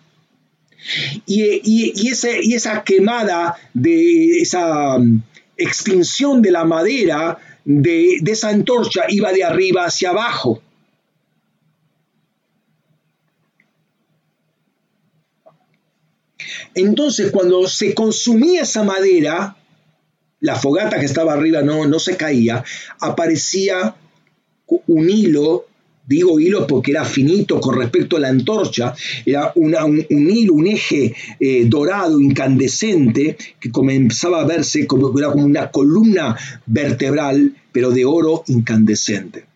Y, 1.24 1.42
y, 1.64 1.92
y 1.96 2.54
esa 2.54 2.84
quemada 2.84 3.56
de 3.72 4.40
esa 4.42 4.98
extinción 5.56 6.42
de 6.42 6.50
la 6.50 6.64
madera 6.64 7.38
de, 7.64 8.16
esa 8.26 8.48
antorcha 8.48 9.04
iba 9.08 9.32
de 9.32 9.44
arriba 9.44 9.84
hacia 9.84 10.10
abajo. 10.10 10.62
Entonces, 16.74 17.30
cuando 17.30 17.68
se 17.68 17.94
consumía 17.94 18.62
esa 18.62 18.82
madera, 18.82 19.56
la 20.40 20.56
fogata 20.56 20.98
que 20.98 21.06
estaba 21.06 21.32
arriba 21.32 21.62
no, 21.62 21.86
no 21.86 21.98
se 21.98 22.16
caía, 22.16 22.64
aparecía 23.00 23.94
un 24.66 25.08
hilo 25.08 25.66
Digo 26.06 26.38
hilo 26.38 26.66
porque 26.66 26.90
era 26.90 27.04
finito 27.04 27.58
con 27.58 27.78
respecto 27.78 28.16
a 28.16 28.20
la 28.20 28.28
antorcha, 28.28 28.94
era 29.24 29.52
un, 29.54 30.04
hilo, 30.10 30.54
un 30.54 30.66
eje 30.66 31.14
eh, 31.40 31.64
dorado, 31.66 32.20
incandescente, 32.20 33.38
que 33.58 33.70
comenzaba 33.70 34.42
a 34.42 34.44
verse 34.44 34.86
como, 34.86 35.18
era 35.18 35.30
como 35.30 35.46
una 35.46 35.70
columna 35.70 36.36
vertebral, 36.66 37.54
pero 37.72 37.90
de 37.90 38.04
oro 38.04 38.44
incandescente. 38.48 39.46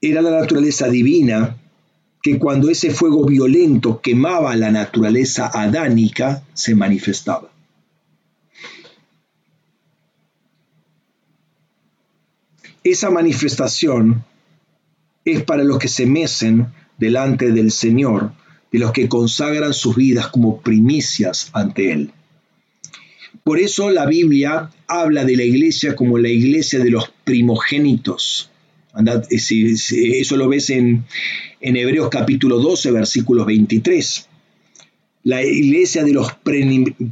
Era 0.00 0.22
la 0.22 0.30
naturaleza 0.30 0.88
divina 0.88 1.56
que 2.22 2.38
cuando 2.38 2.70
ese 2.70 2.90
fuego 2.90 3.24
violento 3.24 4.00
quemaba 4.00 4.54
la 4.56 4.70
naturaleza 4.70 5.50
adánica, 5.52 6.42
se 6.54 6.74
manifestaba. 6.74 7.50
Esa 12.84 13.10
manifestación 13.10 14.24
es 15.24 15.42
para 15.42 15.64
los 15.64 15.78
que 15.78 15.88
se 15.88 16.06
mecen 16.06 16.68
delante 16.98 17.52
del 17.52 17.70
Señor, 17.70 18.32
de 18.72 18.78
los 18.78 18.92
que 18.92 19.08
consagran 19.08 19.74
sus 19.74 19.96
vidas 19.96 20.28
como 20.28 20.60
primicias 20.60 21.50
ante 21.52 21.92
Él. 21.92 22.12
Por 23.44 23.58
eso 23.58 23.90
la 23.90 24.06
Biblia 24.06 24.70
habla 24.86 25.24
de 25.24 25.36
la 25.36 25.44
iglesia 25.44 25.96
como 25.96 26.18
la 26.18 26.28
iglesia 26.28 26.78
de 26.78 26.90
los 26.90 27.10
primogénitos. 27.24 28.50
Eso 29.30 30.36
lo 30.36 30.48
ves 30.48 30.70
en, 30.70 31.04
en 31.60 31.76
Hebreos 31.76 32.08
capítulo 32.10 32.58
12, 32.58 32.90
versículo 32.90 33.44
23. 33.44 34.28
La 35.24 35.42
iglesia 35.42 36.04
de 36.04 36.12
los 36.12 36.32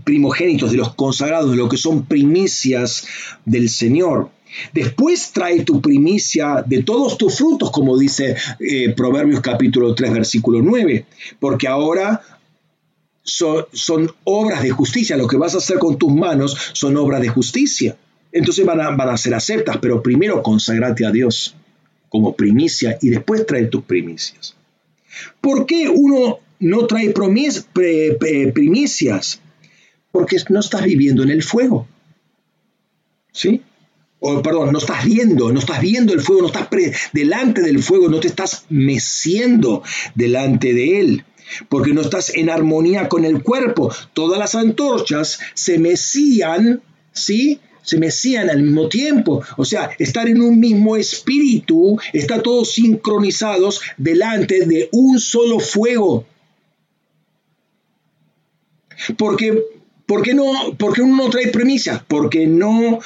primogénitos, 0.05 0.71
de 0.71 0.79
los 0.79 0.95
consagrados, 0.95 1.51
de 1.51 1.57
los 1.57 1.69
que 1.69 1.77
son 1.77 2.07
primicias 2.07 3.07
del 3.45 3.69
Señor. 3.69 4.31
Después 4.73 5.33
trae 5.33 5.65
tu 5.65 5.81
primicia 5.81 6.65
de 6.67 6.83
todos 6.83 7.19
tus 7.19 7.37
frutos, 7.37 7.71
como 7.71 7.99
dice 7.99 8.37
eh, 8.61 8.95
Proverbios 8.95 9.41
capítulo 9.41 9.95
3, 9.95 10.13
versículo 10.13 10.63
9, 10.63 11.07
porque 11.41 11.69
ahora 11.69 12.23
son, 13.27 14.11
obras 14.25 14.63
de 14.63 14.71
justicia, 14.71 15.17
lo 15.17 15.27
que 15.27 15.37
vas 15.37 15.55
a 15.55 15.59
hacer 15.59 15.79
con 15.79 15.99
tus 15.99 16.13
manos 16.13 16.57
son 16.73 16.97
obras 16.97 17.21
de 17.21 17.29
justicia. 17.29 17.97
Entonces 18.33 18.65
van 18.65 18.81
a, 18.81 19.17
ser 19.17 19.35
aceptas, 19.35 19.79
pero 19.79 20.03
primero 20.03 20.43
consagrate 20.43 21.07
a 21.07 21.11
Dios 21.11 21.57
como 22.09 22.37
primicia 22.37 22.99
y 23.01 23.09
después 23.09 23.47
trae 23.47 23.67
tus 23.67 23.85
primicias. 23.85 24.55
¿Por 25.41 25.67
qué 25.67 25.89
uno 25.89 26.39
no 26.61 26.87
trae 26.87 27.13
primicias? 28.53 29.41
Porque 30.13 30.37
no 30.51 30.61
estás 30.61 30.85
viviendo 30.85 31.23
en 31.23 31.31
el 31.31 31.43
fuego. 31.43 31.89
¿Sí? 33.33 33.63
O 34.21 34.43
perdón, 34.43 34.73
no 34.73 34.79
estás 34.79 35.05
viendo, 35.05 35.53
no 35.53 35.61
estás 35.61 35.81
viendo 35.81 36.13
el 36.13 36.21
fuego, 36.21 36.43
no 36.43 36.49
estás 36.49 36.69
delante 37.13 37.61
del 37.61 37.83
fuego, 37.83 38.09
no 38.09 38.21
te 38.21 38.29
estás 38.29 38.65
meciendo 38.71 39.83
delante 40.15 40.73
de 40.73 41.01
él, 41.01 41.25
porque 41.69 41.93
no 41.93 42.01
estás 42.01 42.35
en 42.35 42.49
armonía 42.49 43.09
con 43.09 43.25
el 43.25 43.43
cuerpo. 43.43 43.93
Todas 44.15 44.39
las 44.39 44.55
antorchas 44.55 45.39
se 45.55 45.79
mecían, 45.79 46.83
¿sí? 47.13 47.61
Se 47.83 47.99
mecían 47.99 48.51
al 48.51 48.63
mismo 48.63 48.89
tiempo, 48.89 49.45
o 49.57 49.65
sea, 49.65 49.91
estar 49.99 50.29
en 50.29 50.41
un 50.41 50.59
mismo 50.59 50.97
espíritu, 50.97 51.99
está 52.13 52.43
todos 52.43 52.73
sincronizados 52.73 53.81
delante 53.97 54.67
de 54.67 54.89
un 54.93 55.21
solo 55.21 55.61
fuego. 55.61 56.27
Porque 59.19 59.63
¿Por 60.07 60.23
qué, 60.23 60.35
no, 60.35 60.77
¿Por 60.79 61.01
uno 61.01 61.25
no 61.25 61.31
trae 61.31 61.49
premisa? 61.49 62.05
Porque 62.07 62.47
no 62.47 63.01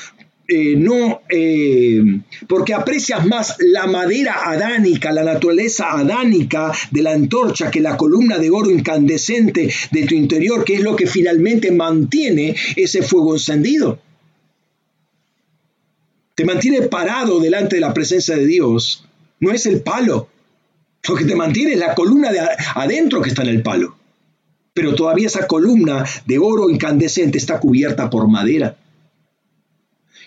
eh, 0.53 0.75
no, 0.77 1.23
eh, 1.29 2.03
porque 2.49 2.75
aprecias 2.75 3.25
más 3.25 3.55
la 3.61 3.87
madera 3.87 4.51
adánica, 4.51 5.13
la 5.13 5.23
naturaleza 5.23 5.93
adánica 5.93 6.73
de 6.91 7.03
la 7.03 7.13
antorcha 7.13 7.71
que 7.71 7.79
la 7.79 7.97
columna 7.97 8.37
de 8.37 8.51
oro 8.51 8.69
incandescente 8.69 9.73
de 9.93 10.07
tu 10.07 10.17
interior, 10.17 10.65
que 10.65 10.75
es 10.75 10.81
lo 10.81 10.97
que 10.97 11.07
finalmente 11.07 11.71
mantiene 11.71 12.57
ese 12.75 13.03
fuego 13.03 13.35
encendido. 13.35 14.01
Te 16.35 16.45
mantiene 16.45 16.83
parado 16.83 17.39
delante 17.39 17.77
de 17.77 17.83
la 17.83 17.95
presencia 17.95 18.35
de 18.35 18.47
Dios. 18.47 19.07
No 19.39 19.53
es 19.53 19.67
el 19.67 19.83
palo. 19.83 20.31
Lo 21.09 21.15
que 21.15 21.27
te 21.27 21.37
mantiene 21.37 21.75
es 21.75 21.79
la 21.79 21.95
columna 21.95 22.33
de 22.33 22.41
adentro 22.75 23.23
que 23.23 23.29
está 23.29 23.43
en 23.43 23.51
el 23.51 23.63
palo. 23.63 23.95
Pero 24.75 24.97
todavía 24.97 25.29
esa 25.29 25.47
columna 25.47 26.05
de 26.27 26.39
oro 26.39 26.69
incandescente 26.71 27.39
está 27.39 27.61
cubierta 27.61 28.11
por 28.11 28.27
madera. 28.27 28.77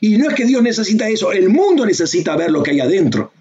Y 0.01 0.17
no 0.17 0.29
es 0.29 0.35
que 0.35 0.45
Dios 0.45 0.61
necesita 0.61 1.07
eso, 1.09 1.31
el 1.31 1.49
mundo 1.49 1.85
necesita 1.85 2.35
ver 2.35 2.51
lo 2.51 2.63
que 2.63 2.71
hay 2.71 2.79
adentro. 2.79 3.31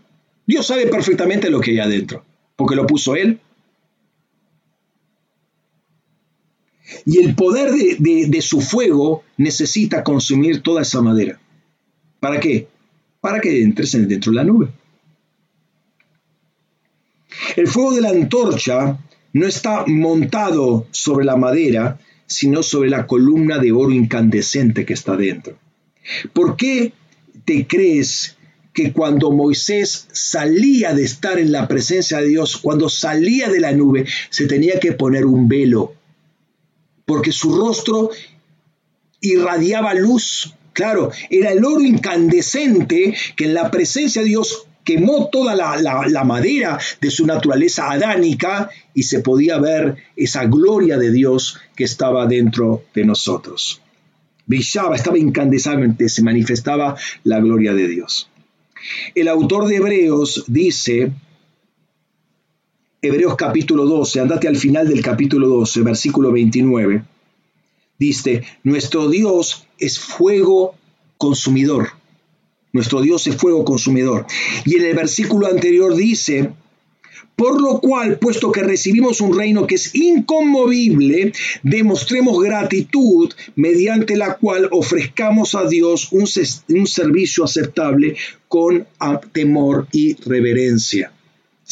Dios 0.46 0.66
sabe 0.66 0.86
perfectamente 0.86 1.50
lo 1.50 1.60
que 1.60 1.72
hay 1.72 1.78
adentro, 1.78 2.24
porque 2.56 2.76
lo 2.76 2.86
puso 2.86 3.16
Él. 3.16 3.40
Y 7.06 7.18
el 7.18 7.34
poder 7.34 7.72
de, 7.72 8.42
su 8.42 8.60
fuego 8.60 9.24
necesita 9.36 10.04
consumir 10.04 10.62
toda 10.62 10.82
esa 10.82 11.00
madera. 11.00 11.40
¿Para 12.20 12.38
qué? 12.38 12.68
Para 13.20 13.40
que 13.40 13.62
entres 13.62 13.92
dentro 13.92 14.30
de 14.30 14.36
la 14.36 14.44
nube. 14.44 14.68
El 17.56 17.66
fuego 17.66 17.94
de 17.94 18.02
la 18.02 18.10
antorcha 18.10 18.98
no 19.32 19.46
está 19.46 19.84
montado 19.86 20.86
sobre 20.90 21.24
la 21.24 21.36
madera, 21.36 21.98
sino 22.26 22.62
sobre 22.62 22.90
la 22.90 23.06
columna 23.06 23.58
de 23.58 23.72
oro 23.72 23.90
incandescente 23.90 24.84
que 24.84 24.94
está 24.94 25.16
dentro. 25.16 25.56
¿Por 26.32 26.56
qué 26.56 26.92
te 27.44 27.66
crees 27.66 28.36
que 28.72 28.92
cuando 28.92 29.30
Moisés 29.30 30.08
salía 30.12 30.94
de 30.94 31.04
estar 31.04 31.38
en 31.38 31.52
la 31.52 31.68
presencia 31.68 32.18
de 32.18 32.28
Dios, 32.28 32.56
cuando 32.56 32.88
salía 32.88 33.48
de 33.48 33.60
la 33.60 33.72
nube, 33.72 34.06
se 34.30 34.46
tenía 34.46 34.80
que 34.80 34.92
poner 34.92 35.26
un 35.26 35.48
velo? 35.48 35.94
Porque 37.04 37.32
su 37.32 37.54
rostro 37.54 38.10
irradiaba 39.20 39.94
luz. 39.94 40.54
Claro, 40.72 41.10
era 41.28 41.50
el 41.52 41.64
oro 41.64 41.82
incandescente 41.82 43.14
que 43.36 43.44
en 43.44 43.54
la 43.54 43.70
presencia 43.70 44.22
de 44.22 44.28
Dios 44.28 44.66
quemó 44.84 45.28
toda 45.30 45.54
la, 45.54 46.24
madera 46.24 46.78
de 47.00 47.10
su 47.10 47.26
naturaleza 47.26 47.90
adánica 47.90 48.70
y 48.94 49.04
se 49.04 49.20
podía 49.20 49.58
ver 49.58 49.96
esa 50.16 50.46
gloria 50.46 50.98
de 50.98 51.12
Dios 51.12 51.58
que 51.76 51.84
estaba 51.84 52.26
dentro 52.26 52.84
de 52.94 53.04
nosotros. 53.04 53.80
Brillaba, 54.47 54.97
estaba 54.97 55.19
incandescente, 55.19 56.09
se 56.09 56.23
manifestaba 56.23 56.97
la 57.24 57.40
gloria 57.40 57.73
de 57.73 57.89
Dios. 57.89 58.28
El 59.14 59.28
autor 59.28 59.66
de 59.69 59.77
Hebreos 59.77 60.44
dice, 60.48 61.12
Hebreos 63.01 63.36
capítulo 63.36 63.85
12, 63.85 64.20
andate 64.20 64.48
al 64.48 64.56
final 64.56 64.89
del 64.89 65.02
capítulo 65.02 65.48
12, 65.48 65.82
versículo 65.82 66.32
29, 66.32 67.05
dice, 67.98 68.43
nuestro 68.64 69.09
Dios 69.09 69.66
es 69.78 69.98
fuego 69.98 70.74
consumidor 71.19 71.90
nuestro 72.73 73.02
Dios 73.02 73.27
es 73.27 73.36
fuego 73.36 73.64
consumidor. 73.64 74.27
Y 74.64 74.77
en 74.77 74.86
el 74.86 74.97
versículo 74.97 75.47
anterior 75.47 75.94
dice, 75.94 76.52
por 77.36 77.60
lo 77.60 77.80
cual, 77.80 78.18
puesto 78.18 78.52
que 78.52 78.62
recibimos 78.62 79.20
un 79.20 79.36
reino 79.36 79.66
que 79.66 79.76
es 79.76 79.94
inconmovible, 79.94 81.32
demostremos 81.62 82.42
gratitud 82.42 83.32
mediante 83.56 84.16
la 84.16 84.36
cual 84.36 84.68
ofrezcamos 84.70 85.54
a 85.54 85.66
Dios 85.66 86.12
un, 86.12 86.26
un 86.68 86.86
servicio 86.86 87.44
aceptable 87.44 88.16
con 88.48 88.86
temor 89.32 89.86
y 89.92 90.14
reverencia. 90.14 91.12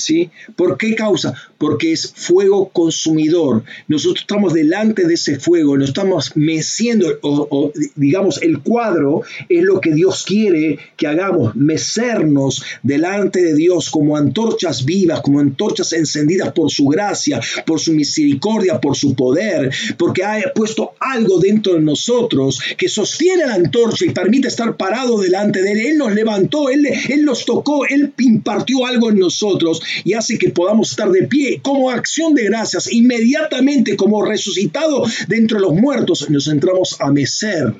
¿Sí? 0.00 0.30
¿Por 0.56 0.76
qué 0.78 0.94
causa? 0.94 1.34
Porque 1.58 1.92
es 1.92 2.12
fuego 2.14 2.70
consumidor. 2.70 3.62
Nosotros 3.88 4.22
estamos 4.22 4.54
delante 4.54 5.06
de 5.06 5.14
ese 5.14 5.38
fuego, 5.38 5.76
nos 5.76 5.88
estamos 5.88 6.32
meciendo, 6.34 7.06
o, 7.22 7.72
digamos, 7.96 8.42
el 8.42 8.60
cuadro 8.60 9.22
es 9.48 9.62
lo 9.62 9.80
que 9.80 9.92
Dios 9.92 10.24
quiere 10.26 10.78
que 10.96 11.06
hagamos, 11.06 11.54
mecernos 11.56 12.62
delante 12.82 13.42
de 13.42 13.54
Dios 13.54 13.90
como 13.90 14.16
antorchas 14.16 14.84
vivas, 14.84 15.20
como 15.20 15.40
antorchas 15.40 15.92
encendidas 15.92 16.52
por 16.52 16.70
su 16.70 16.86
gracia, 16.86 17.40
por 17.66 17.80
su 17.80 17.92
misericordia, 17.92 18.80
por 18.80 18.96
su 18.96 19.14
poder, 19.14 19.70
porque 19.98 20.24
ha 20.24 20.40
puesto 20.54 20.94
algo 20.98 21.38
dentro 21.38 21.74
de 21.74 21.80
nosotros 21.80 22.60
que 22.76 22.88
sostiene 22.88 23.46
la 23.46 23.54
antorcha 23.54 24.04
y 24.06 24.10
permite 24.10 24.48
estar 24.48 24.76
parado 24.76 25.18
delante 25.18 25.62
de 25.62 25.72
Él. 25.72 25.78
Él 25.80 25.98
nos 25.98 26.14
levantó, 26.14 26.70
Él, 26.70 26.86
él 27.08 27.24
nos 27.24 27.44
tocó, 27.44 27.86
Él 27.86 28.12
impartió 28.18 28.86
algo 28.86 29.10
en 29.10 29.18
nosotros 29.18 29.82
y 30.04 30.14
hace 30.14 30.38
que 30.38 30.50
podamos 30.50 30.90
estar 30.90 31.10
de 31.10 31.26
pie 31.26 31.60
como 31.62 31.90
acción 31.90 32.34
de 32.34 32.44
gracias. 32.44 32.92
Inmediatamente 32.92 33.96
como 33.96 34.24
resucitado 34.24 35.04
dentro 35.28 35.58
de 35.58 35.62
los 35.62 35.74
muertos 35.74 36.28
nos 36.30 36.48
entramos 36.48 36.96
a 37.00 37.10
mecer 37.10 37.74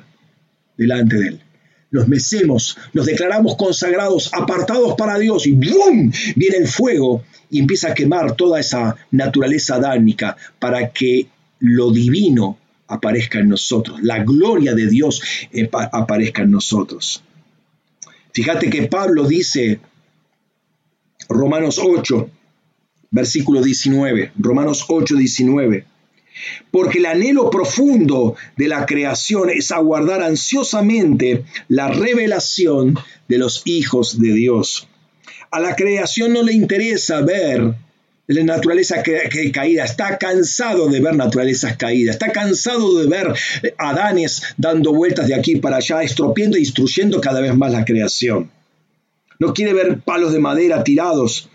delante 0.77 1.17
de 1.17 1.27
Él. 1.29 1.41
Nos 1.91 2.07
mecemos, 2.07 2.77
nos 2.93 3.05
declaramos 3.05 3.55
consagrados, 3.57 4.29
apartados 4.33 4.95
para 4.95 5.19
Dios 5.19 5.45
y 5.45 5.51
¡bum! 5.51 6.11
viene 6.35 6.57
el 6.57 6.67
fuego 6.67 7.23
y 7.49 7.59
empieza 7.59 7.89
a 7.89 7.93
quemar 7.93 8.35
toda 8.37 8.61
esa 8.61 8.95
naturaleza 9.11 9.77
dánica 9.77 10.37
para 10.57 10.91
que 10.91 11.27
lo 11.59 11.91
divino 11.91 12.57
aparezca 12.87 13.39
en 13.39 13.49
nosotros, 13.49 14.01
la 14.01 14.23
gloria 14.23 14.75
de 14.75 14.87
Dios 14.87 15.21
eh, 15.51 15.69
aparezca 15.71 16.41
en 16.43 16.51
nosotros. 16.51 17.23
Fíjate 18.33 18.69
que 18.69 18.83
Pablo 18.83 19.25
dice 19.25 19.79
Romanos 21.33 21.79
8, 21.83 22.29
versículo 23.11 23.61
19. 23.61 24.31
Romanos 24.37 24.85
8, 24.87 25.15
19. 25.15 25.85
Porque 26.71 26.99
el 26.99 27.05
anhelo 27.05 27.49
profundo 27.49 28.35
de 28.55 28.67
la 28.67 28.85
creación 28.85 29.49
es 29.49 29.71
aguardar 29.71 30.21
ansiosamente 30.21 31.43
la 31.67 31.89
revelación 31.89 32.97
de 33.27 33.37
los 33.37 33.61
hijos 33.65 34.19
de 34.19 34.33
Dios. 34.33 34.87
A 35.51 35.59
la 35.59 35.75
creación 35.75 36.33
no 36.33 36.41
le 36.41 36.53
interesa 36.53 37.21
ver 37.21 37.75
la 38.27 38.43
naturaleza 38.43 39.03
que, 39.03 39.51
caída, 39.51 39.83
está 39.83 40.17
cansado 40.17 40.87
de 40.87 41.01
ver 41.01 41.15
naturalezas 41.15 41.75
caídas, 41.75 42.15
está 42.15 42.31
cansado 42.31 42.97
de 42.97 43.07
ver 43.07 43.33
Adanes 43.77 44.41
dando 44.55 44.93
vueltas 44.93 45.27
de 45.27 45.35
aquí 45.35 45.57
para 45.57 45.77
allá, 45.77 46.01
estropeando 46.01 46.57
y 46.57 46.61
destruyendo 46.61 47.19
cada 47.19 47.41
vez 47.41 47.53
más 47.53 47.73
la 47.73 47.83
creación 47.83 48.49
no 49.41 49.55
quiere 49.55 49.73
ver 49.73 50.01
palos 50.01 50.33
de 50.33 50.39
madera 50.39 50.83
tirados 50.83 51.49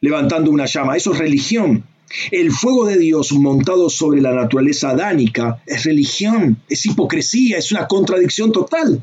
levantando 0.00 0.50
una 0.50 0.66
llama. 0.66 0.96
Eso 0.96 1.12
es 1.12 1.18
religión. 1.20 1.84
El 2.32 2.50
fuego 2.50 2.84
de 2.84 2.98
Dios 2.98 3.30
montado 3.30 3.88
sobre 3.88 4.20
la 4.20 4.34
naturaleza 4.34 4.90
adánica 4.90 5.62
es 5.66 5.84
religión, 5.84 6.60
es 6.68 6.84
hipocresía, 6.84 7.58
es 7.58 7.70
una 7.70 7.86
contradicción 7.86 8.50
total. 8.50 9.00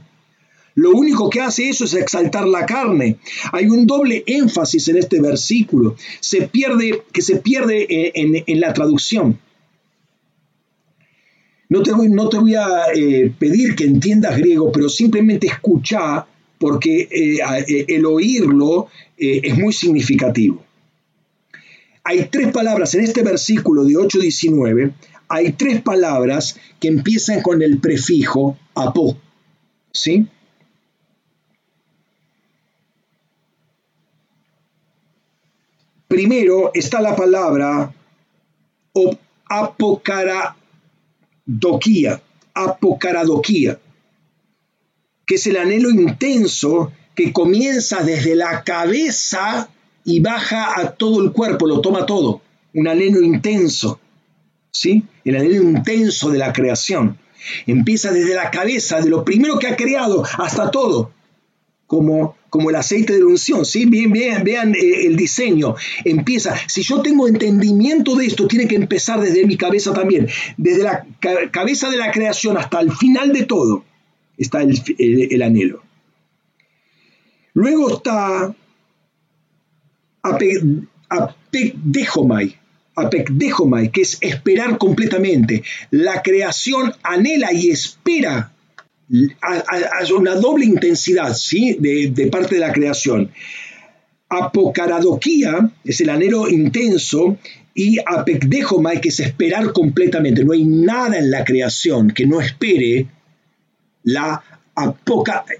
Lo 0.75 0.91
único 0.91 1.29
que 1.29 1.39
hace 1.39 1.69
eso 1.69 1.85
es 1.85 1.93
exaltar 1.93 2.45
la 2.45 2.65
carne. 2.65 3.19
Hay 3.53 3.67
un 3.67 3.87
doble 3.87 4.25
énfasis 4.27 4.89
en 4.89 4.97
este 4.97 5.21
versículo 5.21 5.95
se 6.19 6.49
pierde, 6.49 7.03
que 7.13 7.21
se 7.21 7.37
pierde 7.37 7.87
en, 8.15 8.59
la 8.59 8.73
traducción. 8.73 9.39
No 11.69 11.81
te, 11.81 11.93
voy, 11.93 12.09
no 12.09 12.27
te 12.27 12.37
voy 12.37 12.55
a 12.55 12.67
eh, 12.93 13.33
pedir 13.39 13.75
que 13.75 13.85
entiendas 13.85 14.37
griego, 14.37 14.73
pero 14.73 14.89
simplemente 14.89 15.47
escucha 15.47 16.27
porque 16.63 17.09
eh, 17.11 17.39
eh, 17.67 17.85
el 17.89 18.05
oírlo 18.05 18.87
eh, 19.17 19.41
es 19.43 19.57
muy 19.57 19.73
significativo. 19.73 20.63
Hay 22.05 22.29
tres 22.31 22.53
palabras 22.53 22.95
en 22.95 23.03
este 23.03 23.21
versículo 23.21 23.83
de 23.83 23.95
8.19, 23.95 24.93
hay 25.27 25.51
tres 25.51 25.81
palabras 25.81 26.57
que 26.79 26.87
empiezan 26.87 27.41
con 27.41 27.61
el 27.61 27.79
prefijo 27.79 28.57
apo. 28.75 29.17
¿Sí? 29.91 30.25
Primero 36.07 36.71
está 36.73 37.01
la 37.01 37.13
palabra 37.13 37.93
apocaradoquía, 39.49 42.21
apocaradoquía 42.53 43.79
que 45.25 45.35
es 45.35 45.47
el 45.47 45.57
anhelo 45.57 45.89
intenso 45.89 46.91
que 47.15 47.31
comienza 47.31 48.03
desde 48.03 48.35
la 48.35 48.63
cabeza 48.63 49.69
y 50.03 50.19
baja 50.19 50.79
a 50.79 50.91
todo 50.91 51.23
el 51.23 51.31
cuerpo, 51.31 51.67
lo 51.67 51.81
toma 51.81 52.05
todo. 52.05 52.41
Un 52.73 52.87
anhelo 52.87 53.21
intenso, 53.21 53.99
¿sí? 54.71 55.03
El 55.23 55.37
anhelo 55.37 55.63
intenso 55.63 56.29
de 56.29 56.39
la 56.39 56.51
creación. 56.51 57.17
Empieza 57.67 58.11
desde 58.11 58.35
la 58.35 58.51
cabeza, 58.51 59.01
de 59.01 59.09
lo 59.09 59.23
primero 59.23 59.59
que 59.59 59.67
ha 59.67 59.75
creado, 59.75 60.23
hasta 60.37 60.71
todo. 60.71 61.11
Como, 61.85 62.35
como 62.49 62.69
el 62.69 62.75
aceite 62.75 63.13
de 63.13 63.19
la 63.19 63.27
unción, 63.27 63.65
¿sí? 63.65 63.85
Bien, 63.85 64.11
bien, 64.11 64.43
vean 64.43 64.73
eh, 64.73 65.05
el 65.05 65.15
diseño. 65.15 65.75
Empieza, 66.03 66.55
si 66.67 66.81
yo 66.81 67.01
tengo 67.01 67.27
entendimiento 67.27 68.15
de 68.15 68.25
esto, 68.25 68.47
tiene 68.47 68.67
que 68.67 68.75
empezar 68.75 69.21
desde 69.21 69.45
mi 69.45 69.57
cabeza 69.57 69.93
también. 69.93 70.27
Desde 70.57 70.83
la 70.83 71.05
cabeza 71.51 71.91
de 71.91 71.97
la 71.97 72.11
creación 72.11 72.57
hasta 72.57 72.79
el 72.79 72.91
final 72.91 73.31
de 73.31 73.43
todo 73.43 73.83
está 74.37 74.61
el, 74.61 75.41
anhelo. 75.41 75.83
Luego 77.53 77.97
está 77.97 78.55
apekdejomai, 81.09 82.55
apekdejomai, 82.95 83.91
que 83.91 84.01
es 84.01 84.17
esperar 84.21 84.77
completamente. 84.77 85.63
La 85.91 86.21
creación 86.21 86.93
anhela 87.03 87.53
y 87.53 87.69
espera 87.69 88.51
a, 89.41 90.13
una 90.15 90.35
doble 90.35 90.65
intensidad 90.65 91.33
¿sí? 91.35 91.77
de, 91.79 92.27
parte 92.27 92.55
de 92.55 92.61
la 92.61 92.73
creación. 92.73 93.31
Apocaradoquía 94.29 95.69
es 95.83 96.01
el 96.01 96.09
anhelo 96.09 96.49
intenso 96.49 97.37
y 97.75 97.99
apekdejomai, 97.99 98.99
que 98.99 99.09
es 99.09 99.19
esperar 99.19 99.71
completamente. 99.73 100.43
No 100.43 100.53
hay 100.53 100.65
nada 100.65 101.19
en 101.19 101.29
la 101.29 101.43
creación 101.43 102.11
que 102.11 102.25
no 102.25 102.41
espere 102.41 103.07
la 104.03 104.43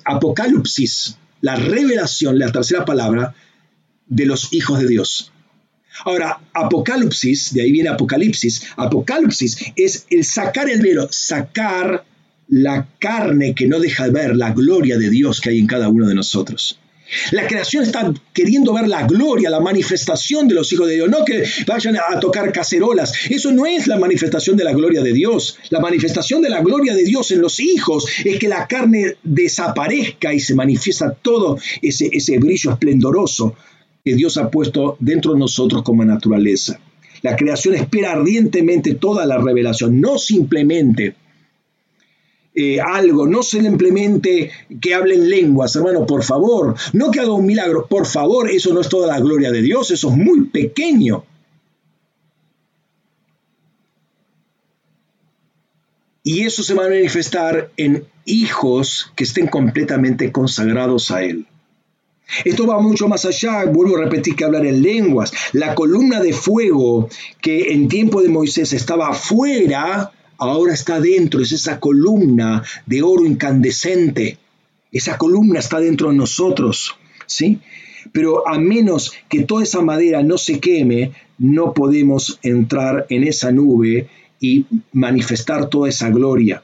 apocalipsis, 0.06 1.18
la 1.42 1.56
revelación, 1.56 2.40
la 2.40 2.52
tercera 2.52 2.86
palabra, 2.86 3.36
de 4.08 4.26
los 4.26 4.54
hijos 4.54 4.80
de 4.80 4.88
Dios. 4.88 5.32
Ahora, 6.06 6.40
apocalipsis, 6.54 7.54
de 7.54 7.62
ahí 7.62 7.72
viene 7.72 7.90
apocalipsis, 7.90 8.68
apocalipsis 8.76 9.58
es 9.76 10.06
el 10.10 10.24
sacar 10.24 10.70
el 10.70 10.82
velo, 10.82 11.08
sacar 11.12 12.06
la 12.48 12.88
carne 13.00 13.54
que 13.56 13.68
no 13.68 13.80
deja 13.80 14.06
de 14.06 14.12
ver 14.12 14.36
la 14.36 14.52
gloria 14.52 14.98
de 14.98 15.10
Dios 15.10 15.40
que 15.40 15.52
hay 15.52 15.60
en 15.60 15.68
cada 15.68 15.90
uno 15.90 16.08
de 16.08 16.16
nosotros. 16.16 16.80
La 17.32 17.48
creación 17.48 17.84
está 17.84 18.14
queriendo 18.34 18.74
ver 18.74 18.88
la 18.88 19.06
gloria, 19.06 19.50
la 19.50 19.60
manifestación 19.60 20.48
de 20.48 20.56
los 20.56 20.72
hijos 20.74 20.88
de 20.88 20.96
Dios, 20.96 21.10
no 21.10 21.24
que 21.26 21.44
vayan 21.68 21.98
a 21.98 22.20
tocar 22.20 22.52
cacerolas. 22.52 23.14
Eso 23.30 23.52
no 23.52 23.66
es 23.66 23.88
la 23.88 23.98
manifestación 23.98 24.58
de 24.58 24.64
la 24.64 24.74
gloria 24.74 25.02
de 25.02 25.14
Dios. 25.14 25.58
La 25.70 25.80
manifestación 25.80 26.42
de 26.42 26.50
la 26.50 26.62
gloria 26.62 26.94
de 26.94 27.04
Dios 27.04 27.32
en 27.32 27.42
los 27.42 27.60
hijos 27.60 28.06
es 28.24 28.38
que 28.38 28.48
la 28.48 28.68
carne 28.68 29.16
desaparezca 29.24 30.34
y 30.34 30.40
se 30.40 30.56
manifiesta 30.56 31.14
todo 31.14 31.58
ese, 31.82 32.10
ese 32.12 32.38
brillo 32.38 32.72
esplendoroso 32.72 33.56
que 34.04 34.16
Dios 34.16 34.38
ha 34.38 34.50
puesto 34.50 34.98
dentro 35.00 35.34
de 35.34 35.40
nosotros 35.40 35.84
como 35.84 36.04
naturaleza. 36.04 36.80
La 37.22 37.38
creación 37.38 37.76
espera 37.76 38.12
ardientemente 38.12 38.96
toda 38.96 39.26
la 39.26 39.38
revelación, 39.38 40.02
no 40.02 40.18
simplemente 40.18 41.16
eh, 42.56 42.80
algo, 42.80 43.26
no 43.28 43.42
simplemente 43.42 44.52
que 44.80 44.94
hablen 44.94 45.30
lenguas, 45.30 45.76
hermano, 45.76 46.06
por 46.06 46.24
favor, 46.24 46.76
no 46.94 47.10
que 47.10 47.20
haga 47.20 47.34
un 47.34 47.46
milagro, 47.46 47.88
por 47.88 48.06
favor, 48.06 48.50
eso 48.50 48.74
no 48.74 48.82
es 48.82 48.90
toda 48.90 49.08
la 49.08 49.20
gloria 49.20 49.52
de 49.52 49.62
Dios, 49.62 49.90
eso 49.92 50.10
es 50.10 50.16
muy 50.16 50.46
pequeño. 50.46 51.26
Y 56.24 56.46
eso 56.46 56.64
se 56.64 56.74
va 56.74 56.86
a 56.86 56.90
manifestar 56.90 57.72
en 57.76 58.06
hijos 58.26 59.12
que 59.16 59.26
estén 59.26 59.48
completamente 59.48 60.32
consagrados 60.32 61.12
a 61.12 61.24
Él. 61.24 61.48
Esto 62.46 62.66
va 62.66 62.80
mucho 62.80 63.08
más 63.08 63.26
allá, 63.26 63.66
vuelvo 63.66 63.98
a 63.98 64.04
repetir 64.04 64.36
que 64.36 64.46
hablar 64.46 64.66
en 64.66 64.82
lenguas. 64.82 65.34
La 65.52 65.76
columna 65.76 66.22
de 66.22 66.34
fuego 66.34 67.10
que 67.42 67.74
en 67.74 67.88
tiempo 67.88 68.22
de 68.22 68.30
Moisés 68.30 68.74
estaba 68.74 69.10
afuera, 69.10 70.12
ahora 70.38 70.74
está 70.74 71.00
dentro, 71.00 71.42
es 71.42 71.52
esa 71.52 71.80
columna 71.80 72.64
de 72.86 73.02
oro 73.02 73.26
incandescente. 73.26 74.38
Esa 74.92 75.18
columna 75.18 75.60
está 75.60 75.80
dentro 75.80 76.10
de 76.10 76.16
nosotros, 76.16 76.96
¿sí? 77.26 77.60
Pero 78.12 78.48
a 78.48 78.60
menos 78.60 79.14
que 79.30 79.44
toda 79.44 79.64
esa 79.64 79.82
madera 79.82 80.24
no 80.24 80.38
se 80.38 80.60
queme, 80.60 81.14
no 81.38 81.74
podemos 81.74 82.40
entrar 82.44 83.06
en 83.10 83.24
esa 83.24 83.52
nube 83.52 84.10
y 84.40 84.66
manifestar 84.92 85.70
toda 85.70 85.90
esa 85.90 86.10
gloria. 86.10 86.64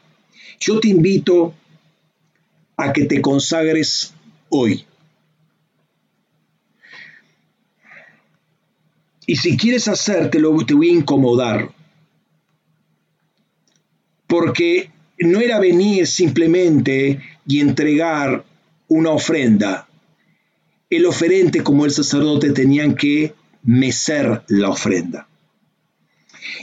Yo 0.60 0.80
te 0.80 0.90
invito 0.90 1.54
a 2.76 2.94
que 2.94 3.06
te 3.06 3.22
consagres 3.22 4.14
hoy. 4.50 4.86
Y 9.26 9.36
si 9.36 9.58
quieres 9.58 9.88
hacértelo, 9.88 10.56
te 10.66 10.74
voy 10.74 10.90
a 10.90 10.94
incomodar 10.94 11.70
porque 14.30 14.92
no 15.18 15.42
era 15.42 15.60
venir 15.60 16.06
simplemente 16.06 17.20
y 17.48 17.60
entregar 17.60 18.46
una 18.88 19.10
ofrenda. 19.10 19.90
El 20.90 21.08
oferente 21.08 21.64
como 21.64 21.84
el 21.84 21.92
sacerdote 21.92 22.52
tenían 22.52 22.96
que 22.96 23.34
mecer 23.64 24.44
la 24.48 24.70
ofrenda. 24.70 25.28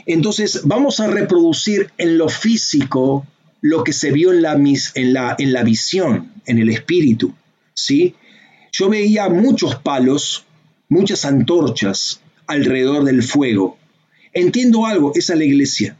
Entonces 0.06 0.60
vamos 0.64 1.00
a 1.00 1.08
reproducir 1.08 1.90
en 1.98 2.18
lo 2.18 2.28
físico 2.28 3.26
lo 3.60 3.82
que 3.82 3.92
se 3.92 4.12
vio 4.12 4.32
en 4.32 4.42
la, 4.42 4.52
en 4.52 5.12
la, 5.12 5.34
en 5.36 5.52
la 5.52 5.64
visión, 5.64 6.32
en 6.46 6.58
el 6.58 6.70
espíritu. 6.70 7.34
¿sí? 7.74 8.14
Yo 8.70 8.88
veía 8.88 9.28
muchos 9.28 9.74
palos, 9.74 10.44
muchas 10.88 11.24
antorchas 11.24 12.20
alrededor 12.46 13.02
del 13.02 13.24
fuego. 13.24 13.76
Entiendo 14.32 14.86
algo, 14.86 15.10
esa 15.16 15.32
es 15.32 15.38
la 15.40 15.44
iglesia. 15.44 15.96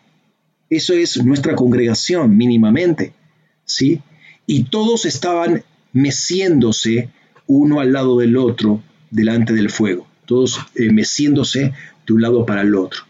Eso 0.69 0.95
es 0.95 1.23
nuestra 1.25 1.55
congregación 1.55 2.37
mínimamente, 2.37 3.13
¿sí? 3.65 4.01
Y 4.47 4.65
todos 4.65 5.05
estaban 5.05 5.63
meciéndose 5.93 7.11
uno 7.47 7.81
al 7.81 7.93
lado 7.93 8.19
del 8.19 8.37
otro 8.37 8.83
delante 9.11 9.53
del 9.53 9.71
fuego, 9.71 10.07
todos 10.27 10.59
eh, 10.75 10.91
meciéndose 10.91 11.73
de 12.07 12.13
un 12.13 12.23
lado 12.23 12.45
para 12.45 12.63
el 12.63 12.75
otro. 12.75 13.03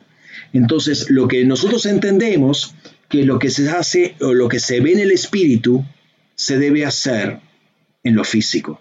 Entonces, 0.53 1.11
lo 1.11 1.29
que 1.29 1.45
nosotros 1.45 1.87
entendemos 1.87 2.75
que 3.09 3.25
lo 3.25 3.39
que 3.39 3.51
se 3.51 3.69
hace 3.71 4.17
o 4.21 4.35
lo 4.35 4.49
que 4.49 4.61
se 4.61 4.81
ve 4.81 4.93
en 4.93 5.01
el 5.01 5.13
espíritu 5.13 5.85
se 6.35 6.59
debe 6.59 6.85
hacer 6.85 7.41
en 8.03 8.15
lo 8.15 8.25
físico. 8.25 8.81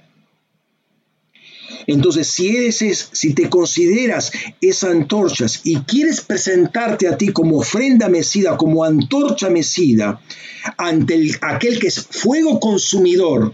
Entonces, 1.87 2.27
si 2.27 2.55
eres, 2.55 3.09
si 3.11 3.33
te 3.33 3.49
consideras 3.49 4.31
esa 4.61 4.89
antorchas 4.89 5.61
y 5.63 5.77
quieres 5.81 6.21
presentarte 6.21 7.07
a 7.07 7.17
ti 7.17 7.29
como 7.29 7.59
ofrenda 7.59 8.09
mecida, 8.09 8.57
como 8.57 8.83
antorcha 8.83 9.49
mecida, 9.49 10.21
ante 10.77 11.31
aquel 11.41 11.79
que 11.79 11.87
es 11.87 11.99
fuego 11.99 12.59
consumidor, 12.59 13.53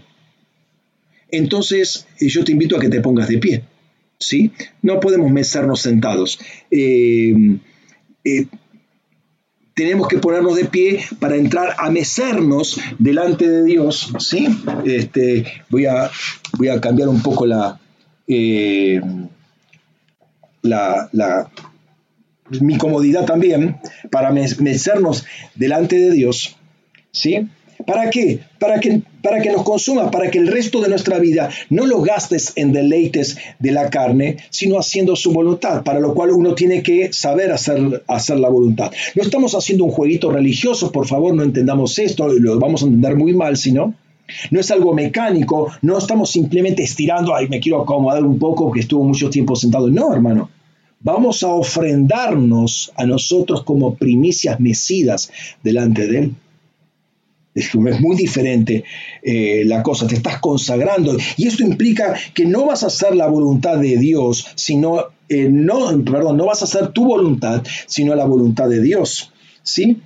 entonces 1.30 2.06
eh, 2.20 2.28
yo 2.28 2.44
te 2.44 2.52
invito 2.52 2.76
a 2.76 2.80
que 2.80 2.88
te 2.88 3.00
pongas 3.00 3.28
de 3.28 3.38
pie. 3.38 3.64
¿sí? 4.18 4.52
No 4.82 5.00
podemos 5.00 5.30
mecernos 5.30 5.80
sentados. 5.80 6.38
Eh, 6.70 7.34
eh, 8.24 8.46
tenemos 9.74 10.06
que 10.08 10.18
ponernos 10.18 10.56
de 10.56 10.66
pie 10.66 11.04
para 11.18 11.36
entrar 11.36 11.74
a 11.78 11.90
mecernos 11.90 12.78
delante 12.98 13.48
de 13.48 13.64
Dios. 13.64 14.12
¿sí? 14.18 14.46
Este, 14.84 15.44
voy, 15.70 15.86
a, 15.86 16.10
voy 16.56 16.68
a 16.68 16.80
cambiar 16.80 17.08
un 17.08 17.22
poco 17.22 17.46
la, 17.46 17.80
eh, 18.34 19.00
la, 20.62 21.50
mi 22.60 22.78
comodidad 22.78 23.24
también 23.24 23.78
para 24.10 24.30
mecernos 24.30 25.24
delante 25.54 25.98
de 25.98 26.10
Dios. 26.12 26.56
¿Sí? 27.10 27.48
¿Para 27.86 28.10
qué? 28.10 28.40
Para 28.58 28.80
que, 28.80 29.02
para 29.22 29.40
que 29.40 29.50
nos 29.50 29.64
consuma, 29.64 30.10
para 30.10 30.30
que 30.30 30.38
el 30.38 30.46
resto 30.46 30.80
de 30.80 30.88
nuestra 30.88 31.18
vida 31.18 31.50
no 31.68 31.86
lo 31.86 32.00
gastes 32.00 32.52
en 32.56 32.72
deleites 32.72 33.36
de 33.58 33.72
la 33.72 33.90
carne, 33.90 34.36
sino 34.50 34.78
haciendo 34.78 35.16
su 35.16 35.32
voluntad, 35.32 35.82
para 35.82 36.00
lo 36.00 36.14
cual 36.14 36.30
uno 36.30 36.54
tiene 36.54 36.82
que 36.82 37.12
saber 37.12 37.50
hacer, 37.52 38.04
hacer 38.06 38.38
la 38.38 38.48
voluntad. 38.48 38.92
No 39.14 39.22
estamos 39.22 39.54
haciendo 39.54 39.84
un 39.84 39.90
jueguito 39.90 40.30
religioso, 40.30 40.92
por 40.92 41.06
favor, 41.06 41.34
no 41.34 41.42
entendamos 41.42 41.98
esto, 41.98 42.28
lo 42.28 42.58
vamos 42.58 42.82
a 42.82 42.86
entender 42.86 43.16
muy 43.16 43.34
mal, 43.34 43.56
sino 43.56 43.94
no 44.50 44.60
es 44.60 44.70
algo 44.70 44.94
mecánico, 44.94 45.72
no 45.82 45.98
estamos 45.98 46.30
simplemente 46.30 46.82
estirando, 46.82 47.34
ay, 47.34 47.48
me 47.48 47.60
quiero 47.60 47.82
acomodar 47.82 48.24
un 48.24 48.38
poco 48.38 48.70
que 48.72 48.80
estuvo 48.80 49.04
mucho 49.04 49.30
tiempo 49.30 49.56
sentado. 49.56 49.88
No, 49.88 50.12
hermano. 50.12 50.50
Vamos 51.04 51.42
a 51.42 51.48
ofrendarnos 51.48 52.92
a 52.94 53.04
nosotros 53.04 53.64
como 53.64 53.96
primicias 53.96 54.60
mecidas 54.60 55.32
delante 55.62 56.06
de 56.06 56.18
Él. 56.18 56.34
Es 57.54 57.74
muy 57.74 58.16
diferente 58.16 58.84
eh, 59.22 59.64
la 59.66 59.82
cosa, 59.82 60.06
te 60.06 60.14
estás 60.14 60.38
consagrando. 60.38 61.16
Y 61.36 61.48
esto 61.48 61.64
implica 61.64 62.14
que 62.32 62.46
no 62.46 62.66
vas 62.66 62.84
a 62.84 62.86
hacer 62.86 63.14
la 63.16 63.26
voluntad 63.26 63.78
de 63.78 63.96
Dios, 63.98 64.46
sino, 64.54 65.06
eh, 65.28 65.48
no, 65.50 66.02
perdón, 66.04 66.36
no 66.36 66.46
vas 66.46 66.62
a 66.62 66.66
hacer 66.66 66.92
tu 66.92 67.04
voluntad, 67.04 67.62
sino 67.86 68.14
la 68.14 68.24
voluntad 68.24 68.68
de 68.68 68.80
Dios. 68.80 69.32
¿Sí? 69.62 69.98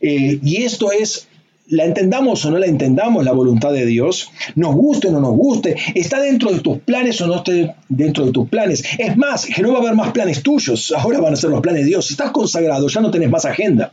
Eh, 0.00 0.40
y 0.42 0.62
esto 0.62 0.90
es 0.90 1.28
la 1.70 1.84
entendamos 1.84 2.44
o 2.44 2.50
no 2.50 2.58
la 2.58 2.66
entendamos, 2.66 3.24
la 3.24 3.32
voluntad 3.32 3.72
de 3.72 3.86
Dios, 3.86 4.30
nos 4.56 4.74
guste 4.74 5.08
o 5.08 5.12
no 5.12 5.20
nos 5.20 5.36
guste, 5.36 5.76
está 5.94 6.20
dentro 6.20 6.50
de 6.52 6.60
tus 6.60 6.78
planes 6.78 7.20
o 7.20 7.28
no 7.28 7.36
está 7.36 7.76
dentro 7.88 8.26
de 8.26 8.32
tus 8.32 8.48
planes. 8.48 8.84
Es 8.98 9.16
más, 9.16 9.46
que 9.46 9.62
no 9.62 9.72
va 9.72 9.78
a 9.78 9.82
haber 9.82 9.94
más 9.94 10.10
planes 10.10 10.42
tuyos, 10.42 10.92
ahora 10.96 11.20
van 11.20 11.32
a 11.32 11.36
ser 11.36 11.50
los 11.50 11.60
planes 11.60 11.82
de 11.82 11.88
Dios. 11.88 12.06
Si 12.06 12.14
estás 12.14 12.32
consagrado, 12.32 12.88
ya 12.88 13.00
no 13.00 13.10
tenés 13.10 13.30
más 13.30 13.44
agenda. 13.44 13.92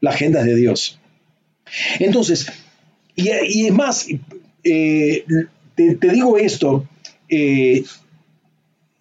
La 0.00 0.10
agenda 0.10 0.40
es 0.40 0.46
de 0.46 0.56
Dios. 0.56 0.98
Entonces, 1.98 2.46
y, 3.14 3.28
es 3.28 3.72
más, 3.72 4.06
eh, 4.64 5.24
te, 5.74 6.10
digo 6.10 6.38
esto, 6.38 6.88
eh, 7.28 7.84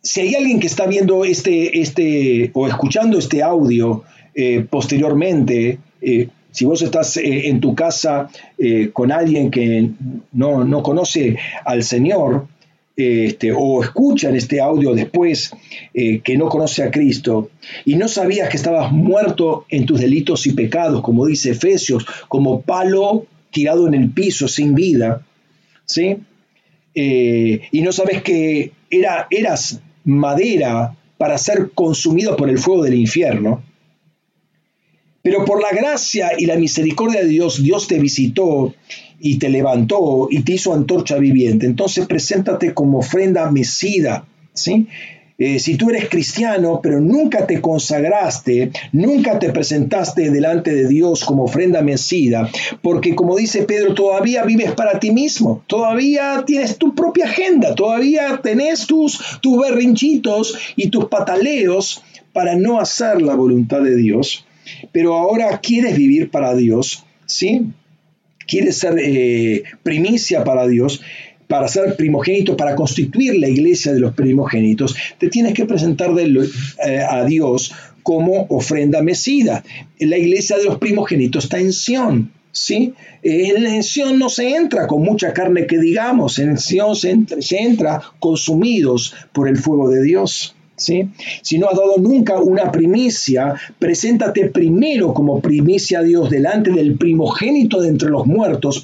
si 0.02 0.20
hay 0.20 0.36
alguien 0.36 0.60
que 0.60 0.68
está 0.68 0.86
viendo 0.86 1.24
este, 1.24 1.80
este 1.80 2.52
o 2.54 2.68
escuchando 2.68 3.18
este 3.18 3.42
audio 3.42 4.04
eh, 4.34 4.66
posteriormente, 4.70 5.80
si 6.56 6.64
vos 6.64 6.82
estás 6.82 7.18
eh, 7.18 7.50
en 7.50 7.60
tu 7.60 7.76
casa 7.76 8.30
eh, 8.58 8.90
con 8.94 9.12
alguien 9.12 9.52
que 9.52 9.90
no, 10.32 10.84
conoce 10.84 11.38
al 11.66 11.84
Señor, 11.84 12.48
este, 12.96 13.52
o 13.52 13.84
escuchan 13.84 14.38
este 14.38 14.62
audio 14.62 14.96
después 14.96 15.52
eh, 15.94 16.22
que 16.22 16.38
no 16.38 16.48
conoce 16.48 16.82
a 16.82 16.92
Cristo 16.92 17.50
y 17.84 17.98
no 17.98 18.08
sabías 18.08 18.48
que 18.48 18.56
estabas 18.56 18.94
muerto 18.94 19.66
en 19.68 19.86
tus 19.86 20.00
delitos 20.00 20.48
y 20.48 20.54
pecados, 20.54 21.02
como 21.02 21.26
dice 21.26 21.52
Efesios, 21.52 22.06
como 22.30 22.62
palo 22.62 23.26
tirado 23.52 23.86
en 23.86 23.94
el 23.94 24.12
piso 24.12 24.48
sin 24.48 24.76
vida, 24.76 25.26
¿sí? 25.86 26.20
y 26.98 27.82
no 27.82 27.92
sabes 27.92 28.24
que 28.24 28.72
era, 28.90 29.28
eras 29.30 29.82
madera 30.06 30.96
para 31.18 31.38
ser 31.38 31.72
consumido 31.76 32.38
por 32.38 32.50
el 32.50 32.58
fuego 32.58 32.84
del 32.84 32.94
infierno. 32.94 33.62
Pero 35.26 35.44
por 35.44 35.60
la 35.60 35.72
gracia 35.72 36.34
y 36.38 36.46
la 36.46 36.56
misericordia 36.56 37.22
de 37.22 37.28
Dios, 37.28 37.64
Dios 37.64 37.88
te 37.88 37.98
visitó 37.98 38.76
y 39.20 39.40
te 39.40 39.50
levantó 39.50 40.28
y 40.30 40.44
te 40.44 40.54
hizo 40.54 40.72
antorcha 40.72 41.18
viviente. 41.18 41.66
Entonces 41.66 42.06
preséntate 42.06 42.76
como 42.76 43.00
ofrenda 43.00 43.50
mesida, 43.50 44.28
¿sí? 44.54 44.88
Eh, 45.40 45.58
si 45.58 45.78
tú 45.78 45.90
eres 45.90 46.10
cristiano, 46.10 46.80
pero 46.80 47.02
nunca 47.02 47.48
te 47.48 47.60
consagraste, 47.60 48.72
nunca 48.92 49.40
te 49.40 49.50
presentaste 49.50 50.30
delante 50.30 50.76
de 50.76 50.88
Dios 50.88 51.26
como 51.26 51.46
ofrenda 51.46 51.82
mesida, 51.82 52.48
porque 52.84 53.16
como 53.16 53.36
dice 53.36 53.64
Pedro, 53.64 53.96
todavía 53.96 54.44
vives 54.44 54.74
para 54.74 55.00
ti 55.00 55.10
mismo, 55.10 55.64
todavía 55.66 56.44
tienes 56.46 56.78
tu 56.78 56.94
propia 56.94 57.26
agenda, 57.26 57.74
todavía 57.74 58.40
tenés 58.44 58.86
tus, 58.86 59.20
tus 59.42 59.60
berrinchitos 59.60 60.56
y 60.76 60.90
tus 60.92 61.06
pataleos 61.06 62.04
para 62.32 62.56
no 62.56 62.80
hacer 62.80 63.24
la 63.24 63.34
voluntad 63.34 63.82
de 63.82 63.96
Dios, 63.96 64.46
pero 64.92 65.16
ahora 65.16 65.60
quieres 65.60 65.98
vivir 65.98 66.30
para 66.30 66.56
Dios, 66.56 67.06
¿sí? 67.26 67.62
Quieres 68.48 68.78
ser 68.78 68.96
eh, 69.00 69.64
primicia 69.84 70.44
para 70.44 70.68
Dios, 70.68 71.02
para 71.48 71.68
ser 71.68 71.96
primogénito, 71.96 72.58
para 72.58 72.76
constituir 72.76 73.40
la 73.40 73.48
iglesia 73.48 73.94
de 73.94 74.00
los 74.00 74.14
primogénitos, 74.14 74.96
te 75.18 75.30
tienes 75.30 75.54
que 75.54 75.66
presentar 75.66 76.12
eh, 76.18 77.00
a 77.08 77.24
Dios 77.26 77.74
como 78.04 78.46
ofrenda 78.50 79.02
mesida. 79.02 79.64
La 80.00 80.18
iglesia 80.18 80.58
de 80.58 80.66
los 80.66 80.78
primogénitos 80.78 81.46
está 81.46 81.60
en 81.60 81.74
Sión. 81.74 82.32
¿sí? 82.52 82.94
En 83.22 83.84
Sión 83.84 84.18
no 84.18 84.30
se 84.30 84.56
entra 84.56 84.88
con 84.88 85.02
mucha 85.02 85.34
carne 85.34 85.68
que 85.68 85.80
digamos, 85.80 86.40
en 86.40 86.58
Sión 86.58 86.96
se 86.96 87.58
entra 87.60 88.02
consumidos 88.20 89.14
por 89.34 89.50
el 89.50 89.58
fuego 89.58 89.90
de 89.90 90.04
Dios. 90.04 90.55
Si 90.78 91.58
no 91.58 91.70
has 91.70 91.78
dado 91.78 91.98
nunca 91.98 92.40
una 92.40 92.72
primicia, 92.72 93.56
preséntate 93.80 94.50
primero 94.50 95.14
como 95.14 95.40
primicia 95.40 96.00
a 96.00 96.04
Dios 96.04 96.30
delante 96.30 96.72
del 96.72 96.98
primogénito 96.98 97.82
de 97.82 97.90
entre 97.90 98.10
los 98.10 98.26
muertos 98.26 98.84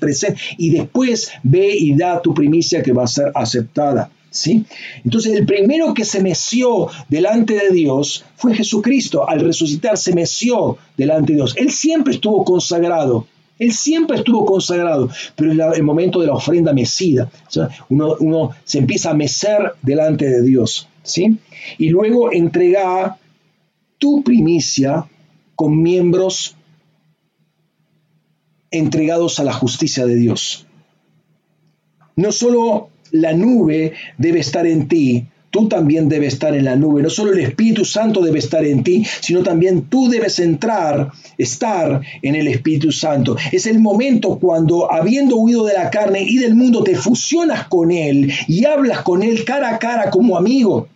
y 0.57 0.69
después 0.69 1.31
ve 1.43 1.75
y 1.77 1.95
da 1.95 2.21
tu 2.21 2.33
primicia 2.33 2.81
que 2.81 2.93
va 2.93 3.03
a 3.03 3.07
ser 3.07 3.31
aceptada. 3.35 4.09
¿Sí? 4.33 4.63
Entonces 5.03 5.33
el 5.33 5.45
primero 5.45 5.93
que 5.93 6.05
se 6.05 6.23
meció 6.23 6.87
delante 7.09 7.53
de 7.53 7.69
Dios 7.71 8.23
fue 8.37 8.55
Jesucristo. 8.55 9.27
Al 9.27 9.41
resucitar 9.41 9.97
se 9.97 10.13
meció 10.13 10.77
delante 10.95 11.33
de 11.33 11.39
Dios. 11.39 11.53
Él 11.57 11.69
siempre 11.69 12.13
estuvo 12.13 12.45
consagrado. 12.45 13.27
Él 13.59 13.73
siempre 13.73 14.17
estuvo 14.17 14.45
consagrado, 14.45 15.09
pero 15.35 15.51
es 15.51 15.77
el 15.77 15.83
momento 15.83 16.21
de 16.21 16.27
la 16.27 16.33
ofrenda 16.33 16.71
mecida. 16.73 17.29
uno, 17.89 18.15
uno 18.21 18.51
se 18.63 18.79
empieza 18.79 19.11
a 19.11 19.13
mecer 19.13 19.73
delante 19.83 20.29
de 20.29 20.41
Dios. 20.41 20.87
¿Sí? 21.03 21.37
Y 21.77 21.89
luego 21.89 22.31
entrega 22.31 23.17
tu 23.97 24.23
primicia 24.23 25.05
con 25.55 25.81
miembros 25.81 26.55
entregados 28.71 29.39
a 29.39 29.43
la 29.43 29.53
justicia 29.53 30.05
de 30.05 30.15
Dios. 30.15 30.65
No 32.15 32.31
solo 32.31 32.89
la 33.11 33.33
nube 33.33 33.93
debe 34.17 34.39
estar 34.39 34.65
en 34.65 34.87
ti, 34.87 35.27
tú 35.51 35.67
también 35.67 36.09
debes 36.09 36.33
estar 36.33 36.55
en 36.55 36.65
la 36.65 36.75
nube. 36.75 37.03
No 37.03 37.09
solo 37.09 37.33
el 37.33 37.39
Espíritu 37.39 37.85
Santo 37.85 38.21
debe 38.21 38.39
estar 38.39 38.65
en 38.65 38.83
ti, 38.83 39.05
sino 39.19 39.43
también 39.43 39.83
tú 39.83 40.09
debes 40.09 40.39
entrar, 40.39 41.11
estar 41.37 42.01
en 42.21 42.35
el 42.35 42.47
Espíritu 42.47 42.91
Santo. 42.91 43.35
Es 43.51 43.67
el 43.67 43.79
momento 43.79 44.39
cuando, 44.39 44.91
habiendo 44.91 45.35
huido 45.35 45.65
de 45.65 45.73
la 45.73 45.89
carne 45.89 46.23
y 46.23 46.37
del 46.37 46.55
mundo, 46.55 46.83
te 46.83 46.95
fusionas 46.95 47.67
con 47.67 47.91
Él 47.91 48.31
y 48.47 48.65
hablas 48.65 49.01
con 49.01 49.21
Él 49.21 49.45
cara 49.45 49.75
a 49.75 49.79
cara 49.79 50.09
como 50.09 50.37
amigo. 50.37 50.87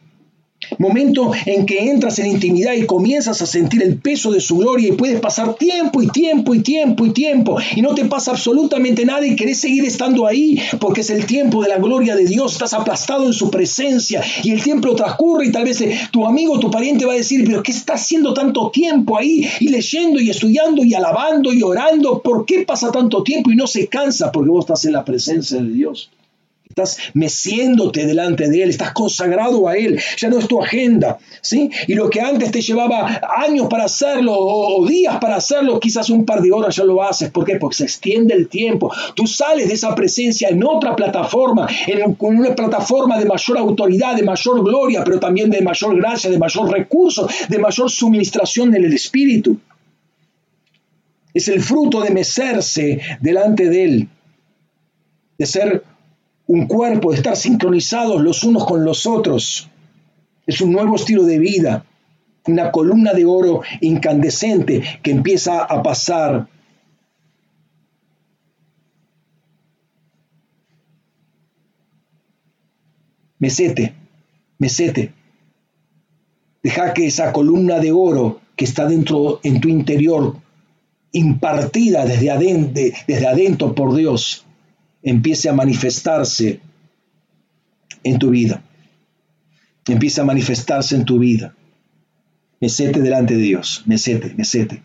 Momento 0.77 1.31
en 1.45 1.65
que 1.65 1.89
entras 1.89 2.19
en 2.19 2.27
intimidad 2.27 2.73
y 2.73 2.85
comienzas 2.85 3.41
a 3.41 3.45
sentir 3.45 3.81
el 3.83 3.97
peso 3.97 4.31
de 4.31 4.39
su 4.39 4.57
gloria 4.57 4.89
y 4.89 4.93
puedes 4.93 5.19
pasar 5.19 5.55
tiempo 5.55 6.01
y 6.01 6.07
tiempo 6.07 6.53
y 6.53 6.61
tiempo 6.61 7.05
y 7.05 7.11
tiempo 7.11 7.57
y 7.75 7.81
no 7.81 7.95
te 7.95 8.05
pasa 8.05 8.31
absolutamente 8.31 9.05
nada 9.05 9.25
y 9.25 9.35
querés 9.35 9.59
seguir 9.59 9.85
estando 9.85 10.27
ahí 10.27 10.59
porque 10.79 11.01
es 11.01 11.09
el 11.09 11.25
tiempo 11.25 11.61
de 11.61 11.69
la 11.69 11.77
gloria 11.77 12.15
de 12.15 12.25
Dios, 12.25 12.53
estás 12.53 12.73
aplastado 12.73 13.25
en 13.25 13.33
su 13.33 13.49
presencia 13.49 14.23
y 14.43 14.51
el 14.51 14.61
tiempo 14.63 14.95
transcurre 14.95 15.47
y 15.47 15.51
tal 15.51 15.63
vez 15.63 15.81
eh, 15.81 15.97
tu 16.11 16.25
amigo, 16.25 16.59
tu 16.59 16.69
pariente 16.71 17.05
va 17.05 17.13
a 17.13 17.17
decir, 17.17 17.43
pero 17.45 17.63
¿qué 17.63 17.71
está 17.71 17.93
haciendo 17.93 18.33
tanto 18.33 18.69
tiempo 18.71 19.17
ahí 19.17 19.47
y 19.59 19.69
leyendo 19.69 20.19
y 20.19 20.29
estudiando 20.29 20.83
y 20.83 20.93
alabando 20.93 21.53
y 21.53 21.61
orando? 21.61 22.21
¿Por 22.21 22.45
qué 22.45 22.63
pasa 22.63 22.91
tanto 22.91 23.23
tiempo 23.23 23.51
y 23.51 23.55
no 23.55 23.67
se 23.67 23.87
cansa? 23.87 24.31
Porque 24.31 24.49
vos 24.49 24.65
estás 24.65 24.85
en 24.85 24.93
la 24.93 25.05
presencia 25.05 25.61
de 25.61 25.69
Dios. 25.69 26.09
Estás 26.75 26.97
meciéndote 27.13 28.05
delante 28.05 28.49
de 28.49 28.63
Él, 28.63 28.69
estás 28.69 28.91
consagrado 28.91 29.69
a 29.69 29.77
Él, 29.77 29.97
ya 30.17 30.27
no 30.27 30.39
es 30.39 30.45
tu 30.45 30.61
agenda, 30.61 31.19
¿sí? 31.39 31.71
Y 31.87 31.93
lo 31.93 32.09
que 32.09 32.19
antes 32.19 32.51
te 32.51 32.59
llevaba 32.59 33.21
años 33.37 33.67
para 33.69 33.85
hacerlo 33.85 34.33
o, 34.37 34.85
días 34.85 35.17
para 35.21 35.37
hacerlo, 35.37 35.79
quizás 35.79 36.09
un 36.09 36.25
par 36.25 36.41
de 36.41 36.51
horas 36.51 36.75
ya 36.75 36.83
lo 36.83 37.01
haces. 37.01 37.29
¿Por 37.31 37.45
qué? 37.45 37.55
Porque 37.55 37.77
se 37.77 37.85
extiende 37.85 38.33
el 38.33 38.49
tiempo. 38.49 38.91
Tú 39.15 39.25
sales 39.25 39.69
de 39.69 39.73
esa 39.73 39.95
presencia 39.95 40.49
en 40.49 40.61
otra 40.65 40.97
plataforma, 40.97 41.65
en 41.87 42.13
una 42.19 42.53
plataforma 42.53 43.17
de 43.17 43.25
mayor 43.25 43.57
autoridad, 43.57 44.17
de 44.17 44.23
mayor 44.23 44.61
gloria, 44.61 45.01
pero 45.05 45.17
también 45.17 45.49
de 45.49 45.61
mayor 45.61 45.95
gracia, 45.95 46.29
de 46.29 46.37
mayor 46.37 46.69
recurso, 46.69 47.25
de 47.47 47.57
mayor 47.57 47.89
suministración 47.89 48.75
en 48.75 48.83
el 48.83 48.93
Espíritu. 48.93 49.57
Es 51.33 51.47
el 51.47 51.61
fruto 51.61 52.01
de 52.01 52.09
mecerse 52.09 52.99
delante 53.21 53.69
de 53.69 53.83
Él, 53.85 54.09
de 55.37 55.45
ser 55.45 55.94
un 56.47 56.67
cuerpo, 56.67 57.11
de 57.11 57.17
estar 57.17 57.35
sincronizados 57.35 58.21
los 58.21 58.43
unos 58.43 58.65
con 58.65 58.83
los 58.83 59.05
otros. 59.05 59.69
Es 60.45 60.61
un 60.61 60.71
nuevo 60.71 60.95
estilo 60.95 61.23
de 61.23 61.39
vida, 61.39 61.85
una 62.47 62.71
columna 62.71 63.13
de 63.13 63.25
oro 63.25 63.61
incandescente 63.81 64.83
que 65.01 65.11
empieza 65.11 65.63
a 65.63 65.81
pasar 65.81 66.47
mesete, 73.39 73.93
mesete. 74.59 75.13
Deja 76.61 76.93
que 76.93 77.07
esa 77.07 77.31
columna 77.31 77.79
de 77.79 77.91
oro 77.91 78.41
que 78.55 78.65
está 78.65 78.87
dentro 78.87 79.39
en 79.43 79.59
tu 79.59 79.67
interior, 79.67 80.37
impartida 81.11 82.05
desde 82.05 82.31
adentro, 82.31 82.83
desde 83.07 83.27
adentro 83.27 83.75
por 83.75 83.95
Dios, 83.95 84.45
empiece 85.05 85.47
a 85.47 85.53
manifestarse 85.53 86.59
en 88.03 88.19
tu 88.19 88.31
vida. 88.31 88.63
Empieza 89.87 90.23
a 90.23 90.25
manifestarse 90.25 90.95
en 90.95 91.05
tu 91.05 91.19
vida. 91.19 91.55
Mesete 92.59 93.01
delante 93.01 93.35
de 93.35 93.41
Dios, 93.41 93.83
mesete, 93.85 94.33
mesete. 94.35 94.81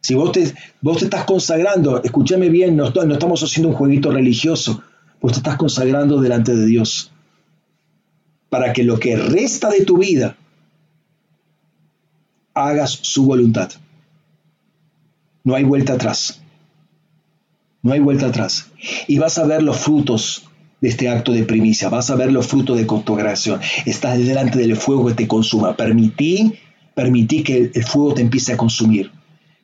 Si 0.00 0.14
vos 0.14 0.32
te, 0.32 0.52
vos 0.82 0.98
te 0.98 1.04
estás 1.04 1.24
consagrando, 1.24 2.02
escúchame 2.02 2.48
bien, 2.48 2.76
no, 2.76 2.90
no 2.90 3.12
estamos 3.14 3.40
haciendo 3.42 3.68
un 3.68 3.76
jueguito 3.76 4.10
religioso, 4.10 4.82
vos 5.20 5.32
te 5.32 5.38
estás 5.38 5.56
consagrando 5.56 6.20
delante 6.20 6.54
de 6.54 6.66
Dios. 6.66 7.12
Para 8.50 8.72
que 8.72 8.82
lo 8.82 8.98
que 8.98 9.16
resta 9.16 9.70
de 9.70 9.84
tu 9.84 9.98
vida 9.98 10.36
hagas 12.52 12.90
su 12.90 13.24
voluntad. 13.26 13.70
No 15.44 15.54
hay 15.54 15.62
vuelta 15.62 15.92
atrás. 15.92 16.43
No 17.84 17.92
hay 17.92 18.00
vuelta 18.00 18.28
atrás. 18.28 18.70
Y 19.06 19.18
vas 19.18 19.36
a 19.36 19.44
ver 19.44 19.62
los 19.62 19.76
frutos 19.76 20.48
de 20.80 20.88
este 20.88 21.10
acto 21.10 21.32
de 21.32 21.44
primicia, 21.44 21.90
vas 21.90 22.08
a 22.08 22.16
ver 22.16 22.32
los 22.32 22.46
frutos 22.46 22.78
de 22.78 22.86
consagración. 22.86 23.60
Estás 23.84 24.18
delante 24.18 24.58
del 24.58 24.74
fuego 24.74 25.06
que 25.06 25.12
te 25.12 25.28
consuma. 25.28 25.76
Permití, 25.76 26.54
permití 26.94 27.42
que 27.42 27.70
el 27.74 27.84
fuego 27.84 28.14
te 28.14 28.22
empiece 28.22 28.54
a 28.54 28.56
consumir. 28.56 29.12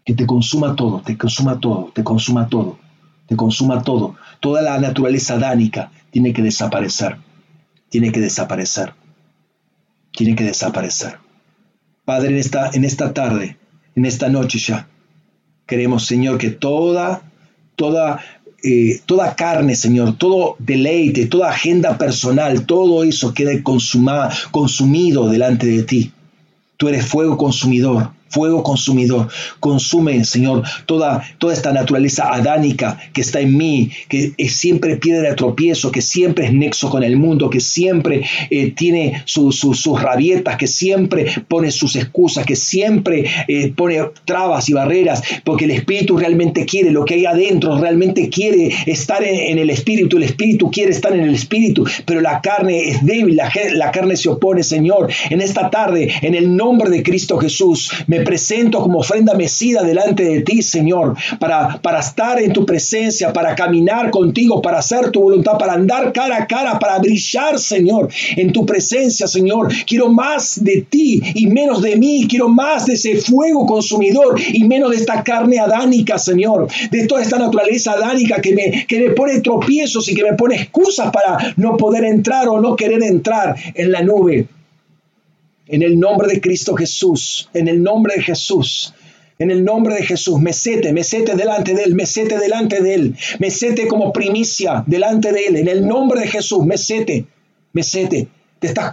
Que 0.05 0.13
te 0.13 0.27
consuma 0.27 0.77
todo, 0.77 1.01
te 1.01 1.17
consuma 1.17 1.61
todo, 1.61 1.93
te 1.95 2.05
consuma 2.05 2.47
todo, 2.47 2.79
te 3.27 3.37
consuma 3.37 3.83
todo. 3.83 4.17
Toda 4.41 4.61
la 4.61 4.79
naturaleza 4.79 5.39
dánica 5.39 5.91
tiene 6.11 6.35
que 6.35 6.43
desaparecer. 6.43 7.17
Tiene 7.89 8.13
que 8.13 8.21
desaparecer. 8.21 8.93
Tiene 10.13 10.35
que 10.37 10.45
desaparecer. 10.45 11.17
Padre, 12.05 12.29
en 12.29 12.37
esta, 12.37 12.71
en 12.75 12.85
esta 12.85 13.15
tarde, 13.15 13.57
en 13.95 14.05
esta 14.05 14.29
noche 14.29 14.59
ya, 14.59 14.89
queremos, 15.67 16.05
Señor, 16.05 16.37
que 16.37 16.51
toda 16.51 17.23
toda, 17.81 18.21
eh, 18.63 19.01
toda 19.07 19.35
carne, 19.35 19.75
Señor, 19.75 20.19
todo 20.19 20.55
deleite, 20.59 21.25
toda 21.25 21.49
agenda 21.49 21.97
personal, 21.97 22.67
todo 22.67 23.05
eso 23.05 23.33
quede 23.33 23.63
consumido 23.63 25.31
delante 25.31 25.67
de 25.67 25.83
ti. 25.85 26.13
Tú 26.77 26.89
eres 26.89 27.07
fuego 27.07 27.39
consumidor. 27.39 28.11
Fuego 28.31 28.63
consumidor. 28.63 29.29
Consume, 29.59 30.25
Señor, 30.25 30.63
toda, 30.87 31.23
toda 31.39 31.53
esta 31.53 31.73
naturaleza 31.73 32.33
adánica 32.33 32.99
que 33.13 33.21
está 33.21 33.41
en 33.41 33.57
mí, 33.57 33.91
que 34.09 34.33
es 34.39 34.57
siempre 34.57 34.97
piedra 34.97 35.29
de 35.29 35.37
tropiezo, 35.37 35.91
que 35.91 36.01
siempre 36.01 36.47
es 36.47 36.53
nexo 36.53 36.89
con 36.89 37.03
el 37.03 37.17
mundo, 37.17 37.51
que 37.51 37.61
siempre 37.61 38.23
eh, 38.51 38.71
tiene 38.71 39.23
sus 39.27 39.85
rabietas, 40.01 40.57
que 40.57 40.67
siempre 40.67 41.27
pone 41.49 41.71
sus 41.71 41.97
excusas, 41.97 42.47
que 42.47 42.57
siempre 42.57 43.25
eh, 43.49 43.73
pone 43.75 44.01
trabas 44.25 44.69
y 44.69 44.73
barreras, 44.73 45.23
porque 45.45 45.65
el 45.65 45.73
Espíritu 45.73 46.17
realmente 46.17 46.65
quiere, 46.65 46.91
lo 46.91 47.05
que 47.05 47.15
hay 47.15 47.27
adentro 47.27 47.79
realmente 47.79 48.29
quiere 48.29 48.71
estar 48.87 49.23
en, 49.23 49.59
el 49.59 49.71
Espíritu, 49.71 50.17
el 50.17 50.23
Espíritu 50.25 50.71
quiere 50.71 50.93
estar 50.93 51.13
en 51.13 51.25
el 51.25 51.35
Espíritu, 51.35 51.85
pero 52.07 52.21
la 52.21 52.41
carne 52.41 52.89
es 52.89 53.05
débil, 53.05 53.37
la, 53.37 53.53
la 53.75 53.91
carne 53.91 54.17
se 54.17 54.29
opone, 54.29 54.63
Señor. 54.63 55.11
En 55.31 55.41
esta 55.41 55.71
tarde, 55.71 56.13
en 56.23 56.35
el 56.35 56.57
nombre 56.57 56.91
de 56.91 57.03
Cristo 57.03 57.39
Jesús, 57.39 57.91
me 58.07 58.20
presento 58.25 58.81
como 58.81 59.01
ofrenda 59.01 59.35
mecida 59.35 59.83
delante 59.83 60.25
de 60.25 60.41
ti, 60.43 60.63
Señor, 60.63 61.17
para, 61.39 61.81
para 61.81 62.01
estar 62.01 62.41
en 62.41 62.53
tu 62.53 62.65
presencia, 62.65 63.33
para 63.33 63.55
caminar 63.55 64.11
contigo, 64.11 64.61
para 64.63 64.79
hacer 64.79 65.11
tu 65.11 65.21
voluntad, 65.21 65.59
para 65.59 65.75
andar 65.75 66.13
cara 66.13 66.37
a 66.37 66.47
cara, 66.47 66.79
para 66.79 66.99
brillar, 66.99 67.59
Señor, 67.59 68.09
en 68.37 68.53
tu 68.53 68.65
presencia, 68.67 69.27
Señor. 69.27 69.73
Quiero 69.87 70.09
más 70.09 70.63
de 70.63 70.87
ti 70.89 71.21
y 71.35 71.47
menos 71.47 71.83
de 71.83 71.97
mí. 71.97 72.27
Quiero 72.29 72.49
más 72.49 72.87
de 72.87 72.95
ese 72.95 73.17
fuego 73.17 73.67
consumidor 73.67 74.41
y 74.53 74.65
menos 74.65 74.91
de 74.91 74.97
esta 74.97 75.23
carne 75.23 75.59
adánica, 75.59 76.19
Señor. 76.19 76.69
De 76.91 77.07
toda 77.07 77.23
esta 77.23 77.39
naturaleza 77.39 77.93
adánica 77.93 78.41
que 78.41 78.55
me, 78.55 78.87
que 78.87 79.01
me 79.01 79.11
pone 79.11 79.41
tropiezos 79.41 80.09
y 80.09 80.15
que 80.15 80.23
me 80.23 80.35
pone 80.35 80.57
excusas 80.57 81.11
para 81.11 81.55
no 81.57 81.77
poder 81.77 82.05
entrar 82.05 82.49
o 82.49 82.61
no 82.61 82.77
querer 82.77 83.03
entrar 83.03 83.55
en 83.75 83.93
la 83.93 84.03
nube 84.03 84.49
en 85.71 85.83
el 85.83 85.99
nombre 85.99 86.29
de 86.29 86.41
Cristo 86.41 86.75
Jesús, 86.75 87.49
en 87.55 87.69
el 87.69 87.83
nombre 87.83 88.15
de 88.17 88.23
Jesús. 88.23 88.93
En 89.39 89.51
el 89.51 89.65
nombre 89.65 89.95
de 89.95 90.03
Jesús, 90.03 90.39
mesete, 90.39 90.93
mesete 90.93 91.35
delante 91.35 91.73
de 91.73 91.85
Él, 91.85 91.95
mesete 91.95 92.39
delante 92.39 92.83
de 92.83 92.95
Él, 92.95 93.17
mesete 93.39 93.89
como 93.89 94.13
primicia 94.13 94.85
delante 94.87 95.33
de 95.33 95.47
Él. 95.47 95.57
En 95.57 95.69
el 95.69 95.87
nombre 95.87 96.21
de 96.21 96.27
Jesús, 96.27 96.63
mesete, 96.67 97.25
mesete. 97.73 98.29
Te 98.59 98.67
estás 98.67 98.91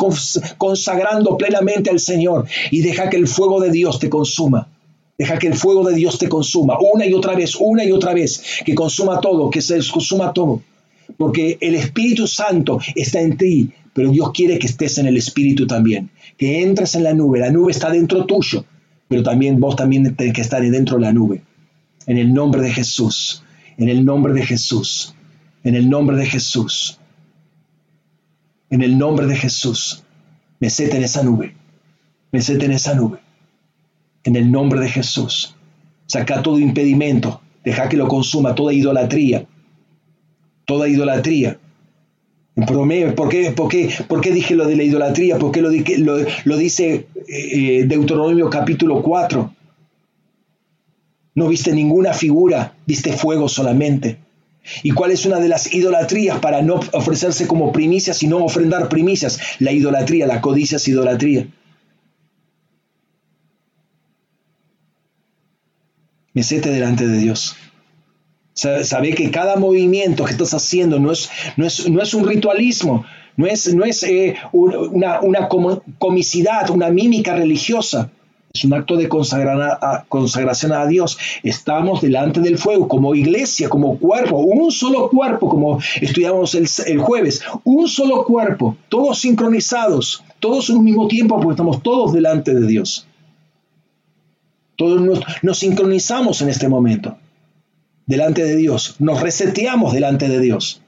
consagrando 0.57 1.37
plenamente 1.37 1.89
al 1.89 1.99
Señor 1.99 2.47
y 2.71 2.81
deja 2.81 3.09
que 3.09 3.17
el 3.17 3.27
fuego 3.27 3.59
de 3.59 3.71
Dios 3.71 3.99
te 3.99 4.09
consuma. 4.09 4.69
Deja 5.17 5.37
que 5.37 5.47
el 5.47 5.55
fuego 5.55 5.83
de 5.83 5.95
Dios 5.95 6.17
te 6.17 6.29
consuma 6.29 6.77
una 6.79 7.05
y 7.05 7.13
otra 7.13 7.35
vez, 7.35 7.57
una 7.59 7.83
y 7.83 7.91
otra 7.91 8.13
vez, 8.13 8.41
que 8.65 8.73
consuma 8.73 9.19
todo, 9.19 9.49
que 9.49 9.61
se 9.61 9.79
consuma 9.91 10.31
todo. 10.31 10.61
Porque 11.17 11.57
el 11.59 11.75
Espíritu 11.75 12.25
Santo 12.25 12.79
está 12.95 13.19
en 13.19 13.35
ti, 13.35 13.69
pero 13.97 14.11
Dios 14.11 14.29
quiere 14.31 14.59
que 14.59 14.67
estés 14.67 14.99
en 14.99 15.07
el 15.07 15.17
Espíritu 15.17 15.65
también 15.65 16.11
que 16.37 16.61
entres 16.61 16.93
en 16.93 17.03
la 17.03 17.15
nube. 17.15 17.39
La 17.39 17.49
nube 17.49 17.71
está 17.71 17.89
dentro 17.89 18.27
tuyo, 18.27 18.63
pero 19.07 19.23
también 19.23 19.59
vos 19.59 19.75
también 19.75 20.15
tenés 20.15 20.35
que 20.35 20.41
estar 20.41 20.61
dentro 20.61 20.97
de 20.97 21.01
la 21.01 21.13
nube. 21.13 21.41
En 22.05 22.19
el 22.19 22.31
nombre 22.31 22.61
de 22.61 22.69
Jesús, 22.69 23.41
en 23.75 23.89
el 23.89 24.05
nombre 24.05 24.33
de 24.33 24.45
Jesús, 24.45 25.15
en 25.63 25.73
el 25.73 25.89
nombre 25.89 26.15
de 26.15 26.27
Jesús, 26.27 26.99
en 28.69 28.83
el 28.83 28.99
nombre 28.99 29.25
de 29.25 29.35
Jesús. 29.35 30.03
Mesete 30.59 30.97
en 30.97 31.03
esa 31.03 31.23
nube, 31.23 31.55
mesete 32.31 32.65
en 32.65 32.73
esa 32.73 32.93
nube. 32.93 33.17
En 34.25 34.35
el 34.35 34.51
nombre 34.51 34.79
de 34.79 34.89
Jesús. 34.89 35.55
Saca 36.05 36.43
todo 36.43 36.59
impedimento, 36.59 37.41
deja 37.65 37.89
que 37.89 37.97
lo 37.97 38.07
consuma 38.07 38.53
toda 38.53 38.73
idolatría, 38.73 39.47
toda 40.65 40.87
idolatría 40.87 41.57
¿Por 42.65 43.29
qué, 43.29 43.51
por, 43.51 43.69
qué, 43.69 43.93
¿Por 44.07 44.19
qué 44.19 44.31
dije 44.31 44.55
lo 44.55 44.65
de 44.65 44.75
la 44.75 44.81
idolatría? 44.81 45.37
¿Por 45.37 45.51
qué 45.51 45.61
lo, 45.61 45.69
lo, 45.69 46.25
lo 46.43 46.57
dice 46.57 47.05
eh, 47.27 47.83
Deuteronomio 47.85 48.49
capítulo 48.49 49.03
4? 49.03 49.53
No 51.35 51.47
viste 51.47 51.71
ninguna 51.71 52.13
figura, 52.13 52.73
viste 52.87 53.13
fuego 53.13 53.47
solamente. 53.47 54.17
¿Y 54.81 54.89
cuál 54.89 55.11
es 55.11 55.23
una 55.27 55.39
de 55.39 55.49
las 55.49 55.71
idolatrías 55.71 56.39
para 56.39 56.63
no 56.63 56.79
ofrecerse 56.93 57.45
como 57.45 57.71
primicias, 57.71 58.17
sino 58.17 58.43
ofrendar 58.43 58.89
primicias? 58.89 59.39
La 59.59 59.71
idolatría, 59.71 60.25
la 60.25 60.41
codicia 60.41 60.77
es 60.77 60.87
idolatría. 60.87 61.47
Mesete 66.33 66.71
delante 66.71 67.07
de 67.07 67.19
Dios. 67.19 67.55
Sabe 68.57 69.13
que 69.13 69.29
cada 69.29 69.55
movimiento 69.55 70.25
que 70.25 70.31
estás 70.31 70.51
haciendo 70.55 70.97
no 70.97 71.11
es, 71.11 71.29
no 71.57 71.65
es, 71.67 71.87
no 71.87 72.01
es 72.01 72.15
un 72.15 72.27
ritualismo, 72.27 73.05
no 73.35 73.45
es, 73.45 73.71
no 73.75 73.85
es 73.85 74.01
eh, 74.01 74.35
una, 74.51 75.21
una, 75.21 75.47
comicidad, 75.99 76.67
una 76.71 76.89
mímica 76.89 77.35
religiosa. 77.35 78.09
Es 78.51 78.65
un 78.65 78.73
acto 78.73 78.95
de 78.95 79.07
consagración 79.07 80.73
a 80.73 80.87
Dios. 80.87 81.19
Estamos 81.43 82.01
delante 82.01 82.39
del 82.39 82.57
fuego 82.57 82.87
como 82.87 83.13
iglesia, 83.13 83.69
como 83.69 83.99
cuerpo, 83.99 84.37
un 84.37 84.71
solo 84.71 85.07
cuerpo, 85.09 85.49
como 85.49 85.79
estudiamos 86.01 86.55
el, 86.55 86.67
el 86.87 86.97
jueves, 86.97 87.43
un 87.63 87.87
solo 87.87 88.25
cuerpo, 88.25 88.75
todos 88.89 89.19
sincronizados, 89.19 90.23
todos 90.39 90.71
en 90.71 90.77
un 90.77 90.85
mismo 90.85 91.07
tiempo, 91.07 91.35
porque 91.35 91.51
estamos 91.51 91.83
todos 91.83 92.11
delante 92.11 92.55
de 92.55 92.65
Dios. 92.65 93.07
Todos 94.75 94.99
nos, 94.99 95.19
nos 95.43 95.59
sincronizamos 95.59 96.41
en 96.41 96.49
este 96.49 96.67
momento 96.67 97.17
delante 98.07 98.43
de 98.43 98.55
Dios, 98.55 98.95
nos 98.99 99.21
reseteamos 99.21 99.93
delante 99.93 100.27
de 100.27 100.39
Dios. 100.39 100.81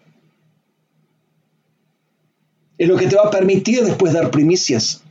Es 2.78 2.88
lo 2.88 2.96
que 2.96 3.08
te 3.08 3.18
va 3.18 3.24
a 3.24 3.30
permitir 3.30 3.84
después 3.84 4.14
dar 4.14 4.32
primicias. 4.32 5.04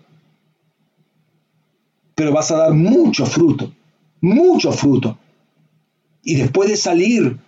Pero 2.14 2.32
vas 2.32 2.50
a 2.50 2.56
dar 2.56 2.72
mucho 2.72 3.26
fruto, 3.26 3.72
mucho 4.20 4.72
fruto. 4.72 5.18
Y 6.22 6.34
después 6.34 6.70
de 6.70 6.76
salir, 6.76 7.38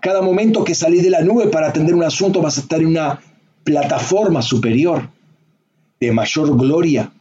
cada 0.00 0.20
momento 0.20 0.64
que 0.64 0.74
salís 0.74 1.02
de 1.04 1.10
la 1.10 1.22
nube 1.22 1.46
para 1.46 1.68
atender 1.68 1.94
un 1.94 2.02
asunto, 2.02 2.42
vas 2.42 2.58
a 2.58 2.62
estar 2.62 2.80
en 2.80 2.88
una 2.88 3.20
plataforma 3.62 4.42
superior, 4.42 5.08
de 6.00 6.12
mayor 6.12 6.56
gloria, 6.58 7.12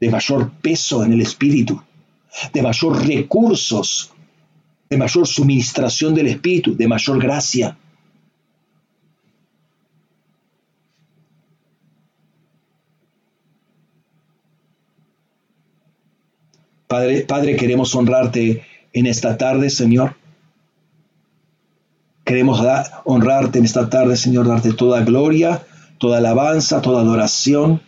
de 0.00 0.08
mayor 0.08 0.52
peso 0.62 1.04
en 1.04 1.12
el 1.12 1.20
espíritu, 1.20 1.82
de 2.52 2.62
mayor 2.62 3.06
recursos 3.06 4.12
de 4.90 4.96
mayor 4.96 5.24
suministración 5.24 6.14
del 6.14 6.26
Espíritu, 6.26 6.76
de 6.76 6.88
mayor 6.88 7.22
gracia. 7.22 7.78
Padre, 16.88 17.20
Padre, 17.20 17.54
queremos 17.54 17.94
honrarte 17.94 18.64
en 18.92 19.06
esta 19.06 19.38
tarde, 19.38 19.70
Señor. 19.70 20.16
Queremos 22.24 22.60
honrarte 23.04 23.60
en 23.60 23.64
esta 23.64 23.88
tarde, 23.88 24.16
Señor, 24.16 24.48
darte 24.48 24.72
toda 24.72 25.04
gloria, 25.04 25.64
toda 25.98 26.18
alabanza, 26.18 26.82
toda 26.82 27.02
adoración. 27.02 27.80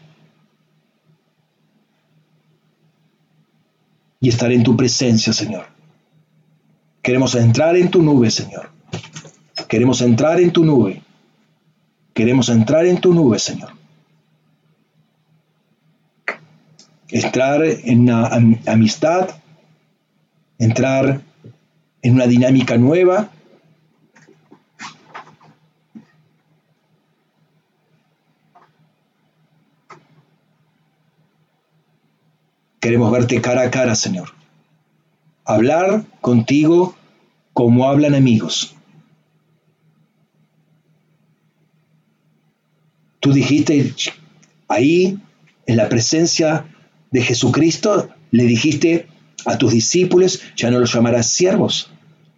Y 4.20 4.28
estar 4.28 4.52
en 4.52 4.62
tu 4.62 4.76
presencia, 4.76 5.32
Señor. 5.32 5.81
Queremos 7.02 7.34
entrar 7.34 7.76
en 7.76 7.90
tu 7.90 8.00
nube, 8.00 8.30
Señor. 8.30 8.70
Queremos 9.68 10.00
entrar 10.02 10.40
en 10.40 10.52
tu 10.52 10.64
nube. 10.64 11.02
Queremos 12.14 12.48
entrar 12.48 12.86
en 12.86 13.00
tu 13.00 13.12
nube, 13.12 13.40
Señor. 13.40 13.72
Entrar 17.08 17.64
en 17.64 18.02
una 18.02 18.28
amistad, 18.66 19.30
entrar 20.58 21.22
en 22.02 22.14
una 22.14 22.26
dinámica 22.28 22.78
nueva. 22.78 23.30
Queremos 32.78 33.10
verte 33.10 33.40
cara 33.40 33.62
a 33.62 33.70
cara, 33.70 33.94
Señor 33.96 34.41
hablar 35.44 36.04
contigo 36.20 36.94
como 37.52 37.88
hablan 37.88 38.14
amigos. 38.14 38.74
Tú 43.20 43.32
dijiste 43.32 43.94
ahí, 44.68 45.18
en 45.66 45.76
la 45.76 45.88
presencia 45.88 46.66
de 47.10 47.22
Jesucristo, 47.22 48.08
le 48.30 48.44
dijiste 48.44 49.06
a 49.44 49.58
tus 49.58 49.72
discípulos, 49.72 50.40
ya 50.56 50.70
no 50.70 50.80
los 50.80 50.92
llamarás 50.92 51.28
siervos, 51.28 51.90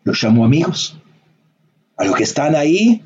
los 0.02 0.22
llamo 0.22 0.44
amigos. 0.44 0.98
A 1.96 2.04
los 2.04 2.16
que 2.16 2.24
están 2.24 2.54
ahí, 2.54 3.02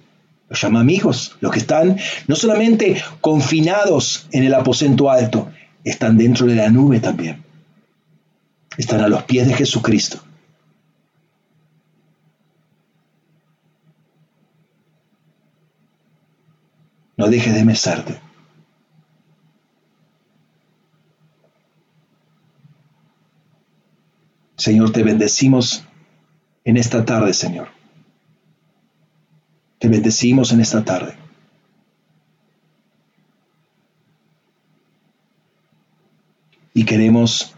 los 0.49 0.61
llama 0.61 0.81
amigos. 0.81 1.37
Los 1.41 1.53
que 1.53 1.59
están 1.61 1.99
no 2.27 2.35
solamente 2.35 3.01
confinados 3.21 4.27
en 4.33 4.45
el 4.45 4.55
aposento 4.55 5.11
alto, 5.11 5.51
están 5.85 6.17
dentro 6.17 6.47
de 6.47 6.57
la 6.57 6.71
nube 6.71 6.99
también 6.99 7.48
están 8.79 9.01
a 9.01 9.09
los 9.09 9.25
pies 9.25 9.47
de 9.47 9.55
Jesucristo. 9.55 10.21
No 17.17 17.27
dejes 17.27 17.53
de 17.53 17.65
mesarte. 17.65 18.21
Señor, 24.57 24.93
te 24.93 25.03
bendecimos 25.03 25.85
en 26.65 26.77
esta 26.77 27.05
tarde, 27.05 27.35
Señor. 27.35 27.69
Te 29.81 29.89
bendecimos 29.89 30.53
en 30.53 30.61
esta 30.61 30.85
tarde. 30.85 31.17
Y 36.75 36.85
queremos 36.85 37.58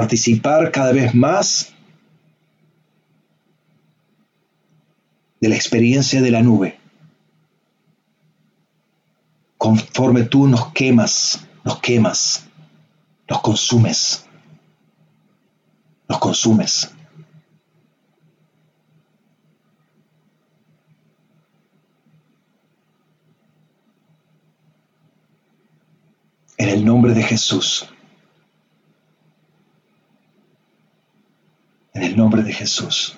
participar 0.00 0.72
cada 0.72 0.92
vez 0.92 1.14
más 1.14 1.74
de 5.38 5.48
la 5.50 5.54
experiencia 5.56 6.22
de 6.22 6.30
la 6.30 6.40
nube. 6.40 6.80
Conforme 9.58 10.22
tú 10.22 10.48
nos 10.48 10.72
quemas, 10.72 11.46
nos 11.64 11.80
quemas, 11.80 12.46
nos 13.28 13.42
consumes, 13.42 14.24
nos 16.08 16.18
consumes. 16.18 16.90
En 26.56 26.70
el 26.70 26.86
nombre 26.86 27.12
de 27.12 27.22
Jesús. 27.22 27.89
En 32.00 32.06
el 32.06 32.16
nombre 32.16 32.42
de 32.42 32.50
Jesús. 32.50 33.14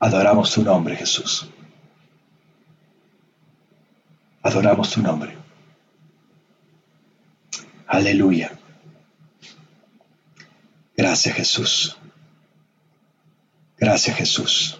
Adoramos 0.00 0.52
tu 0.52 0.64
nombre, 0.64 0.96
Jesús. 0.96 1.48
Adoramos 4.42 4.90
tu 4.90 5.00
nombre. 5.00 5.38
Aleluya. 7.86 8.58
Gracias 10.96 11.36
Jesús. 11.36 11.96
Gracias 13.78 14.16
Jesús. 14.16 14.79